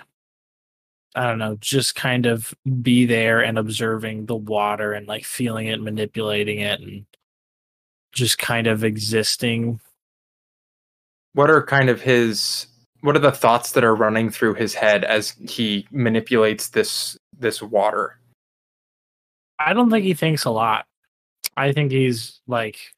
I 1.16 1.28
don't 1.28 1.40
know, 1.40 1.58
just 1.60 1.96
kind 1.96 2.28
of 2.28 2.54
be 2.82 3.06
there 3.06 3.42
and 3.42 3.58
observing 3.58 4.28
the 4.28 4.36
water 4.36 4.94
and 4.94 5.08
like 5.08 5.26
feeling 5.26 5.66
it, 5.66 5.82
manipulating 5.82 6.60
it, 6.60 6.80
and 6.80 7.06
just 8.14 8.38
kind 8.38 8.68
of 8.68 8.84
existing. 8.84 9.80
What 11.34 11.50
are 11.50 11.64
kind 11.64 11.90
of 11.90 12.02
his 12.02 12.68
what 13.02 13.16
are 13.16 13.20
the 13.20 13.32
thoughts 13.32 13.74
that 13.74 13.84
are 13.84 13.96
running 13.96 14.30
through 14.30 14.54
his 14.54 14.74
head 14.76 15.04
as 15.04 15.32
he 15.50 15.88
manipulates 15.92 16.70
this 16.70 17.18
this 17.38 17.62
water? 17.62 18.18
I 19.60 19.74
don't 19.74 19.90
think 19.90 20.06
he 20.06 20.14
thinks 20.14 20.46
a 20.46 20.52
lot. 20.52 20.86
I 21.56 21.72
think 21.72 21.92
he's 21.92 22.40
like 22.48 22.94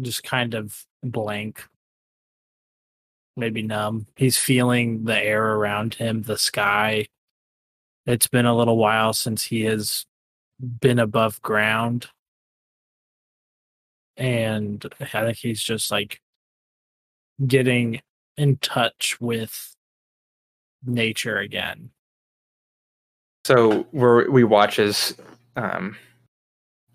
just 0.00 0.22
kind 0.22 0.54
of 0.54 0.86
blank, 1.02 1.64
maybe 3.36 3.62
numb. 3.62 4.06
He's 4.16 4.38
feeling 4.38 5.04
the 5.04 5.18
air 5.18 5.54
around 5.54 5.94
him, 5.94 6.22
the 6.22 6.38
sky. 6.38 7.08
It's 8.06 8.28
been 8.28 8.46
a 8.46 8.56
little 8.56 8.76
while 8.76 9.12
since 9.12 9.42
he 9.42 9.62
has 9.64 10.06
been 10.60 10.98
above 10.98 11.42
ground. 11.42 12.08
And 14.16 14.84
I 15.00 15.06
think 15.06 15.36
he's 15.36 15.62
just 15.62 15.90
like 15.90 16.20
getting 17.46 18.00
in 18.36 18.56
touch 18.56 19.20
with 19.20 19.74
nature 20.84 21.38
again. 21.38 21.90
So 23.44 23.86
we're, 23.92 24.30
we 24.30 24.44
watch 24.44 24.78
as 24.78 25.16
um, 25.58 25.96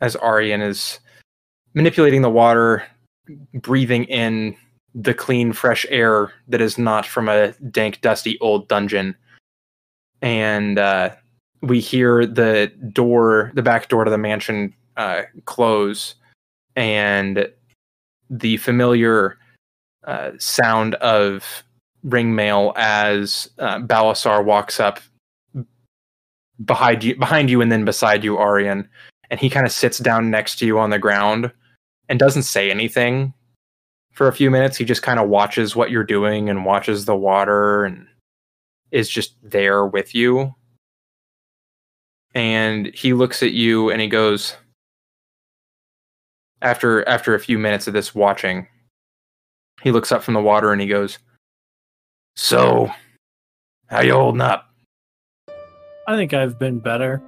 as 0.02 0.16
Aurrein 0.16 0.66
is 0.66 1.00
manipulating 1.74 2.22
the 2.22 2.30
water, 2.30 2.84
breathing 3.54 4.06
in 4.06 4.56
the 4.96 5.14
clean, 5.14 5.54
fresh 5.54 5.86
air 5.90 6.32
that 6.48 6.62
is 6.62 6.78
not 6.78 7.06
from 7.06 7.28
a 7.28 7.52
dank, 7.72 8.00
dusty 8.02 8.40
old 8.40 8.68
dungeon. 8.68 9.16
And 10.22 10.80
uh, 10.80 11.12
we 11.62 11.80
hear 11.80 12.26
the 12.26 12.72
door, 12.94 13.52
the 13.54 13.62
back 13.62 13.90
door 13.90 14.06
to 14.06 14.12
the 14.12 14.18
mansion 14.18 14.74
uh, 14.96 15.24
close, 15.46 16.16
and 16.76 17.48
the 18.30 18.58
familiar 18.58 19.38
uh, 20.06 20.32
sound 20.38 20.96
of 20.96 21.64
ring 22.04 22.36
mail 22.36 22.74
as 22.76 23.50
uh, 23.60 23.80
Balasar 23.80 24.44
walks 24.44 24.80
up 24.80 25.00
behind 26.66 27.04
you, 27.04 27.16
behind 27.16 27.50
you, 27.50 27.62
and 27.62 27.72
then 27.72 27.86
beside 27.86 28.24
you, 28.24 28.36
Aurrein, 28.36 28.88
and 29.30 29.40
he 29.40 29.50
kind 29.50 29.66
of 29.66 29.72
sits 29.72 29.98
down 29.98 30.30
next 30.30 30.58
to 30.60 30.66
you 30.66 30.80
on 30.80 30.90
the 30.90 31.00
ground 31.00 31.52
and 32.10 32.20
doesn't 32.20 32.44
say 32.44 32.70
anything 32.70 33.34
for 34.12 34.28
a 34.28 34.34
few 34.34 34.52
minutes. 34.52 34.78
He 34.78 34.86
just 34.86 35.02
kind 35.02 35.20
of 35.20 35.30
watches 35.30 35.76
what 35.76 35.92
you're 35.92 36.04
doing 36.04 36.50
and 36.50 36.66
watches 36.66 37.06
the 37.06 37.16
water 37.16 37.86
and 37.86 38.08
is 38.92 39.10
just 39.10 39.36
there 39.42 39.86
with 39.86 40.14
you. 40.14 40.54
And 42.36 42.88
he 42.94 43.14
looks 43.14 43.44
at 43.44 43.54
you 43.54 43.90
and 43.90 44.02
he 44.02 44.08
goes 44.08 44.56
after 46.62 47.08
after 47.08 47.36
a 47.36 47.40
few 47.40 47.60
minutes 47.60 47.88
of 47.88 47.94
this 47.94 48.16
watching, 48.16 48.68
he 49.82 49.92
looks 49.92 50.12
up 50.12 50.24
from 50.24 50.34
the 50.34 50.42
water 50.42 50.72
and 50.72 50.82
he 50.82 50.88
goes, 50.88 51.20
"So, 52.36 52.92
how 53.88 54.02
you 54.02 54.14
holding 54.14 54.42
up?" 54.42 54.73
I 56.06 56.16
think 56.18 56.34
I've 56.34 56.60
been 56.60 56.80
better. 56.80 57.22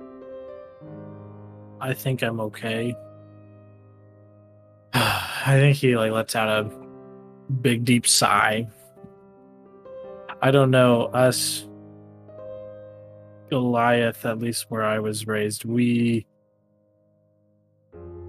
I 1.80 1.93
think 1.93 2.22
I'm 2.23 2.39
okay. 2.41 2.95
I 4.93 5.57
think 5.60 5.77
he 5.77 5.95
like 5.95 6.11
lets 6.11 6.35
out 6.35 6.49
a 6.49 6.69
big 7.61 7.85
deep 7.85 8.06
sigh. 8.06 8.68
I 10.41 10.52
don't 10.52 10.72
know 10.72 11.06
us 11.06 11.68
Goliath 13.49 14.26
at 14.26 14.39
least 14.39 14.65
where 14.69 14.84
I 14.84 14.99
was 14.99 15.27
raised 15.27 15.65
we 15.65 16.26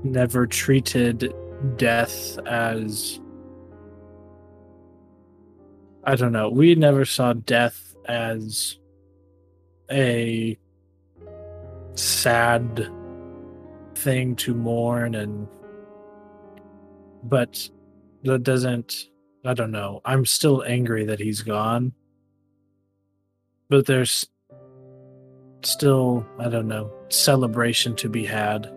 never 0.05 0.47
treated 0.47 1.35
death 1.77 2.39
as 2.47 3.19
I 6.05 6.15
don't 6.15 6.33
know 6.33 6.49
we 6.49 6.75
never 6.75 7.05
saw 7.05 7.33
death 7.33 7.95
as 8.07 8.79
a 9.91 10.59
sad 11.95 12.91
thing 13.95 14.37
to 14.37 14.55
mourn 14.55 15.15
and 15.15 15.49
but 17.25 17.69
that 18.23 18.43
doesn't 18.43 19.09
I 19.47 19.55
don't 19.55 19.71
know. 19.71 20.01
I'm 20.05 20.27
still 20.27 20.65
angry 20.65 21.05
that 21.05 21.21
he's 21.21 21.43
gone. 21.43 21.93
But 23.69 23.87
there's 23.87 24.27
still, 25.63 26.27
I 26.41 26.49
don't 26.49 26.67
know, 26.67 26.93
celebration 27.11 27.95
to 27.97 28.09
be 28.09 28.25
had. 28.25 28.73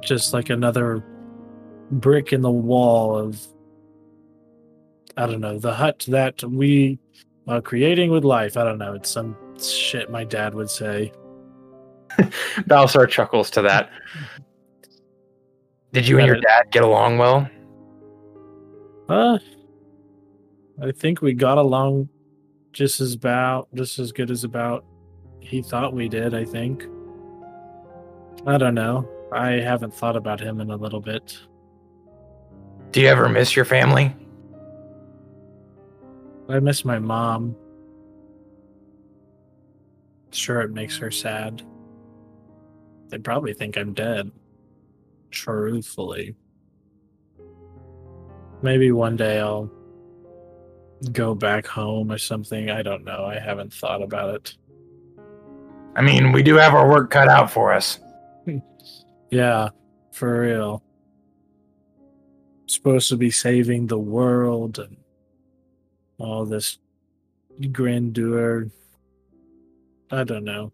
Just 0.00 0.32
like 0.32 0.50
another 0.50 1.04
brick 1.92 2.32
in 2.32 2.42
the 2.42 2.50
wall 2.50 3.16
of 3.16 3.40
I 5.16 5.26
don't 5.26 5.40
know, 5.40 5.58
the 5.58 5.74
hut 5.74 6.04
that 6.08 6.42
we 6.42 6.98
are 7.48 7.60
creating 7.60 8.10
with 8.10 8.24
life. 8.24 8.56
I 8.56 8.64
don't 8.64 8.78
know, 8.78 8.94
it's 8.94 9.10
some 9.10 9.36
shit 9.60 10.10
my 10.10 10.24
dad 10.24 10.54
would 10.54 10.70
say. 10.70 11.12
Balasar 12.68 13.08
chuckles 13.08 13.50
to 13.50 13.62
that. 13.62 13.90
Did 15.92 16.08
you 16.08 16.18
and 16.18 16.26
your 16.26 16.36
dad 16.36 16.70
get 16.70 16.82
along 16.82 17.18
well? 17.18 17.48
Uh, 19.08 19.38
I 20.82 20.90
think 20.92 21.20
we 21.20 21.34
got 21.34 21.58
along 21.58 22.08
just 22.72 23.00
as 23.00 23.14
about 23.14 23.68
just 23.74 23.98
as 23.98 24.10
good 24.10 24.30
as 24.30 24.44
about 24.44 24.84
he 25.40 25.60
thought 25.60 25.92
we 25.92 26.08
did. 26.08 26.34
I 26.34 26.44
think. 26.44 26.86
I 28.46 28.56
don't 28.58 28.74
know. 28.74 29.08
I 29.32 29.52
haven't 29.52 29.94
thought 29.94 30.16
about 30.16 30.40
him 30.40 30.60
in 30.60 30.70
a 30.70 30.76
little 30.76 31.00
bit. 31.00 31.38
Do 32.90 33.00
you 33.00 33.08
ever 33.08 33.28
miss 33.28 33.54
your 33.54 33.64
family? 33.64 34.14
I 36.54 36.60
miss 36.60 36.84
my 36.84 36.98
mom. 36.98 37.56
Sure, 40.30 40.60
it 40.62 40.70
makes 40.70 40.96
her 40.98 41.10
sad. 41.10 41.62
They'd 43.08 43.24
probably 43.24 43.52
think 43.54 43.76
I'm 43.76 43.92
dead. 43.92 44.30
Truthfully. 45.30 46.34
Maybe 48.62 48.92
one 48.92 49.16
day 49.16 49.40
I'll 49.40 49.70
go 51.12 51.34
back 51.34 51.66
home 51.66 52.10
or 52.10 52.18
something. 52.18 52.70
I 52.70 52.82
don't 52.82 53.04
know. 53.04 53.24
I 53.24 53.38
haven't 53.38 53.72
thought 53.72 54.02
about 54.02 54.34
it. 54.34 54.56
I 55.94 56.00
mean, 56.00 56.32
we 56.32 56.42
do 56.42 56.54
have 56.56 56.74
our 56.74 56.88
work 56.88 57.10
cut 57.10 57.28
out 57.28 57.50
for 57.50 57.72
us. 57.72 58.00
Yeah, 59.30 59.70
for 60.12 60.42
real. 60.42 60.82
Supposed 62.66 63.08
to 63.08 63.16
be 63.16 63.30
saving 63.30 63.86
the 63.86 63.98
world 63.98 64.78
and 64.78 64.98
all 66.22 66.44
this 66.44 66.78
grandeur. 67.72 68.70
I 70.10 70.24
don't 70.24 70.44
know. 70.44 70.72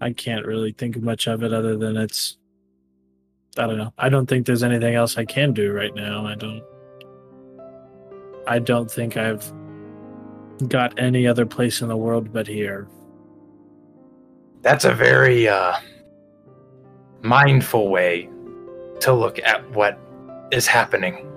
I 0.00 0.12
can't 0.12 0.46
really 0.46 0.72
think 0.72 0.96
much 1.00 1.26
of 1.26 1.42
it 1.42 1.52
other 1.52 1.76
than 1.76 1.96
it's. 1.96 2.38
I 3.58 3.66
don't 3.66 3.78
know. 3.78 3.92
I 3.98 4.08
don't 4.08 4.26
think 4.26 4.46
there's 4.46 4.62
anything 4.62 4.94
else 4.94 5.18
I 5.18 5.24
can 5.24 5.52
do 5.52 5.72
right 5.72 5.94
now. 5.94 6.26
I 6.26 6.34
don't. 6.34 6.62
I 8.46 8.58
don't 8.58 8.90
think 8.90 9.16
I've 9.16 9.52
got 10.68 10.98
any 10.98 11.26
other 11.26 11.46
place 11.46 11.80
in 11.80 11.88
the 11.88 11.96
world 11.96 12.32
but 12.32 12.46
here. 12.46 12.88
That's 14.62 14.84
a 14.84 14.94
very 14.94 15.48
uh, 15.48 15.74
mindful 17.22 17.88
way 17.88 18.28
to 19.00 19.12
look 19.12 19.38
at 19.40 19.68
what 19.70 19.98
is 20.50 20.66
happening. 20.66 21.28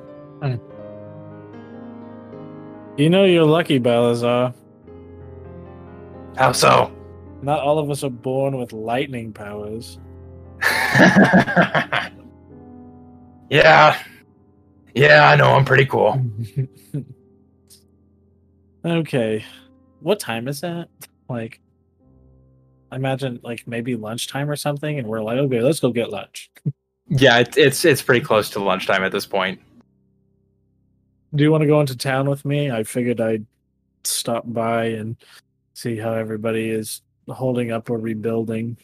You 2.98 3.10
know 3.10 3.26
you're 3.26 3.46
lucky, 3.46 3.78
Balasar. 3.78 4.54
How 6.38 6.54
so? 6.54 6.96
Not 7.42 7.60
all 7.60 7.78
of 7.78 7.90
us 7.90 8.06
are 8.06 8.10
born 8.10 8.58
with 8.58 8.72
lightning 8.72 9.34
powers. 9.34 10.00
yeah. 13.50 14.00
Yeah, 14.94 15.30
I 15.30 15.36
know. 15.36 15.52
I'm 15.52 15.66
pretty 15.66 15.86
cool. 15.86 16.24
okay. 18.86 19.44
What 20.00 20.20
time 20.20 20.48
is 20.48 20.62
that? 20.62 20.88
Like, 21.28 21.60
I 22.92 22.98
imagine 22.98 23.40
like 23.42 23.68
maybe 23.68 23.96
lunchtime 23.96 24.48
or 24.48 24.56
something, 24.56 25.00
and 25.00 25.08
we're 25.08 25.24
like, 25.24 25.40
okay, 25.40 25.60
let's 25.60 25.80
go 25.80 25.92
get 25.92 26.12
lunch. 26.12 26.52
Yeah, 27.08 27.40
it's 27.40 27.58
it's 27.58 27.84
it's 27.84 28.04
pretty 28.04 28.24
close 28.24 28.52
to 28.52 28.60
lunchtime 28.60 29.02
at 29.02 29.12
this 29.12 29.26
point. 29.26 29.60
Do 31.36 31.44
you 31.44 31.52
want 31.52 31.62
to 31.62 31.68
go 31.68 31.82
into 31.82 31.98
town 31.98 32.30
with 32.30 32.46
me? 32.46 32.72
I 32.72 32.84
figured 32.84 33.20
I'd 33.20 33.46
stop 34.04 34.44
by 34.48 34.86
and 34.86 35.18
see 35.74 35.98
how 35.98 36.14
everybody 36.14 36.70
is 36.70 37.02
holding 37.28 37.72
up 37.72 37.90
or 37.90 37.98
rebuilding. 37.98 38.78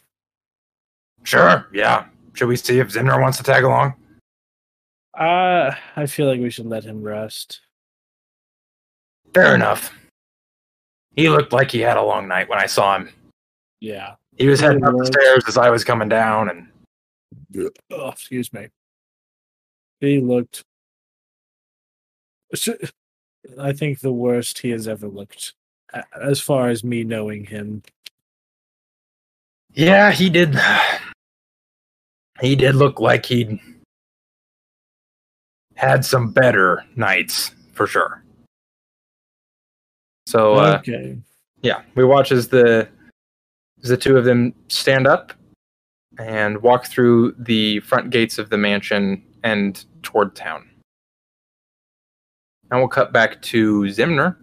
Sure. 1.23 1.67
Yeah. 1.73 2.05
Should 2.33 2.47
we 2.47 2.55
see 2.55 2.79
if 2.79 2.89
Ximner 2.89 3.21
wants 3.21 3.37
to 3.37 3.43
tag 3.43 3.63
along? 3.63 3.93
Uh, 5.17 5.73
I 5.95 6.05
feel 6.05 6.27
like 6.27 6.39
we 6.39 6.49
should 6.49 6.65
let 6.65 6.83
him 6.83 7.01
rest. 7.01 7.61
Fair 9.33 9.55
enough. 9.55 9.93
He 11.15 11.29
looked 11.29 11.53
like 11.53 11.71
he 11.71 11.79
had 11.79 11.97
a 11.97 12.03
long 12.03 12.27
night 12.27 12.49
when 12.49 12.59
I 12.59 12.65
saw 12.65 12.95
him. 12.95 13.09
Yeah. 13.79 14.15
He 14.37 14.47
was 14.47 14.59
heading 14.59 14.83
up 14.83 14.95
the 14.97 15.05
stairs 15.05 15.43
as 15.47 15.57
I 15.57 15.69
was 15.69 15.83
coming 15.83 16.09
down, 16.09 16.49
and 16.49 16.67
Oh, 17.91 18.09
excuse 18.09 18.51
me. 18.53 18.67
He 19.99 20.19
looked. 20.19 20.63
I 23.59 23.73
think 23.73 23.99
the 23.99 24.13
worst 24.13 24.59
he 24.59 24.69
has 24.71 24.87
ever 24.87 25.07
looked, 25.07 25.53
as 26.19 26.39
far 26.39 26.69
as 26.69 26.83
me 26.83 27.03
knowing 27.03 27.45
him. 27.45 27.83
yeah, 29.73 30.11
he 30.11 30.29
did. 30.29 30.57
He 32.39 32.55
did 32.55 32.75
look 32.75 32.99
like 32.99 33.25
he'd 33.25 33.59
had 35.75 36.03
some 36.03 36.31
better 36.31 36.83
nights 36.95 37.51
for 37.73 37.85
sure. 37.87 38.23
So 40.25 40.55
uh, 40.55 40.77
okay. 40.79 41.17
yeah, 41.61 41.81
we 41.95 42.03
watch 42.03 42.31
as 42.31 42.47
the 42.47 42.87
as 43.83 43.89
the 43.89 43.97
two 43.97 44.17
of 44.17 44.25
them 44.25 44.53
stand 44.69 45.07
up 45.07 45.33
and 46.19 46.61
walk 46.61 46.87
through 46.87 47.33
the 47.37 47.79
front 47.81 48.09
gates 48.09 48.37
of 48.37 48.49
the 48.49 48.57
mansion 48.57 49.23
and 49.43 49.85
toward 50.03 50.35
town. 50.35 50.70
Now 52.71 52.79
we'll 52.79 52.87
cut 52.87 53.11
back 53.11 53.41
to 53.41 53.81
Ximner. 53.81 54.37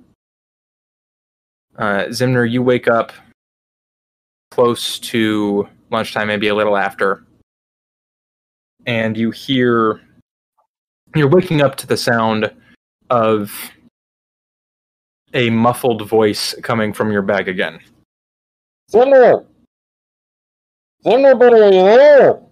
Uh, 1.77 2.05
Ximner, 2.09 2.49
you 2.49 2.63
wake 2.63 2.87
up 2.87 3.11
close 4.51 4.99
to 4.99 5.67
lunchtime, 5.91 6.29
maybe 6.29 6.49
a 6.49 6.55
little 6.55 6.77
after, 6.77 7.25
and 8.85 9.17
you 9.17 9.31
hear 9.31 10.03
you're 11.15 11.29
waking 11.31 11.63
up 11.63 11.77
to 11.77 11.87
the 11.87 11.97
sound 11.97 12.53
of 13.09 13.51
a 15.33 15.49
muffled 15.49 16.07
voice 16.07 16.55
coming 16.63 16.93
from 16.93 17.11
your 17.11 17.23
bag 17.23 17.49
again. 17.49 17.81
Zimmer! 18.91 19.47
Zimmer, 21.03 21.35
buddy, 21.35 21.61
are 21.61 21.73
you 21.73 21.83
there? 21.83 22.43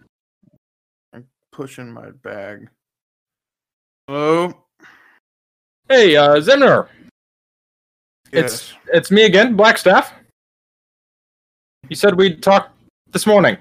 I'm 1.12 1.26
Pushing 1.52 1.92
my 1.92 2.10
bag. 2.22 2.68
Hello? 4.06 4.65
Hey, 5.88 6.16
uh, 6.16 6.34
Ximner! 6.40 6.88
Yes. 8.32 8.44
It's 8.44 8.74
it's 8.92 9.10
me 9.12 9.22
again, 9.22 9.56
Blackstaff. 9.56 10.10
You 11.88 11.94
said 11.94 12.16
we'd 12.16 12.42
talk 12.42 12.72
this 13.12 13.24
morning. 13.24 13.56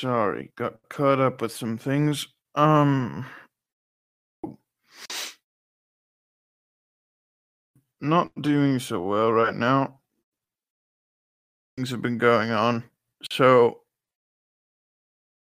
Sorry, 0.00 0.52
got 0.54 0.76
caught 0.88 1.18
up 1.18 1.40
with 1.42 1.50
some 1.50 1.76
things. 1.76 2.28
Um. 2.54 3.26
Not 8.00 8.30
doing 8.40 8.78
so 8.78 9.02
well 9.02 9.32
right 9.32 9.54
now. 9.54 9.98
Things 11.76 11.90
have 11.90 12.02
been 12.02 12.18
going 12.18 12.52
on. 12.52 12.84
So 13.32 13.80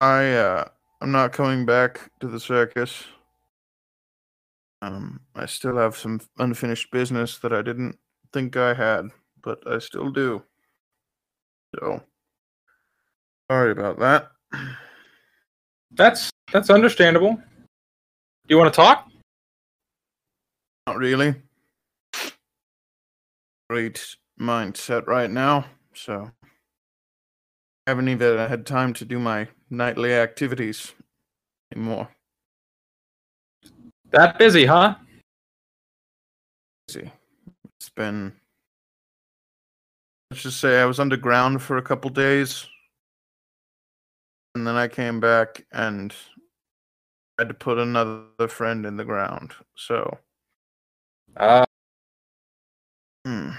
I 0.02 0.34
uh 0.34 0.68
I'm 1.02 1.12
not 1.12 1.34
coming 1.34 1.66
back 1.66 2.12
to 2.20 2.28
the 2.28 2.40
circus. 2.40 3.06
Um 4.84 5.22
I 5.34 5.46
still 5.46 5.78
have 5.78 5.96
some 5.96 6.20
unfinished 6.40 6.92
business 6.92 7.38
that 7.38 7.54
I 7.54 7.62
didn't 7.62 7.98
think 8.34 8.58
I 8.58 8.74
had, 8.74 9.08
but 9.42 9.66
I 9.66 9.80
still 9.80 10.12
do. 10.12 10.44
So 11.80 12.04
sorry 13.50 13.72
about 13.72 13.98
that. 14.00 14.32
That's 15.92 16.30
that's 16.52 16.70
understandable. 16.70 17.36
Do 17.36 18.50
you 18.50 18.58
want 18.58 18.74
to 18.74 18.76
talk? 18.76 19.10
Not 20.86 20.98
really. 20.98 21.36
Great 23.70 24.18
mindset 24.38 25.08
right 25.08 25.32
now, 25.32 25.66
so 25.94 26.30
haven't 27.88 28.10
even 28.10 28.38
had 28.38 28.66
time 28.66 28.92
to 28.96 29.06
do 29.06 29.18
my 29.18 29.48
nightly 29.70 30.14
activities 30.14 30.94
anymore. 31.74 32.10
That 34.14 34.38
busy, 34.38 34.64
huh? 34.66 34.94
See, 36.88 37.12
It's 37.80 37.90
been. 37.90 38.32
Let's 40.30 40.44
just 40.44 40.60
say 40.60 40.80
I 40.80 40.86
was 40.86 41.00
underground 41.00 41.64
for 41.64 41.78
a 41.78 41.82
couple 41.82 42.12
days. 42.12 42.68
And 44.54 44.68
then 44.68 44.76
I 44.76 44.88
came 44.88 45.20
back 45.20 45.66
and 45.72 46.14
had 47.40 47.48
to 47.48 47.56
put 47.56 47.80
another 47.80 48.48
friend 48.48 48.86
in 48.86 48.98
the 48.98 49.04
ground. 49.04 49.54
So, 49.76 50.20
Uh, 51.36 51.66
hmm. 53.26 53.50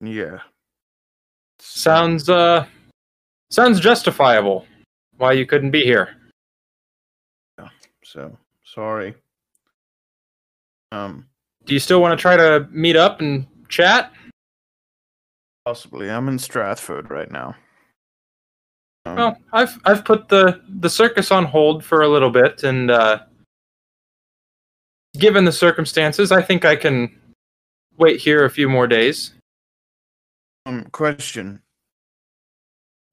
yeah. 0.00 0.40
sounds 1.58 2.30
uh, 2.30 2.64
sounds 3.50 3.80
justifiable. 3.80 4.66
Why 5.18 5.32
you 5.32 5.44
couldn't 5.44 5.72
be 5.72 5.82
here? 5.84 6.16
Yeah. 7.58 7.68
So, 8.02 8.38
sorry. 8.64 9.14
Um, 10.92 11.26
Do 11.64 11.74
you 11.74 11.80
still 11.80 12.00
want 12.00 12.16
to 12.18 12.20
try 12.20 12.36
to 12.36 12.66
meet 12.70 12.96
up 12.96 13.20
and 13.20 13.46
chat? 13.68 14.12
possibly. 15.64 16.08
I'm 16.08 16.28
in 16.28 16.36
Strathford 16.38 17.10
right 17.10 17.28
now. 17.30 17.56
Um, 19.04 19.16
Well, 19.16 19.36
I've 19.52 19.78
I've 19.84 20.04
put 20.04 20.28
the 20.28 20.60
the 20.68 20.88
circus 20.90 21.32
on 21.32 21.44
hold 21.44 21.84
for 21.84 22.02
a 22.02 22.08
little 22.08 22.30
bit, 22.30 22.62
and 22.62 22.88
uh, 22.90 23.20
given 25.18 25.44
the 25.44 25.50
circumstances, 25.52 26.30
I 26.30 26.40
think 26.40 26.64
I 26.64 26.76
can 26.76 27.20
wait 27.98 28.20
here 28.20 28.44
a 28.44 28.50
few 28.50 28.68
more 28.68 28.86
days. 28.86 29.32
um, 30.66 30.84
question. 30.92 31.60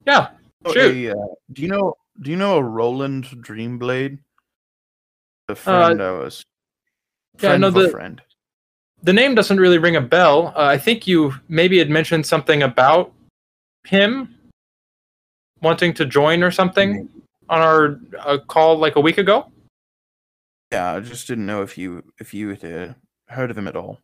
Yeah, 0.06 0.30
Oh, 0.66 0.74
Shoot. 0.74 0.96
a, 1.08 1.12
uh, 1.12 1.26
do 1.54 1.62
you 1.64 1.68
know? 1.70 1.96
Do 2.22 2.30
you 2.30 2.38
know 2.38 2.58
a 2.58 2.64
Roland 2.64 3.26
Dreamblade? 3.26 4.20
The 5.48 5.56
friend 5.56 6.02
I 6.02 6.12
was. 6.12 6.44
Uh, 7.36 7.40
yeah, 7.42 7.50
Friend 7.50 7.62
no, 7.62 7.70
the- 7.72 7.90
friend. 7.90 8.22
the 9.02 9.14
name 9.14 9.36
doesn't 9.36 9.60
really 9.60 9.78
ring 9.78 9.96
a 9.96 10.02
bell. 10.02 10.54
Uh, 10.56 10.66
I 10.66 10.78
think 10.78 11.08
you 11.08 11.34
maybe 11.50 11.78
had 11.80 11.90
mentioned 11.90 12.26
something 12.26 12.64
about 12.64 13.12
him 13.86 14.36
wanting 15.62 15.94
to 15.96 16.06
join 16.06 16.44
or 16.44 16.52
something 16.52 17.10
on 17.50 17.62
our 17.62 18.00
uh, 18.20 18.38
call 18.48 18.78
like 18.78 18.96
a 18.96 19.02
week 19.02 19.18
ago. 19.18 19.52
Yeah, 20.72 20.94
I 20.94 21.00
just 21.00 21.28
didn't 21.28 21.46
know 21.46 21.62
if 21.62 21.78
you 21.78 22.04
if 22.20 22.34
you 22.34 22.50
had 22.50 22.64
uh, 22.66 22.94
heard 23.30 23.52
of 23.52 23.58
him 23.58 23.68
at 23.68 23.76
all. 23.76 24.00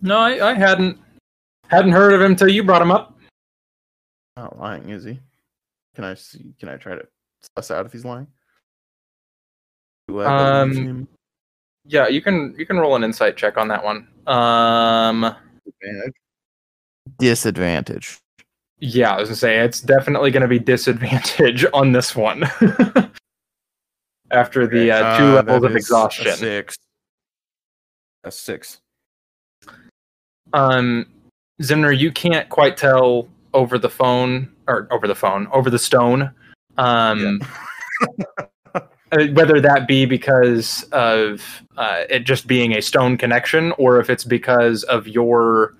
No, 0.00 0.18
I, 0.18 0.50
I 0.50 0.54
hadn't 0.54 0.98
hadn't 1.68 1.92
heard 1.92 2.12
of 2.14 2.20
him 2.20 2.36
till 2.36 2.48
you 2.48 2.64
brought 2.64 2.82
him 2.82 2.90
up. 2.90 3.18
Not 4.36 4.58
lying, 4.58 4.90
is 4.90 5.04
he? 5.04 5.20
Can 5.94 6.04
I 6.04 6.14
see? 6.14 6.54
Can 6.58 6.68
I 6.68 6.76
try 6.76 6.96
to 6.96 7.06
suss 7.56 7.70
out 7.70 7.86
if 7.86 7.92
he's 7.92 8.04
lying? 8.04 8.26
Do 10.08 10.20
I 10.22 10.64
believe 10.64 10.86
Um? 10.88 11.08
Yeah, 11.86 12.08
you 12.08 12.22
can 12.22 12.54
you 12.58 12.64
can 12.66 12.78
roll 12.78 12.96
an 12.96 13.04
insight 13.04 13.36
check 13.36 13.56
on 13.56 13.68
that 13.68 13.84
one. 13.84 14.06
Um, 14.26 15.24
Advantage. 15.24 16.14
Disadvantage. 17.18 18.18
yeah, 18.78 19.14
I 19.14 19.20
was 19.20 19.28
gonna 19.28 19.36
say 19.36 19.58
it's 19.60 19.80
definitely 19.80 20.30
gonna 20.30 20.48
be 20.48 20.58
disadvantage 20.58 21.64
on 21.74 21.92
this 21.92 22.16
one. 22.16 22.44
After 24.30 24.66
the 24.66 24.90
uh, 24.90 25.18
two 25.18 25.24
Uh, 25.24 25.34
levels 25.42 25.64
of 25.64 25.70
is 25.70 25.74
a 25.74 25.78
exhaustion. 25.78 26.32
Six. 26.36 26.76
A 28.24 28.30
six. 28.32 28.80
Um, 30.54 31.06
Ximner, 31.60 31.96
you 31.96 32.10
can't 32.10 32.48
quite 32.48 32.76
tell 32.76 33.28
over 33.52 33.78
the 33.78 33.90
phone 33.90 34.50
or 34.66 34.88
over 34.90 35.06
the 35.06 35.14
phone, 35.14 35.46
over 35.52 35.68
the 35.68 35.78
stone, 35.78 36.30
um, 36.78 37.40
uh, 38.38 38.44
whether 39.32 39.60
that 39.60 39.86
be 39.86 40.06
because 40.06 40.84
of 40.92 41.62
uh, 41.76 42.02
it 42.08 42.20
just 42.20 42.46
being 42.46 42.76
a 42.76 42.82
stone 42.82 43.16
connection 43.16 43.72
or 43.78 44.00
if 44.00 44.10
it's 44.10 44.24
because 44.24 44.82
of 44.84 45.06
your 45.08 45.74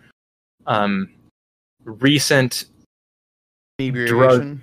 um, 0.67 1.11
recent, 1.85 2.67
Inebriation. 3.79 4.63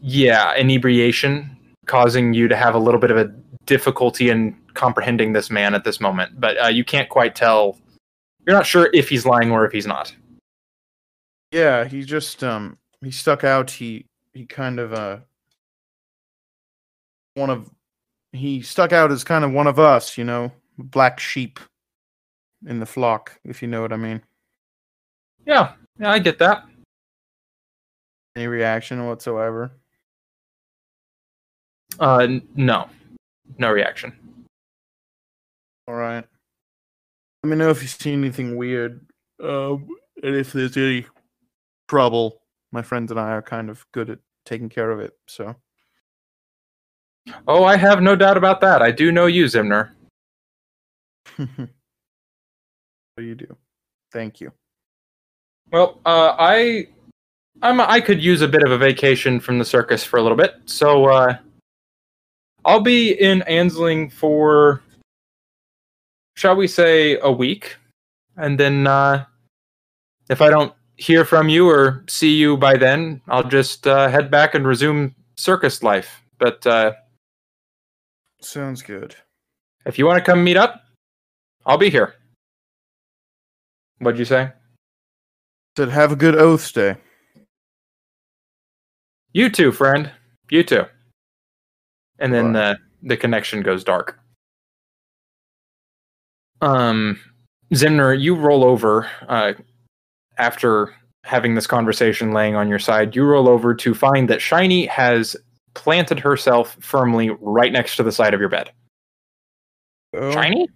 yeah, 0.00 0.54
inebriation 0.54 1.56
causing 1.86 2.34
you 2.34 2.46
to 2.48 2.56
have 2.56 2.74
a 2.74 2.78
little 2.78 3.00
bit 3.00 3.10
of 3.10 3.16
a 3.16 3.32
difficulty 3.66 4.30
in 4.30 4.56
comprehending 4.74 5.32
this 5.32 5.50
man 5.50 5.74
at 5.74 5.84
this 5.84 6.00
moment. 6.00 6.40
But 6.40 6.62
uh, 6.62 6.68
you 6.68 6.84
can't 6.84 7.08
quite 7.08 7.34
tell. 7.34 7.78
You're 8.46 8.56
not 8.56 8.66
sure 8.66 8.90
if 8.92 9.08
he's 9.08 9.26
lying 9.26 9.50
or 9.50 9.64
if 9.64 9.72
he's 9.72 9.86
not. 9.86 10.14
Yeah, 11.52 11.84
he 11.84 12.02
just 12.04 12.44
um 12.44 12.78
he 13.00 13.10
stuck 13.10 13.44
out. 13.44 13.70
He 13.70 14.06
he 14.32 14.46
kind 14.46 14.78
of 14.78 14.92
uh 14.92 15.18
one 17.34 17.50
of 17.50 17.70
he 18.32 18.62
stuck 18.62 18.92
out 18.92 19.10
as 19.10 19.24
kind 19.24 19.44
of 19.44 19.52
one 19.52 19.66
of 19.66 19.78
us, 19.78 20.16
you 20.16 20.24
know, 20.24 20.52
black 20.78 21.20
sheep 21.20 21.58
in 22.66 22.80
the 22.80 22.86
flock, 22.86 23.38
if 23.44 23.62
you 23.62 23.68
know 23.68 23.82
what 23.82 23.92
I 23.92 23.96
mean. 23.96 24.22
Yeah, 25.46 25.72
yeah, 25.98 26.12
I 26.12 26.18
get 26.18 26.38
that. 26.38 26.64
Any 28.36 28.46
reaction 28.46 29.06
whatsoever? 29.06 29.72
Uh, 31.98 32.18
n- 32.18 32.48
no, 32.54 32.88
no 33.58 33.70
reaction. 33.70 34.16
All 35.88 35.94
right. 35.94 36.24
Let 37.42 37.50
me 37.50 37.56
know 37.56 37.70
if 37.70 37.82
you 37.82 37.88
see 37.88 38.12
anything 38.12 38.56
weird. 38.56 39.04
Um, 39.42 39.88
and 40.22 40.36
if 40.36 40.52
there's 40.52 40.76
any 40.76 41.06
trouble, 41.88 42.42
my 42.70 42.82
friends 42.82 43.10
and 43.10 43.18
I 43.18 43.30
are 43.30 43.42
kind 43.42 43.70
of 43.70 43.84
good 43.92 44.10
at 44.10 44.18
taking 44.44 44.68
care 44.68 44.90
of 44.90 45.00
it. 45.00 45.14
So 45.26 45.56
Oh, 47.46 47.64
I 47.64 47.76
have 47.76 48.02
no 48.02 48.16
doubt 48.16 48.36
about 48.36 48.60
that. 48.60 48.82
I 48.82 48.90
do 48.90 49.12
know 49.12 49.26
you, 49.26 49.44
Ximner. 49.44 49.90
what 51.36 51.48
you 53.18 53.34
do? 53.34 53.56
Thank 54.12 54.40
you. 54.40 54.52
Well, 55.72 56.00
uh, 56.04 56.34
I, 56.38 56.88
I'm, 57.62 57.80
I 57.80 58.00
could 58.00 58.22
use 58.22 58.42
a 58.42 58.48
bit 58.48 58.64
of 58.64 58.72
a 58.72 58.78
vacation 58.78 59.38
from 59.38 59.58
the 59.58 59.64
circus 59.64 60.02
for 60.02 60.18
a 60.18 60.22
little 60.22 60.36
bit, 60.36 60.54
so 60.64 61.06
uh, 61.06 61.36
I'll 62.64 62.80
be 62.80 63.12
in 63.12 63.42
Ansling 63.42 64.10
for, 64.10 64.82
shall 66.36 66.56
we 66.56 66.66
say, 66.66 67.18
a 67.20 67.30
week, 67.30 67.76
and 68.36 68.58
then 68.58 68.86
uh, 68.86 69.24
if 70.28 70.40
I 70.42 70.50
don't 70.50 70.72
hear 70.96 71.24
from 71.24 71.48
you 71.48 71.68
or 71.68 72.04
see 72.08 72.34
you 72.34 72.56
by 72.56 72.76
then, 72.76 73.20
I'll 73.28 73.44
just 73.44 73.86
uh, 73.86 74.08
head 74.08 74.30
back 74.30 74.54
and 74.54 74.66
resume 74.66 75.14
circus 75.36 75.82
life. 75.82 76.22
But 76.38 76.66
uh, 76.66 76.92
Sounds 78.40 78.82
good. 78.82 79.14
If 79.86 79.98
you 79.98 80.06
want 80.06 80.18
to 80.18 80.30
come 80.30 80.42
meet 80.42 80.56
up, 80.56 80.82
I'll 81.66 81.78
be 81.78 81.90
here. 81.90 82.14
What'd 83.98 84.18
you 84.18 84.24
say? 84.24 84.52
Said 85.76 85.90
have 85.90 86.12
a 86.12 86.16
good 86.16 86.34
oath 86.34 86.72
day. 86.72 86.96
You 89.32 89.50
too, 89.50 89.72
friend. 89.72 90.10
You 90.50 90.62
too. 90.64 90.84
And 92.18 92.32
then 92.32 92.52
the 92.52 92.78
the 93.02 93.16
connection 93.16 93.62
goes 93.62 93.84
dark. 93.84 94.18
Um, 96.60 97.18
Ximner, 97.72 98.20
you 98.20 98.34
roll 98.34 98.64
over 98.64 99.08
uh, 99.28 99.52
after 100.36 100.94
having 101.24 101.54
this 101.54 101.66
conversation 101.66 102.32
laying 102.32 102.56
on 102.56 102.68
your 102.68 102.78
side. 102.78 103.14
You 103.14 103.24
roll 103.24 103.48
over 103.48 103.74
to 103.74 103.94
find 103.94 104.28
that 104.28 104.42
Shiny 104.42 104.86
has 104.86 105.36
planted 105.74 106.18
herself 106.18 106.76
firmly 106.80 107.30
right 107.40 107.72
next 107.72 107.96
to 107.96 108.02
the 108.02 108.12
side 108.12 108.34
of 108.34 108.40
your 108.40 108.48
bed. 108.48 108.70
Shiny? 110.14 110.68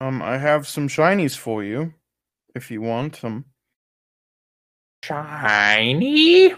Um, 0.00 0.22
I 0.22 0.36
have 0.38 0.66
some 0.66 0.88
shinies 0.88 1.36
for 1.36 1.62
you, 1.64 1.92
if 2.54 2.70
you 2.70 2.80
want 2.80 3.20
them. 3.20 3.44
Shiny? 5.04 6.54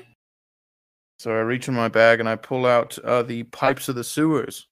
So 1.18 1.30
I 1.30 1.40
reach 1.40 1.68
in 1.68 1.74
my 1.74 1.88
bag 1.88 2.18
and 2.20 2.28
I 2.28 2.36
pull 2.36 2.66
out 2.66 2.98
uh, 2.98 3.22
the 3.22 3.44
pipes 3.44 3.88
of 3.88 3.94
the 3.94 4.04
sewers. 4.04 4.66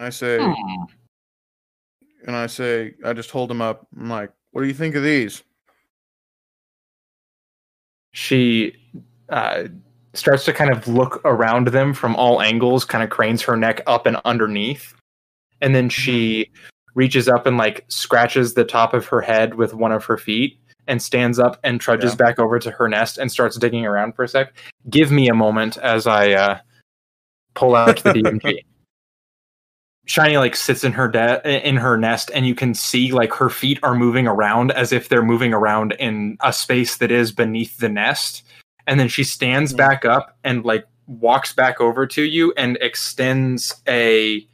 I 0.00 0.10
say, 0.10 0.38
Hmm. 0.40 0.84
and 2.26 2.34
I 2.36 2.46
say, 2.46 2.94
I 3.04 3.12
just 3.12 3.30
hold 3.30 3.50
them 3.50 3.62
up. 3.62 3.86
I'm 3.96 4.08
like, 4.08 4.32
what 4.50 4.62
do 4.62 4.68
you 4.68 4.74
think 4.74 4.94
of 4.94 5.02
these? 5.02 5.42
she 8.12 8.74
uh, 9.28 9.64
starts 10.18 10.44
to 10.46 10.52
kind 10.52 10.70
of 10.70 10.86
look 10.88 11.20
around 11.24 11.68
them 11.68 11.94
from 11.94 12.14
all 12.16 12.42
angles, 12.42 12.84
kind 12.84 13.02
of 13.04 13.10
cranes 13.10 13.42
her 13.42 13.56
neck 13.56 13.80
up 13.86 14.06
and 14.06 14.16
underneath. 14.24 14.94
And 15.60 15.74
then 15.74 15.88
she 15.88 16.50
reaches 16.94 17.28
up 17.28 17.46
and 17.46 17.56
like 17.56 17.84
scratches 17.88 18.54
the 18.54 18.64
top 18.64 18.92
of 18.94 19.06
her 19.06 19.20
head 19.20 19.54
with 19.54 19.74
one 19.74 19.92
of 19.92 20.04
her 20.04 20.16
feet 20.16 20.58
and 20.86 21.00
stands 21.02 21.38
up 21.38 21.58
and 21.64 21.80
trudges 21.80 22.12
Yeah. 22.12 22.16
back 22.16 22.38
over 22.38 22.58
to 22.58 22.70
her 22.70 22.88
nest 22.88 23.18
and 23.18 23.30
starts 23.30 23.56
digging 23.56 23.84
around 23.86 24.14
for 24.14 24.24
a 24.24 24.28
sec. 24.28 24.52
Give 24.90 25.10
me 25.10 25.28
a 25.28 25.34
moment 25.34 25.76
as 25.78 26.06
I 26.06 26.32
uh, 26.32 26.58
pull 27.54 27.76
out 27.76 28.02
the 28.02 28.12
DMG. 28.12 28.60
Shiny 30.06 30.38
like 30.38 30.56
sits 30.56 30.84
in 30.84 30.92
her 30.92 31.06
de- 31.06 31.68
in 31.68 31.76
her 31.76 31.98
nest, 31.98 32.30
and 32.32 32.46
you 32.46 32.54
can 32.54 32.72
see 32.72 33.12
like 33.12 33.30
her 33.34 33.50
feet 33.50 33.78
are 33.82 33.94
moving 33.94 34.26
around 34.26 34.72
as 34.72 34.90
if 34.90 35.10
they're 35.10 35.22
moving 35.22 35.52
around 35.52 35.92
in 35.98 36.38
a 36.42 36.50
space 36.50 36.96
that 36.96 37.10
is 37.10 37.30
beneath 37.30 37.76
the 37.76 37.90
nest. 37.90 38.42
And 38.88 38.98
then 38.98 39.06
she 39.08 39.22
stands 39.22 39.72
Mhm. 39.72 39.76
back 39.76 40.04
up 40.04 40.36
and 40.42 40.64
like 40.64 40.84
walks 41.06 41.52
back 41.52 41.80
over 41.80 42.06
to 42.08 42.22
you 42.22 42.52
and 42.56 42.76
extends 42.80 43.80
a 43.86 44.44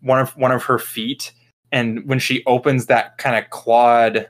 one 0.00 0.18
of 0.18 0.36
one 0.36 0.52
of 0.52 0.62
her 0.64 0.78
feet 0.78 1.32
and 1.72 2.06
when 2.06 2.18
she 2.18 2.44
opens 2.46 2.86
that 2.86 3.16
kind 3.18 3.34
of 3.36 3.48
clawed 3.50 4.28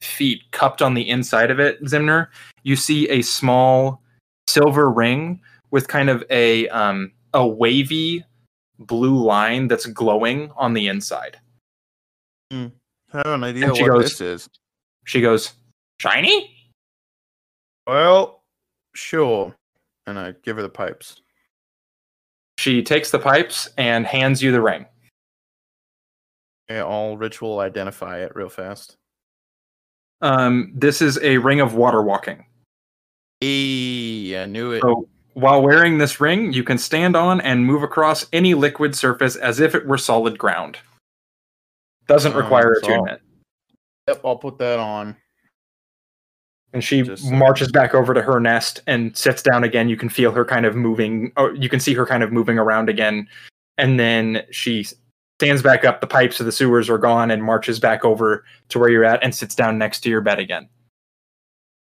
feet 0.00 0.42
cupped 0.52 0.80
on 0.80 0.94
the 0.94 1.06
inside 1.08 1.50
of 1.50 1.58
it, 1.58 1.82
Ximner, 1.82 2.28
you 2.62 2.76
see 2.76 3.08
a 3.10 3.20
small 3.22 4.00
silver 4.48 4.88
ring 4.90 5.40
with 5.70 5.88
kind 5.88 6.08
of 6.08 6.22
a 6.30 6.68
um, 6.68 7.12
a 7.34 7.46
wavy 7.46 8.24
blue 8.78 9.16
line 9.22 9.68
that's 9.68 9.86
glowing 9.86 10.50
on 10.56 10.72
the 10.72 10.86
inside. 10.86 11.38
I 12.52 12.70
have 13.12 13.26
an 13.26 13.44
idea 13.44 13.68
what 13.70 13.78
goes- 13.86 14.02
this 14.18 14.20
is. 14.20 14.48
She 15.04 15.20
goes, 15.20 15.52
"Shiny." 16.00 16.54
Well, 17.86 18.37
sure. 18.98 19.54
And 20.06 20.18
I 20.18 20.34
give 20.42 20.56
her 20.56 20.62
the 20.62 20.68
pipes. 20.68 21.22
She 22.58 22.82
takes 22.82 23.10
the 23.10 23.18
pipes 23.18 23.68
and 23.78 24.06
hands 24.06 24.42
you 24.42 24.50
the 24.52 24.60
ring. 24.60 24.86
Yeah, 26.68 26.84
I'll 26.84 27.16
ritual 27.16 27.60
identify 27.60 28.18
it 28.18 28.34
real 28.34 28.48
fast. 28.48 28.96
Um, 30.20 30.72
this 30.74 31.00
is 31.00 31.18
a 31.22 31.38
ring 31.38 31.60
of 31.60 31.74
water 31.74 32.02
walking. 32.02 32.44
Eee, 33.40 34.36
I 34.36 34.46
knew 34.46 34.72
it. 34.72 34.82
So 34.82 35.08
while 35.34 35.62
wearing 35.62 35.98
this 35.98 36.20
ring, 36.20 36.52
you 36.52 36.64
can 36.64 36.76
stand 36.78 37.14
on 37.16 37.40
and 37.40 37.64
move 37.64 37.82
across 37.84 38.26
any 38.32 38.54
liquid 38.54 38.96
surface 38.96 39.36
as 39.36 39.60
if 39.60 39.74
it 39.74 39.86
were 39.86 39.98
solid 39.98 40.36
ground. 40.36 40.78
Doesn't 42.06 42.32
Oh, 42.34 42.38
require 42.40 42.74
so- 42.80 42.86
attunement. 42.88 43.22
Yep, 44.08 44.20
I'll 44.24 44.36
put 44.38 44.58
that 44.58 44.78
on. 44.80 45.16
And 46.72 46.84
she 46.84 47.02
Just- 47.02 47.30
marches 47.30 47.72
back 47.72 47.94
over 47.94 48.12
to 48.12 48.20
her 48.20 48.38
nest 48.40 48.82
and 48.86 49.16
sits 49.16 49.42
down 49.42 49.64
again. 49.64 49.88
You 49.88 49.96
can 49.96 50.08
feel 50.08 50.32
her 50.32 50.44
kind 50.44 50.66
of 50.66 50.76
moving, 50.76 51.32
or 51.36 51.54
you 51.54 51.68
can 51.68 51.80
see 51.80 51.94
her 51.94 52.04
kind 52.04 52.22
of 52.22 52.30
moving 52.30 52.58
around 52.58 52.88
again. 52.90 53.26
And 53.78 53.98
then 53.98 54.44
she 54.50 54.86
stands 55.40 55.62
back 55.62 55.84
up. 55.84 56.00
The 56.00 56.06
pipes 56.06 56.40
of 56.40 56.46
the 56.46 56.52
sewers 56.52 56.90
are 56.90 56.98
gone 56.98 57.30
and 57.30 57.42
marches 57.42 57.80
back 57.80 58.04
over 58.04 58.44
to 58.68 58.78
where 58.78 58.90
you're 58.90 59.04
at 59.04 59.22
and 59.22 59.34
sits 59.34 59.54
down 59.54 59.78
next 59.78 60.00
to 60.00 60.10
your 60.10 60.20
bed 60.20 60.38
again. 60.38 60.68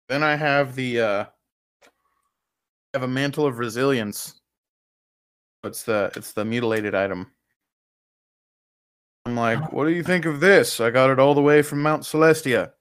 Then 0.08 0.24
I 0.24 0.36
have 0.36 0.76
the 0.76 1.00
uh 1.02 1.24
I 1.24 2.98
have 2.98 3.04
a 3.04 3.08
mantle 3.08 3.46
of 3.46 3.60
resilience. 3.60 4.40
It's 5.64 5.84
the 5.84 6.12
it's 6.16 6.34
the 6.34 6.46
mutilated 6.46 6.96
item. 6.96 7.32
I'm 9.26 9.36
like, 9.36 9.72
what 9.72 9.86
do 9.86 9.92
you 9.92 10.04
think 10.04 10.26
of 10.26 10.40
this? 10.40 10.80
I 10.80 10.90
got 10.90 11.10
it 11.10 11.20
all 11.20 11.34
the 11.36 11.42
way 11.42 11.62
from 11.62 11.82
Mount 11.82 12.04
Celestia. 12.04 12.72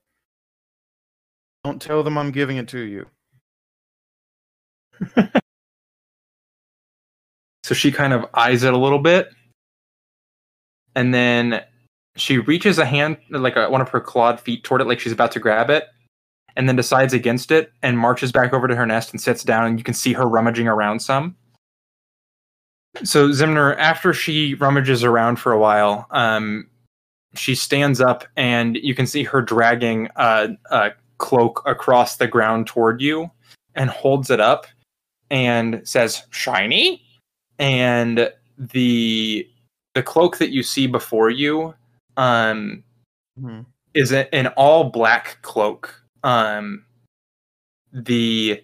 Don't 1.65 1.81
tell 1.83 2.03
them 2.03 2.17
I'm 2.19 2.31
giving 2.31 2.57
it 2.57 2.69
to 2.69 2.81
you. 2.81 3.07
So 7.69 7.75
she 7.75 7.93
kind 7.93 8.15
of 8.15 8.25
eyes 8.33 8.63
it 8.63 8.73
a 8.73 8.79
little 8.79 8.99
bit. 8.99 9.29
And 10.95 11.13
then 11.13 11.63
she 12.17 12.39
reaches 12.39 12.79
a 12.79 12.87
hand, 12.87 13.19
like 13.29 13.57
a, 13.57 13.69
one 13.69 13.83
of 13.83 13.91
her 13.91 14.01
clawed 14.01 14.41
feet 14.41 14.65
toward 14.65 14.81
it, 14.81 14.87
like 14.87 14.99
she's 14.99 15.13
about 15.13 15.33
to 15.33 15.39
grab 15.39 15.69
it. 15.69 15.85
And 16.57 16.67
then 16.67 16.77
decides 16.77 17.13
against 17.13 17.51
it 17.51 17.71
and 17.83 17.99
marches 17.99 18.33
back 18.33 18.55
over 18.55 18.69
to 18.69 18.75
her 18.75 18.87
nest 18.87 19.11
and 19.11 19.21
sits 19.21 19.45
down. 19.45 19.67
And 19.67 19.79
you 19.79 19.85
can 19.85 19.93
see 19.93 20.15
her 20.15 20.27
rummaging 20.27 20.67
around 20.67 21.01
some. 21.01 21.37
So 23.05 23.29
Ximner, 23.29 23.77
after 23.77 24.15
she 24.15 24.55
rummages 24.55 25.05
around 25.05 25.37
for 25.37 25.53
a 25.53 25.59
while, 25.59 26.07
um, 26.11 26.71
she 27.35 27.55
stands 27.55 28.01
up 28.01 28.25
and 28.35 28.77
you 28.77 28.95
can 28.95 29.07
see 29.07 29.25
her 29.25 29.43
dragging 29.43 30.09
a, 30.17 30.49
a 30.71 30.93
cloak 31.19 31.63
across 31.67 32.17
the 32.17 32.27
ground 32.29 32.67
toward 32.67 33.01
you 33.01 33.31
and 33.75 33.91
holds 33.91 34.31
it 34.31 34.41
up 34.41 34.67
and 35.31 35.81
says, 35.85 36.25
Shiny? 36.31 37.03
and 37.61 38.33
the 38.57 39.49
the 39.95 40.03
cloak 40.03 40.39
that 40.39 40.51
you 40.51 40.63
see 40.63 40.87
before 40.87 41.29
you 41.31 41.75
um 42.17 42.85
Mhm. 43.41 43.67
is 43.95 44.13
a- 44.13 44.33
an 44.35 44.47
all 44.57 44.85
black 44.91 45.39
cloak 45.43 46.01
um 46.23 46.85
the 47.93 48.63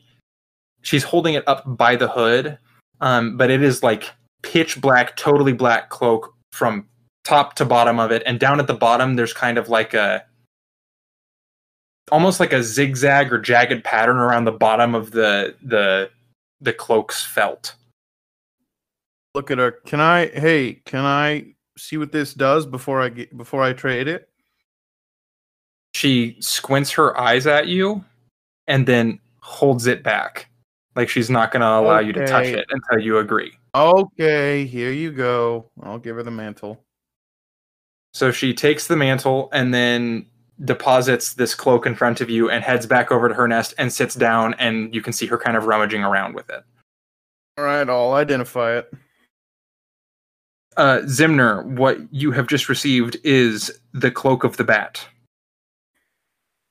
she's 0.82 1.02
holding 1.04 1.34
it 1.34 1.42
up 1.48 1.62
by 1.76 1.96
the 1.96 2.08
hood 2.08 2.58
um 3.00 3.36
but 3.36 3.50
it 3.50 3.62
is 3.62 3.82
like 3.82 4.12
pitch 4.42 4.80
black 4.80 5.16
totally 5.16 5.52
black 5.52 5.88
cloak 5.90 6.32
from 6.52 6.86
top 7.24 7.54
to 7.54 7.64
bottom 7.64 7.98
of 7.98 8.12
it 8.12 8.22
and 8.26 8.38
down 8.38 8.60
at 8.60 8.66
the 8.66 8.74
bottom 8.74 9.14
there's 9.16 9.32
kind 9.32 9.58
of 9.58 9.68
like 9.68 9.94
a 9.94 10.24
almost 12.12 12.40
like 12.40 12.52
a 12.52 12.62
zigzag 12.62 13.32
or 13.32 13.38
jagged 13.38 13.82
pattern 13.84 14.16
around 14.16 14.44
the 14.44 14.52
bottom 14.52 14.94
of 14.94 15.10
the 15.10 15.54
the 15.62 16.10
the 16.60 16.72
cloak's 16.72 17.24
felt 17.24 17.74
Look 19.34 19.50
at 19.50 19.58
her. 19.58 19.72
Can 19.72 20.00
I 20.00 20.26
hey, 20.26 20.74
can 20.86 21.04
I 21.04 21.54
see 21.76 21.96
what 21.96 22.12
this 22.12 22.34
does 22.34 22.66
before 22.66 23.00
I 23.02 23.08
get 23.08 23.36
before 23.36 23.62
I 23.62 23.72
trade 23.72 24.06
it? 24.08 24.28
she 25.94 26.36
squints 26.40 26.90
her 26.90 27.16
eyes 27.18 27.46
at 27.46 27.68
you 27.68 28.04
and 28.66 28.84
then 28.84 29.18
holds 29.38 29.86
it 29.86 30.02
back 30.02 30.48
like 30.96 31.08
she's 31.08 31.30
not 31.30 31.52
going 31.52 31.60
to 31.60 31.66
allow 31.68 32.00
you 32.00 32.12
to 32.12 32.26
touch 32.26 32.46
it 32.46 32.66
until 32.70 32.98
you 33.04 33.18
agree 33.18 33.52
Okay, 33.76 34.66
here 34.66 34.92
you 34.92 35.10
go. 35.12 35.70
I'll 35.82 35.98
give 35.98 36.16
her 36.16 36.22
the 36.24 36.30
mantle. 36.30 36.84
so 38.12 38.30
she 38.32 38.52
takes 38.54 38.86
the 38.88 38.96
mantle 38.96 39.48
and 39.52 39.72
then 39.72 40.26
deposits 40.64 41.34
this 41.34 41.54
cloak 41.54 41.86
in 41.86 41.94
front 41.94 42.20
of 42.20 42.30
you 42.30 42.48
and 42.50 42.62
heads 42.62 42.86
back 42.86 43.10
over 43.10 43.28
to 43.28 43.34
her 43.34 43.48
nest 43.48 43.74
and 43.78 43.92
sits 43.92 44.14
down 44.14 44.54
and 44.54 44.94
you 44.94 45.02
can 45.02 45.12
see 45.12 45.26
her 45.26 45.36
kind 45.38 45.56
of 45.56 45.64
rummaging 45.66 46.02
around 46.04 46.34
with 46.34 46.48
it 46.50 46.62
All 47.58 47.64
right, 47.64 47.88
I'll 47.88 48.12
identify 48.12 48.76
it. 48.78 48.92
uh, 50.76 50.98
ximner 51.04 51.64
what 51.64 51.98
you 52.12 52.30
have 52.32 52.46
just 52.46 52.68
received 52.68 53.16
is 53.24 53.80
the 53.92 54.10
cloak 54.10 54.44
of 54.44 54.56
the 54.56 54.64
bat 54.64 55.04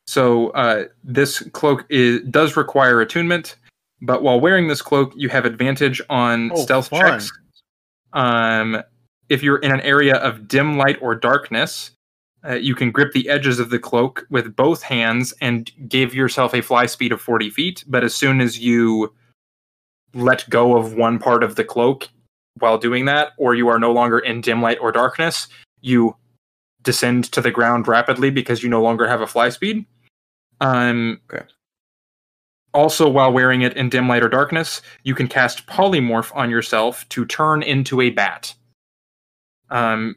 so 0.07 0.49
uh, 0.51 0.85
this 1.03 1.39
cloak 1.53 1.85
is, 1.89 2.21
does 2.29 2.55
require 2.57 3.01
attunement 3.01 3.55
but 4.01 4.21
while 4.23 4.39
wearing 4.39 4.67
this 4.67 4.81
cloak 4.81 5.13
you 5.15 5.29
have 5.29 5.45
advantage 5.45 6.01
on 6.09 6.51
Oh, 6.53 6.55
stealth 6.63 6.87
fun. 6.89 7.01
checks 7.19 7.31
um, 8.13 8.81
if 9.29 9.41
you're 9.43 9.57
in 9.57 9.71
an 9.71 9.81
area 9.81 10.15
of 10.17 10.47
dim 10.47 10.77
light 10.77 10.97
or 11.01 11.15
darkness 11.15 11.91
uh, 12.45 12.55
you 12.55 12.75
can 12.75 12.91
grip 12.91 13.13
the 13.13 13.29
edges 13.29 13.59
of 13.59 13.69
the 13.69 13.79
cloak 13.79 14.25
with 14.29 14.55
both 14.55 14.83
hands 14.83 15.33
and 15.41 15.71
give 15.87 16.13
yourself 16.13 16.53
a 16.53 16.61
fly 16.61 16.85
speed 16.85 17.11
of 17.11 17.21
40 17.21 17.49
feet 17.49 17.83
but 17.87 18.03
as 18.03 18.13
soon 18.13 18.41
as 18.41 18.59
you 18.59 19.13
let 20.13 20.47
go 20.49 20.77
of 20.77 20.93
one 20.93 21.19
part 21.19 21.43
of 21.43 21.55
the 21.55 21.63
cloak 21.63 22.07
while 22.59 22.77
doing 22.77 23.05
that, 23.05 23.31
or 23.37 23.55
you 23.55 23.67
are 23.67 23.79
no 23.79 23.91
longer 23.91 24.19
in 24.19 24.41
dim 24.41 24.61
light 24.61 24.77
or 24.79 24.91
darkness, 24.91 25.47
you 25.81 26.15
descend 26.83 27.25
to 27.31 27.41
the 27.41 27.51
ground 27.51 27.87
rapidly 27.87 28.29
because 28.29 28.61
you 28.61 28.69
no 28.69 28.81
longer 28.81 29.07
have 29.07 29.21
a 29.21 29.27
fly 29.27 29.49
speed. 29.49 29.85
Um, 30.61 31.19
Okay. 31.31 31.45
Also, 32.73 33.07
while 33.07 33.31
wearing 33.31 33.61
it 33.61 33.77
in 33.77 33.87
dim 33.87 34.07
light 34.07 34.23
or 34.23 34.29
darkness, 34.29 34.81
you 35.03 35.13
can 35.13 35.27
cast 35.27 35.67
polymorph 35.67 36.35
on 36.35 36.49
yourself 36.49 37.07
to 37.09 37.23
turn 37.23 37.61
into 37.61 38.01
a 38.01 38.09
bat. 38.09 38.55
Um, 39.69 40.15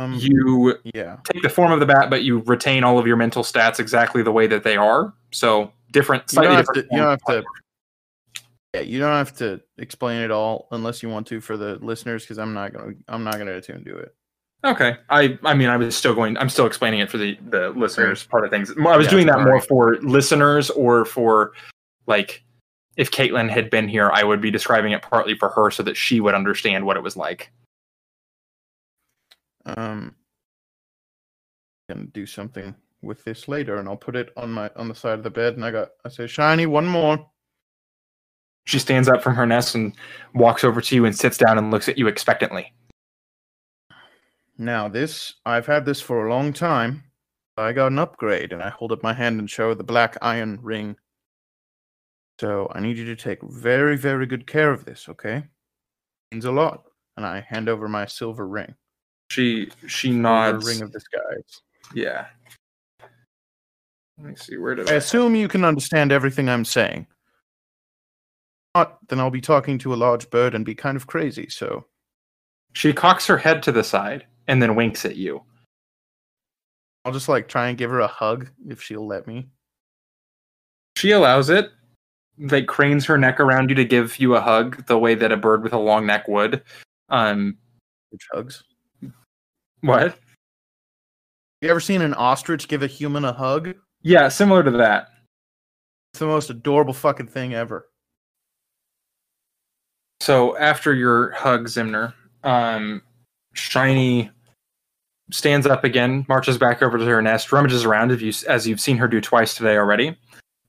Um, 0.00 0.14
you 0.14 0.76
yeah. 0.94 1.18
take 1.24 1.42
the 1.42 1.48
form 1.48 1.72
of 1.72 1.80
the 1.80 1.86
bat, 1.86 2.10
but 2.10 2.22
you 2.22 2.40
retain 2.40 2.84
all 2.84 2.98
of 2.98 3.06
your 3.06 3.16
mental 3.16 3.42
stats 3.42 3.78
exactly 3.78 4.22
the 4.22 4.32
way 4.32 4.46
that 4.46 4.64
they 4.64 4.76
are. 4.76 5.12
So 5.30 5.72
different, 5.92 6.24
You 6.32 6.42
don't 6.42 6.44
slightly 6.44 6.56
have 6.56 6.72
to. 6.74 6.80
You 6.90 6.98
don't 6.98 7.10
have 7.10 7.24
to. 7.24 7.44
Yeah, 8.74 8.80
you 8.82 8.98
don't 9.00 9.12
have 9.12 9.36
to 9.38 9.60
explain 9.78 10.22
it 10.22 10.30
all 10.30 10.68
unless 10.70 11.02
you 11.02 11.08
want 11.08 11.26
to 11.28 11.40
for 11.40 11.56
the 11.56 11.76
listeners, 11.82 12.22
because 12.22 12.38
I'm 12.38 12.54
not 12.54 12.72
gonna. 12.72 12.92
I'm 13.08 13.24
not 13.24 13.36
gonna 13.38 13.56
attune 13.56 13.84
to 13.84 13.96
it. 13.96 14.14
Okay. 14.64 14.96
I 15.08 15.38
I 15.42 15.54
mean 15.54 15.68
I 15.68 15.76
was 15.76 15.96
still 15.96 16.14
going 16.14 16.36
I'm 16.36 16.50
still 16.50 16.66
explaining 16.66 17.00
it 17.00 17.10
for 17.10 17.16
the 17.16 17.38
the 17.48 17.70
listeners 17.70 18.24
part 18.24 18.44
of 18.44 18.50
things. 18.50 18.70
I 18.70 18.96
was 18.96 19.06
Yeah, 19.06 19.10
doing 19.10 19.26
that 19.26 19.40
more 19.40 19.60
for 19.62 19.96
listeners 20.02 20.68
or 20.70 21.04
for 21.06 21.52
like 22.06 22.44
if 22.96 23.10
Caitlin 23.10 23.48
had 23.48 23.70
been 23.70 23.88
here, 23.88 24.10
I 24.12 24.22
would 24.22 24.42
be 24.42 24.50
describing 24.50 24.92
it 24.92 25.00
partly 25.00 25.34
for 25.34 25.48
her 25.48 25.70
so 25.70 25.82
that 25.84 25.96
she 25.96 26.20
would 26.20 26.34
understand 26.34 26.84
what 26.84 26.98
it 26.98 27.02
was 27.02 27.16
like. 27.16 27.50
Um, 29.76 30.14
gonna 31.88 32.06
do 32.06 32.26
something 32.26 32.74
with 33.02 33.24
this 33.24 33.48
later, 33.48 33.78
and 33.78 33.88
I'll 33.88 33.96
put 33.96 34.16
it 34.16 34.32
on 34.36 34.50
my 34.50 34.70
on 34.76 34.88
the 34.88 34.94
side 34.94 35.18
of 35.18 35.24
the 35.24 35.30
bed. 35.30 35.54
And 35.54 35.64
I 35.64 35.70
got. 35.70 35.90
I 36.04 36.08
say, 36.08 36.26
shiny, 36.26 36.66
one 36.66 36.86
more. 36.86 37.26
She 38.66 38.78
stands 38.78 39.08
up 39.08 39.22
from 39.22 39.34
her 39.34 39.46
nest 39.46 39.74
and 39.74 39.92
walks 40.34 40.64
over 40.64 40.80
to 40.80 40.94
you 40.94 41.04
and 41.04 41.16
sits 41.16 41.38
down 41.38 41.58
and 41.58 41.70
looks 41.70 41.88
at 41.88 41.98
you 41.98 42.06
expectantly. 42.06 42.72
Now 44.58 44.88
this, 44.88 45.34
I've 45.46 45.66
had 45.66 45.86
this 45.86 46.00
for 46.00 46.26
a 46.26 46.30
long 46.30 46.52
time. 46.52 47.04
I 47.56 47.72
got 47.72 47.92
an 47.92 47.98
upgrade, 47.98 48.52
and 48.52 48.62
I 48.62 48.70
hold 48.70 48.92
up 48.92 49.02
my 49.02 49.12
hand 49.12 49.40
and 49.40 49.50
show 49.50 49.74
the 49.74 49.84
black 49.84 50.16
iron 50.22 50.58
ring. 50.62 50.96
So 52.40 52.70
I 52.74 52.80
need 52.80 52.96
you 52.96 53.04
to 53.06 53.16
take 53.16 53.42
very, 53.42 53.96
very 53.96 54.26
good 54.26 54.46
care 54.46 54.70
of 54.70 54.84
this, 54.84 55.08
okay? 55.08 55.44
Means 56.32 56.44
a 56.44 56.52
lot. 56.52 56.84
And 57.16 57.26
I 57.26 57.40
hand 57.40 57.68
over 57.68 57.88
my 57.88 58.06
silver 58.06 58.46
ring. 58.46 58.74
She 59.30 59.70
she 59.86 60.10
nods. 60.10 60.66
ring 60.66 60.82
of 60.82 60.92
disguise. 60.92 61.62
yeah. 61.94 62.26
Let 64.18 64.28
me 64.30 64.36
see 64.36 64.58
where 64.58 64.74
did 64.74 64.90
I 64.90 64.94
I 64.94 64.96
assume 64.96 65.34
you 65.34 65.48
can 65.48 65.64
understand 65.64 66.12
everything 66.12 66.48
I'm 66.48 66.64
saying. 66.64 67.06
Not, 68.74 68.98
then 69.08 69.18
I'll 69.18 69.30
be 69.30 69.40
talking 69.40 69.78
to 69.78 69.94
a 69.94 69.96
large 69.96 70.28
bird 70.30 70.54
and 70.54 70.64
be 70.64 70.74
kind 70.74 70.96
of 70.96 71.06
crazy. 71.06 71.48
So 71.48 71.86
She 72.74 72.92
cocks 72.92 73.26
her 73.26 73.38
head 73.38 73.62
to 73.64 73.72
the 73.72 73.82
side 73.82 74.26
and 74.46 74.62
then 74.62 74.76
winks 74.76 75.04
at 75.04 75.16
you. 75.16 75.42
I'll 77.04 77.12
just 77.12 77.28
like 77.28 77.48
try 77.48 77.68
and 77.68 77.78
give 77.78 77.90
her 77.90 78.00
a 78.00 78.06
hug 78.06 78.50
if 78.68 78.82
she'll 78.82 79.06
let 79.06 79.26
me. 79.26 79.48
She 80.96 81.12
allows 81.12 81.48
it. 81.50 81.70
Like 82.38 82.66
cranes 82.66 83.04
her 83.06 83.16
neck 83.18 83.40
around 83.40 83.70
you 83.70 83.74
to 83.76 83.84
give 83.84 84.18
you 84.18 84.34
a 84.34 84.40
hug, 84.40 84.86
the 84.86 84.98
way 84.98 85.14
that 85.14 85.32
a 85.32 85.36
bird 85.36 85.62
with 85.62 85.72
a 85.72 85.78
long 85.78 86.04
neck 86.06 86.28
would. 86.28 86.62
Um, 87.08 87.56
Which 88.10 88.26
hugs? 88.32 88.62
What? 89.82 90.18
You 91.60 91.70
ever 91.70 91.80
seen 91.80 92.02
an 92.02 92.14
ostrich 92.14 92.68
give 92.68 92.82
a 92.82 92.86
human 92.86 93.24
a 93.24 93.32
hug? 93.32 93.74
Yeah, 94.02 94.28
similar 94.28 94.62
to 94.62 94.70
that. 94.72 95.08
It's 96.12 96.20
the 96.20 96.26
most 96.26 96.50
adorable 96.50 96.94
fucking 96.94 97.28
thing 97.28 97.54
ever. 97.54 97.88
So 100.20 100.56
after 100.58 100.94
your 100.94 101.30
hug, 101.32 101.66
Ximner, 101.66 102.12
um, 102.44 103.02
Shiny 103.54 104.30
stands 105.30 105.66
up 105.66 105.84
again, 105.84 106.26
marches 106.28 106.58
back 106.58 106.82
over 106.82 106.98
to 106.98 107.04
her 107.04 107.22
nest, 107.22 107.52
rummages 107.52 107.84
around 107.84 108.10
as, 108.10 108.22
you, 108.22 108.32
as 108.48 108.66
you've 108.66 108.80
seen 108.80 108.96
her 108.96 109.08
do 109.08 109.20
twice 109.20 109.54
today 109.54 109.76
already, 109.76 110.16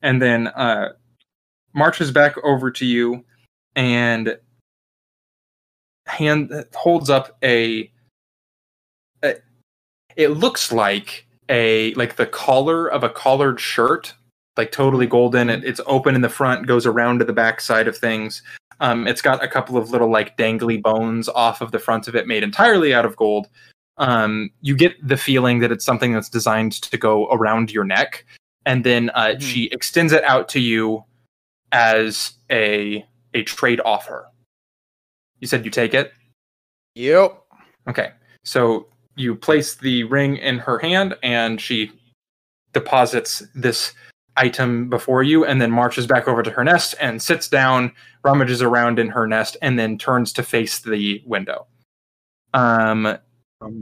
and 0.02 0.22
then 0.22 0.48
uh, 0.48 0.90
marches 1.74 2.12
back 2.12 2.36
over 2.44 2.72
to 2.72 2.86
you 2.86 3.26
and 3.76 4.38
hand 6.08 6.66
holds 6.74 7.10
up 7.10 7.38
a 7.44 7.91
it 10.24 10.30
looks 10.30 10.72
like 10.72 11.26
a 11.50 11.94
like 11.96 12.16
the 12.16 12.26
collar 12.26 12.88
of 12.88 13.04
a 13.04 13.10
collared 13.10 13.60
shirt 13.60 14.14
like 14.58 14.72
totally 14.72 15.08
golden 15.08 15.50
it, 15.50 15.64
it's 15.64 15.82
open 15.86 16.16
in 16.16 16.22
the 16.22 16.30
front 16.30 16.68
goes 16.68 16.86
around 16.86 17.20
to 17.20 17.26
the 17.26 17.34
back 17.34 17.60
side 17.62 17.88
of 17.88 17.98
things 17.98 18.42
um, 18.80 19.06
it's 19.08 19.22
got 19.22 19.44
a 19.44 19.48
couple 19.48 19.78
of 19.78 19.92
little 19.92 20.10
like 20.10 20.36
dangly 20.38 20.82
bones 20.82 21.30
off 21.30 21.62
of 21.62 21.72
the 21.72 21.80
front 21.80 22.08
of 22.08 22.16
it 22.16 22.28
made 22.28 22.44
entirely 22.44 22.94
out 22.94 23.06
of 23.06 23.16
gold 23.16 23.48
um, 23.98 24.50
you 24.62 24.76
get 24.76 24.96
the 25.08 25.18
feeling 25.18 25.60
that 25.60 25.72
it's 25.72 25.86
something 25.86 26.14
that's 26.14 26.30
designed 26.30 26.74
to 26.74 26.98
go 26.98 27.28
around 27.32 27.72
your 27.72 27.84
neck 27.84 28.26
and 28.66 28.84
then 28.84 29.10
uh, 29.12 29.34
Mhm. 29.36 29.42
she 29.42 29.66
extends 29.68 30.12
it 30.14 30.24
out 30.24 30.48
to 30.50 30.60
you 30.60 31.04
as 31.72 32.34
a 32.50 33.06
a 33.34 33.44
trade 33.44 33.82
offer 33.86 34.28
you 35.40 35.48
said 35.48 35.64
you 35.66 35.72
take 35.72 35.94
it 35.94 36.14
Yep. 36.96 37.42
Okay. 37.88 38.12
So 38.44 38.88
you 39.16 39.36
place 39.36 39.76
the 39.76 40.04
ring 40.06 40.38
in 40.38 40.58
her 40.60 40.80
hand 40.80 41.16
and 41.24 41.60
she 41.60 41.92
deposits 42.74 43.44
this 43.54 43.94
item 44.38 44.90
before 44.90 45.24
you 45.24 45.46
and 45.46 45.62
then 45.62 45.72
marches 45.72 46.08
back 46.08 46.28
over 46.28 46.42
to 46.42 46.52
her 46.52 46.64
nest 46.64 46.96
and 47.02 47.22
sits 47.22 47.48
down, 47.48 47.92
rummages 48.24 48.62
around 48.62 49.00
in 49.00 49.10
her 49.10 49.28
nest, 49.28 49.58
and 49.62 49.78
then 49.78 49.98
turns 49.98 50.32
to 50.34 50.44
face 50.44 50.80
the 50.80 51.22
window. 51.26 51.68
Um, 52.54 53.18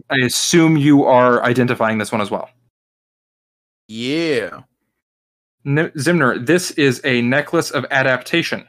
I 0.10 0.18
assume 0.18 0.78
you 0.78 1.06
are 1.06 1.44
identifying 1.44 1.98
this 1.98 2.12
one 2.12 2.22
as 2.22 2.32
well. 2.32 2.50
Yeah. 3.88 4.62
N- 5.66 5.92
Ximner, 5.96 6.46
this 6.46 6.72
is 6.72 7.02
a 7.04 7.22
necklace 7.22 7.72
of 7.72 7.86
adaptation. 7.92 8.68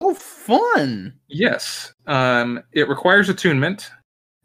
Oh, 0.00 0.14
fun. 0.14 1.14
Yes. 1.28 1.92
Um, 2.06 2.62
it 2.72 2.88
requires 2.88 3.28
attunement, 3.28 3.90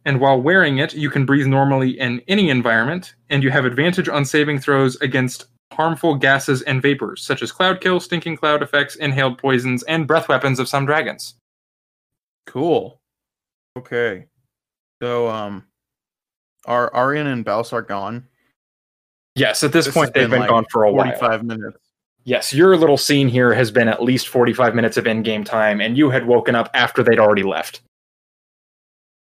and 0.06 0.20
while 0.20 0.40
wearing 0.40 0.78
it, 0.78 0.94
you 0.94 1.10
can 1.10 1.26
breathe 1.26 1.48
normally 1.48 2.00
in 2.00 2.22
any 2.28 2.50
environment, 2.50 3.16
and 3.30 3.44
you 3.44 3.50
have 3.52 3.66
advantage 3.66 4.08
on 4.08 4.24
saving 4.24 4.60
throws 4.60 4.96
against 4.98 5.48
harmful 5.74 6.16
gases 6.16 6.62
and 6.62 6.82
vapors, 6.82 7.26
such 7.26 7.42
as 7.42 7.52
cloud 7.52 7.82
kill, 7.82 8.00
stinking 8.00 8.38
cloud 8.38 8.62
effects, 8.62 8.96
inhaled 8.96 9.38
poisons, 9.38 9.84
and 9.84 10.08
breath 10.08 10.30
weapons 10.30 10.60
of 10.60 10.70
some 10.70 10.86
dragons. 10.86 11.36
Cool. 12.46 13.00
Okay. 13.78 14.28
So, 15.02 15.28
um, 15.28 15.66
are 16.66 16.92
Aurrein 16.92 17.26
and 17.26 17.46
Balasar 17.46 17.86
gone? 17.86 18.28
Yes, 19.36 19.64
at 19.64 19.74
this, 19.74 19.86
This 19.86 19.94
point 19.94 20.14
they've 20.14 20.24
been, 20.24 20.32
been, 20.32 20.40
like, 20.42 20.50
gone 20.50 20.66
for 20.72 20.84
a 20.84 20.92
while. 20.92 21.06
Forty-five 21.06 21.44
minutes. 21.44 21.78
Yes, 22.24 22.54
your 22.54 22.78
little 22.78 22.98
scene 22.98 23.28
here 23.28 23.54
has 23.54 23.70
been 23.70 23.88
at 23.88 24.02
least 24.02 24.30
45 24.30 24.74
minutes 24.74 24.98
of 24.98 25.06
in-game 25.06 25.44
time, 25.44 25.80
and 25.80 25.96
you 25.96 26.10
had 26.10 26.26
woken 26.26 26.56
up 26.56 26.72
after 26.74 27.04
they'd 27.04 27.20
already 27.20 27.44
left. 27.44 27.82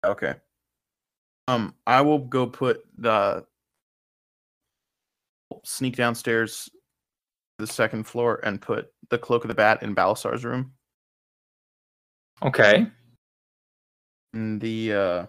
Okay. 0.05 0.35
Um, 1.49 1.75
I 1.87 2.01
will 2.01 2.19
go 2.19 2.47
put 2.47 2.85
the 2.97 3.45
sneak 5.65 5.97
downstairs 5.97 6.71
the 7.59 7.67
second 7.67 8.05
floor 8.05 8.41
and 8.45 8.61
put 8.61 8.91
the 9.11 9.19
cloak 9.19 9.45
of 9.45 9.49
the 9.49 9.55
bat 9.55 9.83
in 9.83 9.95
Balasar's 9.95 10.45
room. 10.45 10.73
Okay. 12.43 12.87
And 14.33 14.61
the 14.61 14.95
uh 14.95 15.27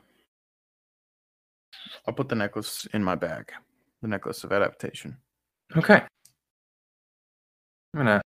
I'll 2.07 2.13
put 2.13 2.29
the 2.29 2.35
necklace 2.35 2.87
in 2.93 3.03
my 3.03 3.15
bag. 3.15 3.51
The 4.01 4.07
necklace 4.07 4.43
of 4.43 4.51
adaptation. 4.51 5.17
Okay. 5.75 6.01
I'm 7.93 7.97
gonna 7.97 8.21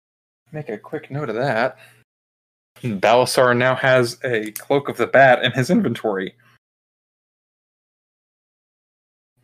make 0.52 0.70
a 0.70 0.78
quick 0.78 1.10
note 1.10 1.30
of 1.30 1.36
that. 1.36 1.78
Balasar 2.82 3.56
now 3.56 3.76
has 3.76 4.20
a 4.24 4.52
cloak 4.52 4.90
of 4.90 4.98
the 4.98 5.08
bat 5.08 5.44
in 5.44 5.52
his 5.54 5.70
inventory. 5.70 6.36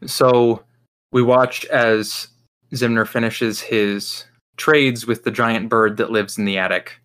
So 0.06 0.64
we 1.12 1.22
watch 1.22 1.66
as 1.66 2.28
Ximner 2.74 3.08
finishes 3.08 3.60
his 3.60 4.26
trades 4.58 5.08
with 5.08 5.24
the 5.24 5.32
giant 5.32 5.70
bird 5.70 5.98
that 5.98 6.12
lives 6.12 6.38
in 6.38 6.46
the 6.46 6.58
attic. 6.58 7.00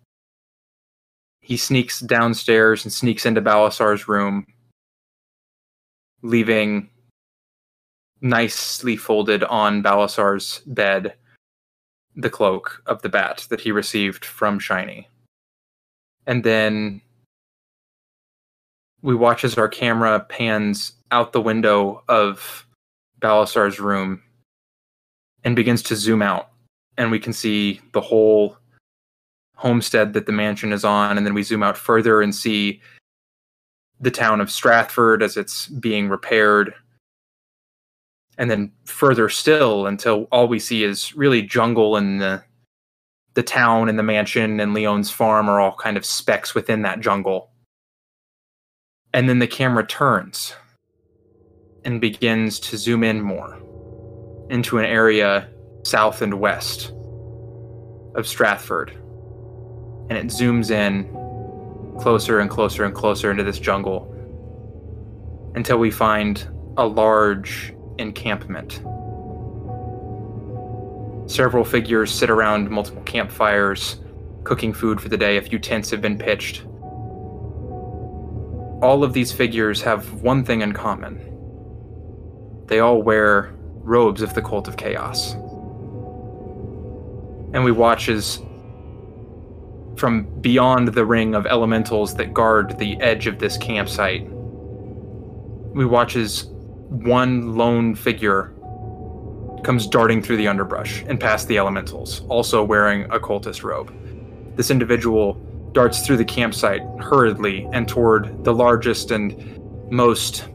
He 1.41 1.57
sneaks 1.57 1.99
downstairs 1.99 2.83
and 2.83 2.91
sneaks 2.91 3.25
into 3.25 3.41
Balasar's 3.41 4.07
room, 4.07 4.47
leaving 6.21 6.89
nicely 8.21 8.97
folded 8.97 9.43
on 9.43 9.83
Balasar's 9.83 10.61
bed 10.65 11.15
the 12.15 12.29
cloak 12.29 12.81
of 12.85 13.01
the 13.01 13.09
bat 13.09 13.45
that 13.49 13.61
he 13.61 13.71
received 13.71 14.23
from 14.23 14.57
Shiny. 14.57 15.09
And 16.25 16.43
then 16.43 17.01
we 19.01 19.13
watch 19.13 19.43
as 19.43 19.57
our 19.57 19.67
camera 19.67 20.19
pans 20.21 20.93
out 21.11 21.33
the 21.33 21.41
window 21.41 22.03
of 22.07 22.65
Balasar's 23.21 23.79
room 23.79 24.21
and 25.43 25.55
begins 25.55 25.81
to 25.83 25.95
zoom 25.95 26.21
out. 26.21 26.49
And 26.97 27.11
we 27.11 27.19
can 27.19 27.33
see 27.33 27.81
the 27.91 28.01
whole 28.01 28.57
homestead 29.55 30.13
that 30.13 30.25
the 30.25 30.31
mansion 30.31 30.73
is 30.73 30.85
on. 30.85 31.17
And 31.17 31.25
then 31.25 31.33
we 31.33 31.43
zoom 31.43 31.63
out 31.63 31.77
further 31.77 32.21
and 32.21 32.33
see 32.33 32.81
the 33.99 34.11
town 34.11 34.41
of 34.41 34.49
Strathford 34.49 35.21
as 35.21 35.37
it's 35.37 35.67
being 35.67 36.09
repaired 36.09 36.73
and 38.37 38.51
then 38.51 38.71
further 38.85 39.29
still 39.29 39.87
until 39.87 40.27
all 40.31 40.47
we 40.47 40.59
see 40.59 40.83
is 40.83 41.15
really 41.15 41.41
jungle 41.41 41.95
and 41.95 42.21
the 42.21 42.43
the 43.33 43.43
town 43.43 43.89
and 43.89 43.99
the 43.99 44.03
mansion 44.03 44.61
and 44.61 44.73
Leon's 44.73 45.11
farm 45.11 45.49
are 45.49 45.59
all 45.59 45.75
kind 45.75 45.97
of 45.97 46.05
specks 46.05 46.55
within 46.55 46.83
that 46.83 47.01
jungle. 47.01 47.49
And 49.13 49.27
then 49.27 49.39
the 49.39 49.47
camera 49.47 49.85
turns 49.85 50.53
and 51.85 52.01
begins 52.01 52.59
to 52.59 52.77
zoom 52.77 53.03
in 53.03 53.21
more 53.21 53.61
into 54.49 54.77
an 54.79 54.85
area 54.85 55.47
south 55.83 56.21
and 56.21 56.39
west 56.39 56.91
of 58.15 58.25
Strathford. 58.25 58.91
And 60.09 60.17
it 60.17 60.25
zooms 60.27 60.71
in 60.71 61.09
closer 61.99 62.39
and 62.39 62.49
closer 62.49 62.83
and 62.83 62.93
closer 62.93 63.31
into 63.31 63.43
this 63.43 63.59
jungle 63.59 64.11
until 65.55 65.77
we 65.77 65.91
find 65.91 66.47
a 66.77 66.85
large 66.85 67.73
encampment. 67.97 68.81
Several 71.27 71.63
figures 71.63 72.11
sit 72.11 72.29
around 72.29 72.69
multiple 72.69 73.01
campfires, 73.03 73.97
cooking 74.43 74.73
food 74.73 75.01
for 75.01 75.09
the 75.09 75.17
day. 75.17 75.37
A 75.37 75.41
few 75.41 75.57
tents 75.57 75.89
have 75.91 76.01
been 76.01 76.17
pitched. 76.17 76.65
All 78.81 79.03
of 79.03 79.13
these 79.13 79.31
figures 79.31 79.81
have 79.81 80.21
one 80.21 80.43
thing 80.43 80.61
in 80.61 80.73
common 80.73 81.34
they 82.67 82.79
all 82.79 83.01
wear 83.01 83.53
robes 83.81 84.21
of 84.21 84.33
the 84.33 84.41
Cult 84.41 84.67
of 84.67 84.77
Chaos. 84.77 85.33
And 87.53 87.63
we 87.63 87.71
watch 87.71 88.09
as, 88.09 88.41
from 89.95 90.27
beyond 90.41 90.89
the 90.89 91.05
ring 91.05 91.35
of 91.35 91.45
elementals 91.45 92.15
that 92.15 92.33
guard 92.33 92.77
the 92.79 92.99
edge 92.99 93.27
of 93.27 93.39
this 93.39 93.57
campsite, 93.57 94.27
we 95.73 95.85
watch 95.85 96.15
as 96.15 96.47
one 96.89 97.55
lone 97.55 97.95
figure 97.95 98.53
comes 99.63 99.87
darting 99.87 100.21
through 100.21 100.37
the 100.37 100.47
underbrush 100.47 101.03
and 101.07 101.19
past 101.19 101.47
the 101.47 101.57
elementals, 101.57 102.21
also 102.29 102.63
wearing 102.63 103.03
a 103.05 103.19
cultist 103.19 103.63
robe. 103.63 103.93
This 104.55 104.69
individual 104.71 105.33
darts 105.73 106.05
through 106.05 106.17
the 106.17 106.25
campsite 106.25 106.81
hurriedly 106.99 107.67
and 107.73 107.87
toward 107.87 108.43
the 108.43 108.53
largest 108.53 109.11
and 109.11 109.59
most 109.91 110.47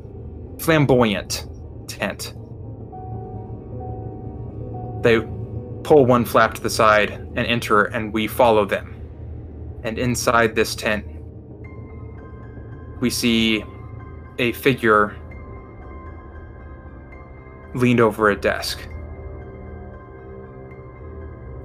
flamboyant 0.59 1.47
tent. 1.91 2.35
They 5.03 5.21
pull 5.83 6.07
one 6.07 6.25
flap 6.25 6.55
to 6.55 6.63
the 6.63 6.71
side 6.71 7.11
and 7.11 7.39
enter, 7.39 7.85
and 7.85 8.13
we 8.13 8.27
follow 8.27 8.65
them. 8.65 8.95
And 9.83 9.99
inside 9.99 10.55
this 10.55 10.75
tent, 10.75 11.07
we 13.01 13.09
see 13.11 13.65
a 14.39 14.53
figure 14.53 15.17
leaned 17.75 18.01
over 18.01 18.31
a 18.31 18.37
desk. 18.37 18.79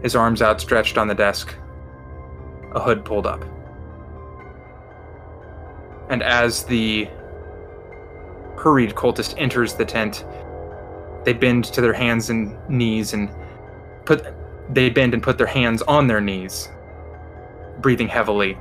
His 0.02 0.16
arms 0.16 0.42
outstretched 0.42 0.98
on 0.98 1.08
the 1.08 1.16
desk, 1.16 1.56
a 2.74 2.80
hood 2.80 3.04
pulled 3.04 3.26
up. 3.26 3.44
And 6.10 6.22
as 6.22 6.64
the 6.64 7.10
hurried 8.66 8.96
cultist 8.96 9.36
enters 9.38 9.76
the 9.76 9.86
tent, 9.86 10.26
they 11.24 11.34
bend 11.34 11.66
to 11.66 11.82
their 11.82 11.94
hands 11.94 12.32
and 12.32 12.58
knees 12.68 13.14
and 13.14 13.30
put 14.06 14.26
they 14.74 14.90
bend 14.90 15.14
and 15.14 15.22
put 15.22 15.38
their 15.38 15.46
hands 15.46 15.84
on 15.84 16.08
their 16.08 16.20
knees, 16.20 16.70
breathing 17.80 18.08
heavily. 18.08 18.58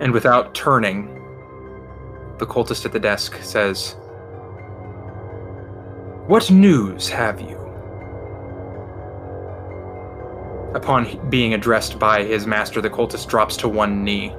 And 0.00 0.10
without 0.10 0.54
turning, 0.54 1.06
the 2.38 2.46
cultist 2.46 2.86
at 2.86 2.92
the 2.92 2.98
desk 2.98 3.36
says, 3.42 3.96
What 6.26 6.50
news 6.50 7.10
have 7.10 7.42
you? 7.42 7.58
Upon 10.74 11.28
being 11.28 11.52
addressed 11.52 11.98
by 11.98 12.24
his 12.24 12.46
master, 12.46 12.80
the 12.80 12.88
cultist 12.88 13.28
drops 13.28 13.58
to 13.58 13.68
one 13.68 14.02
knee, 14.02 14.34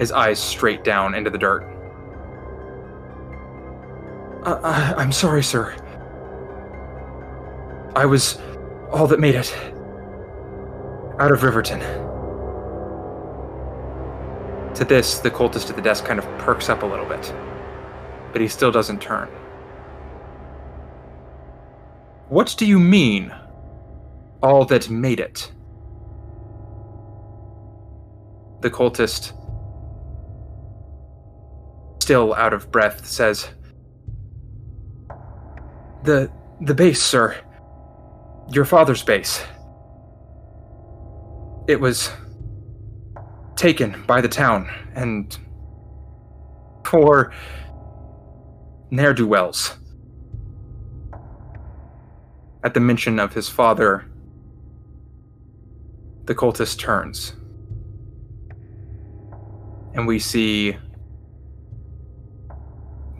his 0.00 0.10
eyes 0.10 0.38
straight 0.38 0.82
down 0.82 1.14
into 1.14 1.28
the 1.28 1.36
dirt. 1.36 1.62
I, 4.44 4.94
I'm 4.96 5.12
sorry, 5.12 5.42
sir. 5.42 5.76
I 7.94 8.06
was 8.06 8.38
all 8.90 9.06
that 9.06 9.20
made 9.20 9.34
it 9.34 9.54
out 11.18 11.30
of 11.30 11.42
Riverton. 11.42 11.80
To 14.74 14.84
this, 14.86 15.18
the 15.18 15.30
cultist 15.30 15.68
at 15.68 15.76
the 15.76 15.82
desk 15.82 16.06
kind 16.06 16.18
of 16.18 16.24
perks 16.38 16.70
up 16.70 16.82
a 16.82 16.86
little 16.86 17.04
bit, 17.04 17.34
but 18.32 18.40
he 18.40 18.48
still 18.48 18.72
doesn't 18.72 19.02
turn. 19.02 19.28
What 22.30 22.54
do 22.56 22.64
you 22.64 22.78
mean, 22.78 23.34
all 24.42 24.64
that 24.64 24.88
made 24.88 25.20
it? 25.20 25.52
The 28.62 28.70
cultist, 28.70 29.32
still 32.00 32.34
out 32.34 32.52
of 32.52 32.70
breath, 32.72 33.06
says, 33.06 33.48
The 36.04 36.30
the 36.60 36.74
base, 36.74 37.02
sir. 37.02 37.36
Your 38.48 38.64
father's 38.64 39.02
base. 39.02 39.42
It 41.68 41.80
was 41.80 42.10
taken 43.56 44.02
by 44.06 44.20
the 44.20 44.28
town 44.28 44.68
and 44.94 45.38
for 46.84 47.32
ne'er 48.90 49.14
do 49.14 49.26
wells. 49.26 49.76
At 52.64 52.74
the 52.74 52.80
mention 52.80 53.18
of 53.18 53.32
his 53.32 53.48
father, 53.48 54.04
the 56.24 56.34
cultist 56.34 56.78
turns. 56.78 57.34
And 59.94 60.06
we 60.06 60.18
see 60.18 60.76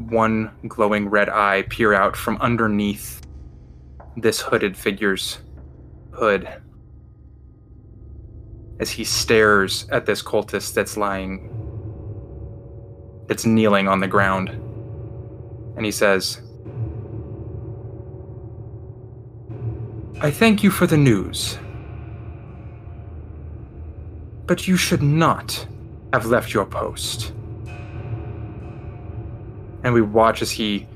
one 0.08 0.50
glowing 0.66 1.08
red 1.08 1.28
eye 1.28 1.62
peer 1.68 1.92
out 1.92 2.16
from 2.16 2.38
underneath 2.38 3.20
this 4.16 4.40
hooded 4.40 4.76
figure's 4.76 5.38
hood 6.12 6.48
as 8.78 8.90
he 8.90 9.04
stares 9.04 9.86
at 9.90 10.06
this 10.06 10.22
cultist 10.22 10.72
that's 10.72 10.96
lying, 10.96 11.50
that's 13.28 13.44
kneeling 13.44 13.88
on 13.88 14.00
the 14.00 14.08
ground. 14.08 14.48
And 15.76 15.84
he 15.84 15.92
says, 15.92 16.40
I 20.22 20.30
thank 20.30 20.62
you 20.62 20.70
for 20.70 20.86
the 20.86 20.96
news. 20.96 21.58
But 24.46 24.66
you 24.66 24.76
should 24.78 25.02
not 25.02 25.66
have 26.12 26.26
left 26.26 26.54
your 26.54 26.64
post. 26.64 27.32
And 29.84 29.94
we 29.94 30.02
watch 30.02 30.42
as 30.42 30.50
he 30.50 30.86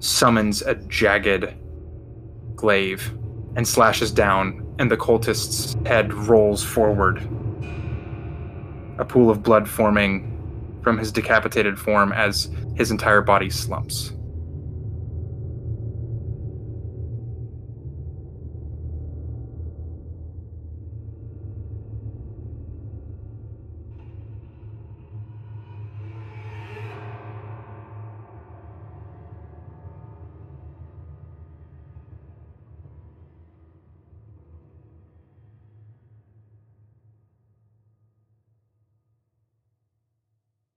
summons 0.00 0.62
a 0.62 0.74
jagged 0.74 1.54
glaive 2.54 3.12
and 3.56 3.66
slashes 3.66 4.10
down, 4.10 4.62
and 4.78 4.90
the 4.90 4.96
cultist's 4.96 5.74
head 5.86 6.12
rolls 6.12 6.62
forward. 6.62 7.26
A 8.98 9.04
pool 9.04 9.30
of 9.30 9.42
blood 9.42 9.68
forming 9.68 10.32
from 10.82 10.98
his 10.98 11.10
decapitated 11.10 11.78
form 11.78 12.12
as 12.12 12.50
his 12.74 12.90
entire 12.90 13.22
body 13.22 13.48
slumps. 13.50 14.12